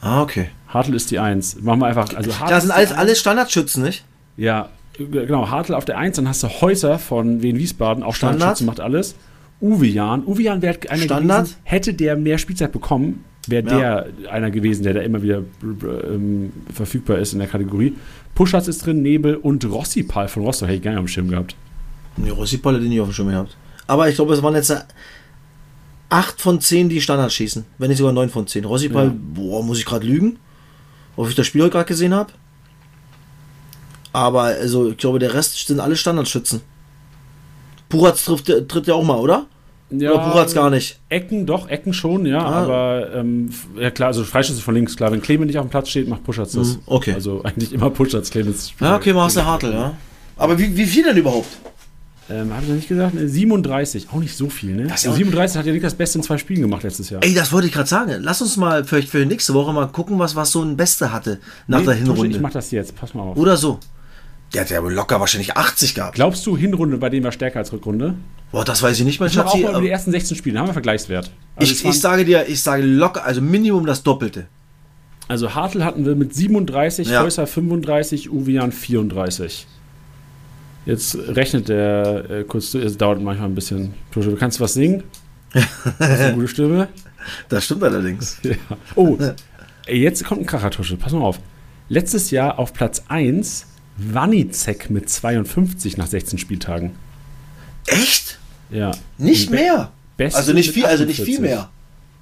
Ah, 0.00 0.22
okay. 0.22 0.48
Hartl 0.68 0.94
ist 0.94 1.10
die 1.10 1.18
1. 1.18 1.60
Machen 1.62 1.80
wir 1.80 1.86
einfach, 1.86 2.14
also 2.14 2.38
Hartl 2.38 2.52
Das 2.54 2.62
sind 2.62 2.72
alles, 2.72 2.92
alles 2.92 3.18
Standardschützen, 3.18 3.82
nicht? 3.82 4.04
Ja, 4.36 4.68
genau. 4.96 5.50
Hartl 5.50 5.74
auf 5.74 5.84
der 5.84 5.98
1, 5.98 6.16
dann 6.16 6.28
hast 6.28 6.44
du 6.44 6.48
Häuser 6.48 7.00
von 7.00 7.42
Wien 7.42 7.58
Wiesbaden, 7.58 8.04
auch 8.04 8.14
Standard. 8.14 8.58
Standardschützen, 8.58 8.66
macht 8.66 8.80
alles. 8.80 9.16
Uwe 9.60 9.86
Jan. 9.86 10.24
Uwe 10.24 10.42
Jan 10.42 10.62
wäre 10.62 10.78
einer 10.88 11.02
Standard. 11.02 11.44
gewesen, 11.46 11.56
hätte 11.64 11.94
der 11.94 12.16
mehr 12.16 12.38
Spielzeit 12.38 12.70
bekommen, 12.70 13.24
wäre 13.46 13.68
Ja. 13.70 14.00
der 14.02 14.30
einer 14.32 14.50
gewesen, 14.50 14.82
der 14.84 14.94
da 14.94 15.00
immer 15.00 15.22
wieder 15.22 15.42
ähm, 15.62 16.52
verfügbar 16.72 17.18
ist 17.18 17.32
in 17.32 17.38
der 17.40 17.48
Kategorie. 17.48 17.94
Puschatz 18.34 18.68
ist 18.68 18.86
drin, 18.86 19.02
Nebel 19.02 19.36
und 19.36 19.64
Rossipal 19.64 20.28
von 20.28 20.42
Rostock 20.44 20.68
hätte 20.68 20.76
ich 20.76 20.82
gerne 20.82 20.98
am 20.98 21.08
Schirm 21.08 21.28
gehabt. 21.28 21.54
Nee, 22.16 22.30
Rossipal 22.30 22.74
hat 22.74 22.82
den 22.82 22.88
nicht 22.88 23.00
auf 23.00 23.08
dem 23.08 23.12
Schirm 23.14 23.28
gehabt. 23.28 23.56
Aber 23.86 24.08
ich 24.08 24.14
glaube, 24.14 24.32
es 24.34 24.42
waren 24.42 24.54
jetzt 24.54 24.70
äh, 24.70 24.80
8 26.08 26.40
von 26.40 26.60
10, 26.60 26.88
die 26.88 27.00
Standards 27.00 27.34
schießen. 27.34 27.64
Wenn 27.78 27.88
nicht 27.88 27.98
sogar 27.98 28.12
9 28.12 28.28
von 28.30 28.46
10. 28.46 28.64
Rossipal, 28.64 29.06
Ja. 29.06 29.14
boah, 29.34 29.62
muss 29.62 29.78
ich 29.78 29.84
gerade 29.86 30.06
lügen. 30.06 30.38
Ob 31.16 31.28
ich 31.28 31.34
das 31.34 31.46
Spiel 31.46 31.62
heute 31.62 31.72
gerade 31.72 31.88
gesehen 31.88 32.14
habe. 32.14 32.32
Aber 34.12 34.42
also, 34.42 34.90
ich 34.90 34.96
glaube, 34.98 35.18
der 35.18 35.32
Rest 35.34 35.66
sind 35.66 35.80
alle 35.80 35.96
Standardschützen. 35.96 36.60
Puratz 37.88 38.24
trifft, 38.24 38.46
tritt 38.68 38.86
ja 38.86 38.94
auch 38.94 39.04
mal, 39.04 39.16
oder? 39.18 39.46
Ja, 40.00 40.12
Oder 40.12 40.30
Puratz 40.30 40.54
gar 40.54 40.70
nicht. 40.70 40.98
Ecken, 41.08 41.46
doch, 41.46 41.68
Ecken 41.68 41.92
schon, 41.92 42.26
ja, 42.26 42.40
Ah. 42.42 42.62
aber 42.62 43.08
ähm, 43.14 43.50
ja 43.78 43.90
klar, 43.90 44.08
also 44.08 44.24
Freischüsse 44.24 44.60
von 44.60 44.74
links, 44.74 44.96
klar. 44.96 45.12
Wenn 45.12 45.20
Clemens 45.22 45.48
nicht 45.48 45.58
auf 45.58 45.66
dem 45.66 45.70
Platz 45.70 45.88
steht, 45.90 46.08
macht 46.08 46.24
Puschatz 46.24 46.52
das. 46.52 46.68
Mhm, 46.76 46.80
okay. 46.86 47.12
Also 47.14 47.42
eigentlich 47.44 47.72
immer 47.72 47.90
Puschatz, 47.90 48.30
Clemens. 48.30 48.72
Ja, 48.80 48.96
okay, 48.96 49.12
machst 49.12 49.36
du 49.36 49.44
Hartl, 49.44 49.72
ja. 49.72 49.94
Aber 50.36 50.58
wie, 50.58 50.76
wie 50.76 50.86
viel 50.86 51.04
denn 51.04 51.16
überhaupt? 51.16 51.48
Ähm, 52.30 52.52
Habe 52.52 52.62
ich 52.62 52.68
noch 52.68 52.76
nicht 52.76 52.88
gesagt? 52.88 53.14
Ne, 53.14 53.28
37, 53.28 54.06
auch 54.12 54.18
nicht 54.20 54.34
so 54.36 54.48
viel, 54.48 54.74
ne? 54.76 54.84
Das 54.84 54.98
ist 55.00 55.04
ja 55.04 55.10
Also 55.10 55.10
auch- 55.10 55.16
37 55.16 55.58
hat 55.58 55.66
ja 55.66 55.72
nicht 55.72 55.84
das 55.84 55.94
Beste 55.94 56.18
in 56.18 56.22
zwei 56.24 56.38
Spielen 56.38 56.62
gemacht 56.62 56.84
letztes 56.84 57.10
Jahr. 57.10 57.22
Ey, 57.22 57.34
das 57.34 57.52
wollte 57.52 57.66
ich 57.66 57.72
gerade 57.74 57.88
sagen. 57.88 58.12
Lass 58.20 58.40
uns 58.40 58.56
mal 58.56 58.84
vielleicht 58.84 59.08
für 59.08 59.26
nächste 59.26 59.52
Woche 59.54 59.72
mal 59.72 59.86
gucken, 59.88 60.18
was, 60.20 60.36
was 60.36 60.52
so 60.52 60.62
ein 60.62 60.76
Beste 60.76 61.12
hatte 61.12 61.40
nach 61.66 61.80
Nee, 61.80 61.86
der 61.86 61.94
Hinrunde. 61.94 62.36
Ich 62.36 62.40
mach 62.40 62.52
das 62.52 62.70
jetzt, 62.70 62.94
pass 62.96 63.12
mal 63.12 63.22
auf. 63.24 63.36
Oder 63.36 63.56
so. 63.56 63.78
Der 64.54 64.62
hat 64.62 64.70
ja 64.70 64.82
wohl 64.82 64.92
locker 64.92 65.18
wahrscheinlich 65.18 65.56
80 65.56 65.94
gehabt. 65.94 66.14
Glaubst 66.14 66.44
du, 66.46 66.56
Hinrunde 66.56 66.98
bei 66.98 67.08
dem 67.08 67.24
war 67.24 67.32
stärker 67.32 67.58
als 67.60 67.72
Rückrunde? 67.72 68.14
Boah, 68.50 68.64
das 68.64 68.82
weiß 68.82 68.98
ich 68.98 69.04
nicht, 69.06 69.18
mein 69.18 69.30
Ich 69.30 69.36
mache 69.36 69.48
auch 69.48 69.58
mal 69.58 69.70
über 69.70 69.80
die 69.80 69.88
ersten 69.88 70.10
16 70.10 70.36
Spiele, 70.36 70.58
haben 70.58 70.66
wir 70.68 70.74
Vergleichswert. 70.74 71.30
Also, 71.56 71.72
Ich, 71.72 71.84
ich 71.84 72.00
sage 72.00 72.24
dir, 72.26 72.46
ich 72.48 72.62
sage 72.62 72.82
locker, 72.82 73.24
also 73.24 73.40
Minimum 73.40 73.86
das 73.86 74.02
Doppelte. 74.02 74.46
also 75.28 75.54
Hartl 75.54 75.82
hatten 75.84 76.04
wir 76.04 76.14
mit 76.14 76.34
37, 76.34 77.08
Ja. 77.08 77.22
Häuser 77.22 77.46
35, 77.46 78.30
Uvian 78.30 78.72
34. 78.72 79.66
Jetzt 80.84 81.16
rechnet 81.28 81.68
der 81.68 82.30
äh, 82.30 82.44
kurz, 82.44 82.74
es 82.74 82.98
dauert 82.98 83.22
manchmal 83.22 83.48
ein 83.48 83.54
bisschen. 83.54 83.94
Tusche, 84.10 84.30
du 84.30 84.36
kannst 84.36 84.60
was 84.60 84.74
singen? 84.74 85.02
Das 85.54 85.64
ist 85.64 86.00
eine 86.20 86.34
gute 86.34 86.48
Stimme. 86.48 86.88
Das 87.48 87.64
stimmt 87.66 87.84
allerdings. 87.84 88.38
Ja. 88.42 88.54
Oh, 88.96 89.16
jetzt 89.86 90.24
kommt 90.24 90.40
ein 90.40 90.46
Krachertusche. 90.46 90.96
Pass 90.96 91.12
mal 91.12 91.20
auf. 91.22 91.38
Letztes 91.88 92.32
Jahr 92.32 92.58
auf 92.58 92.72
Platz 92.72 93.04
1 93.06 93.66
Wanizek 94.12 94.90
mit 94.90 95.08
52 95.08 95.96
nach 95.96 96.06
16 96.06 96.38
Spieltagen. 96.38 96.92
Echt? 97.86 98.38
Ja. 98.70 98.92
Nicht 99.18 99.50
Be- 99.50 99.56
mehr. 99.56 99.92
Beste 100.16 100.38
Also 100.38 100.52
nicht 100.52 100.70
viel, 100.72 100.84
also 100.86 101.04
nicht 101.04 101.20
48. 101.20 101.34
viel 101.36 101.40
mehr. 101.42 101.68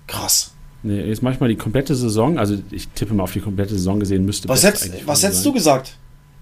Krass. 0.07 0.53
Nee, 0.83 1.03
jetzt 1.03 1.23
manchmal 1.23 1.49
die 1.51 1.57
komplette 1.57 1.95
Saison, 1.95 2.39
also 2.39 2.59
ich 2.71 2.89
tippe 2.89 3.13
mal 3.15 3.25
auf 3.25 3.33
die 3.33 3.41
komplette 3.41 3.75
Saison 3.75 4.01
gesehen, 4.01 4.25
müsste 4.25 4.49
Was 4.49 4.63
hättest, 4.65 5.07
was 5.07 5.23
hättest 5.23 5.45
du 5.45 5.53
gesagt? 5.53 5.97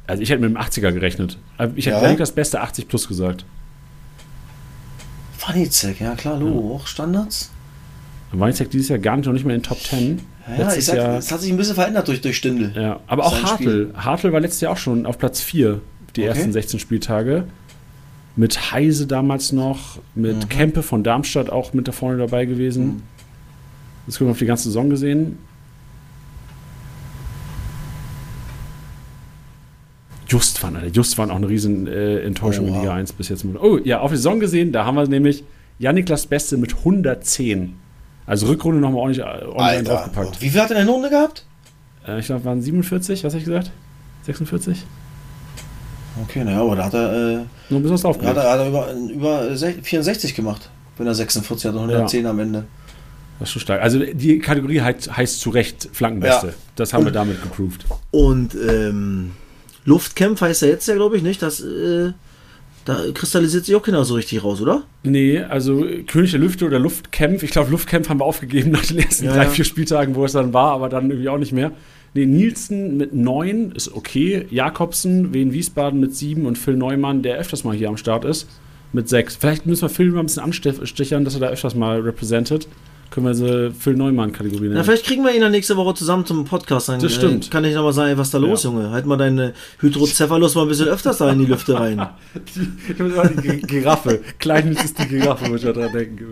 Also 0.07 0.23
ich 0.23 0.31
hätte 0.31 0.41
mit 0.41 0.51
dem 0.51 0.57
80er 0.57 0.93
gerechnet. 0.93 1.37
Aber 1.59 1.73
Ich 1.77 1.87
hätte 1.87 1.97
Ja? 2.05 2.15
das 2.15 2.33
beste 2.33 2.61
80 2.61 2.87
plus 2.89 3.09
gesagt. 3.09 3.45
Vanizek, 5.45 6.01
ja 6.01 6.15
klar, 6.15 6.39
Logo, 6.39 6.77
auch 6.77 6.87
Standards. 6.87 7.51
Wanizek 8.33 8.71
dieses 8.71 8.89
Jahr 8.89 8.99
gar 8.99 9.17
nicht, 9.17 9.27
noch 9.27 9.33
nicht 9.33 9.45
mehr 9.45 9.55
in 9.57 9.63
den 9.63 9.67
Top 9.69 9.81
10. 9.81 10.21
Ja, 10.49 10.55
ich 10.55 10.59
Letztes 10.59 10.87
sag, 10.87 10.97
Jahr, 10.97 11.19
es 11.19 11.31
hat 11.31 11.41
sich 11.41 11.51
ein 11.51 11.57
bisschen 11.57 11.75
verändert 11.75 12.09
durch, 12.09 12.21
durch 12.21 12.37
Stindl. 12.37 12.73
ja, 12.75 13.01
aber 13.07 13.27
auch 13.27 13.43
Hartl. 13.43 13.93
Hartl 13.97 14.33
war 14.33 14.41
letztes 14.41 14.61
Jahr 14.63 14.73
auch 14.73 14.77
schon 14.79 15.05
auf 15.07 15.19
Platz 15.19 15.41
4, 15.41 15.81
die 16.17 16.23
Okay. 16.23 16.29
ersten 16.29 16.53
16 16.53 16.81
Spieltage. 16.81 17.45
Mit 18.37 18.73
Heise 18.73 19.07
damals 19.07 19.53
noch, 19.53 19.99
mit 20.15 20.37
Mhm. 20.37 20.49
Kempe 20.49 20.83
von 20.83 21.03
Darmstadt 21.03 21.51
auch 21.51 21.73
mit 21.75 21.87
da 21.89 21.93
vorne 21.93 22.19
dabei 22.19 22.45
gewesen. 22.47 23.03
Das 24.07 24.17
können 24.17 24.29
wir 24.29 24.33
auf 24.33 24.39
die 24.39 24.47
ganze 24.47 24.65
Saison 24.65 24.89
gesehen. 24.89 25.39
Justwan, 30.29 30.77
Alter. 30.77 30.89
Justwan 30.89 31.31
auch 31.31 31.37
eine 31.37 31.49
riesen 31.49 31.87
äh, 31.87 32.21
Enttäuschung 32.21 32.67
Oh, 32.67 32.69
in 32.69 32.75
wow. 32.75 32.83
Liga 32.83 32.95
1 32.95 33.13
bis 33.15 33.29
jetzt. 33.29 33.45
Oh, 33.61 33.79
ja, 33.83 34.01
auf 34.01 34.11
die 34.11 34.17
Saison 34.17 34.41
gesehen, 34.41 34.73
da 34.73 34.85
haben 34.85 34.97
wir 34.97 35.07
nämlich 35.07 35.43
Janiklas 35.79 36.27
Beste 36.27 36.57
mit 36.59 36.77
110. 36.79 37.75
Also 38.29 38.47
Rückrunde 38.47 38.81
nochmal 38.81 39.01
ordentlich, 39.01 39.25
äh, 39.25 39.45
ordentlich 39.47 39.89
draufgepackt. 39.89 40.41
wie 40.41 40.51
viel 40.51 40.61
hat 40.61 40.71
er 40.71 40.79
in 40.81 40.87
der 40.87 40.95
Runde 40.95 41.11
gehabt? 41.11 41.45
Äh, 42.07 42.21
ich 42.21 42.27
glaube, 42.27 42.45
waren 42.45 42.63
47, 42.63 43.25
was 43.25 43.33
habe 43.33 43.39
ich 43.41 43.45
gesagt? 43.47 43.71
46? 44.27 44.85
Okay, 46.25 46.45
naja, 46.45 46.61
aber 46.61 46.77
da 46.77 46.85
hat 46.85 46.95
er, 46.95 47.13
äh, 47.13 47.35
Nur 47.71 47.81
ein 47.81 47.83
bisschen 47.83 48.03
was 48.03 48.05
hat 48.05 48.37
er, 48.37 48.51
hat 48.51 48.59
er 48.61 48.69
über, 48.69 48.93
über 48.93 49.43
sech- 49.55 49.83
64 49.83 50.35
gemacht. 50.35 50.69
Wenn 50.97 51.07
er 51.07 51.15
46 51.15 51.67
hat 51.69 51.75
und 51.75 51.83
110 51.91 52.27
am 52.27 52.39
Ende. 52.41 52.65
Das 53.39 53.49
ist 53.49 53.53
schon 53.53 53.63
stark. 53.63 53.81
Also 53.83 54.01
die 54.01 54.41
Kategorie 54.41 54.81
heißt, 54.81 55.17
heißt 55.17 55.41
zu 55.41 55.51
Recht 55.51 55.89
Flankenbeste. 55.93 56.49
Ja. 56.49 56.53
Das 56.77 56.93
haben 56.93 57.05
wir 57.05 57.09
Und- 57.09 57.15
damit 57.15 57.41
geproved. 57.43 57.85
Und 58.11 58.55
ähm, 58.57 59.31
Luftkämpf 59.85 60.41
heißt 60.41 60.65
er 60.65 60.71
jetzt 60.71 60.89
ja, 60.89 60.95
glaube 60.97 61.17
ich, 61.17 61.23
nicht. 61.23 61.41
Das, 61.41 61.61
äh, 61.61 62.13
da 62.89 63.03
kristallisiert 63.13 63.67
sich 63.67 63.75
auch 63.75 63.83
keiner 63.83 64.03
so 64.07 64.15
richtig 64.15 64.43
raus, 64.43 64.63
oder? 64.63 64.83
Nee, 65.03 65.41
also 65.41 65.85
König 66.07 66.31
der 66.31 66.41
Lüfte 66.41 66.65
oder 66.65 66.79
Luftkämpf. 66.79 67.43
Ich 67.43 67.51
glaube, 67.51 67.71
Luftkämpf 67.71 68.09
haben 68.09 68.19
wir 68.19 68.25
aufgegeben 68.25 68.71
nach 68.71 68.87
den 68.87 68.99
ersten 68.99 69.27
Ja, 69.27 69.35
drei, 69.35 69.47
vier 69.47 69.67
Spieltagen, 69.67 70.15
wo 70.15 70.25
es 70.25 70.33
dann 70.33 70.55
war, 70.55 70.73
aber 70.73 70.89
dann 70.89 71.11
irgendwie 71.11 71.29
auch 71.29 71.37
nicht 71.37 71.53
mehr. 71.53 71.73
Nee, 72.15 72.25
Nielsen 72.25 72.97
mit 72.97 73.13
neun 73.13 73.73
ist 73.73 73.95
okay. 73.95 74.47
Jakobsen, 74.51 75.35
Wien 75.35 75.53
Wiesbaden 75.53 76.01
mit 76.01 76.15
sieben 76.15 76.47
und 76.47 76.57
Phil 76.57 76.77
Neumann, 76.77 77.21
der 77.23 77.37
öfters 77.37 77.63
mal 77.63 77.77
hier 77.77 77.91
am 77.91 77.99
Start 77.99 78.25
ist, 78.25 78.49
mit 78.95 79.07
sechs. 79.07 79.37
Vielleicht 79.37 79.67
müssen 79.67 79.83
wir 79.83 79.91
Phil 79.91 80.11
mal 80.11 80.21
ein 80.21 80.27
bisschen 80.27 80.45
anstichern, 80.45 81.27
dass 81.27 81.35
er 81.35 81.41
da 81.41 81.49
öfters 81.49 81.75
mal 81.75 82.01
represented. 82.01 82.69
Können 83.11 83.25
wir 83.27 83.35
so 83.35 83.71
Phil 83.79 83.95
Neumann-Kategorie 83.95 84.65
nennen. 84.65 84.75
Na, 84.75 84.83
vielleicht 84.85 85.05
kriegen 85.07 85.25
wir 85.25 85.35
ihn 85.35 85.41
dann 85.41 85.51
nächste 85.53 85.77
Woche 85.77 85.95
zusammen 85.95 86.27
zum 86.27 86.45
Podcast. 86.45 86.89
Dann 86.91 87.01
Das 87.01 87.15
stimmt. 87.15 87.47
äh, 87.47 87.51
kann 87.51 87.65
ich 87.65 87.75
nochmal 87.75 87.93
sagen, 87.95 88.11
ey, 88.11 88.19
was 88.19 88.31
da 88.31 88.39
los, 88.39 88.63
Ja. 88.65 88.71
Junge. 88.71 88.91
Halt 88.91 89.07
mal 89.07 89.17
deine 89.17 89.55
Hydrocephalus 89.81 90.55
mal 90.55 90.63
ein 90.63 90.69
bisschen 90.69 90.89
öfters 90.89 91.17
da 91.19 91.31
in 91.33 91.39
die 91.39 91.47
Lüfte 91.47 91.79
rein. 91.81 92.07
Die 92.35 93.41
Gi- 93.41 93.61
Giraffe. 93.63 94.21
Klein 94.39 94.73
ist 94.73 94.99
die 94.99 95.09
Giraffe, 95.09 95.49
muss 95.49 95.61
ich 95.61 95.67
da 95.67 95.73
dran 95.73 95.93
denken. 95.93 96.27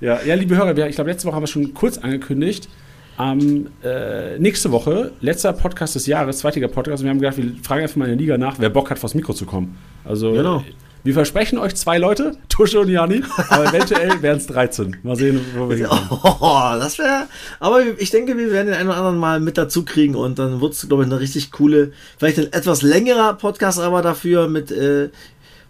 Ja, 0.00 0.20
ja, 0.22 0.34
liebe 0.34 0.56
Hörer, 0.56 0.76
wir, 0.76 0.86
ich 0.88 0.94
glaube, 0.96 1.10
letzte 1.10 1.26
Woche 1.26 1.36
haben 1.36 1.42
wir 1.42 1.46
schon 1.48 1.72
kurz 1.72 1.96
angekündigt. 1.98 2.68
Am 3.16 3.68
äh, 3.84 4.38
nächste 4.40 4.72
Woche, 4.72 5.12
letzter 5.20 5.52
Podcast 5.52 5.94
des 5.94 6.06
Jahres, 6.06 6.38
zweitiger 6.38 6.66
Podcast, 6.68 7.00
und 7.00 7.04
wir 7.04 7.10
haben 7.10 7.20
gedacht, 7.20 7.36
wir 7.36 7.44
fragen 7.62 7.82
einfach 7.82 7.96
mal 7.96 8.06
in 8.06 8.10
der 8.10 8.18
Liga 8.18 8.36
nach, 8.36 8.56
wer 8.58 8.70
Bock 8.70 8.90
hat, 8.90 8.98
vors 8.98 9.14
Mikro 9.14 9.32
zu 9.32 9.46
kommen. 9.46 9.76
Also, 10.04 10.32
Genau. 10.32 10.64
Wir 11.04 11.12
versprechen 11.14 11.58
euch 11.58 11.74
zwei 11.76 11.98
Leute, 11.98 12.36
Tusche 12.48 12.80
und 12.80 12.88
Jani, 12.88 13.22
aber 13.50 13.66
eventuell 13.66 14.22
wären 14.22 14.38
es 14.38 14.46
13. 14.46 14.96
Mal 15.02 15.16
sehen, 15.16 15.40
wo 15.54 15.68
wir 15.68 15.76
hinkommen. 15.76 16.08
Oh, 16.10 16.78
das 16.78 16.98
wäre. 16.98 17.26
Aber 17.60 17.82
ich 17.98 18.10
denke, 18.10 18.36
wir 18.36 18.50
werden 18.50 18.68
den 18.68 18.74
einen 18.74 18.88
oder 18.88 18.96
anderen 18.96 19.18
mal 19.18 19.38
mit 19.38 19.58
dazu 19.58 19.84
kriegen 19.84 20.14
und 20.14 20.38
dann 20.38 20.60
wird 20.60 20.72
es, 20.72 20.88
glaube 20.88 21.04
ich, 21.04 21.10
eine 21.10 21.20
richtig 21.20 21.52
coole, 21.52 21.92
vielleicht 22.18 22.38
ein 22.38 22.52
etwas 22.52 22.82
längerer 22.82 23.34
Podcast, 23.34 23.78
aber 23.78 24.02
dafür 24.02 24.48
mit 24.48 24.72
äh, 24.72 25.10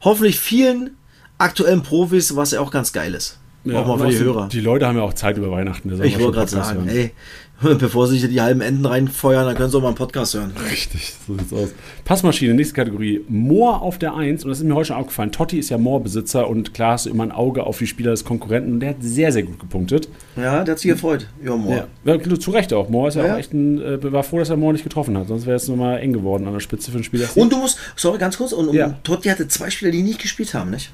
hoffentlich 0.03 0.39
vielen 0.39 0.97
aktuellen 1.37 1.82
Profis, 1.82 2.37
was 2.37 2.53
ja 2.53 2.61
auch 2.61 2.70
ganz 2.70 2.93
geil 2.93 3.12
ist. 3.14 3.39
auch 3.74 3.87
mal 3.87 3.99
für 3.99 4.09
die 4.09 4.18
Hörer. 4.18 4.49
Die 4.49 4.61
Leute 4.61 4.87
haben 4.87 4.97
ja 4.97 5.03
auch 5.03 5.14
Zeit 5.14 5.37
über 5.37 5.51
Weihnachten. 5.51 5.91
ich 6.03 6.18
wollte 6.20 6.39
gerade 6.39 6.51
sagen, 6.51 6.89
ey, 6.89 7.12
bevor 7.79 8.07
sich 8.07 8.21
hier 8.21 8.29
die 8.29 8.41
halben 8.41 8.61
Enden 8.61 8.85
reinfeuern, 8.85 9.47
dann 9.47 9.55
können 9.55 9.71
sie 9.71 9.77
auch 9.77 9.81
mal 9.83 9.89
einen 9.89 9.97
Podcast 9.97 10.35
hören. 10.35 10.53
Richtig, 10.71 11.15
so 11.27 11.35
sieht's 11.37 11.53
aus. 11.53 11.69
Passmaschine, 12.05 12.53
nächste 12.55 12.75
Kategorie. 12.75 13.25
Moore 13.29 13.81
auf 13.81 13.99
der 13.99 14.15
1. 14.15 14.45
Und 14.45 14.51
das 14.51 14.59
ist 14.59 14.65
mir 14.65 14.75
heute 14.75 14.89
schon 14.89 14.97
aufgefallen. 14.97 15.31
Totti 15.33 15.59
ist 15.59 15.71
ja 15.71 15.79
Moore-Besitzer 15.79 16.49
und 16.49 16.75
klar 16.75 16.93
hast 16.93 17.07
du 17.07 17.11
immer 17.11 17.23
ein 17.23 17.33
Auge 17.33 17.65
auf 17.65 17.79
die 17.79 17.87
Spieler 17.87 18.11
des 18.11 18.25
Konkurrenten. 18.25 18.75
Und 18.75 18.81
der 18.81 18.91
hat 18.91 18.97
sehr, 19.01 19.33
sehr 19.33 19.45
gut 19.45 19.59
gepunktet. 19.59 20.09
Ja, 20.37 20.65
der 20.65 20.73
hat 20.73 20.79
sich 20.79 20.91
gefreut. 20.91 21.29
Ja, 21.45 21.57
Moore. 21.57 21.87
Ja, 22.05 22.39
zu 22.39 22.51
Recht 22.51 22.73
auch. 22.73 22.89
Moore 22.89 23.09
ist 23.09 23.15
ja, 23.15 23.25
Ja, 23.27 23.35
auch 23.35 23.39
echt 23.39 23.53
ein, 23.53 23.81
äh, 23.81 24.13
war 24.13 24.25
froh, 24.25 24.39
dass 24.39 24.51
er 24.51 24.57
Moore 24.57 24.73
nicht 24.75 24.85
getroffen 24.85 25.17
hat. 25.17 25.29
Sonst 25.29 25.47
wäre 25.47 25.57
es 25.57 25.69
nochmal 25.69 26.01
eng 26.01 26.13
geworden 26.13 26.47
an 26.47 26.53
der 26.53 26.61
Spitze 26.61 26.91
für 26.91 26.99
den 26.99 27.05
Spieler. 27.05 27.29
Und 27.37 27.53
du 27.53 27.59
musst, 27.59 27.79
sorry, 27.97 28.19
ganz 28.19 28.37
kurz, 28.37 28.53
und, 28.53 28.69
und 28.69 28.75
Ja. 28.75 28.99
Totti 29.05 29.29
hatte 29.29 29.49
zwei 29.49 29.71
Spieler, 29.71 29.91
die 29.93 30.03
nicht 30.03 30.21
gespielt 30.21 30.55
haben, 30.55 30.71
nicht? 30.71 30.91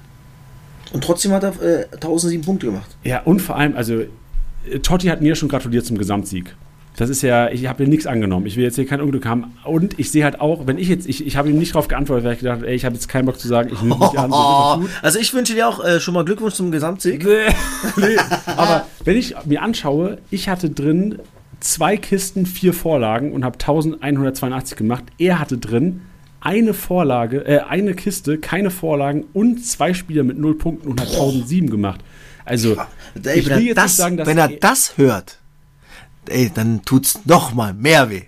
Und 0.93 1.05
trotzdem 1.05 1.33
hat 1.33 1.45
er 1.45 1.51
äh, 1.63 1.85
1007 1.95 2.45
Punkte 2.45 2.67
gemacht. 2.67 2.97
Ja, 3.05 3.21
und 3.23 3.41
vor 3.41 3.57
allem, 3.57 3.77
also 3.77 4.03
Totti 4.83 5.09
hat 5.09 5.21
mir 5.21 5.35
schon 5.35 5.49
gratuliert 5.49 5.87
zum 5.87 5.99
Gesamtsieg. 5.99 6.55
Das 6.97 7.09
ist 7.09 7.23
ja, 7.23 7.49
ich 7.49 7.67
habe 7.67 7.85
mir 7.85 7.89
nichts 7.89 8.07
angenommen. 8.07 8.47
Ich 8.47 8.57
will 8.57 8.65
jetzt 8.65 8.75
hier 8.75 8.87
kein 8.87 9.01
Unglück 9.01 9.25
haben. 9.25 9.57
Und 9.65 9.99
ich 9.99 10.11
sehe 10.11 10.25
halt 10.25 10.41
auch, 10.41 10.67
wenn 10.67 10.77
ich 10.77 10.89
jetzt, 10.89 11.09
ich, 11.09 11.27
ich 11.27 11.37
habe 11.37 11.49
ihm 11.49 11.57
nicht 11.57 11.75
darauf 11.75 11.89
geantwortet, 11.89 12.25
weil 12.25 12.33
ich 12.35 12.41
gedacht 12.41 12.59
habe, 12.59 12.69
ey, 12.69 12.75
ich 12.75 12.85
habe 12.85 12.95
jetzt 12.95 13.09
keinen 13.09 13.27
Bock 13.27 13.39
zu 13.39 13.49
sagen, 13.49 13.71
ich 13.73 13.81
nehme 13.81 13.97
mich 13.97 14.19
an, 14.19 14.31
so. 14.31 14.89
Also 15.03 15.19
ich 15.19 15.33
wünsche 15.33 15.55
dir 15.55 15.69
auch 15.69 15.83
äh, 15.83 16.01
schon 16.01 16.15
mal 16.15 16.25
Glückwunsch 16.25 16.55
zum 16.55 16.71
Gesamtsieg. 16.71 17.25
Nee, 17.25 17.55
nee. 17.97 18.17
Aber 18.47 18.87
wenn 19.05 19.17
ich 19.17 19.35
mir 19.47 19.63
anschaue, 19.63 20.19
ich 20.31 20.49
hatte 20.49 20.69
drin 20.69 21.21
zwei 21.61 21.97
Kisten, 21.97 22.45
vier 22.45 22.75
Vorlagen 22.75 23.33
und 23.33 23.45
habe 23.45 23.55
1182 23.55 24.77
gemacht. 24.77 25.05
Er 25.19 25.39
hatte 25.39 25.59
drin 25.59 26.03
eine 26.41 26.75
Vorlage, 26.75 27.47
äh, 27.47 27.61
eine 27.61 27.95
Kiste, 27.95 28.39
keine 28.39 28.71
Vorlagen 28.71 29.25
und 29.33 29.65
zwei 29.65 29.95
Spieler 29.95 30.25
mit 30.25 30.39
null 30.39 30.57
Punkten 30.57 30.89
und 30.89 31.01
hat 31.01 31.09
1007 31.09 31.71
gemacht. 31.71 32.01
Also, 32.45 32.77
Ey, 33.15 33.47
wenn, 33.47 33.67
er 33.67 33.75
das, 33.75 33.97
sagen, 33.97 34.19
wenn 34.19 34.39
er 34.39 34.49
das 34.49 34.97
hört, 34.97 35.39
ey, 36.29 36.51
dann 36.55 36.83
tut's 36.85 37.21
noch 37.25 37.55
mal 37.55 37.75
mehr 37.75 38.11
weh. 38.11 38.23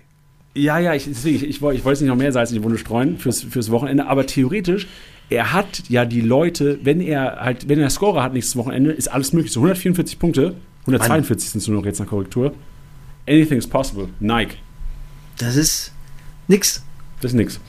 Ja, 0.55 0.77
ja, 0.77 0.93
ich, 0.93 1.05
deswegen, 1.05 1.37
ich, 1.37 1.43
ich, 1.43 1.61
wollte 1.61 1.79
ich 1.79 1.85
wollte 1.85 1.95
es 1.95 2.01
nicht 2.01 2.09
noch 2.09 2.15
mehr 2.15 2.31
Salz 2.31 2.51
in 2.51 2.57
die 2.57 2.63
Wunde 2.63 2.77
streuen 2.77 3.17
fürs, 3.17 3.41
fürs 3.41 3.71
Wochenende, 3.71 4.05
aber 4.05 4.25
theoretisch, 4.27 4.87
er 5.29 5.51
hat 5.51 5.83
ja 5.89 6.05
die 6.05 6.21
Leute, 6.21 6.79
wenn 6.83 7.01
er 7.01 7.37
halt, 7.39 7.67
wenn 7.69 7.79
er 7.79 7.89
Scorer 7.89 8.21
hat 8.21 8.33
nächstes 8.33 8.55
Wochenende, 8.55 8.91
ist 8.91 9.07
alles 9.07 9.33
möglich. 9.33 9.51
So 9.51 9.61
144 9.61 10.19
Punkte, 10.19 10.55
142 10.81 11.49
sind 11.49 11.61
es 11.61 11.67
nur 11.67 11.77
noch 11.77 11.85
jetzt 11.85 11.99
nach 11.99 12.07
Korrektur. 12.07 12.53
Anything 13.27 13.57
is 13.57 13.67
possible. 13.67 14.09
Nike. 14.19 14.57
Das 15.37 15.55
ist 15.55 15.91
nix. 16.47 16.83
Das 17.21 17.31
ist 17.31 17.37
nix. 17.37 17.59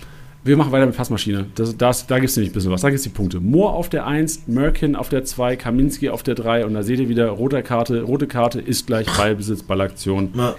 Wir 0.46 0.58
machen 0.58 0.72
weiter 0.72 0.84
mit 0.84 0.94
Passmaschine. 0.94 1.46
Das, 1.54 1.74
das, 1.74 2.06
da 2.06 2.18
gibt 2.18 2.28
es 2.28 2.36
nämlich 2.36 2.50
ein 2.50 2.54
bisschen 2.54 2.70
was. 2.70 2.82
Da 2.82 2.90
gibt 2.90 2.98
es 2.98 3.04
die 3.04 3.08
Punkte. 3.08 3.40
Moore 3.40 3.72
auf 3.72 3.88
der 3.88 4.06
1, 4.06 4.42
Merkin 4.46 4.94
auf 4.94 5.08
der 5.08 5.24
2, 5.24 5.56
Kaminski 5.56 6.10
auf 6.10 6.22
der 6.22 6.34
3 6.34 6.66
und 6.66 6.74
da 6.74 6.82
seht 6.82 7.00
ihr 7.00 7.08
wieder, 7.08 7.28
rote 7.30 7.62
Karte, 7.62 8.02
rote 8.02 8.26
Karte 8.26 8.60
ist 8.60 8.86
gleich 8.86 9.06
Ballbesitz, 9.16 9.62
Ballaktion. 9.62 10.34
Ja. 10.36 10.54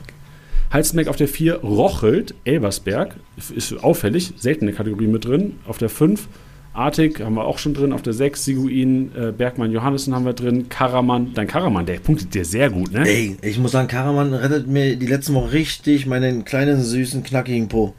Halsmeck 0.72 1.08
auf 1.08 1.18
der 1.18 1.28
4, 1.28 1.58
Rochelt, 1.58 2.34
Elversberg, 2.46 3.16
ist 3.56 3.84
auffällig, 3.84 4.34
seltene 4.38 4.74
Kategorie 4.74 5.06
mit 5.06 5.24
drin. 5.24 5.58
Auf 5.68 5.78
der 5.78 5.90
5, 5.90 6.30
Artig 6.74 7.22
haben 7.22 7.36
wir 7.36 7.46
auch 7.46 7.60
schon 7.60 7.76
drin. 7.76 7.94
Auf 7.94 8.02
der 8.02 8.14
6, 8.14 8.44
Siguin, 8.44 9.12
äh, 9.16 9.32
Bergmann, 9.32 9.72
Johannessen 9.72 10.16
haben 10.16 10.26
wir 10.26 10.34
drin. 10.34 10.68
Karaman, 10.68 11.36
dein 11.36 11.46
Karaman, 11.46 11.86
der 11.86 12.00
punktet 12.00 12.34
dir 12.34 12.44
sehr 12.44 12.72
gut, 12.72 12.92
ne? 12.92 13.08
Ey, 13.08 13.38
ich 13.44 13.60
muss 13.60 13.74
sagen, 13.74 13.88
Karaman 13.88 14.34
rettet 14.34 14.66
mir 14.66 14.96
die 14.96 15.06
letzten 15.06 15.36
Wochen 15.36 15.50
richtig 15.50 16.08
meinen 16.08 16.44
kleinen, 16.44 16.82
süßen, 16.82 17.22
knackigen 17.22 17.68
Po 17.68 17.94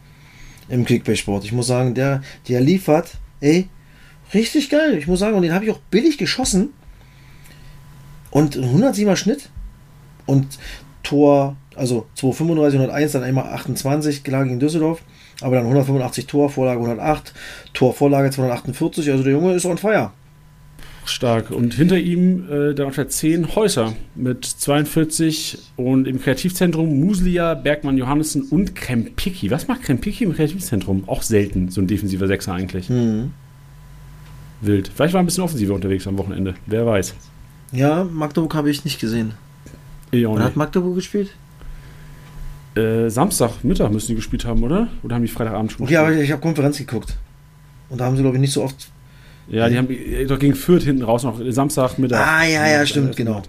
im 0.68 0.84
Kickbase-Sport. 0.84 1.44
Ich 1.44 1.52
muss 1.52 1.66
sagen, 1.66 1.94
der, 1.94 2.22
der 2.48 2.60
liefert, 2.60 3.18
ey, 3.40 3.68
richtig 4.34 4.70
geil. 4.70 4.96
Ich 4.98 5.06
muss 5.06 5.20
sagen, 5.20 5.36
und 5.36 5.42
den 5.42 5.52
habe 5.52 5.64
ich 5.64 5.70
auch 5.70 5.80
billig 5.90 6.18
geschossen. 6.18 6.70
Und 8.30 8.56
ein 8.56 8.64
107er 8.64 9.16
Schnitt. 9.16 9.50
Und 10.26 10.58
Tor, 11.02 11.56
also 11.76 12.06
235, 12.16 12.80
101, 12.80 13.12
dann 13.12 13.22
einmal 13.22 13.52
28, 13.52 14.24
klar 14.24 14.44
gegen 14.44 14.58
Düsseldorf. 14.58 15.02
Aber 15.40 15.56
dann 15.56 15.64
185 15.64 16.26
Tor, 16.26 16.50
Vorlage 16.50 16.80
108, 16.80 17.32
Tor, 17.72 17.94
Vorlage 17.94 18.30
248. 18.30 19.10
Also 19.10 19.22
der 19.22 19.32
Junge 19.32 19.54
ist 19.54 19.66
on 19.66 19.78
fire. 19.78 20.12
Stark. 21.08 21.50
Und 21.50 21.74
hinter 21.74 21.98
ihm 21.98 22.44
äh, 22.50 22.74
dann 22.74 22.86
auf 22.88 22.94
der 22.94 23.08
10 23.08 23.54
Häuser 23.54 23.94
mit 24.14 24.44
42 24.44 25.58
und 25.76 26.06
im 26.06 26.20
Kreativzentrum 26.20 27.00
Muslia, 27.00 27.54
Bergmann, 27.54 27.96
Johannessen 27.98 28.42
und 28.42 28.74
Krempicki. 28.74 29.50
Was 29.50 29.68
macht 29.68 29.82
Krempicki 29.82 30.24
im 30.24 30.34
Kreativzentrum? 30.34 31.04
Auch 31.08 31.22
selten, 31.22 31.70
so 31.70 31.80
ein 31.80 31.86
defensiver 31.86 32.26
Sechser 32.26 32.52
eigentlich. 32.54 32.88
Mhm. 32.90 33.32
Wild. 34.60 34.90
Vielleicht 34.94 35.14
war 35.14 35.20
ein 35.20 35.26
bisschen 35.26 35.44
offensiver 35.44 35.74
unterwegs 35.74 36.06
am 36.06 36.16
Wochenende. 36.18 36.54
Wer 36.66 36.86
weiß. 36.86 37.14
Ja, 37.72 38.04
Magdeburg 38.04 38.54
habe 38.54 38.70
ich 38.70 38.84
nicht 38.84 39.00
gesehen. 39.00 39.34
Ich 40.10 40.26
Wann 40.26 40.42
hat. 40.42 40.56
Magdeburg 40.56 40.94
gespielt? 40.94 41.30
Äh, 42.74 43.08
Samstagmittag 43.10 43.90
müssen 43.90 44.08
die 44.08 44.14
gespielt 44.14 44.44
haben, 44.44 44.62
oder? 44.62 44.88
Oder 45.02 45.16
haben 45.16 45.22
die 45.22 45.28
Freitagabend 45.28 45.72
schon 45.72 45.84
Okay, 45.84 45.96
aber 45.96 46.08
gespielt? 46.08 46.22
ich, 46.24 46.28
ich 46.28 46.32
habe 46.32 46.42
Konferenz 46.42 46.78
geguckt. 46.78 47.16
Und 47.88 48.00
da 48.00 48.04
haben 48.06 48.16
sie, 48.16 48.22
glaube 48.22 48.36
ich, 48.36 48.40
nicht 48.40 48.52
so 48.52 48.62
oft. 48.62 48.88
Ja, 49.48 49.68
die 49.68 49.76
haben 49.78 49.88
äh, 49.90 50.24
doch 50.26 50.38
gegen 50.38 50.54
Fürth 50.54 50.82
hinten 50.84 51.02
raus 51.02 51.22
noch 51.22 51.40
Samstagmittag. 51.50 52.18
Ah, 52.26 52.44
ja, 52.44 52.66
ja, 52.66 52.82
Äh, 52.82 52.86
stimmt, 52.86 53.12
äh, 53.12 53.14
genau. 53.16 53.42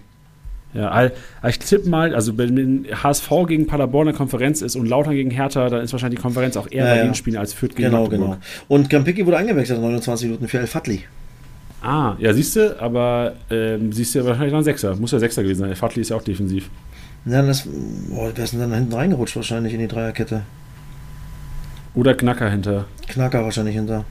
Ja, 0.74 0.90
all- 0.92 1.14
ich 1.48 1.58
tippe 1.60 1.90
mal, 1.90 2.14
also 2.14 2.38
wenn 2.38 2.86
HSV 2.92 3.30
gegen 3.48 3.66
Paderborn 3.66 4.10
eine 4.10 4.16
Konferenz 4.18 4.62
ist 4.62 4.76
und 4.76 4.86
Lautern 4.88 5.14
gegen 5.14 5.32
Hertha, 5.32 5.70
dann 5.70 5.82
ist 5.84 5.92
wahrscheinlich 5.94 6.20
die 6.20 6.22
Konferenz 6.22 6.56
auch 6.58 6.68
eher 6.70 6.86
Ja, 6.86 6.92
bei 6.92 6.98
ja. 6.98 7.04
den 7.06 7.16
Spielen 7.16 7.38
als 7.38 7.54
Fürth 7.54 7.76
gegen 7.76 7.90
Genau, 7.90 8.04
Magdeburg. 8.04 8.28
genau. 8.32 8.38
Und 8.68 8.90
Kampicki 8.90 9.26
wurde 9.26 9.38
eingewechselt 9.38 9.78
in 9.80 9.84
29 9.86 10.28
Minuten 10.28 10.48
für 10.48 10.60
El 10.60 10.68
Fatli. 10.68 11.04
Ah, 11.82 12.16
ja, 12.20 12.34
siehst 12.34 12.56
du, 12.58 12.80
aber 12.82 13.34
ähm, 13.50 13.92
siehst 13.94 14.14
du 14.14 14.20
ja 14.20 14.26
wahrscheinlich 14.26 14.52
noch 14.52 14.60
ein 14.60 14.64
Sechser. 14.66 14.96
Muss 14.98 15.12
ja 15.12 15.20
Sechser 15.20 15.42
gewesen 15.42 15.60
sein. 15.62 15.76
Fatli 15.76 16.02
ist 16.02 16.10
ja 16.10 16.16
auch 16.18 16.24
defensiv. 16.24 16.70
Ja, 17.26 17.42
das, 17.42 17.64
boah, 18.10 18.32
wer 18.36 18.44
ist 18.44 18.54
denn 18.54 18.60
dann 18.60 18.74
hinten 18.74 18.94
reingerutscht 18.94 19.36
wahrscheinlich 19.36 19.74
in 19.74 19.80
die 19.80 19.88
Dreierkette? 19.88 20.42
Oder 21.96 22.14
Knacker 22.14 22.50
hinter. 22.50 22.86
Knacker 23.08 23.44
wahrscheinlich 23.44 23.76
hinter. 23.76 24.06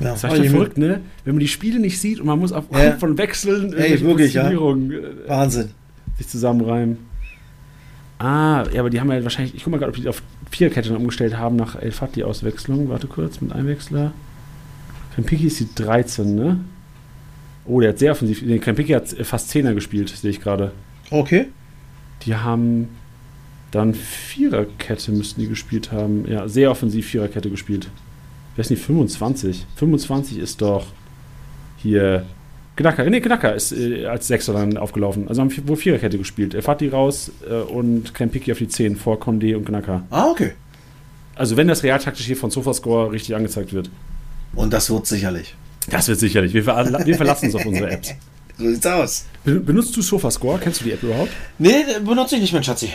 Ja, 0.00 0.08
Das 0.10 0.18
ist 0.18 0.22
war 0.24 0.32
echt 0.34 0.44
die- 0.44 0.48
verrückt, 0.50 0.78
ne? 0.78 1.00
Wenn 1.24 1.34
man 1.34 1.40
die 1.40 1.48
Spiele 1.48 1.78
nicht 1.78 2.00
sieht 2.00 2.20
und 2.20 2.26
man 2.26 2.38
muss 2.38 2.52
aufgrund 2.52 2.82
Ja. 2.82 2.96
von 2.98 3.16
Wechseln 3.18 3.72
Ey, 3.72 3.92
irgendwelche 3.94 4.04
wirklich, 4.04 4.34
ja. 4.34 4.50
Äh, 4.50 5.28
Wahnsinn. 5.28 5.70
sich 6.18 6.28
zusammenreimen. 6.28 6.98
Ah, 8.18 8.64
ja, 8.72 8.80
aber 8.80 8.90
die 8.90 9.00
haben 9.00 9.10
ja 9.12 9.22
wahrscheinlich, 9.22 9.54
ich 9.54 9.64
guck 9.64 9.72
mal 9.72 9.78
gerade, 9.78 9.90
ob 9.90 9.96
die 9.96 10.08
auf 10.08 10.22
Viererkette 10.50 10.94
umgestellt 10.96 11.36
haben 11.36 11.56
nach 11.56 11.76
El 11.76 11.92
Fatli 11.92 12.22
Auswechslung. 12.24 12.88
Warte 12.88 13.06
kurz, 13.06 13.40
mit 13.40 13.52
Einwechsler. 13.52 14.12
Krempiki 15.14 15.46
ist 15.46 15.60
die 15.60 15.68
13, 15.74 16.34
ne? 16.34 16.60
Oh, 17.66 17.80
der 17.80 17.90
hat 17.90 17.98
sehr 17.98 18.12
offensiv. 18.12 18.42
Nee, 18.42 18.58
Krempiki 18.58 18.92
hat 18.92 19.08
fast 19.22 19.50
10er 19.50 19.74
gespielt, 19.74 20.08
sehe 20.08 20.30
ich 20.30 20.40
gerade. 20.40 20.72
Okay. 21.10 21.46
Die 22.22 22.34
haben 22.36 22.88
dann 23.70 23.92
Viererkette 23.94 25.12
müssten 25.12 25.40
die 25.40 25.48
gespielt 25.48 25.92
haben. 25.92 26.26
Ja, 26.30 26.48
sehr 26.48 26.70
offensiv 26.70 27.06
Viererkette 27.06 27.50
gespielt. 27.50 27.90
Ist 28.56 28.70
denn 28.70 28.76
die 28.76 28.82
25? 28.82 29.66
25 29.76 30.38
ist 30.38 30.62
doch 30.62 30.86
hier 31.78 32.24
Knacker. 32.76 33.04
Nee, 33.08 33.20
Knacker 33.20 33.54
ist 33.54 33.72
äh, 33.72 34.06
als 34.06 34.26
Sechser 34.26 34.52
dann 34.52 34.76
aufgelaufen. 34.76 35.28
Also 35.28 35.40
haben 35.42 35.50
vi- 35.50 35.66
wohl 35.66 35.76
Viererkette 35.76 36.18
gespielt. 36.18 36.54
Er 36.54 36.62
fährt 36.62 36.80
die 36.80 36.88
raus 36.88 37.30
äh, 37.48 37.54
und 37.54 38.14
Krempiki 38.14 38.52
auf 38.52 38.58
die 38.58 38.68
10 38.68 38.96
vor 38.96 39.16
Condé 39.20 39.56
und 39.56 39.64
Knacker. 39.64 40.02
Ah, 40.10 40.26
okay. 40.30 40.52
Also 41.34 41.56
wenn 41.56 41.68
das 41.68 41.82
realtaktisch 41.82 42.26
hier 42.26 42.36
von 42.36 42.50
Sofascore 42.50 43.12
richtig 43.12 43.34
angezeigt 43.34 43.72
wird. 43.72 43.90
Und 44.54 44.72
das 44.72 44.88
wird 44.90 45.06
sicherlich. 45.06 45.54
Das 45.90 46.08
wird 46.08 46.18
sicherlich. 46.18 46.54
Wir, 46.54 46.64
ver 46.64 47.02
wir 47.04 47.14
verlassen 47.16 47.46
uns 47.46 47.54
auf 47.54 47.66
unsere 47.66 47.90
Apps. 47.90 48.14
So 48.58 48.70
sieht's 48.70 48.86
aus. 48.86 49.26
Be- 49.44 49.60
Benutzt 49.60 49.94
du 49.94 50.00
Sofascore? 50.00 50.58
Kennst 50.58 50.80
du 50.80 50.84
die 50.86 50.92
App 50.92 51.02
überhaupt? 51.02 51.28
Nee, 51.58 51.84
benutze 52.02 52.36
ich 52.36 52.40
nicht, 52.40 52.54
mein 52.54 52.64
Schatzi. 52.64 52.88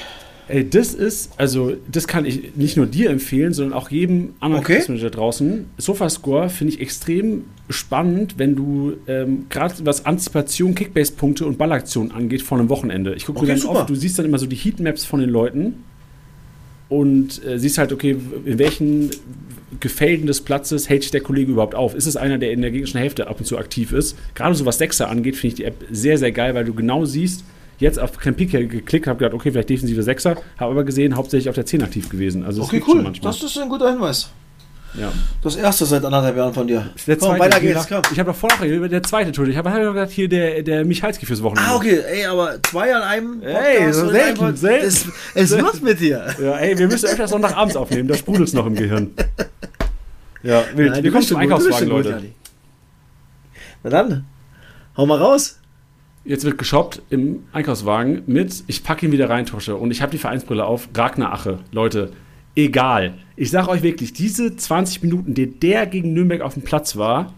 Ey, 0.51 0.69
das 0.69 0.93
ist, 0.93 1.31
also, 1.37 1.73
das 1.89 2.07
kann 2.07 2.25
ich 2.25 2.55
nicht 2.57 2.75
nur 2.75 2.85
dir 2.85 3.09
empfehlen, 3.09 3.53
sondern 3.53 3.73
auch 3.77 3.89
jedem 3.89 4.33
anderen 4.41 4.63
Okay. 4.63 4.77
Quizmanager 4.79 5.09
draußen. 5.09 5.65
Sofascore 5.77 6.49
finde 6.49 6.73
ich 6.73 6.81
extrem 6.81 7.43
spannend, 7.69 8.35
wenn 8.37 8.55
du 8.57 8.93
ähm, 9.07 9.45
gerade 9.49 9.75
was 9.85 10.05
Antizipation, 10.05 10.75
Kickbase-Punkte 10.75 11.45
und 11.45 11.57
Ballaktionen 11.57 12.11
angeht 12.11 12.41
von 12.41 12.59
einem 12.59 12.67
Wochenende. 12.69 13.13
Ich 13.15 13.25
gucke 13.25 13.39
Okay, 13.39 13.45
mir 13.45 13.51
ganz 13.53 13.61
super. 13.61 13.79
oft, 13.81 13.89
du 13.89 13.95
siehst 13.95 14.19
dann 14.19 14.25
immer 14.25 14.39
so 14.39 14.45
die 14.45 14.57
Heatmaps 14.57 15.05
von 15.05 15.21
den 15.21 15.29
Leuten 15.29 15.75
und 16.89 17.43
äh, 17.45 17.57
siehst 17.57 17.77
halt, 17.77 17.93
okay, 17.93 18.17
in 18.45 18.59
welchen 18.59 19.09
Gefälden 19.79 20.27
des 20.27 20.41
Platzes 20.41 20.89
hält 20.89 21.03
sich 21.03 21.11
der 21.11 21.21
Kollege 21.21 21.53
überhaupt 21.53 21.75
auf? 21.75 21.95
Ist 21.95 22.07
es 22.07 22.17
einer, 22.17 22.37
der 22.37 22.51
in 22.51 22.61
der 22.61 22.71
gegnerischen 22.71 22.99
Hälfte 22.99 23.27
ab 23.27 23.39
und 23.39 23.45
zu 23.45 23.57
aktiv 23.57 23.93
ist? 23.93 24.17
Gerade 24.35 24.53
so 24.55 24.65
was 24.65 24.77
Sechser 24.79 25.09
angeht, 25.09 25.37
finde 25.37 25.47
ich 25.47 25.55
die 25.55 25.63
App 25.63 25.85
sehr, 25.89 26.17
sehr 26.17 26.33
geil, 26.33 26.53
weil 26.55 26.65
du 26.65 26.73
genau 26.73 27.05
siehst, 27.05 27.45
jetzt 27.81 27.99
auf 27.99 28.17
Krempike 28.17 28.65
geklickt, 28.67 29.07
habe 29.07 29.19
gedacht, 29.19 29.33
okay, 29.33 29.51
vielleicht 29.51 29.69
defensive 29.69 30.01
Sechser, 30.03 30.35
habe 30.57 30.71
aber 30.71 30.83
gesehen, 30.85 31.15
hauptsächlich 31.15 31.49
auf 31.49 31.55
der 31.55 31.65
10 31.65 31.83
aktiv 31.83 32.09
gewesen. 32.09 32.45
Also 32.45 32.61
das 32.61 32.69
Okay, 32.69 32.81
cool. 32.87 33.01
manchmal. 33.01 33.33
Das 33.33 33.43
ist 33.43 33.57
ein 33.57 33.67
guter 33.69 33.89
Hinweis. 33.91 34.29
ja. 34.93 35.11
Das 35.41 35.55
erste 35.55 35.85
seit 35.85 36.03
anderthalb 36.05 36.35
Jahren 36.37 36.53
von 36.53 36.67
dir. 36.67 36.89
Der 37.07 37.15
Komm, 37.17 37.29
zweite, 37.29 37.39
weiter 37.39 37.59
geht's. 37.59 37.89
nach- 37.89 38.01
Komm. 38.03 38.11
Ich 38.13 38.19
habe 38.19 38.31
doch 38.31 38.37
vorher 38.37 38.67
über 38.75 38.87
der 38.89 39.01
zweite, 39.03 39.27
Entschuldigung. 39.27 39.53
Ich 39.53 39.57
habe 39.65 39.71
hab 39.75 39.83
doch 39.83 39.93
gesagt, 39.93 40.11
hier 40.11 40.29
der, 40.29 40.61
der 40.63 40.85
Michalski 40.85 41.25
fürs 41.25 41.41
Wochenende. 41.41 41.69
Ah, 41.71 41.75
okay, 41.75 41.99
ey, 42.07 42.25
aber 42.25 42.61
zwei 42.63 42.93
an 42.95 43.01
einem 43.03 43.41
Ey, 43.41 43.91
so 43.91 44.09
selten, 44.09 44.55
selten. 44.55 44.85
Es, 44.87 45.05
es 45.33 45.51
wird 45.51 45.81
mit 45.81 45.99
dir. 45.99 46.27
Ja, 46.41 46.57
ey, 46.57 46.77
wir 46.77 46.87
müssen 46.87 47.07
öfter 47.09 47.27
Sonntagabends 47.27 47.75
aufnehmen, 47.75 48.07
da 48.07 48.15
sprudelt 48.15 48.47
es 48.49 48.53
noch 48.53 48.65
im 48.67 48.75
Gehirn. 48.75 49.11
Ja, 50.43 50.63
wild. 50.75 50.91
Nein, 50.91 51.03
wir 51.03 51.11
kommen 51.11 51.23
zum 51.23 51.35
gut, 51.35 51.43
Einkaufswagen, 51.43 51.89
gut, 51.89 52.05
Leute. 52.05 52.21
Na 53.83 53.89
dann, 53.89 54.25
hau 54.97 55.05
mal 55.05 55.17
raus. 55.17 55.57
Jetzt 56.23 56.45
wird 56.45 56.59
geshoppt 56.59 57.01
im 57.09 57.43
Einkaufswagen 57.51 58.21
mit, 58.27 58.63
ich 58.67 58.83
packe 58.83 59.07
ihn 59.07 59.11
wieder 59.11 59.29
rein, 59.29 59.47
Tosche, 59.47 59.75
und 59.75 59.89
ich 59.89 60.03
habe 60.03 60.11
die 60.11 60.19
Vereinsbrille 60.19 60.63
auf, 60.63 60.89
Ragnar 60.93 61.33
Ache. 61.33 61.59
Leute, 61.71 62.11
egal. 62.55 63.15
Ich 63.35 63.49
sage 63.49 63.69
euch 63.69 63.81
wirklich, 63.81 64.13
diese 64.13 64.55
20 64.55 65.01
Minuten, 65.01 65.33
die 65.33 65.47
der 65.47 65.87
gegen 65.87 66.13
Nürnberg 66.13 66.41
auf 66.41 66.53
dem 66.53 66.61
Platz 66.61 66.95
war, 66.95 67.33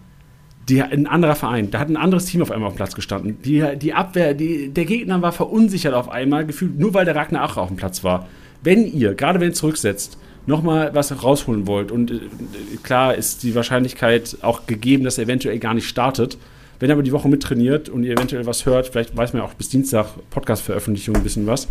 die, 0.67 0.81
ein 0.81 1.07
anderer 1.07 1.35
Verein, 1.35 1.71
da 1.71 1.79
hat 1.79 1.89
ein 1.89 1.97
anderes 1.97 2.25
Team 2.25 2.41
auf 2.41 2.51
einmal 2.51 2.67
auf 2.67 2.73
dem 2.73 2.77
Platz 2.77 2.95
gestanden. 2.95 3.37
Die, 3.43 3.63
die 3.77 3.93
Abwehr, 3.93 4.33
die, 4.33 4.69
der 4.69 4.85
Gegner 4.85 5.21
war 5.21 5.31
verunsichert 5.31 5.93
auf 5.93 6.09
einmal, 6.09 6.45
gefühlt 6.45 6.77
nur 6.77 6.93
weil 6.93 7.05
der 7.05 7.15
Ragnar 7.15 7.43
Ache 7.43 7.61
auf 7.61 7.69
dem 7.69 7.77
Platz 7.77 8.03
war. 8.03 8.27
Wenn 8.63 8.85
ihr, 8.85 9.13
gerade 9.13 9.39
wenn 9.39 9.49
ihr 9.49 9.53
zurücksetzt, 9.53 10.17
nochmal 10.45 10.93
was 10.93 11.23
rausholen 11.23 11.67
wollt, 11.67 11.89
und 11.89 12.11
äh, 12.11 12.19
klar 12.81 13.15
ist 13.15 13.43
die 13.43 13.55
Wahrscheinlichkeit 13.55 14.37
auch 14.41 14.65
gegeben, 14.65 15.05
dass 15.05 15.17
er 15.17 15.25
eventuell 15.25 15.59
gar 15.59 15.73
nicht 15.73 15.87
startet, 15.87 16.37
wenn 16.83 16.89
ihr 16.89 16.95
aber 16.95 17.03
die 17.03 17.13
Woche 17.13 17.29
mittrainiert 17.29 17.87
und 17.87 18.03
ihr 18.03 18.11
eventuell 18.11 18.45
was 18.45 18.65
hört, 18.65 18.89
vielleicht 18.89 19.15
weiß 19.15 19.31
man 19.31 19.41
ja 19.41 19.47
auch 19.47 19.53
bis 19.53 19.69
Dienstag 19.69 20.07
Podcast-Veröffentlichung 20.31 21.15
ein 21.15 21.23
bisschen 21.23 21.47
was. 21.47 21.69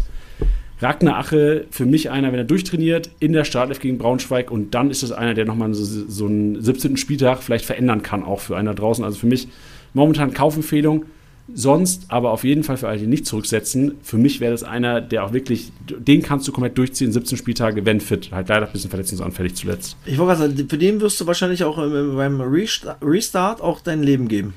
Ragnar 0.80 1.18
Ache 1.18 1.66
für 1.70 1.84
mich 1.84 2.08
einer, 2.08 2.32
wenn 2.32 2.38
er 2.38 2.46
durchtrainiert, 2.46 3.10
in 3.20 3.34
der 3.34 3.44
Startelf 3.44 3.78
gegen 3.78 3.98
Braunschweig 3.98 4.50
und 4.50 4.74
dann 4.74 4.90
ist 4.90 5.02
es 5.02 5.12
einer, 5.12 5.34
der 5.34 5.44
nochmal 5.44 5.74
so, 5.74 5.84
so 5.84 6.24
einen 6.24 6.62
17. 6.62 6.96
Spieltag 6.96 7.42
vielleicht 7.42 7.66
verändern 7.66 8.00
kann, 8.02 8.22
auch 8.22 8.40
für 8.40 8.56
einer 8.56 8.72
draußen. 8.72 9.04
Also 9.04 9.18
für 9.18 9.26
mich 9.26 9.48
momentan 9.92 10.32
Kaufempfehlung. 10.32 11.04
Sonst 11.52 12.04
aber 12.08 12.30
auf 12.30 12.42
jeden 12.44 12.62
Fall 12.64 12.78
für 12.78 12.88
alle, 12.88 12.98
die 12.98 13.06
nicht 13.06 13.26
zurücksetzen. 13.26 13.96
Für 14.02 14.16
mich 14.16 14.40
wäre 14.40 14.52
das 14.52 14.62
einer, 14.62 15.02
der 15.02 15.24
auch 15.24 15.34
wirklich, 15.34 15.72
den 15.90 16.22
kannst 16.22 16.48
du 16.48 16.52
komplett 16.52 16.78
durchziehen, 16.78 17.12
17 17.12 17.36
Spieltage, 17.36 17.84
wenn 17.84 18.00
fit. 18.00 18.30
Halt 18.32 18.48
leider 18.48 18.64
ein 18.66 18.72
bisschen 18.72 18.88
verletzungsanfällig 18.88 19.56
zuletzt. 19.56 19.96
Ich 20.06 20.16
wollte 20.16 20.38
gerade 20.38 20.54
sagen, 20.54 20.68
für 20.70 20.78
den 20.78 21.02
wirst 21.02 21.20
du 21.20 21.26
wahrscheinlich 21.26 21.64
auch 21.64 21.76
beim 21.76 22.40
Resta- 22.40 22.96
Restart 23.04 23.60
auch 23.60 23.82
dein 23.82 24.02
Leben 24.02 24.28
geben. 24.28 24.54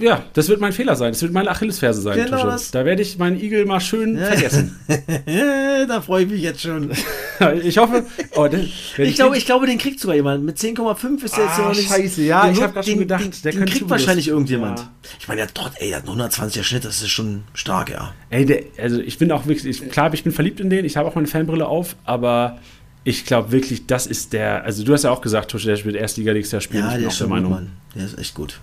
Ja, 0.00 0.24
das 0.32 0.48
wird 0.48 0.60
mein 0.60 0.72
Fehler 0.72 0.96
sein. 0.96 1.12
Das 1.12 1.20
wird 1.20 1.32
meine 1.32 1.50
Achillesferse 1.50 2.00
sein. 2.00 2.16
Genau 2.16 2.36
Tusche. 2.38 2.46
das. 2.46 2.70
Da 2.70 2.84
werde 2.84 3.02
ich 3.02 3.18
meinen 3.18 3.38
Igel 3.38 3.66
mal 3.66 3.80
schön 3.80 4.16
Ja. 4.16 4.26
vergessen. 4.26 4.78
da 5.88 6.00
freue 6.00 6.24
ich 6.24 6.30
mich 6.30 6.40
jetzt 6.42 6.62
schon. 6.62 6.90
ich 7.62 7.76
hoffe. 7.78 8.04
Oh, 8.34 8.44
wenn 8.50 8.62
Ich 8.62 9.14
glaube, 9.14 9.32
den- 9.34 9.38
ich 9.38 9.46
glaube, 9.46 9.66
den 9.66 9.78
kriegt 9.78 10.00
sogar 10.00 10.16
jemand. 10.16 10.44
Mit 10.44 10.56
10,5 10.58 11.22
ist 11.24 11.36
der 11.36 11.44
jetzt 11.44 11.58
Ah, 11.58 11.62
noch 11.62 11.74
nicht. 11.74 11.88
scheiße, 11.88 12.22
ja, 12.22 12.42
den 12.44 12.52
ich 12.52 12.56
wird- 12.58 12.66
hab 12.68 12.74
grad 12.74 12.86
schon 12.86 12.98
gedacht, 12.98 13.24
den, 13.24 13.32
der 13.44 13.52
den 13.52 13.64
kriegt 13.66 13.90
wahrscheinlich 13.90 14.28
irgendjemand. 14.28 14.78
Ja. 14.80 14.90
Ich 15.20 15.28
meine, 15.28 15.42
der 15.42 15.50
dort, 15.52 15.72
ey, 15.80 15.88
der 15.90 15.98
hat 15.98 16.06
120er 16.06 16.62
Schnitt, 16.62 16.84
das 16.84 17.02
ist 17.02 17.10
schon 17.10 17.42
stark, 17.54 17.90
ja. 17.90 18.14
Ey, 18.30 18.46
der, 18.46 18.62
also 18.78 19.00
ich 19.00 19.18
bin 19.18 19.30
auch 19.32 19.46
wirklich, 19.46 19.82
ich, 19.82 19.90
klar, 19.90 20.12
ich 20.14 20.24
bin 20.24 20.32
verliebt 20.32 20.60
in 20.60 20.70
den, 20.70 20.84
ich 20.84 20.96
habe 20.96 21.08
auch 21.08 21.14
meine 21.14 21.26
Fanbrille 21.26 21.66
auf, 21.66 21.96
aber 22.04 22.58
ich 23.04 23.24
glaube 23.26 23.52
wirklich, 23.52 23.86
das 23.86 24.06
ist 24.06 24.32
der, 24.32 24.64
also 24.64 24.82
du 24.84 24.92
hast 24.92 25.04
ja 25.04 25.10
auch 25.10 25.20
gesagt, 25.20 25.50
Tusche, 25.50 25.66
der 25.68 25.76
spielt 25.76 25.94
Erstliga 25.96 26.32
nächstes 26.32 26.52
Jahr 26.52 26.60
spielen. 26.62 26.82
Ja, 26.84 26.88
ich 26.88 26.94
bin 26.94 27.00
der 27.02 27.08
auch 27.08 27.12
ist 27.12 27.20
der 27.20 27.26
Meinung. 27.28 27.50
Mann. 27.50 27.70
Der 27.94 28.04
ist 28.06 28.18
echt 28.18 28.34
gut. 28.34 28.60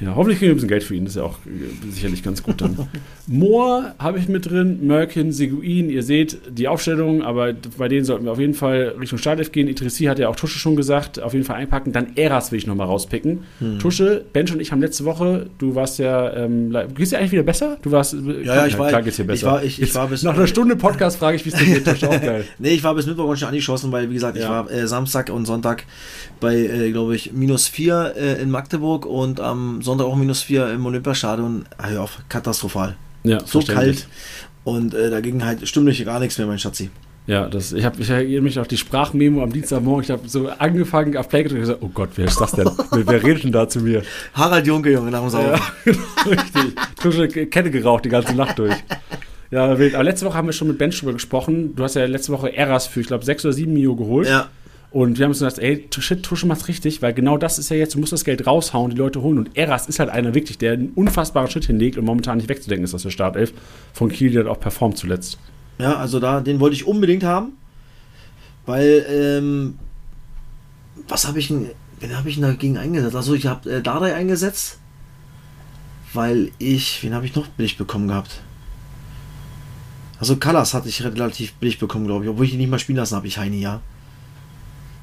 Ja, 0.00 0.14
hoffentlich 0.14 0.38
kriegen 0.38 0.50
wir 0.50 0.52
ein 0.52 0.56
bisschen 0.56 0.68
Geld 0.68 0.84
für 0.84 0.94
ihn, 0.94 1.04
das 1.04 1.14
ist 1.14 1.16
ja 1.20 1.24
auch 1.24 1.38
äh, 1.46 1.90
sicherlich 1.90 2.22
ganz 2.22 2.42
gut 2.42 2.60
dann. 2.60 2.76
Moore 3.26 3.94
habe 3.98 4.18
ich 4.18 4.28
mit 4.28 4.48
drin, 4.50 4.86
Merkin, 4.86 5.32
Seguin, 5.32 5.90
ihr 5.90 6.02
seht 6.02 6.38
die 6.50 6.68
Aufstellung, 6.68 7.22
aber 7.22 7.52
bei 7.76 7.88
denen 7.88 8.04
sollten 8.04 8.24
wir 8.24 8.32
auf 8.32 8.38
jeden 8.38 8.54
Fall 8.54 8.94
Richtung 9.00 9.18
Startelf 9.18 9.52
gehen. 9.52 9.68
Idrissi 9.68 10.04
hat 10.04 10.18
ja 10.18 10.28
auch 10.28 10.36
Tusche 10.36 10.58
schon 10.58 10.76
gesagt, 10.76 11.20
auf 11.20 11.32
jeden 11.34 11.44
Fall 11.44 11.56
einpacken. 11.56 11.92
Dann 11.92 12.16
Eras 12.16 12.52
will 12.52 12.58
ich 12.58 12.66
nochmal 12.66 12.86
rauspicken. 12.86 13.40
Hm. 13.58 13.78
Tusche, 13.80 14.24
Bench 14.32 14.52
und 14.52 14.60
ich 14.60 14.72
haben 14.72 14.80
letzte 14.80 15.04
Woche, 15.04 15.46
du 15.58 15.74
warst 15.74 15.98
ja, 15.98 16.32
ähm, 16.34 16.74
geht's 16.96 17.10
dir 17.10 17.18
eigentlich 17.18 17.32
wieder 17.32 17.42
besser? 17.42 17.76
Du 17.82 17.90
warst, 17.90 18.14
äh, 18.14 18.18
Ja, 18.44 18.54
ja, 18.56 18.66
ich 18.66 18.78
war- 18.78 18.88
klar 18.88 19.02
geht's 19.02 19.16
dir 19.16 19.22
ich 19.24 19.26
besser. 19.28 19.46
war- 19.46 19.64
ich- 19.64 19.82
ich 19.82 19.94
war 19.94 20.06
bis- 20.08 20.22
nach 20.22 20.34
einer 20.36 20.46
Stunde 20.46 20.76
Podcast 20.76 21.18
frage 21.18 21.36
ich, 21.36 21.44
wie 21.44 21.50
es 21.50 21.56
dir 21.56 21.66
geht, 21.66 21.84
Tusche, 21.84 22.08
auch 22.08 22.20
geil. 22.20 22.44
Nee, 22.58 22.70
ich 22.70 22.84
war 22.84 22.94
bis 22.94 23.06
Mittwoch 23.06 23.34
schon 23.36 23.48
angeschossen, 23.48 23.92
weil, 23.92 24.08
wie 24.10 24.14
gesagt, 24.14 24.36
ich 24.36 24.42
Ja. 24.44 24.50
war 24.50 24.70
äh, 24.70 24.86
Samstag 24.86 25.30
und 25.30 25.44
Sonntag 25.46 25.84
bei, 26.40 26.56
äh, 26.56 26.92
glaube 26.92 27.14
ich, 27.16 27.32
minus 27.32 27.66
4 27.68 28.14
äh, 28.16 28.40
in 28.42 28.50
Magdeburg 28.50 29.04
und 29.06 29.40
am 29.40 29.82
Sonntag 29.88 30.06
auch 30.06 30.16
minus 30.16 30.42
4 30.42 30.72
im 30.74 30.84
Olympiastadion. 30.84 31.64
Hör 31.78 32.02
auf, 32.02 32.18
katastrophal. 32.28 32.94
Ja, 33.24 33.40
So 33.46 33.60
kalt. 33.60 34.06
Und 34.64 34.92
äh, 34.92 35.08
da 35.08 35.20
ging 35.20 35.42
halt 35.42 35.66
stimmlich 35.66 36.04
gar 36.04 36.20
nichts 36.20 36.36
mehr, 36.36 36.46
mein 36.46 36.58
Schatzi. 36.58 36.90
Ja, 37.26 37.48
das, 37.48 37.72
ich, 37.72 37.84
hab, 37.84 37.98
ich 37.98 38.08
erinnere 38.10 38.42
mich 38.42 38.56
noch 38.56 38.66
die 38.66 38.76
Sprachmemo 38.76 39.42
am 39.42 39.50
Dienstagmorgen. 39.50 40.02
Ich 40.04 40.10
habe 40.10 40.28
so 40.28 40.48
angefangen 40.48 41.16
auf 41.16 41.28
Play 41.30 41.42
gedrückt 41.42 41.60
und 41.60 41.66
gesagt, 41.66 41.82
oh 41.82 41.90
Gott, 41.92 42.10
wer 42.16 42.26
ist 42.26 42.38
das 42.38 42.52
denn? 42.52 42.70
wer, 42.90 43.06
wer 43.06 43.22
redet 43.22 43.44
denn 43.44 43.52
da 43.52 43.66
zu 43.66 43.80
mir? 43.80 44.02
Harald 44.34 44.66
Junke, 44.66 44.90
Junge, 44.92 45.10
nach 45.10 45.20
dem 45.20 45.30
Saufen. 45.30 45.52
Ja, 45.52 45.60
genau, 45.84 45.98
richtig. 46.26 46.74
Tusche 47.00 47.28
Kette 47.28 47.70
geraucht 47.70 48.04
die 48.04 48.10
ganze 48.10 48.34
Nacht 48.34 48.58
durch. 48.58 48.74
Ja, 49.50 49.78
wild. 49.78 49.94
Aber 49.94 50.04
letzte 50.04 50.26
Woche 50.26 50.36
haben 50.36 50.48
wir 50.48 50.52
schon 50.52 50.68
mit 50.68 50.76
Ben 50.76 50.90
drüber 50.90 51.14
gesprochen. 51.14 51.74
Du 51.74 51.82
hast 51.82 51.94
ja 51.94 52.04
letzte 52.04 52.32
Woche 52.32 52.54
Eras 52.54 52.86
für, 52.86 53.00
ich 53.00 53.06
glaube, 53.06 53.24
6 53.24 53.46
oder 53.46 53.54
7 53.54 53.72
Mio 53.72 53.96
geholt. 53.96 54.28
Ja. 54.28 54.48
Und 54.90 55.18
wir 55.18 55.24
haben 55.24 55.32
uns 55.32 55.40
gesagt, 55.40 55.58
ey, 55.58 55.86
shit, 55.98 56.22
Tusche 56.22 56.46
macht's 56.46 56.66
richtig, 56.66 57.02
weil 57.02 57.12
genau 57.12 57.36
das 57.36 57.58
ist 57.58 57.68
ja 57.68 57.76
jetzt, 57.76 57.94
du 57.94 57.98
musst 57.98 58.12
das 58.12 58.24
Geld 58.24 58.46
raushauen, 58.46 58.90
die 58.90 58.96
Leute 58.96 59.20
holen. 59.20 59.38
Und 59.38 59.56
Eras 59.56 59.86
ist 59.86 59.98
halt 59.98 60.08
einer 60.08 60.34
wirklich, 60.34 60.56
der 60.56 60.72
einen 60.72 60.90
unfassbaren 60.94 61.50
Schritt 61.50 61.66
hinlegt 61.66 61.98
und 61.98 62.06
momentan 62.06 62.38
nicht 62.38 62.48
wegzudenken 62.48 62.84
ist 62.84 62.94
aus 62.94 63.02
der 63.02 63.10
Startelf. 63.10 63.52
Von 63.92 64.08
Kiel, 64.08 64.32
der 64.32 64.44
hat 64.44 64.50
auch 64.50 64.60
performt 64.60 64.96
zuletzt. 64.96 65.38
Ja, 65.78 65.96
also 65.96 66.20
da, 66.20 66.40
den 66.40 66.58
wollte 66.58 66.74
ich 66.74 66.86
unbedingt 66.86 67.22
haben. 67.22 67.52
Weil, 68.64 69.06
ähm, 69.10 69.78
was 71.06 71.26
habe 71.26 71.38
ich 71.38 71.48
denn, 71.48 71.70
wen 72.00 72.16
habe 72.16 72.28
ich 72.30 72.36
denn 72.36 72.44
dagegen 72.44 72.78
eingesetzt? 72.78 73.16
Also 73.16 73.34
ich 73.34 73.46
habe 73.46 73.70
äh, 73.70 73.82
Dardai 73.82 74.14
eingesetzt, 74.14 74.78
weil 76.14 76.50
ich, 76.58 77.02
wen 77.02 77.14
habe 77.14 77.26
ich 77.26 77.34
noch 77.34 77.46
billig 77.46 77.76
bekommen 77.76 78.08
gehabt? 78.08 78.40
Also 80.18 80.36
Callas 80.36 80.74
hatte 80.74 80.88
ich 80.88 81.04
relativ 81.04 81.54
billig 81.54 81.78
bekommen, 81.78 82.06
glaube 82.06 82.24
ich, 82.24 82.30
obwohl 82.30 82.46
ich 82.46 82.52
ihn 82.52 82.58
nicht 82.58 82.70
mal 82.70 82.78
spielen 82.78 82.96
lassen 82.96 83.16
habe, 83.16 83.26
ich 83.26 83.38
Heini, 83.38 83.60
ja. 83.60 83.80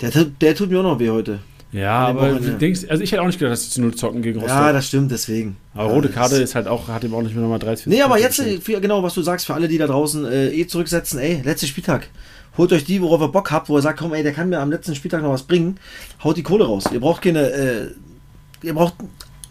Der, 0.01 0.11
tut- 0.11 0.41
der 0.41 0.55
tut 0.55 0.69
mir 0.69 0.79
auch 0.79 0.83
noch 0.83 0.99
weh 0.99 1.09
heute. 1.09 1.39
Ja, 1.71 2.07
aber 2.07 2.33
du 2.35 2.51
denkst, 2.57 2.81
also 2.87 3.03
ich 3.03 3.11
hätte 3.11 3.21
auch 3.21 3.25
nicht 3.25 3.37
gedacht, 3.39 3.51
dass 3.53 3.65
sie 3.65 3.69
zu 3.71 3.81
null 3.81 3.93
zocken 3.95 4.21
gegen 4.21 4.39
Rostock. 4.39 4.57
Ja, 4.57 4.71
das 4.71 4.87
stimmt, 4.87 5.11
deswegen. 5.11 5.57
aber 5.73 5.89
rote 5.91 6.07
Karte 6.09 6.35
ist 6.37 6.55
halt 6.55 6.67
auch, 6.67 6.87
hat 6.87 7.03
ihm 7.03 7.13
auch 7.13 7.21
nicht 7.21 7.33
mehr 7.33 7.41
nochmal 7.41 7.59
30 7.59 7.87
Nee, 7.87 8.01
aber 8.01 8.17
jetzt, 8.17 8.41
für, 8.61 8.79
genau, 8.79 9.03
was 9.03 9.13
du 9.13 9.21
sagst, 9.21 9.45
für 9.45 9.53
alle, 9.53 9.67
die 9.67 9.77
da 9.77 9.87
draußen 9.87 10.25
äh, 10.25 10.47
eh 10.51 10.67
zurücksetzen, 10.67 11.19
ey, 11.19 11.41
letzter 11.43 11.67
Spieltag. 11.67 12.07
Holt 12.57 12.71
euch 12.71 12.85
die, 12.85 13.01
worauf 13.01 13.19
ihr 13.19 13.27
Bock 13.27 13.51
habt, 13.51 13.67
wo 13.67 13.77
ihr 13.77 13.81
sagt, 13.81 13.99
komm, 13.99 14.13
ey, 14.13 14.23
der 14.23 14.31
kann 14.31 14.47
mir 14.47 14.59
am 14.61 14.71
letzten 14.71 14.95
Spieltag 14.95 15.21
noch 15.21 15.31
was 15.33 15.43
bringen. 15.43 15.77
Haut 16.23 16.37
die 16.37 16.43
Kohle 16.43 16.65
raus. 16.65 16.85
Ihr 16.93 17.01
braucht 17.01 17.21
keine, 17.21 17.49
äh, 17.51 17.87
ihr 18.63 18.73
braucht 18.73 18.93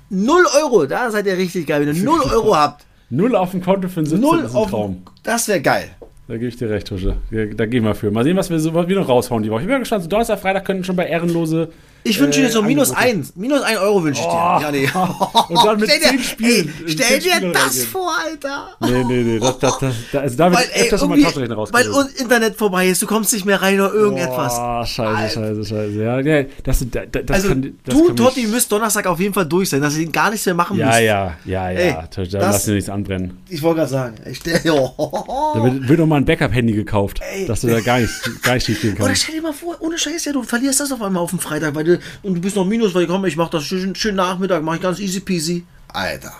0 0.09 0.45
Euro. 0.63 0.87
Da 0.87 1.11
seid 1.11 1.27
ihr 1.27 1.37
richtig 1.37 1.67
geil. 1.67 1.87
Wenn 1.87 1.95
ihr 1.95 2.03
0 2.03 2.21
Euro 2.33 2.57
habt, 2.57 2.87
Null 3.11 3.37
auf 3.37 3.51
dem 3.51 3.61
Konto 3.61 3.89
für 3.89 4.01
einen 4.01 4.07
17 4.07 4.21
0 4.23 4.39
ist 4.41 4.51
ein 4.53 4.57
auf, 4.57 4.71
Traum. 4.71 5.03
das 5.23 5.47
wäre 5.47 5.61
geil. 5.61 5.91
Da 6.27 6.35
gebe 6.35 6.47
ich 6.47 6.57
dir 6.57 6.71
recht, 6.71 6.87
Tusche. 6.87 7.17
Ja, 7.31 7.47
Da 7.47 7.67
gehen 7.67 7.85
wir 7.85 7.95
für. 7.95 8.11
Mal 8.11 8.25
sehen, 8.25 8.37
was 8.37 8.49
wir, 8.51 8.59
so, 8.59 8.73
was 8.73 8.89
wir 8.89 8.97
noch 8.97 9.09
raushauen 9.09 9.43
die 9.43 9.51
Woche. 9.51 9.61
Ich 9.61 9.67
bin 9.67 9.75
mal 9.75 9.81
gespannt. 9.81 10.05
So 10.05 10.09
Donnerstag, 10.09 10.39
Freitag 10.39 10.65
können 10.65 10.83
schon 10.85 10.97
bei 10.97 11.07
Ehrenlose. 11.07 11.69
Ich 12.07 12.21
wünsche 12.21 12.41
äh, 12.41 12.45
dir 12.45 12.51
so 12.51 12.63
minus 12.63 12.91
Angebote- 12.93 12.97
1. 12.99 13.33
Minus 13.37 13.63
1 13.63 13.79
Euro 13.81 14.05
wünsche 14.05 14.21
ich 14.21 14.27
dir. 14.27 14.33
Oh. 14.33 14.61
Ja, 14.61 14.71
nee. 14.71 14.89
Und 15.49 15.65
dann 15.65 15.81
mit 15.81 15.89
stell 15.91 16.01
dir, 16.01 16.09
10 16.11 16.19
Spielen. 16.23 16.75
Ey, 16.87 16.91
stell 16.93 17.07
10 17.07 17.21
dir 17.23 17.33
Spielen 17.35 17.53
das 17.53 17.63
reingehen. 17.65 17.87
vor, 17.87 18.13
Alter. 18.25 18.69
Nee, 18.81 19.05
nee, 19.05 19.23
nee. 19.23 19.39
Das, 19.41 19.59
das, 19.59 19.79
das, 19.79 19.95
das, 20.13 20.23
also 20.23 20.37
da 20.37 20.51
wird 20.51 20.61
Weil, 20.61 20.83
öfters 20.83 21.07
mal 21.07 21.21
Taschenrechner 21.21 21.57
weil 21.57 21.57
rausgeholt. 21.57 21.97
un 21.97 22.07
Internet 22.17 22.57
vorbei 22.57 22.89
ist, 22.89 23.03
du 23.03 23.07
kommst 23.07 23.33
nicht 23.33 23.45
mehr 23.47 23.61
rein 23.63 23.81
oder 23.81 23.93
irgendetwas. 23.93 24.55
Oh, 24.59 24.85
scheiße, 24.85 25.35
scheiße, 25.35 25.65
scheiße. 25.65 26.03
Ja, 26.03 26.21
ja, 26.21 26.43
das, 26.63 26.85
das, 26.91 27.03
das 27.11 27.23
also, 27.31 27.49
kann, 27.49 27.79
das 27.85 27.95
du, 27.95 28.07
kann 28.09 28.17
Totti, 28.17 28.47
müsst 28.47 28.71
Donnerstag 28.71 29.07
auf 29.07 29.19
jeden 29.21 29.33
Fall 29.35 29.47
durch 29.47 29.71
sein, 29.71 29.81
dass 29.81 29.97
ihr 29.97 30.07
gar 30.11 30.31
nichts 30.31 30.45
mehr 30.47 30.55
machen 30.55 30.77
Ja, 30.77 30.87
müsst. 30.89 31.01
ja, 31.01 31.35
ja, 31.47 31.71
ja. 31.71 32.07
Tusche, 32.09 32.31
da 32.33 32.39
lass 32.41 32.65
dir 32.67 32.75
nichts 32.75 32.91
anbrennen. 32.91 33.39
Ich 33.49 33.63
wollte 33.63 33.79
gerade 33.79 33.91
sagen, 33.91 34.15
ich 34.31 34.37
stell, 34.39 34.61
Da 34.65 34.73
oh. 34.75 35.63
wird, 35.63 35.89
wird 35.89 35.99
noch 36.01 36.07
mal 36.07 36.17
ein 36.17 36.25
Backup-Handy 36.25 36.73
gekauft, 36.75 37.21
Ey. 37.35 37.47
dass 37.47 37.63
du 37.63 37.69
da 37.69 37.81
gar 37.81 37.99
nicht, 38.01 38.13
gar 38.43 38.55
nicht 38.55 38.67
schief 38.67 38.81
gehen 38.83 38.95
Oder 38.97 39.07
kannst. 39.07 39.23
stell 39.23 39.37
dir 39.37 39.43
mal 39.43 39.53
vor, 39.53 39.77
ohne 39.81 39.97
Scheiß, 39.99 40.25
ja, 40.27 40.33
du 40.33 40.43
verlierst 40.43 40.81
das 40.81 40.93
auf 40.93 41.01
einmal 41.03 41.23
auf 41.23 41.31
dem 41.31 41.39
Freitag, 41.39 41.75
weil 41.75 41.85
du, 41.85 41.94
und 42.23 42.35
du 42.35 42.41
bist 42.41 42.57
noch 42.57 42.65
minus, 42.67 42.95
weil 42.95 43.07
komm, 43.07 43.25
ich 43.25 43.37
mach 43.37 43.49
das 43.51 43.65
schön, 43.65 43.95
schön 43.95 44.15
Nachmittag, 44.17 44.63
mach 44.63 44.75
ich 44.77 44.81
ganz 44.83 44.99
easy 45.01 45.21
peasy. 45.21 45.65
Alter. 45.89 46.33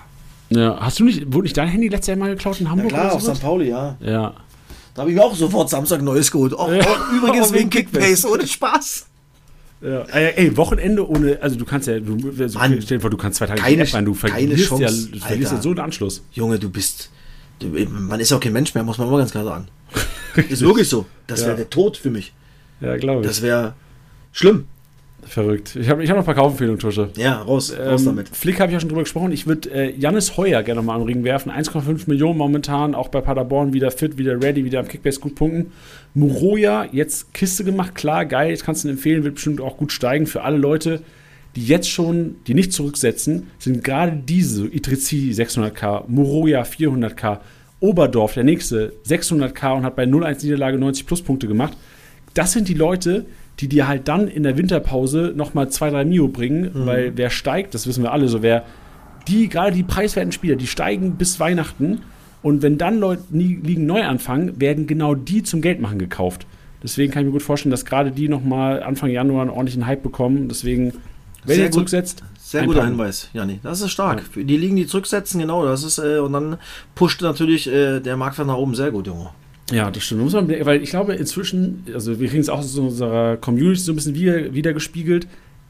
Ja, 0.51 0.79
hast 0.81 1.01
du 1.01 1.05
nicht, 1.05 1.33
wurde 1.33 1.45
nicht 1.45 1.57
dein 1.57 1.69
Handy 1.69 1.89
letztes 1.89 2.09
Jahr 2.09 2.17
mal 2.17 2.31
geklaut 2.31 2.59
in 2.61 2.67
Ja 2.67 2.71
Hamburg 2.73 2.89
klar, 2.91 3.07
oder 3.07 3.15
auf? 3.15 3.23
St. 3.37 3.41
Pauli, 3.43 3.69
ja. 3.71 3.97
Ja. 4.01 4.35
Da 4.95 5.03
habe 5.03 5.11
ich 5.11 5.17
mir 5.17 5.25
auch 5.25 5.35
sofort 5.35 5.71
Samstag 5.71 6.03
Neues 6.03 6.31
geholt. 6.31 6.55
Auch, 6.55 6.71
Ja. 6.71 6.81
auch 6.83 7.13
übrigens 7.13 7.49
Auch 7.49 7.53
wegen 7.55 7.71
Kickbase, 7.71 8.29
ohne 8.31 8.47
Spaß. 8.47 9.07
Ja. 9.81 10.01
Ey, 10.13 10.57
Wochenende 10.57 11.07
ohne, 11.09 11.39
also 11.43 11.57
du 11.57 11.65
kannst 11.65 11.89
ja, 11.89 11.99
du, 12.01 12.17
also, 12.39 12.59
Mann, 12.59 12.81
stell 12.81 12.99
dir 12.99 13.01
vor, 13.03 13.11
du 13.11 13.17
kannst 13.17 13.39
zwei 13.39 13.47
Tage 13.47 13.61
keine- 13.61 13.83
nicht 13.83 13.95
rein, 13.95 14.05
du 14.05 14.15
verlierst 14.15 14.71
ja, 14.71 14.79
Chance, 14.79 15.09
du 15.11 15.19
verlierst 15.19 15.53
ja 15.53 15.61
so 15.61 15.71
einen 15.71 15.81
Anschluss. 15.81 16.23
Junge, 16.33 16.59
du 16.59 16.71
bist. 16.71 17.11
Du, 17.59 17.67
man 17.69 18.19
ist 18.21 18.31
ja 18.31 18.37
auch 18.37 18.41
kein 18.41 18.53
Mensch 18.53 18.75
mehr, 18.75 18.83
muss 18.85 18.99
man 18.99 19.11
mal 19.11 19.19
ganz 19.19 19.31
klar 19.33 19.45
sagen. 19.45 19.69
Ist 20.49 20.63
wirklich 20.63 20.89
so. 20.89 21.07
Das 21.27 21.41
wäre 21.41 21.51
Ja. 21.51 21.57
der 21.57 21.71
Tod 21.71 21.97
für 21.97 22.11
mich. 22.11 22.33
Ja, 22.81 22.97
glaube 22.97 23.21
ich. 23.21 23.27
Das 23.29 23.43
wäre 23.43 23.75
schlimm. 24.33 24.65
Verrückt. 25.27 25.77
Ich 25.77 25.89
habe 25.89 26.03
ich 26.03 26.11
hab 26.11 26.17
noch 26.17 26.23
ein 26.23 26.27
paar 26.27 26.35
Kaufempfehlungen, 26.35 26.79
Tusche. 26.79 27.11
Ja, 27.17 27.43
raus, 27.43 27.75
raus 27.77 28.03
Ähm, 28.03 28.07
damit. 28.07 28.29
Flick 28.29 28.61
habe 28.61 28.71
ich 28.71 28.75
ja 28.75 28.81
schon 28.81 28.89
drüber 28.89 29.03
gesprochen. 29.03 29.33
Ich 29.33 29.47
würde 29.47 29.71
äh, 29.71 29.97
Jannis 29.97 30.37
Heuer 30.37 30.63
gerne 30.63 30.83
mal 30.83 30.95
am 30.95 31.03
Ring 31.03 31.25
werfen. 31.25 31.51
1,5 31.51 32.05
Millionen 32.07 32.39
momentan, 32.39 32.95
auch 32.95 33.09
bei 33.09 33.21
Paderborn 33.21 33.73
wieder 33.73 33.91
fit, 33.91 34.19
wieder 34.19 34.41
ready, 34.43 34.65
wieder 34.65 34.81
am 34.81 34.89
Kickbase 34.89 35.21
gut 35.21 35.35
punkten. 35.35 35.73
Muroya, 36.15 36.87
jetzt 36.93 37.35
Kiste 37.35 37.65
gemacht, 37.65 37.95
klar, 37.95 38.25
geil, 38.27 38.51
jetzt 38.51 38.65
kannst 38.65 38.85
du 38.85 38.89
ihn 38.89 38.93
empfehlen, 38.93 39.25
wird 39.25 39.35
bestimmt 39.35 39.61
auch 39.61 39.77
gut 39.77 39.93
steigen 39.93 40.27
für 40.27 40.43
alle 40.43 40.59
Leute, 40.59 41.01
die 41.57 41.67
jetzt 41.67 41.89
schon, 41.89 42.37
die 42.47 42.55
nicht 42.55 42.73
zurücksetzen, 42.73 43.49
sind 43.59 43.85
gerade 43.85 44.13
diese, 44.13 44.67
Itrizi 44.67 45.33
600k, 45.35 46.05
Muroya 46.09 46.63
400k, 46.63 47.39
Oberdorf, 47.81 48.35
der 48.35 48.45
nächste, 48.45 48.95
600k 49.07 49.77
und 49.77 49.85
hat 49.85 49.97
bei 49.97 50.05
0-1 50.05 50.45
Niederlage 50.45 50.79
90 50.79 51.07
Pluspunkte 51.07 51.47
gemacht. 51.47 51.77
Das 52.33 52.53
sind 52.53 52.69
die 52.69 52.75
Leute, 52.75 53.27
die 53.27 53.44
dir 53.61 53.87
halt 53.87 54.09
dann 54.09 54.29
in 54.29 54.43
der 54.43 54.57
Winterpause 54.59 55.33
nochmal 55.35 55.67
2-3 55.67 56.05
Mio 56.05 56.29
bringen, 56.29 56.71
weil 56.75 57.13
wer 57.17 57.31
steigt, 57.31 57.75
das 57.75 57.87
wissen 57.87 58.03
wir 58.03 58.13
alle 58.13 58.29
so, 58.29 58.43
wer 58.43 58.65
die, 59.29 59.49
gerade 59.49 59.73
die 59.73 59.83
preiswerten 59.83 60.33
Spieler, 60.33 60.57
die 60.57 60.67
steigen 60.67 61.17
bis 61.17 61.41
Weihnachten 61.41 62.01
und 62.43 62.63
wenn 62.63 62.77
dann 62.77 62.99
Leute 62.99 63.23
liegen 63.31 63.87
neu 63.87 64.05
anfangen, 64.05 64.61
werden 64.61 64.87
genau 64.87 65.15
die 65.15 65.43
zum 65.43 65.63
Geldmachen 65.63 65.99
gekauft. 65.99 66.47
Deswegen 66.83 67.11
kann 67.11 67.23
ich 67.23 67.27
mir 67.27 67.33
gut 67.33 67.43
vorstellen, 67.43 67.71
dass 67.71 67.87
gerade 67.87 68.11
die 68.11 68.29
nochmal 68.29 68.83
Anfang 68.83 69.09
Januar 69.09 69.41
einen 69.41 69.51
ordentlichen 69.51 69.87
Hype 69.87 70.03
bekommen. 70.03 70.49
Deswegen, 70.49 70.93
wenn 71.45 71.57
Sehr 71.57 71.57
ihr 71.57 71.65
gut. 71.65 71.73
zurücksetzt, 71.73 72.23
Sehr 72.39 72.67
guter. 72.67 72.85
Hinweis, 72.85 73.31
Jani. 73.33 73.61
Das 73.63 73.81
ist 73.81 73.91
stark. 73.91 74.23
Für 74.23 74.45
die 74.45 74.59
Ligen, 74.59 74.77
die 74.77 74.87
zurücksetzen, 74.87 75.41
genau, 75.41 75.65
das 75.65 75.83
ist, 75.83 75.97
äh, 75.97 76.19
und 76.19 76.35
dann 76.35 76.59
pusht 76.95 77.23
natürlich 77.23 77.67
äh, 77.67 78.01
der 78.01 78.19
Marktwert 78.19 78.49
nach 78.49 78.57
oben 78.57 78.75
sehr 78.75 78.91
gut, 78.91 79.07
Junge. 79.07 79.31
Ja, 79.73 79.91
das 79.91 80.03
stimmt. 80.05 80.23
Muss 80.23 80.35
man, 80.35 80.49
weil 80.49 80.83
ich 80.83 80.91
glaube, 80.91 81.15
inzwischen, 81.15 81.85
also 81.95 82.21
wir 82.21 82.29
kriegen 82.29 82.41
es 82.41 82.49
auch 82.49 82.59
aus 82.59 82.77
unserer 82.77 83.37
Community 83.37 83.81
so 83.81 83.93
ein 83.93 83.97
bisschen 83.97 84.15
wieder, 84.15 84.53
wieder 84.55 84.73
gespiegelt. 84.73 85.27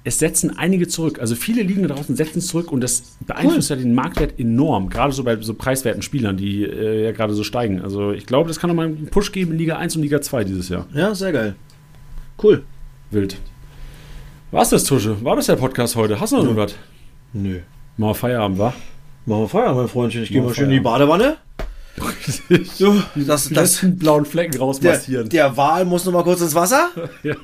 Es 0.06 0.18
setzen 0.18 0.58
einige 0.58 0.86
zurück. 0.86 1.18
Also 1.20 1.34
viele 1.34 1.62
Ligen 1.62 1.82
da 1.86 1.94
draußen 1.94 2.14
setzen 2.14 2.42
zurück 2.42 2.70
und 2.72 2.82
das 2.82 3.16
beeinflusst 3.26 3.70
ja 3.70 3.76
den 3.76 3.94
Marktwert 3.94 4.38
enorm. 4.38 4.90
Gerade 4.90 5.12
so 5.12 5.24
bei 5.24 5.40
so 5.40 5.54
preiswerten 5.54 6.02
Spielern, 6.02 6.36
die 6.36 6.64
äh, 6.64 7.04
ja 7.04 7.12
gerade 7.12 7.32
so 7.32 7.42
steigen. 7.44 7.80
Also 7.80 8.12
ich 8.12 8.26
glaube, 8.26 8.48
das 8.48 8.58
kann 8.58 8.68
nochmal 8.68 8.86
einen 8.86 9.06
Push 9.06 9.32
geben 9.32 9.52
in 9.52 9.58
Liga 9.58 9.76
1 9.78 9.96
und 9.96 10.02
Liga 10.02 10.20
2 10.20 10.44
dieses 10.44 10.68
Jahr. 10.68 10.86
Ja, 10.92 11.14
sehr 11.14 11.32
geil. 11.32 11.54
Cool. 12.42 12.64
Wild. 13.10 13.38
War's 14.50 14.70
das, 14.70 14.84
Tusche? 14.84 15.24
War 15.24 15.36
das 15.36 15.46
der 15.46 15.56
Podcast 15.56 15.96
heute? 15.96 16.20
Hast 16.20 16.32
du 16.32 16.36
noch 16.36 16.44
irgendwas? 16.44 16.74
Nö. 17.32 17.60
Mal 17.96 18.12
Feierabend, 18.12 18.58
wa? 18.58 18.74
Machen 19.24 19.42
wir 19.42 19.48
Feierabend, 19.48 19.78
mein 19.78 19.88
Freundchen. 19.88 20.22
Ich 20.24 20.28
gehe 20.28 20.38
Machen 20.38 20.48
mal 20.48 20.50
wir 20.50 20.54
schön 20.56 20.64
in 20.66 20.70
die 20.72 20.80
Badewanne. 20.80 21.36
So, 22.74 23.00
Die 23.14 23.24
das, 23.24 23.48
das, 23.50 23.80
blauen 23.84 24.24
Flecken 24.24 24.52
der, 24.52 24.60
rausmassieren. 24.60 25.28
der 25.28 25.56
Wal 25.56 25.84
muss 25.84 26.04
noch 26.04 26.12
mal 26.12 26.24
kurz 26.24 26.40
ins 26.40 26.54
Wasser, 26.54 26.90
ja. 27.22 27.34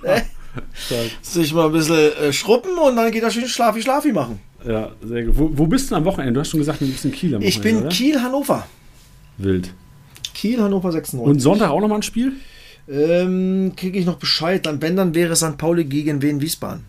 Stark. 0.75 1.11
sich 1.23 1.55
mal 1.55 1.67
ein 1.67 1.73
bisschen 1.73 1.97
äh, 2.21 2.33
schruppen 2.33 2.73
und 2.77 2.97
dann 2.97 3.13
geht 3.13 3.23
er 3.23 3.31
schön 3.31 3.47
Schlafi 3.47 3.81
Schlafi 3.83 4.13
machen. 4.13 4.41
ja, 4.67 4.91
sehr 5.05 5.25
gut. 5.25 5.35
Wo, 5.39 5.51
wo 5.55 5.67
bist 5.67 5.91
du 5.91 5.95
am 5.95 6.05
Wochenende? 6.05 6.33
Du 6.35 6.41
hast 6.41 6.51
schon 6.51 6.59
gesagt, 6.61 6.81
du 6.81 6.87
bist 6.87 7.05
in 7.05 7.13
Kiel 7.13 7.35
am 7.37 7.43
Ich 7.43 7.59
Wochenende, 7.59 7.79
bin 7.81 7.87
oder? 7.87 7.95
Kiel, 7.97 8.21
Hannover. 8.21 8.67
Wild. 9.39 9.73
Kiel, 10.35 10.61
Hannover 10.61 10.91
96. 10.91 11.31
Und 11.31 11.39
Sonntag 11.41 11.71
auch 11.71 11.81
nochmal 11.81 11.99
ein 11.99 12.03
Spiel? 12.03 12.33
Ähm, 12.89 13.73
kriege 13.77 13.99
ich 13.99 14.07
noch 14.07 14.17
Bescheid. 14.17 14.67
Dann, 14.67 14.83
wenn, 14.83 14.97
dann 14.97 15.15
wäre 15.15 15.37
St. 15.37 15.57
Pauli 15.59 15.85
gegen 15.85 16.23
Wien 16.23 16.41
Wiesbaden. 16.41 16.85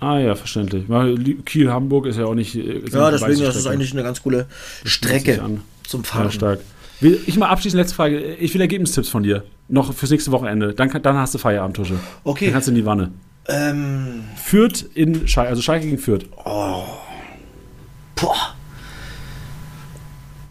Ah 0.00 0.18
ja, 0.18 0.34
verständlich. 0.34 0.84
Weil 0.88 1.16
Kiel, 1.46 1.70
Hamburg 1.72 2.06
ist 2.06 2.18
ja 2.18 2.26
auch 2.26 2.34
nicht. 2.34 2.54
äh, 2.56 2.82
Ja, 2.92 3.10
deswegen, 3.10 3.40
das 3.40 3.56
ist 3.56 3.66
eigentlich 3.66 3.92
eine 3.92 4.02
ganz 4.02 4.22
coole 4.22 4.46
Strecke 4.84 5.42
an. 5.42 5.62
zum 5.86 6.02
Ja, 6.02 6.06
Fahren. 6.08 6.32
stark. 6.32 6.60
Will 7.00 7.18
ich 7.26 7.36
mal 7.38 7.48
abschließend, 7.48 7.80
letzte 7.80 7.94
Frage. 7.96 8.34
Ich 8.36 8.52
will 8.54 8.60
Ergebnistipps 8.60 9.08
von 9.08 9.22
dir. 9.22 9.44
Noch 9.68 9.92
fürs 9.94 10.10
nächste 10.10 10.32
Wochenende. 10.32 10.74
Dann, 10.74 10.90
dann 11.02 11.16
hast 11.16 11.34
du 11.34 11.38
Feierabend, 11.38 11.76
Tusche. 11.76 11.94
Dann 11.94 12.00
Okay. 12.24 12.50
kannst 12.50 12.68
du 12.68 12.72
in 12.72 12.76
die 12.76 12.84
Wanne. 12.86 13.10
Ähm, 13.48 14.24
Fürth 14.36 14.84
in 14.94 15.26
Schalke, 15.26 15.50
also 15.50 15.62
Schalke 15.62 15.86
gegen 15.86 15.98
Fürth. 15.98 16.26
boah. 16.44 16.76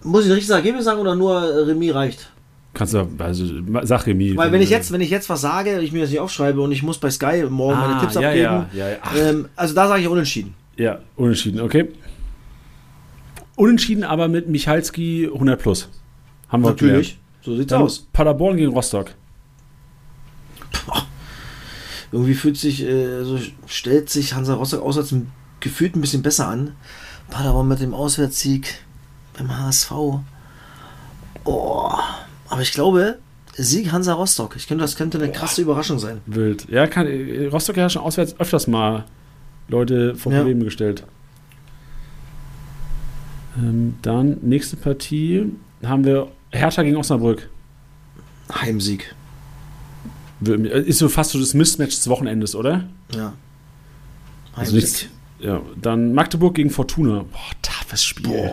Muss 0.04 0.26
ich 0.26 0.32
richtig 0.32 0.48
sagen, 0.48 0.60
Ergebnis 0.66 0.86
sagen 0.86 1.00
oder 1.00 1.16
nur 1.16 1.36
äh, 1.44 1.64
Remis 1.66 1.94
reicht? 1.94 2.32
Kannst 2.74 2.94
du, 2.94 3.08
also, 3.20 3.46
sag 3.84 4.06
Remis. 4.08 4.38
Weil 4.38 4.52
wenn 4.52 4.62
ich 4.62 4.70
jetzt, 4.70 4.92
wenn 4.92 5.02
ich 5.02 5.10
jetzt 5.10 5.30
was 5.30 5.42
sage, 5.42 5.80
ich 5.82 5.92
mir 5.92 6.02
das 6.02 6.10
nicht 6.10 6.20
aufschreibe 6.20 6.62
und 6.62 6.72
ich 6.72 6.84
muss 6.84 6.98
bei 7.00 7.10
Sky 7.10 7.46
morgen 7.50 7.80
meine 7.80 7.96
Ah, 7.96 8.00
Tipps 8.00 8.14
ja, 8.16 8.22
abgeben, 8.22 8.66
ja, 8.74 8.90
ja. 8.90 8.98
Ähm, 9.18 9.50
also 9.56 9.74
da 9.76 9.88
sage 9.88 10.02
ich 10.02 10.08
unentschieden. 10.08 10.54
Ja, 10.78 11.00
unentschieden, 11.16 11.60
okay. 11.62 11.90
Unentschieden, 13.56 14.04
aber 14.04 14.28
mit 14.30 14.48
Michalski 14.48 15.30
100 15.34 15.62
plus. 15.62 15.90
Haben 16.50 16.64
wir 16.64 16.70
Natürlich. 16.72 17.20
So 17.42 17.56
sieht's 17.56 17.70
Dann 17.70 17.84
aus. 17.84 18.08
Paderborn 18.12 18.58
gegen 18.58 18.74
Rostock. 18.74 19.12
Irgendwie 22.12 22.34
fühlt 22.34 22.58
sich, 22.58 22.82
äh, 22.82 23.24
so 23.24 23.40
stellt 23.68 24.10
sich 24.10 24.34
Hansa 24.34 24.56
Rostock 24.56 24.82
auswärts 24.82 25.14
gefühlt 25.60 25.96
ein 25.96 26.02
bisschen 26.02 26.24
besser 26.24 26.48
an. 26.48 26.74
Paderborn 27.30 27.68
mit 27.68 27.80
dem 27.80 27.94
Auswärtssieg 27.94 28.84
beim 29.38 29.56
HSV. 29.56 29.92
Oh, 31.46 31.92
aber 32.50 32.62
ich 32.62 32.72
glaube, 32.74 33.20
Sieg 33.56 33.92
Hansa 33.92 34.14
Rostock. 34.14 34.56
Ich 34.56 34.68
könnte, 34.68 34.84
das 34.84 34.96
könnte 34.96 35.18
eine 35.20 35.32
krasse 35.32 35.62
Überraschung 35.62 36.00
sein. 36.00 36.22
Wild. 36.26 36.68
Ja, 36.70 36.88
kann, 36.88 37.08
Rostock 37.52 37.76
hat 37.76 37.82
ja 37.84 37.90
schon 37.90 38.02
auswärts 38.02 38.40
öfters 38.40 38.68
mal 38.68 39.06
Leute 39.68 40.16
vor 40.16 40.32
Ja. 40.32 40.40
Probleme 40.40 40.66
gestellt. 40.66 41.04
Ähm, 43.58 43.96
dann 44.02 44.38
nächste 44.42 44.78
Partie 44.78 45.52
haben 45.84 46.06
wir 46.06 46.28
Hertha 46.52 46.84
gegen 46.84 46.98
Osnabrück. 46.98 47.50
Heimsieg. 48.52 49.16
Ist 50.42 51.00
so 51.00 51.10
fast 51.10 51.32
so 51.32 51.40
das 51.40 51.54
Mismatch 51.54 51.96
des 51.96 52.08
Wochenendes, 52.08 52.56
oder? 52.56 52.90
Ja. 53.14 53.34
Also 54.54 54.74
Heimsieg. 54.74 54.82
nichts. 54.82 55.06
Ja, 55.40 55.62
dann 55.82 56.14
Magdeburg 56.14 56.56
gegen 56.56 56.70
Fortuna. 56.70 57.24
Boah, 57.24 57.52
toughes 57.62 58.04
Spiel. 58.04 58.52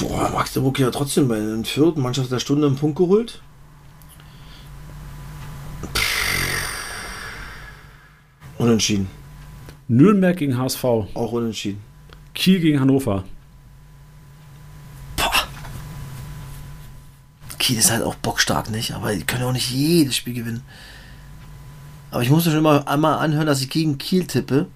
Boah, 0.00 0.30
Magdeburg 0.32 0.78
ja 0.78 0.90
trotzdem 0.90 1.28
bei 1.28 1.36
den 1.38 1.64
vierten 1.64 2.00
Mannschaft 2.00 2.30
der 2.30 2.38
Stunde 2.38 2.66
einen 2.66 2.76
Punkt 2.76 2.96
geholt. 2.96 3.40
Unentschieden. 8.58 9.08
Nürnberg 9.88 10.36
gegen 10.36 10.56
HSV. 10.56 10.84
Auch 10.84 11.32
unentschieden. 11.32 11.80
Kiel 12.34 12.60
gegen 12.60 12.80
Hannover. 12.80 13.24
Kiel 17.64 17.78
ist 17.78 17.90
halt 17.90 18.02
auch 18.02 18.14
bockstark, 18.16 18.70
nicht? 18.70 18.92
Aber 18.92 19.14
die 19.14 19.22
können 19.24 19.44
auch 19.44 19.52
nicht 19.52 19.70
jedes 19.70 20.16
Spiel 20.16 20.34
gewinnen. 20.34 20.62
Aber 22.10 22.22
ich 22.22 22.30
muss 22.30 22.44
mir 22.44 22.50
schon 22.52 22.60
immer 22.60 22.86
einmal 22.86 23.18
anhören, 23.18 23.46
dass 23.46 23.60
ich 23.62 23.70
gegen 23.70 23.98
Kiel 23.98 24.24
tippe. 24.26 24.66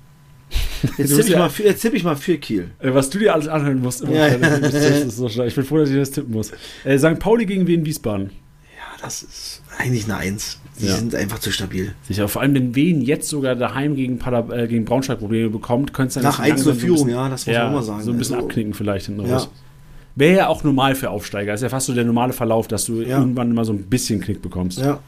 Jetzt 0.96 1.10
tippe 1.10 1.20
ich, 1.22 1.28
ja- 1.28 1.38
mal 1.40 1.50
für- 1.50 1.64
jetzt 1.64 1.82
tippe 1.82 1.96
ich 1.96 2.04
mal 2.04 2.16
für 2.16 2.38
Kiel. 2.38 2.70
Äh, 2.78 2.94
Was 2.94 3.10
du 3.10 3.18
dir 3.18 3.34
alles 3.34 3.48
anhören 3.48 3.80
musst, 3.82 4.00
immer 4.00 4.12
Ja. 4.12 4.26
ist 4.28 5.16
so. 5.16 5.26
Ich 5.26 5.54
bin 5.54 5.64
froh, 5.64 5.76
dass 5.78 5.90
ich 5.90 5.96
das 5.96 6.10
tippen 6.12 6.32
muss. 6.32 6.52
Äh, 6.84 6.98
St. 6.98 7.18
Pauli 7.18 7.44
gegen 7.44 7.66
Wien 7.66 7.84
Wiesbaden. 7.84 8.30
Ja, 8.76 9.02
das 9.02 9.22
ist 9.22 9.62
eigentlich 9.76 10.04
eine 10.04 10.16
Eins. 10.16 10.58
Die 10.80 10.86
Ja. 10.86 10.96
sind 10.96 11.14
einfach 11.14 11.38
zu 11.40 11.50
stabil. 11.52 11.92
Sicher, 12.06 12.28
vor 12.28 12.40
allem 12.42 12.54
wenn 12.54 12.74
Wien 12.74 13.02
jetzt 13.02 13.28
sogar 13.28 13.56
daheim 13.56 13.94
gegen, 13.96 14.18
Pader, 14.18 14.48
äh, 14.56 14.66
gegen 14.68 14.84
Braunschweig 14.86 15.18
Probleme 15.18 15.50
bekommt, 15.50 15.92
könnte 15.92 16.08
es 16.08 16.14
dann 16.14 16.22
Nach 16.22 16.38
jetzt 16.38 16.40
1 16.40 16.48
langsam 16.48 16.64
zur 16.64 16.72
so 16.74 16.78
ein 16.78 16.80
Führung, 16.80 17.06
bisschen- 17.06 17.18
ja, 17.18 17.28
das 17.28 17.46
muss 17.46 17.54
ja, 17.54 17.62
man 17.64 17.68
auch 17.70 17.74
mal 17.74 17.82
sagen. 17.82 18.02
So 18.04 18.10
ein 18.12 18.18
bisschen 18.18 18.34
Also- 18.36 18.46
abknicken 18.46 18.74
vielleicht 18.74 19.06
hinten 19.06 19.26
Ja. 19.26 19.34
raus. 19.36 19.48
Wäre 20.18 20.36
ja 20.38 20.48
auch 20.48 20.64
normal 20.64 20.94
für 20.94 21.10
Aufsteiger. 21.10 21.54
Ist 21.54 21.62
ja 21.62 21.68
fast 21.68 21.86
so 21.86 21.94
der 21.94 22.04
normale 22.04 22.32
Verlauf, 22.32 22.66
dass 22.68 22.84
du 22.86 23.02
Ja. 23.02 23.18
irgendwann 23.20 23.52
mal 23.54 23.64
so 23.64 23.72
ein 23.72 23.82
bisschen 23.84 24.20
Knick 24.20 24.42
bekommst. 24.42 24.78
Ja. 24.78 25.00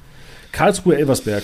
Karlsruhe, 0.53 0.97
Elversberg. 0.97 1.43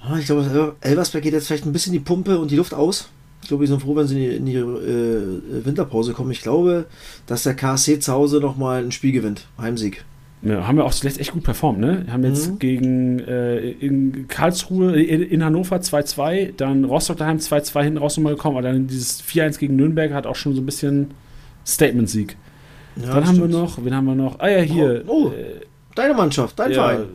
Ah, 0.00 0.16
Ich 0.18 0.26
glaube, 0.26 0.74
Elversberg 0.80 1.22
geht 1.22 1.32
jetzt 1.32 1.46
vielleicht 1.48 1.66
ein 1.66 1.72
bisschen 1.72 1.92
die 1.92 1.98
Pumpe 2.00 2.38
und 2.38 2.50
die 2.50 2.56
Luft 2.56 2.74
aus. 2.74 3.08
Ich 3.42 3.48
glaube, 3.48 3.64
die 3.64 3.68
sind 3.68 3.80
froh, 3.80 3.94
wenn 3.96 4.06
sie 4.06 4.26
in 4.26 4.46
die, 4.46 4.54
in 4.54 4.64
die 4.80 4.88
äh, 4.90 5.64
Winterpause 5.64 6.12
kommen. 6.12 6.30
Ich 6.32 6.42
glaube, 6.42 6.86
dass 7.26 7.44
der 7.44 7.54
KSC 7.54 8.00
zu 8.00 8.12
Hause 8.12 8.40
nochmal 8.40 8.82
ein 8.84 8.90
Spiel 8.92 9.12
gewinnt. 9.12 9.46
Heimsieg. 9.60 10.04
Ja, 10.42 10.66
haben 10.68 10.76
wir 10.76 10.84
auch 10.84 10.92
zuletzt 10.92 11.18
echt 11.18 11.32
gut 11.32 11.42
performt, 11.42 11.80
ne? 11.80 12.04
Haben 12.10 12.24
jetzt 12.24 12.48
Mhm. 12.52 12.58
gegen 12.60 13.18
äh, 13.20 13.70
in 13.70 14.26
Karlsruhe, 14.28 15.00
in, 15.00 15.22
in 15.22 15.44
Hannover 15.44 15.76
2-2, 15.76 16.52
dann 16.56 16.84
Rostock 16.84 17.16
daheim 17.16 17.38
2-2 17.38 17.82
hinten 17.82 17.98
raus 17.98 18.16
nochmal 18.16 18.34
gekommen, 18.34 18.56
aber 18.56 18.66
dann 18.68 18.86
dieses 18.86 19.20
4-1 19.24 19.58
gegen 19.58 19.74
Nürnberg 19.76 20.12
hat 20.12 20.26
auch 20.28 20.36
schon 20.36 20.54
so 20.54 20.60
ein 20.62 20.66
bisschen 20.66 21.08
Statement-Sieg. 21.66 22.36
Ja, 23.02 23.14
dann 23.14 23.26
haben 23.26 23.36
stimmt. 23.36 23.52
wir 23.52 23.58
noch, 23.60 23.84
wen 23.84 23.94
haben 23.94 24.06
wir 24.06 24.14
noch? 24.14 24.38
Ah 24.40 24.48
ja, 24.48 24.60
hier. 24.60 25.04
Oh, 25.06 25.26
oh. 25.26 25.32
Äh, 25.32 25.60
Deine 25.94 26.14
Mannschaft, 26.14 26.58
dein 26.58 26.70
ja, 26.70 26.76
Verein. 26.88 27.06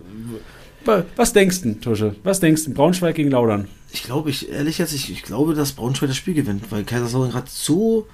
wa- 0.86 1.04
was 1.16 1.32
denkst 1.34 1.62
du, 1.62 1.74
Tusche? 1.80 2.16
Was 2.24 2.40
denkst 2.42 2.66
du? 2.66 2.74
Braunschweig 2.74 3.16
gegen 3.16 3.32
Laudern. 3.32 3.68
Ich 3.94 4.04
glaube, 4.04 4.30
ich, 4.30 4.50
ehrlich 4.52 4.78
jetzt, 4.78 4.94
ich, 4.94 5.10
ich 5.12 5.24
glaube, 5.24 5.54
dass 5.54 5.72
Braunschweig 5.74 6.10
das 6.10 6.18
Spiel 6.18 6.34
gewinnt, 6.34 6.72
weil 6.72 6.84
Kaiserslautern 6.84 7.32
gerade 7.32 7.48
so, 7.50 8.08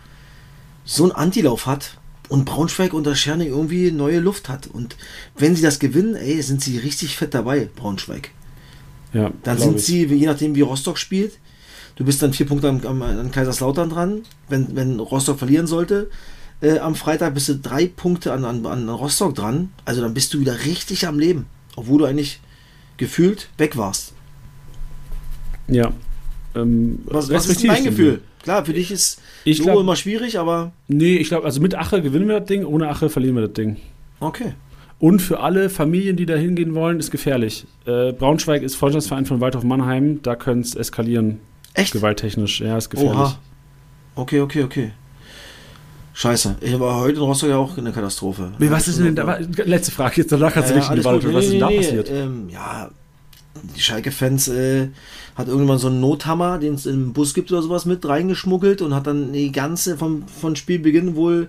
so 0.86 1.04
einen 1.04 1.12
Antilauf 1.14 1.66
hat. 1.66 1.98
und 2.28 2.46
Braunschweig 2.46 2.94
unter 2.94 3.16
Scherning 3.16 3.48
irgendwie 3.48 3.92
neue 3.92 4.20
Luft 4.20 4.50
hat. 4.50 4.68
Und 4.68 4.96
wenn 5.36 5.56
sie 5.56 5.64
das 5.64 5.80
gewinnen, 5.80 6.16
ey, 6.16 6.40
sind 6.44 6.62
sie 6.62 6.78
richtig 6.78 7.18
fett 7.18 7.34
dabei, 7.34 7.68
Braunschweig. 7.76 8.30
Ja, 9.14 9.32
Dann 9.42 9.58
sind 9.58 9.78
ich. 9.78 9.86
sie, 9.86 10.06
je 10.06 10.28
nachdem 10.28 10.54
wie 10.54 10.62
Rostock 10.62 11.00
spielt, 11.00 11.40
du 11.96 12.06
bist 12.06 12.22
dann 12.22 12.34
vier 12.34 12.46
Punkte 12.46 12.70
am, 12.70 12.86
am, 12.86 13.02
an 13.02 13.32
Kaiserslautern 13.32 13.90
dran. 13.90 14.22
Wenn, 14.48 14.76
wenn 14.76 15.00
Rostock 15.00 15.40
verlieren 15.40 15.66
sollte, 15.66 16.12
äh, 16.62 16.80
am 16.80 16.96
Freitag 16.96 17.34
bist 17.34 17.50
du 17.50 17.56
drei 17.56 17.88
Punkte 17.88 18.34
an, 18.34 18.44
an, 18.46 18.66
an 18.66 18.90
Rostock 18.90 19.36
dran. 19.36 19.70
Also 19.86 20.02
dann 20.02 20.14
bist 20.14 20.34
du 20.34 20.40
wieder 20.40 20.66
richtig 20.66 21.08
am 21.08 21.18
Leben. 21.20 21.46
Obwohl 21.76 22.00
du 22.00 22.06
eigentlich 22.06 22.40
gefühlt 22.98 23.50
weg 23.58 23.78
warst. 23.78 24.14
Ja. 25.68 25.92
Ähm, 26.56 27.00
Was, 27.06 27.30
was 27.32 27.46
ist 27.48 27.64
den 27.64 27.84
Gefühl? 27.84 28.22
Klar, 28.44 28.66
für 28.66 28.74
dich 28.74 28.90
ist 28.92 29.22
Ich 29.44 29.62
glaub- 29.62 29.80
immer 29.80 29.96
schwierig, 29.96 30.40
aber 30.40 30.72
Nee, 30.88 31.18
ich 31.18 31.28
glaube, 31.28 31.46
also 31.46 31.62
mit 31.62 31.76
Ache 31.76 32.02
gewinnen 32.02 32.28
wir 32.28 32.40
das 32.40 32.48
Ding, 32.48 32.66
ohne 32.66 32.90
Ache 32.90 33.10
verlieren 33.10 33.36
wir 33.36 33.44
das 33.48 33.54
Ding. 33.54 33.78
okay. 34.20 34.54
Und 35.02 35.22
für 35.22 35.40
alle 35.40 35.70
Familien, 35.70 36.18
die 36.18 36.26
da 36.26 36.36
hingehen 36.36 36.76
wollen, 36.76 37.00
ist 37.00 37.10
gefährlich. 37.10 37.66
Äh, 37.86 38.12
Braunschweig 38.12 38.62
ist 38.64 38.76
Freundschaftsverein 38.76 39.26
von 39.26 39.40
Waldhof 39.40 39.64
Mannheim, 39.64 40.22
da 40.24 40.36
könnte 40.36 40.68
es 40.68 40.76
eskalieren, 40.76 41.40
Echt? 41.74 41.94
gewalttechnisch. 41.94 42.60
Ja, 42.60 42.78
ist 42.78 42.90
gefährlich. 42.90 43.18
Oha. 43.18 43.40
Okay, 44.16 44.42
okay, 44.42 44.64
okay. 44.64 44.92
Scheiße. 46.20 46.58
Ich 46.60 46.78
war 46.78 47.00
heute 47.00 47.16
in 47.16 47.22
Rostock 47.24 47.50
ja 47.50 47.56
auch 47.56 47.78
eine 47.78 47.94
Katastrophe. 47.94 48.52
Nee, 48.60 48.70
was 48.70 48.90
ist 48.90 49.00
denn 49.00 49.16
da? 49.16 49.38
Letzte 49.64 49.94
Frage 49.94 50.18
jetzt, 50.18 50.34
danach 50.34 50.54
kannst 50.54 50.70
du 50.70 50.74
Ja, 50.74 50.80
nicht 50.80 50.88
ja, 50.90 51.12
in 51.14 51.20
die 51.20 51.26
gut. 51.26 51.34
Was 51.34 51.46
ist 51.46 51.54
denn 51.54 51.60
da 51.62 51.68
Nee, 51.70 51.78
nee, 51.78 51.86
passiert? 51.86 52.12
nee, 52.12 52.20
Ähm, 52.20 52.50
ja, 52.50 52.90
die 53.74 53.80
Schalke-Fans 53.80 54.50
äh, 54.50 54.90
hat 55.38 55.48
irgendwann 55.48 55.78
so 55.78 55.88
einen 55.88 56.02
Nothammer, 56.02 56.58
den 56.58 56.74
es 56.74 56.86
im 56.86 57.14
Bus 57.14 57.34
gibt 57.34 57.54
oder 57.54 57.62
sowas, 57.62 57.86
mit 57.86 58.06
reingeschmuggelt 58.06 58.82
und 58.82 58.94
hat 58.94 59.08
dann 59.08 59.32
die 59.32 59.54
ganze 59.54 59.96
vom, 59.98 60.28
von 60.28 60.58
Spielbeginn 60.58 61.16
wohl 61.16 61.48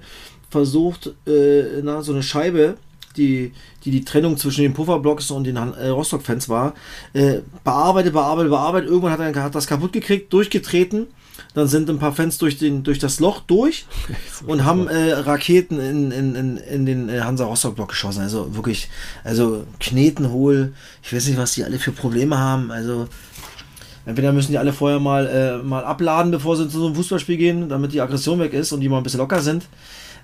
versucht, 0.50 1.14
äh, 1.26 1.80
na, 1.82 2.02
so 2.02 2.12
eine 2.12 2.22
Scheibe, 2.22 2.76
die, 3.16 3.50
die 3.84 3.90
die 3.90 4.04
Trennung 4.04 4.36
zwischen 4.36 4.62
den 4.62 4.72
Pufferblocks 4.72 5.32
und 5.32 5.48
den 5.48 5.56
äh, 5.56 5.88
Rostock-Fans 5.88 6.48
war, 6.48 6.74
äh, 7.12 7.38
bearbeitet, 7.64 8.12
bearbeitet, 8.12 8.50
bearbeitet. 8.50 8.88
Irgendwann 8.88 9.10
hat 9.18 9.18
er 9.18 9.42
hat 9.42 9.54
das 9.56 9.66
kaputt 9.66 9.92
gekriegt, 9.92 10.32
durchgetreten. 10.32 11.08
Dann 11.54 11.66
sind 11.66 11.90
ein 11.90 11.98
paar 11.98 12.12
Fans 12.12 12.38
durch, 12.38 12.58
den, 12.58 12.84
durch 12.84 13.00
das 13.00 13.18
Loch 13.18 13.40
durch 13.40 13.86
und 14.46 14.64
haben 14.64 14.86
äh, 14.86 15.12
Raketen 15.12 15.80
in, 15.80 16.10
in, 16.12 16.34
in, 16.36 16.56
in 16.58 16.86
den 16.86 17.08
äh, 17.08 17.20
Hansa 17.22 17.44
Rostock 17.44 17.74
Block 17.74 17.88
geschossen. 17.88 18.20
Also 18.22 18.54
wirklich, 18.54 18.88
also 19.24 19.64
Kneten 19.80 20.30
hohl. 20.30 20.72
Ich 21.02 21.12
weiß 21.12 21.26
nicht, 21.26 21.38
was 21.38 21.54
die 21.54 21.64
alle 21.64 21.78
für 21.80 21.90
Probleme 21.90 22.38
haben. 22.38 22.70
Also 22.70 23.08
entweder 24.06 24.32
müssen 24.32 24.52
die 24.52 24.58
alle 24.58 24.72
vorher 24.72 25.00
mal, 25.00 25.26
äh, 25.26 25.58
mal 25.66 25.84
abladen, 25.84 26.30
bevor 26.30 26.56
sie 26.56 26.68
zu 26.68 26.78
so 26.78 26.86
einem 26.86 26.94
Fußballspiel 26.94 27.36
gehen, 27.36 27.68
damit 27.68 27.92
die 27.92 28.00
Aggression 28.00 28.38
weg 28.38 28.52
ist 28.52 28.70
und 28.72 28.80
die 28.80 28.88
mal 28.88 28.98
ein 28.98 29.02
bisschen 29.02 29.18
locker 29.20 29.40
sind. 29.40 29.66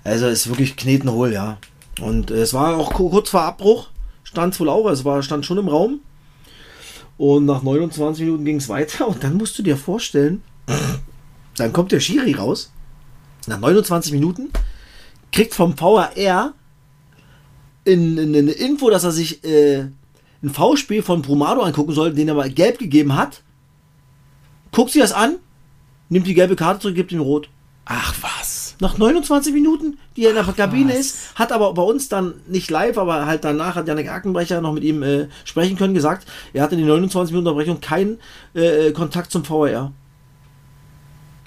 Also 0.05 0.27
ist 0.27 0.47
wirklich 0.47 0.77
Kneten 0.77 1.11
hohl, 1.11 1.33
ja. 1.33 1.57
Und 1.99 2.31
äh, 2.31 2.35
es 2.35 2.53
war 2.53 2.77
auch 2.77 2.93
ku- 2.93 3.09
kurz 3.09 3.29
vor 3.31 3.41
Abbruch, 3.41 3.87
stand 4.23 4.53
es 4.53 4.59
wohl 4.61 4.69
auch, 4.69 4.89
es 4.89 5.03
war, 5.03 5.21
stand 5.23 5.45
schon 5.45 5.57
im 5.57 5.67
Raum. 5.67 5.99
Und 7.17 7.45
nach 7.45 7.63
29 7.63 8.23
Minuten 8.23 8.45
ging 8.45 8.57
es 8.57 8.69
weiter 8.69 9.07
und 9.09 9.23
dann 9.23 9.35
musst 9.35 9.57
du 9.59 9.63
dir 9.63 9.75
vorstellen, 9.75 10.41
dann 11.57 11.73
kommt 11.73 11.91
der 11.91 11.99
Schiri 11.99 12.33
raus, 12.33 12.71
nach 13.47 13.59
29 13.59 14.13
Minuten, 14.13 14.49
kriegt 15.31 15.53
vom 15.53 15.79
VAR 15.79 16.53
in, 17.83 18.17
in, 18.17 18.35
eine 18.35 18.51
Info, 18.51 18.89
dass 18.89 19.03
er 19.03 19.11
sich 19.11 19.43
äh, 19.43 19.87
ein 20.43 20.49
V-Spiel 20.49 21.01
von 21.01 21.21
Brumado 21.21 21.61
angucken 21.61 21.93
soll, 21.93 22.13
den 22.13 22.27
er 22.27 22.35
mal 22.35 22.49
gelb 22.49 22.79
gegeben 22.79 23.15
hat. 23.15 23.41
Guckt 24.71 24.91
sich 24.91 25.01
das 25.01 25.13
an, 25.13 25.37
nimmt 26.09 26.27
die 26.27 26.33
gelbe 26.33 26.55
Karte 26.55 26.81
zurück, 26.81 26.95
gibt 26.95 27.11
ihm 27.11 27.21
rot. 27.21 27.49
Ach 27.85 28.13
was. 28.21 28.75
Nach 28.79 28.97
29 28.97 29.53
Minuten, 29.53 29.97
die 30.15 30.25
er 30.25 30.31
in 30.31 30.35
der 30.35 30.43
Kabine 30.43 30.93
ist, 30.93 31.33
hat 31.35 31.51
aber 31.51 31.73
bei 31.73 31.81
uns 31.81 32.09
dann 32.09 32.35
nicht 32.47 32.69
live, 32.69 32.97
aber 32.97 33.25
halt 33.25 33.43
danach 33.43 33.75
hat 33.75 33.87
Janik 33.87 34.09
Ackenbrecher 34.09 34.61
noch 34.61 34.73
mit 34.73 34.83
ihm 34.83 35.01
äh, 35.01 35.29
sprechen 35.45 35.77
können, 35.77 35.93
gesagt, 35.93 36.27
er 36.53 36.61
hatte 36.61 36.75
in 36.75 36.81
den 36.81 36.89
29 36.89 37.31
Minuten 37.31 37.47
Unterbrechung 37.47 37.81
keinen 37.81 38.19
äh, 38.53 38.91
Kontakt 38.91 39.31
zum 39.31 39.47
VAR. 39.49 39.93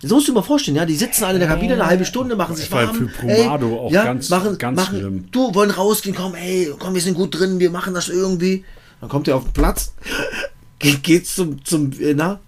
Das 0.03 0.11
musst 0.11 0.27
du 0.29 0.33
dir 0.33 0.37
mal 0.37 0.43
vorstellen, 0.43 0.77
ja, 0.79 0.87
die 0.87 0.97
sitzen 0.97 1.25
alle 1.25 1.35
in 1.35 1.41
der 1.41 1.49
Kabine 1.49 1.75
eine 1.75 1.87
halbe 1.87 2.05
Stunde, 2.07 2.35
machen 2.35 2.57
sich 2.57 2.71
warm. 2.73 2.95
für 2.95 3.05
Brumado 3.07 3.81
auch 3.81 3.93
ganz- 3.93 4.31
machen, 4.31 4.57
ganz 4.57 4.77
machen, 4.77 4.99
schlimm. 4.99 5.29
Du, 5.31 5.55
wollen 5.55 5.71
rausgehen, 5.71 6.17
komm, 6.17 6.35
ey, 6.35 6.73
komm, 6.79 6.95
wir 6.95 7.03
sind 7.03 7.15
gut 7.15 7.39
drin, 7.39 7.59
wir 7.61 7.71
machen 7.71 7.93
das 7.93 8.09
irgendwie. 8.09 8.65
Dann 9.01 9.11
kommt 9.11 9.29
er 9.29 9.37
auf 9.37 9.45
den 9.45 9.53
Platz, 9.53 9.93
geht, 10.79 11.03
geht 11.03 11.27
zum, 11.27 11.63
zum, 11.65 11.93
äh, 12.01 12.15
na, 12.15 12.41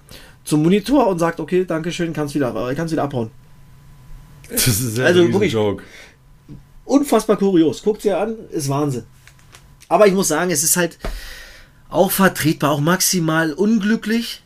zum 0.44 0.62
Monitor 0.62 1.06
und 1.08 1.18
sagt, 1.18 1.40
okay, 1.40 1.64
danke 1.66 1.92
schön, 1.92 2.12
kannst 2.14 2.34
wieder, 2.34 2.54
äh, 2.70 2.74
kannst 2.74 2.92
wieder 2.92 3.02
abhauen. 3.02 3.30
Das 4.50 4.66
ist 4.66 4.96
ja 4.98 5.04
Also 5.04 5.20
ein 5.22 5.32
wirklich- 5.32 5.52
Joke. 5.52 5.82
unfassbar 6.84 7.36
kurios. 7.36 7.82
Guckt 7.82 8.04
ihr 8.04 8.18
an, 8.18 8.34
ist 8.50 8.68
Wahnsinn. 8.68 9.04
Aber 9.88 10.06
ich 10.06 10.14
muss 10.14 10.28
sagen, 10.28 10.50
es 10.50 10.62
ist 10.62 10.76
halt 10.76 10.98
auch 11.90 12.10
vertretbar, 12.10 12.70
auch 12.70 12.80
maximal 12.80 13.52
unglücklich, 13.52 14.41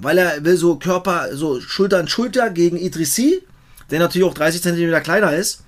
weil 0.00 0.18
er 0.18 0.44
will 0.44 0.56
so 0.56 0.76
Körper, 0.76 1.28
so 1.32 1.60
Schulter 1.60 1.98
an 1.98 2.08
Schulter 2.08 2.50
gegen 2.50 2.76
Idrissi, 2.76 3.42
der 3.90 3.98
natürlich 3.98 4.26
auch 4.26 4.34
30 4.34 4.62
cm 4.62 5.02
kleiner 5.02 5.32
ist. 5.32 5.62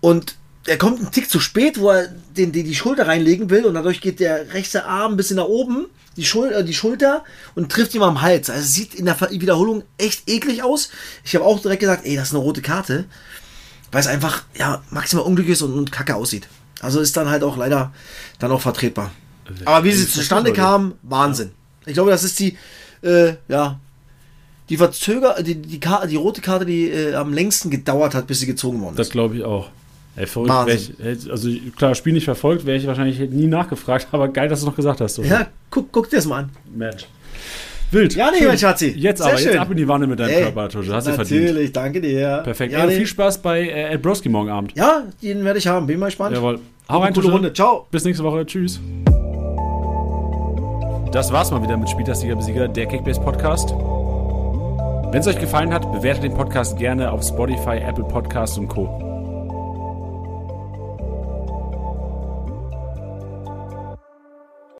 Und 0.00 0.36
er 0.66 0.78
kommt 0.78 0.98
einen 0.98 1.12
Tick 1.12 1.30
zu 1.30 1.40
spät, 1.40 1.78
wo 1.78 1.90
er 1.90 2.08
den, 2.36 2.52
den 2.52 2.64
die 2.64 2.74
Schulter 2.74 3.06
reinlegen 3.06 3.50
will 3.50 3.64
und 3.64 3.74
dadurch 3.74 4.00
geht 4.00 4.20
der 4.20 4.52
rechte 4.52 4.84
Arm 4.84 5.12
ein 5.12 5.16
bisschen 5.16 5.36
nach 5.36 5.44
oben, 5.44 5.86
die, 6.16 6.24
Schul 6.24 6.52
äh, 6.52 6.64
die 6.64 6.74
Schulter 6.74 7.24
und 7.54 7.70
trifft 7.70 7.94
ihm 7.94 8.02
am 8.02 8.22
Hals. 8.22 8.50
Also 8.50 8.62
es 8.62 8.74
sieht 8.74 8.94
in 8.94 9.06
der 9.06 9.20
Wiederholung 9.30 9.84
echt 9.98 10.28
eklig 10.28 10.62
aus. 10.62 10.90
Ich 11.24 11.34
habe 11.34 11.44
auch 11.44 11.60
direkt 11.60 11.80
gesagt, 11.80 12.04
ey, 12.04 12.16
das 12.16 12.28
ist 12.28 12.34
eine 12.34 12.42
rote 12.42 12.62
Karte 12.62 13.06
weil 13.92 14.00
es 14.00 14.06
einfach 14.06 14.42
ja 14.54 14.82
maximal 14.90 15.24
unglücklich 15.24 15.54
ist 15.54 15.62
und, 15.62 15.72
und 15.72 15.92
kacke 15.92 16.14
aussieht. 16.14 16.48
Also 16.80 17.00
ist 17.00 17.16
dann 17.16 17.30
halt 17.30 17.42
auch 17.42 17.56
leider 17.56 17.92
dann 18.38 18.52
auch 18.52 18.60
vertretbar. 18.60 19.10
Aber 19.64 19.84
wie 19.84 19.92
sie 19.92 20.08
zustande 20.08 20.52
kam, 20.52 20.94
Wahnsinn. 21.02 21.52
Ich 21.86 21.94
glaube, 21.94 22.10
das 22.10 22.24
ist 22.24 22.38
die, 22.38 22.58
äh, 23.02 23.34
ja, 23.48 23.78
die 24.68 24.76
Verzöger, 24.76 25.42
die, 25.42 25.54
die, 25.54 25.80
Karte, 25.80 26.08
die 26.08 26.16
rote 26.16 26.40
Karte, 26.40 26.66
die 26.66 26.90
äh, 26.90 27.14
am 27.14 27.32
längsten 27.32 27.70
gedauert 27.70 28.14
hat, 28.14 28.26
bis 28.26 28.40
sie 28.40 28.46
gezogen 28.46 28.80
worden 28.80 28.96
Das 28.96 29.08
ist. 29.08 29.12
glaube 29.12 29.36
ich 29.36 29.44
auch. 29.44 29.68
Ey, 30.16 30.26
verrückt. 30.26 30.70
Ich, 30.98 31.30
also 31.30 31.50
klar, 31.76 31.94
Spiel 31.94 32.14
nicht 32.14 32.24
verfolgt, 32.24 32.64
wäre 32.64 32.78
ich 32.78 32.86
wahrscheinlich 32.86 33.18
nie 33.30 33.46
nachgefragt, 33.46 34.08
aber 34.12 34.28
geil, 34.28 34.48
dass 34.48 34.60
du 34.60 34.66
noch 34.66 34.76
gesagt 34.76 35.00
hast. 35.00 35.16
So. 35.16 35.22
Ja, 35.22 35.48
guck, 35.70 35.92
guck 35.92 36.08
dir 36.10 36.16
das 36.16 36.26
mal 36.26 36.44
an. 36.44 36.50
Match. 36.74 37.06
Wild. 37.90 38.16
Ja, 38.16 38.30
nee, 38.30 38.38
Schön. 38.38 38.48
mein 38.48 38.58
Schatzi. 38.58 38.88
Jetzt 38.96 39.18
Sehr 39.18 39.28
aber, 39.28 39.38
schön. 39.38 39.48
jetzt 39.52 39.58
ab 39.60 39.70
in 39.70 39.76
die 39.76 39.86
Wanne 39.86 40.06
mit 40.06 40.18
deinem 40.18 40.30
Ey, 40.30 40.42
Körper, 40.42 40.68
Tusche. 40.68 40.92
Hast 40.92 41.06
du 41.06 41.12
verdient. 41.12 41.44
Natürlich, 41.46 41.72
danke 41.72 42.00
dir. 42.00 42.40
Perfekt. 42.42 42.72
Ja, 42.72 42.80
Ey, 42.80 42.86
nee. 42.88 42.96
viel 42.96 43.06
Spaß 43.06 43.38
bei 43.38 43.60
äh, 43.60 43.94
Ed 43.94 44.02
Broski 44.02 44.28
morgen 44.28 44.50
Abend. 44.50 44.72
ja 44.74 45.04
den 45.22 45.44
werde 45.44 45.58
ich 45.58 45.68
haben. 45.68 45.86
Bin 45.86 46.00
mal 46.00 46.06
gespannt. 46.06 46.34
Jawohl. 46.34 46.58
Hau 46.88 47.00
rein. 47.00 47.14
Runde. 47.14 47.52
Ciao. 47.52 47.86
Bis 47.90 48.04
nächste 48.04 48.24
Woche. 48.24 48.44
Tschüss. 48.44 48.80
Das 51.12 51.32
war's 51.32 51.50
mal 51.50 51.62
wieder 51.62 51.76
mit 51.76 51.88
Spieltastiger 51.88 52.36
Besieger, 52.36 52.68
der 52.68 52.86
Kickbase 52.86 53.20
Podcast. 53.20 53.70
Wenn 53.70 55.20
es 55.20 55.26
euch 55.26 55.38
gefallen 55.38 55.72
hat, 55.72 55.90
bewertet 55.92 56.24
den 56.24 56.34
Podcast 56.34 56.76
gerne 56.76 57.10
auf 57.10 57.22
Spotify, 57.22 57.78
Apple 57.78 58.04
Podcasts 58.04 58.58
und 58.58 58.68
Co. 58.68 59.05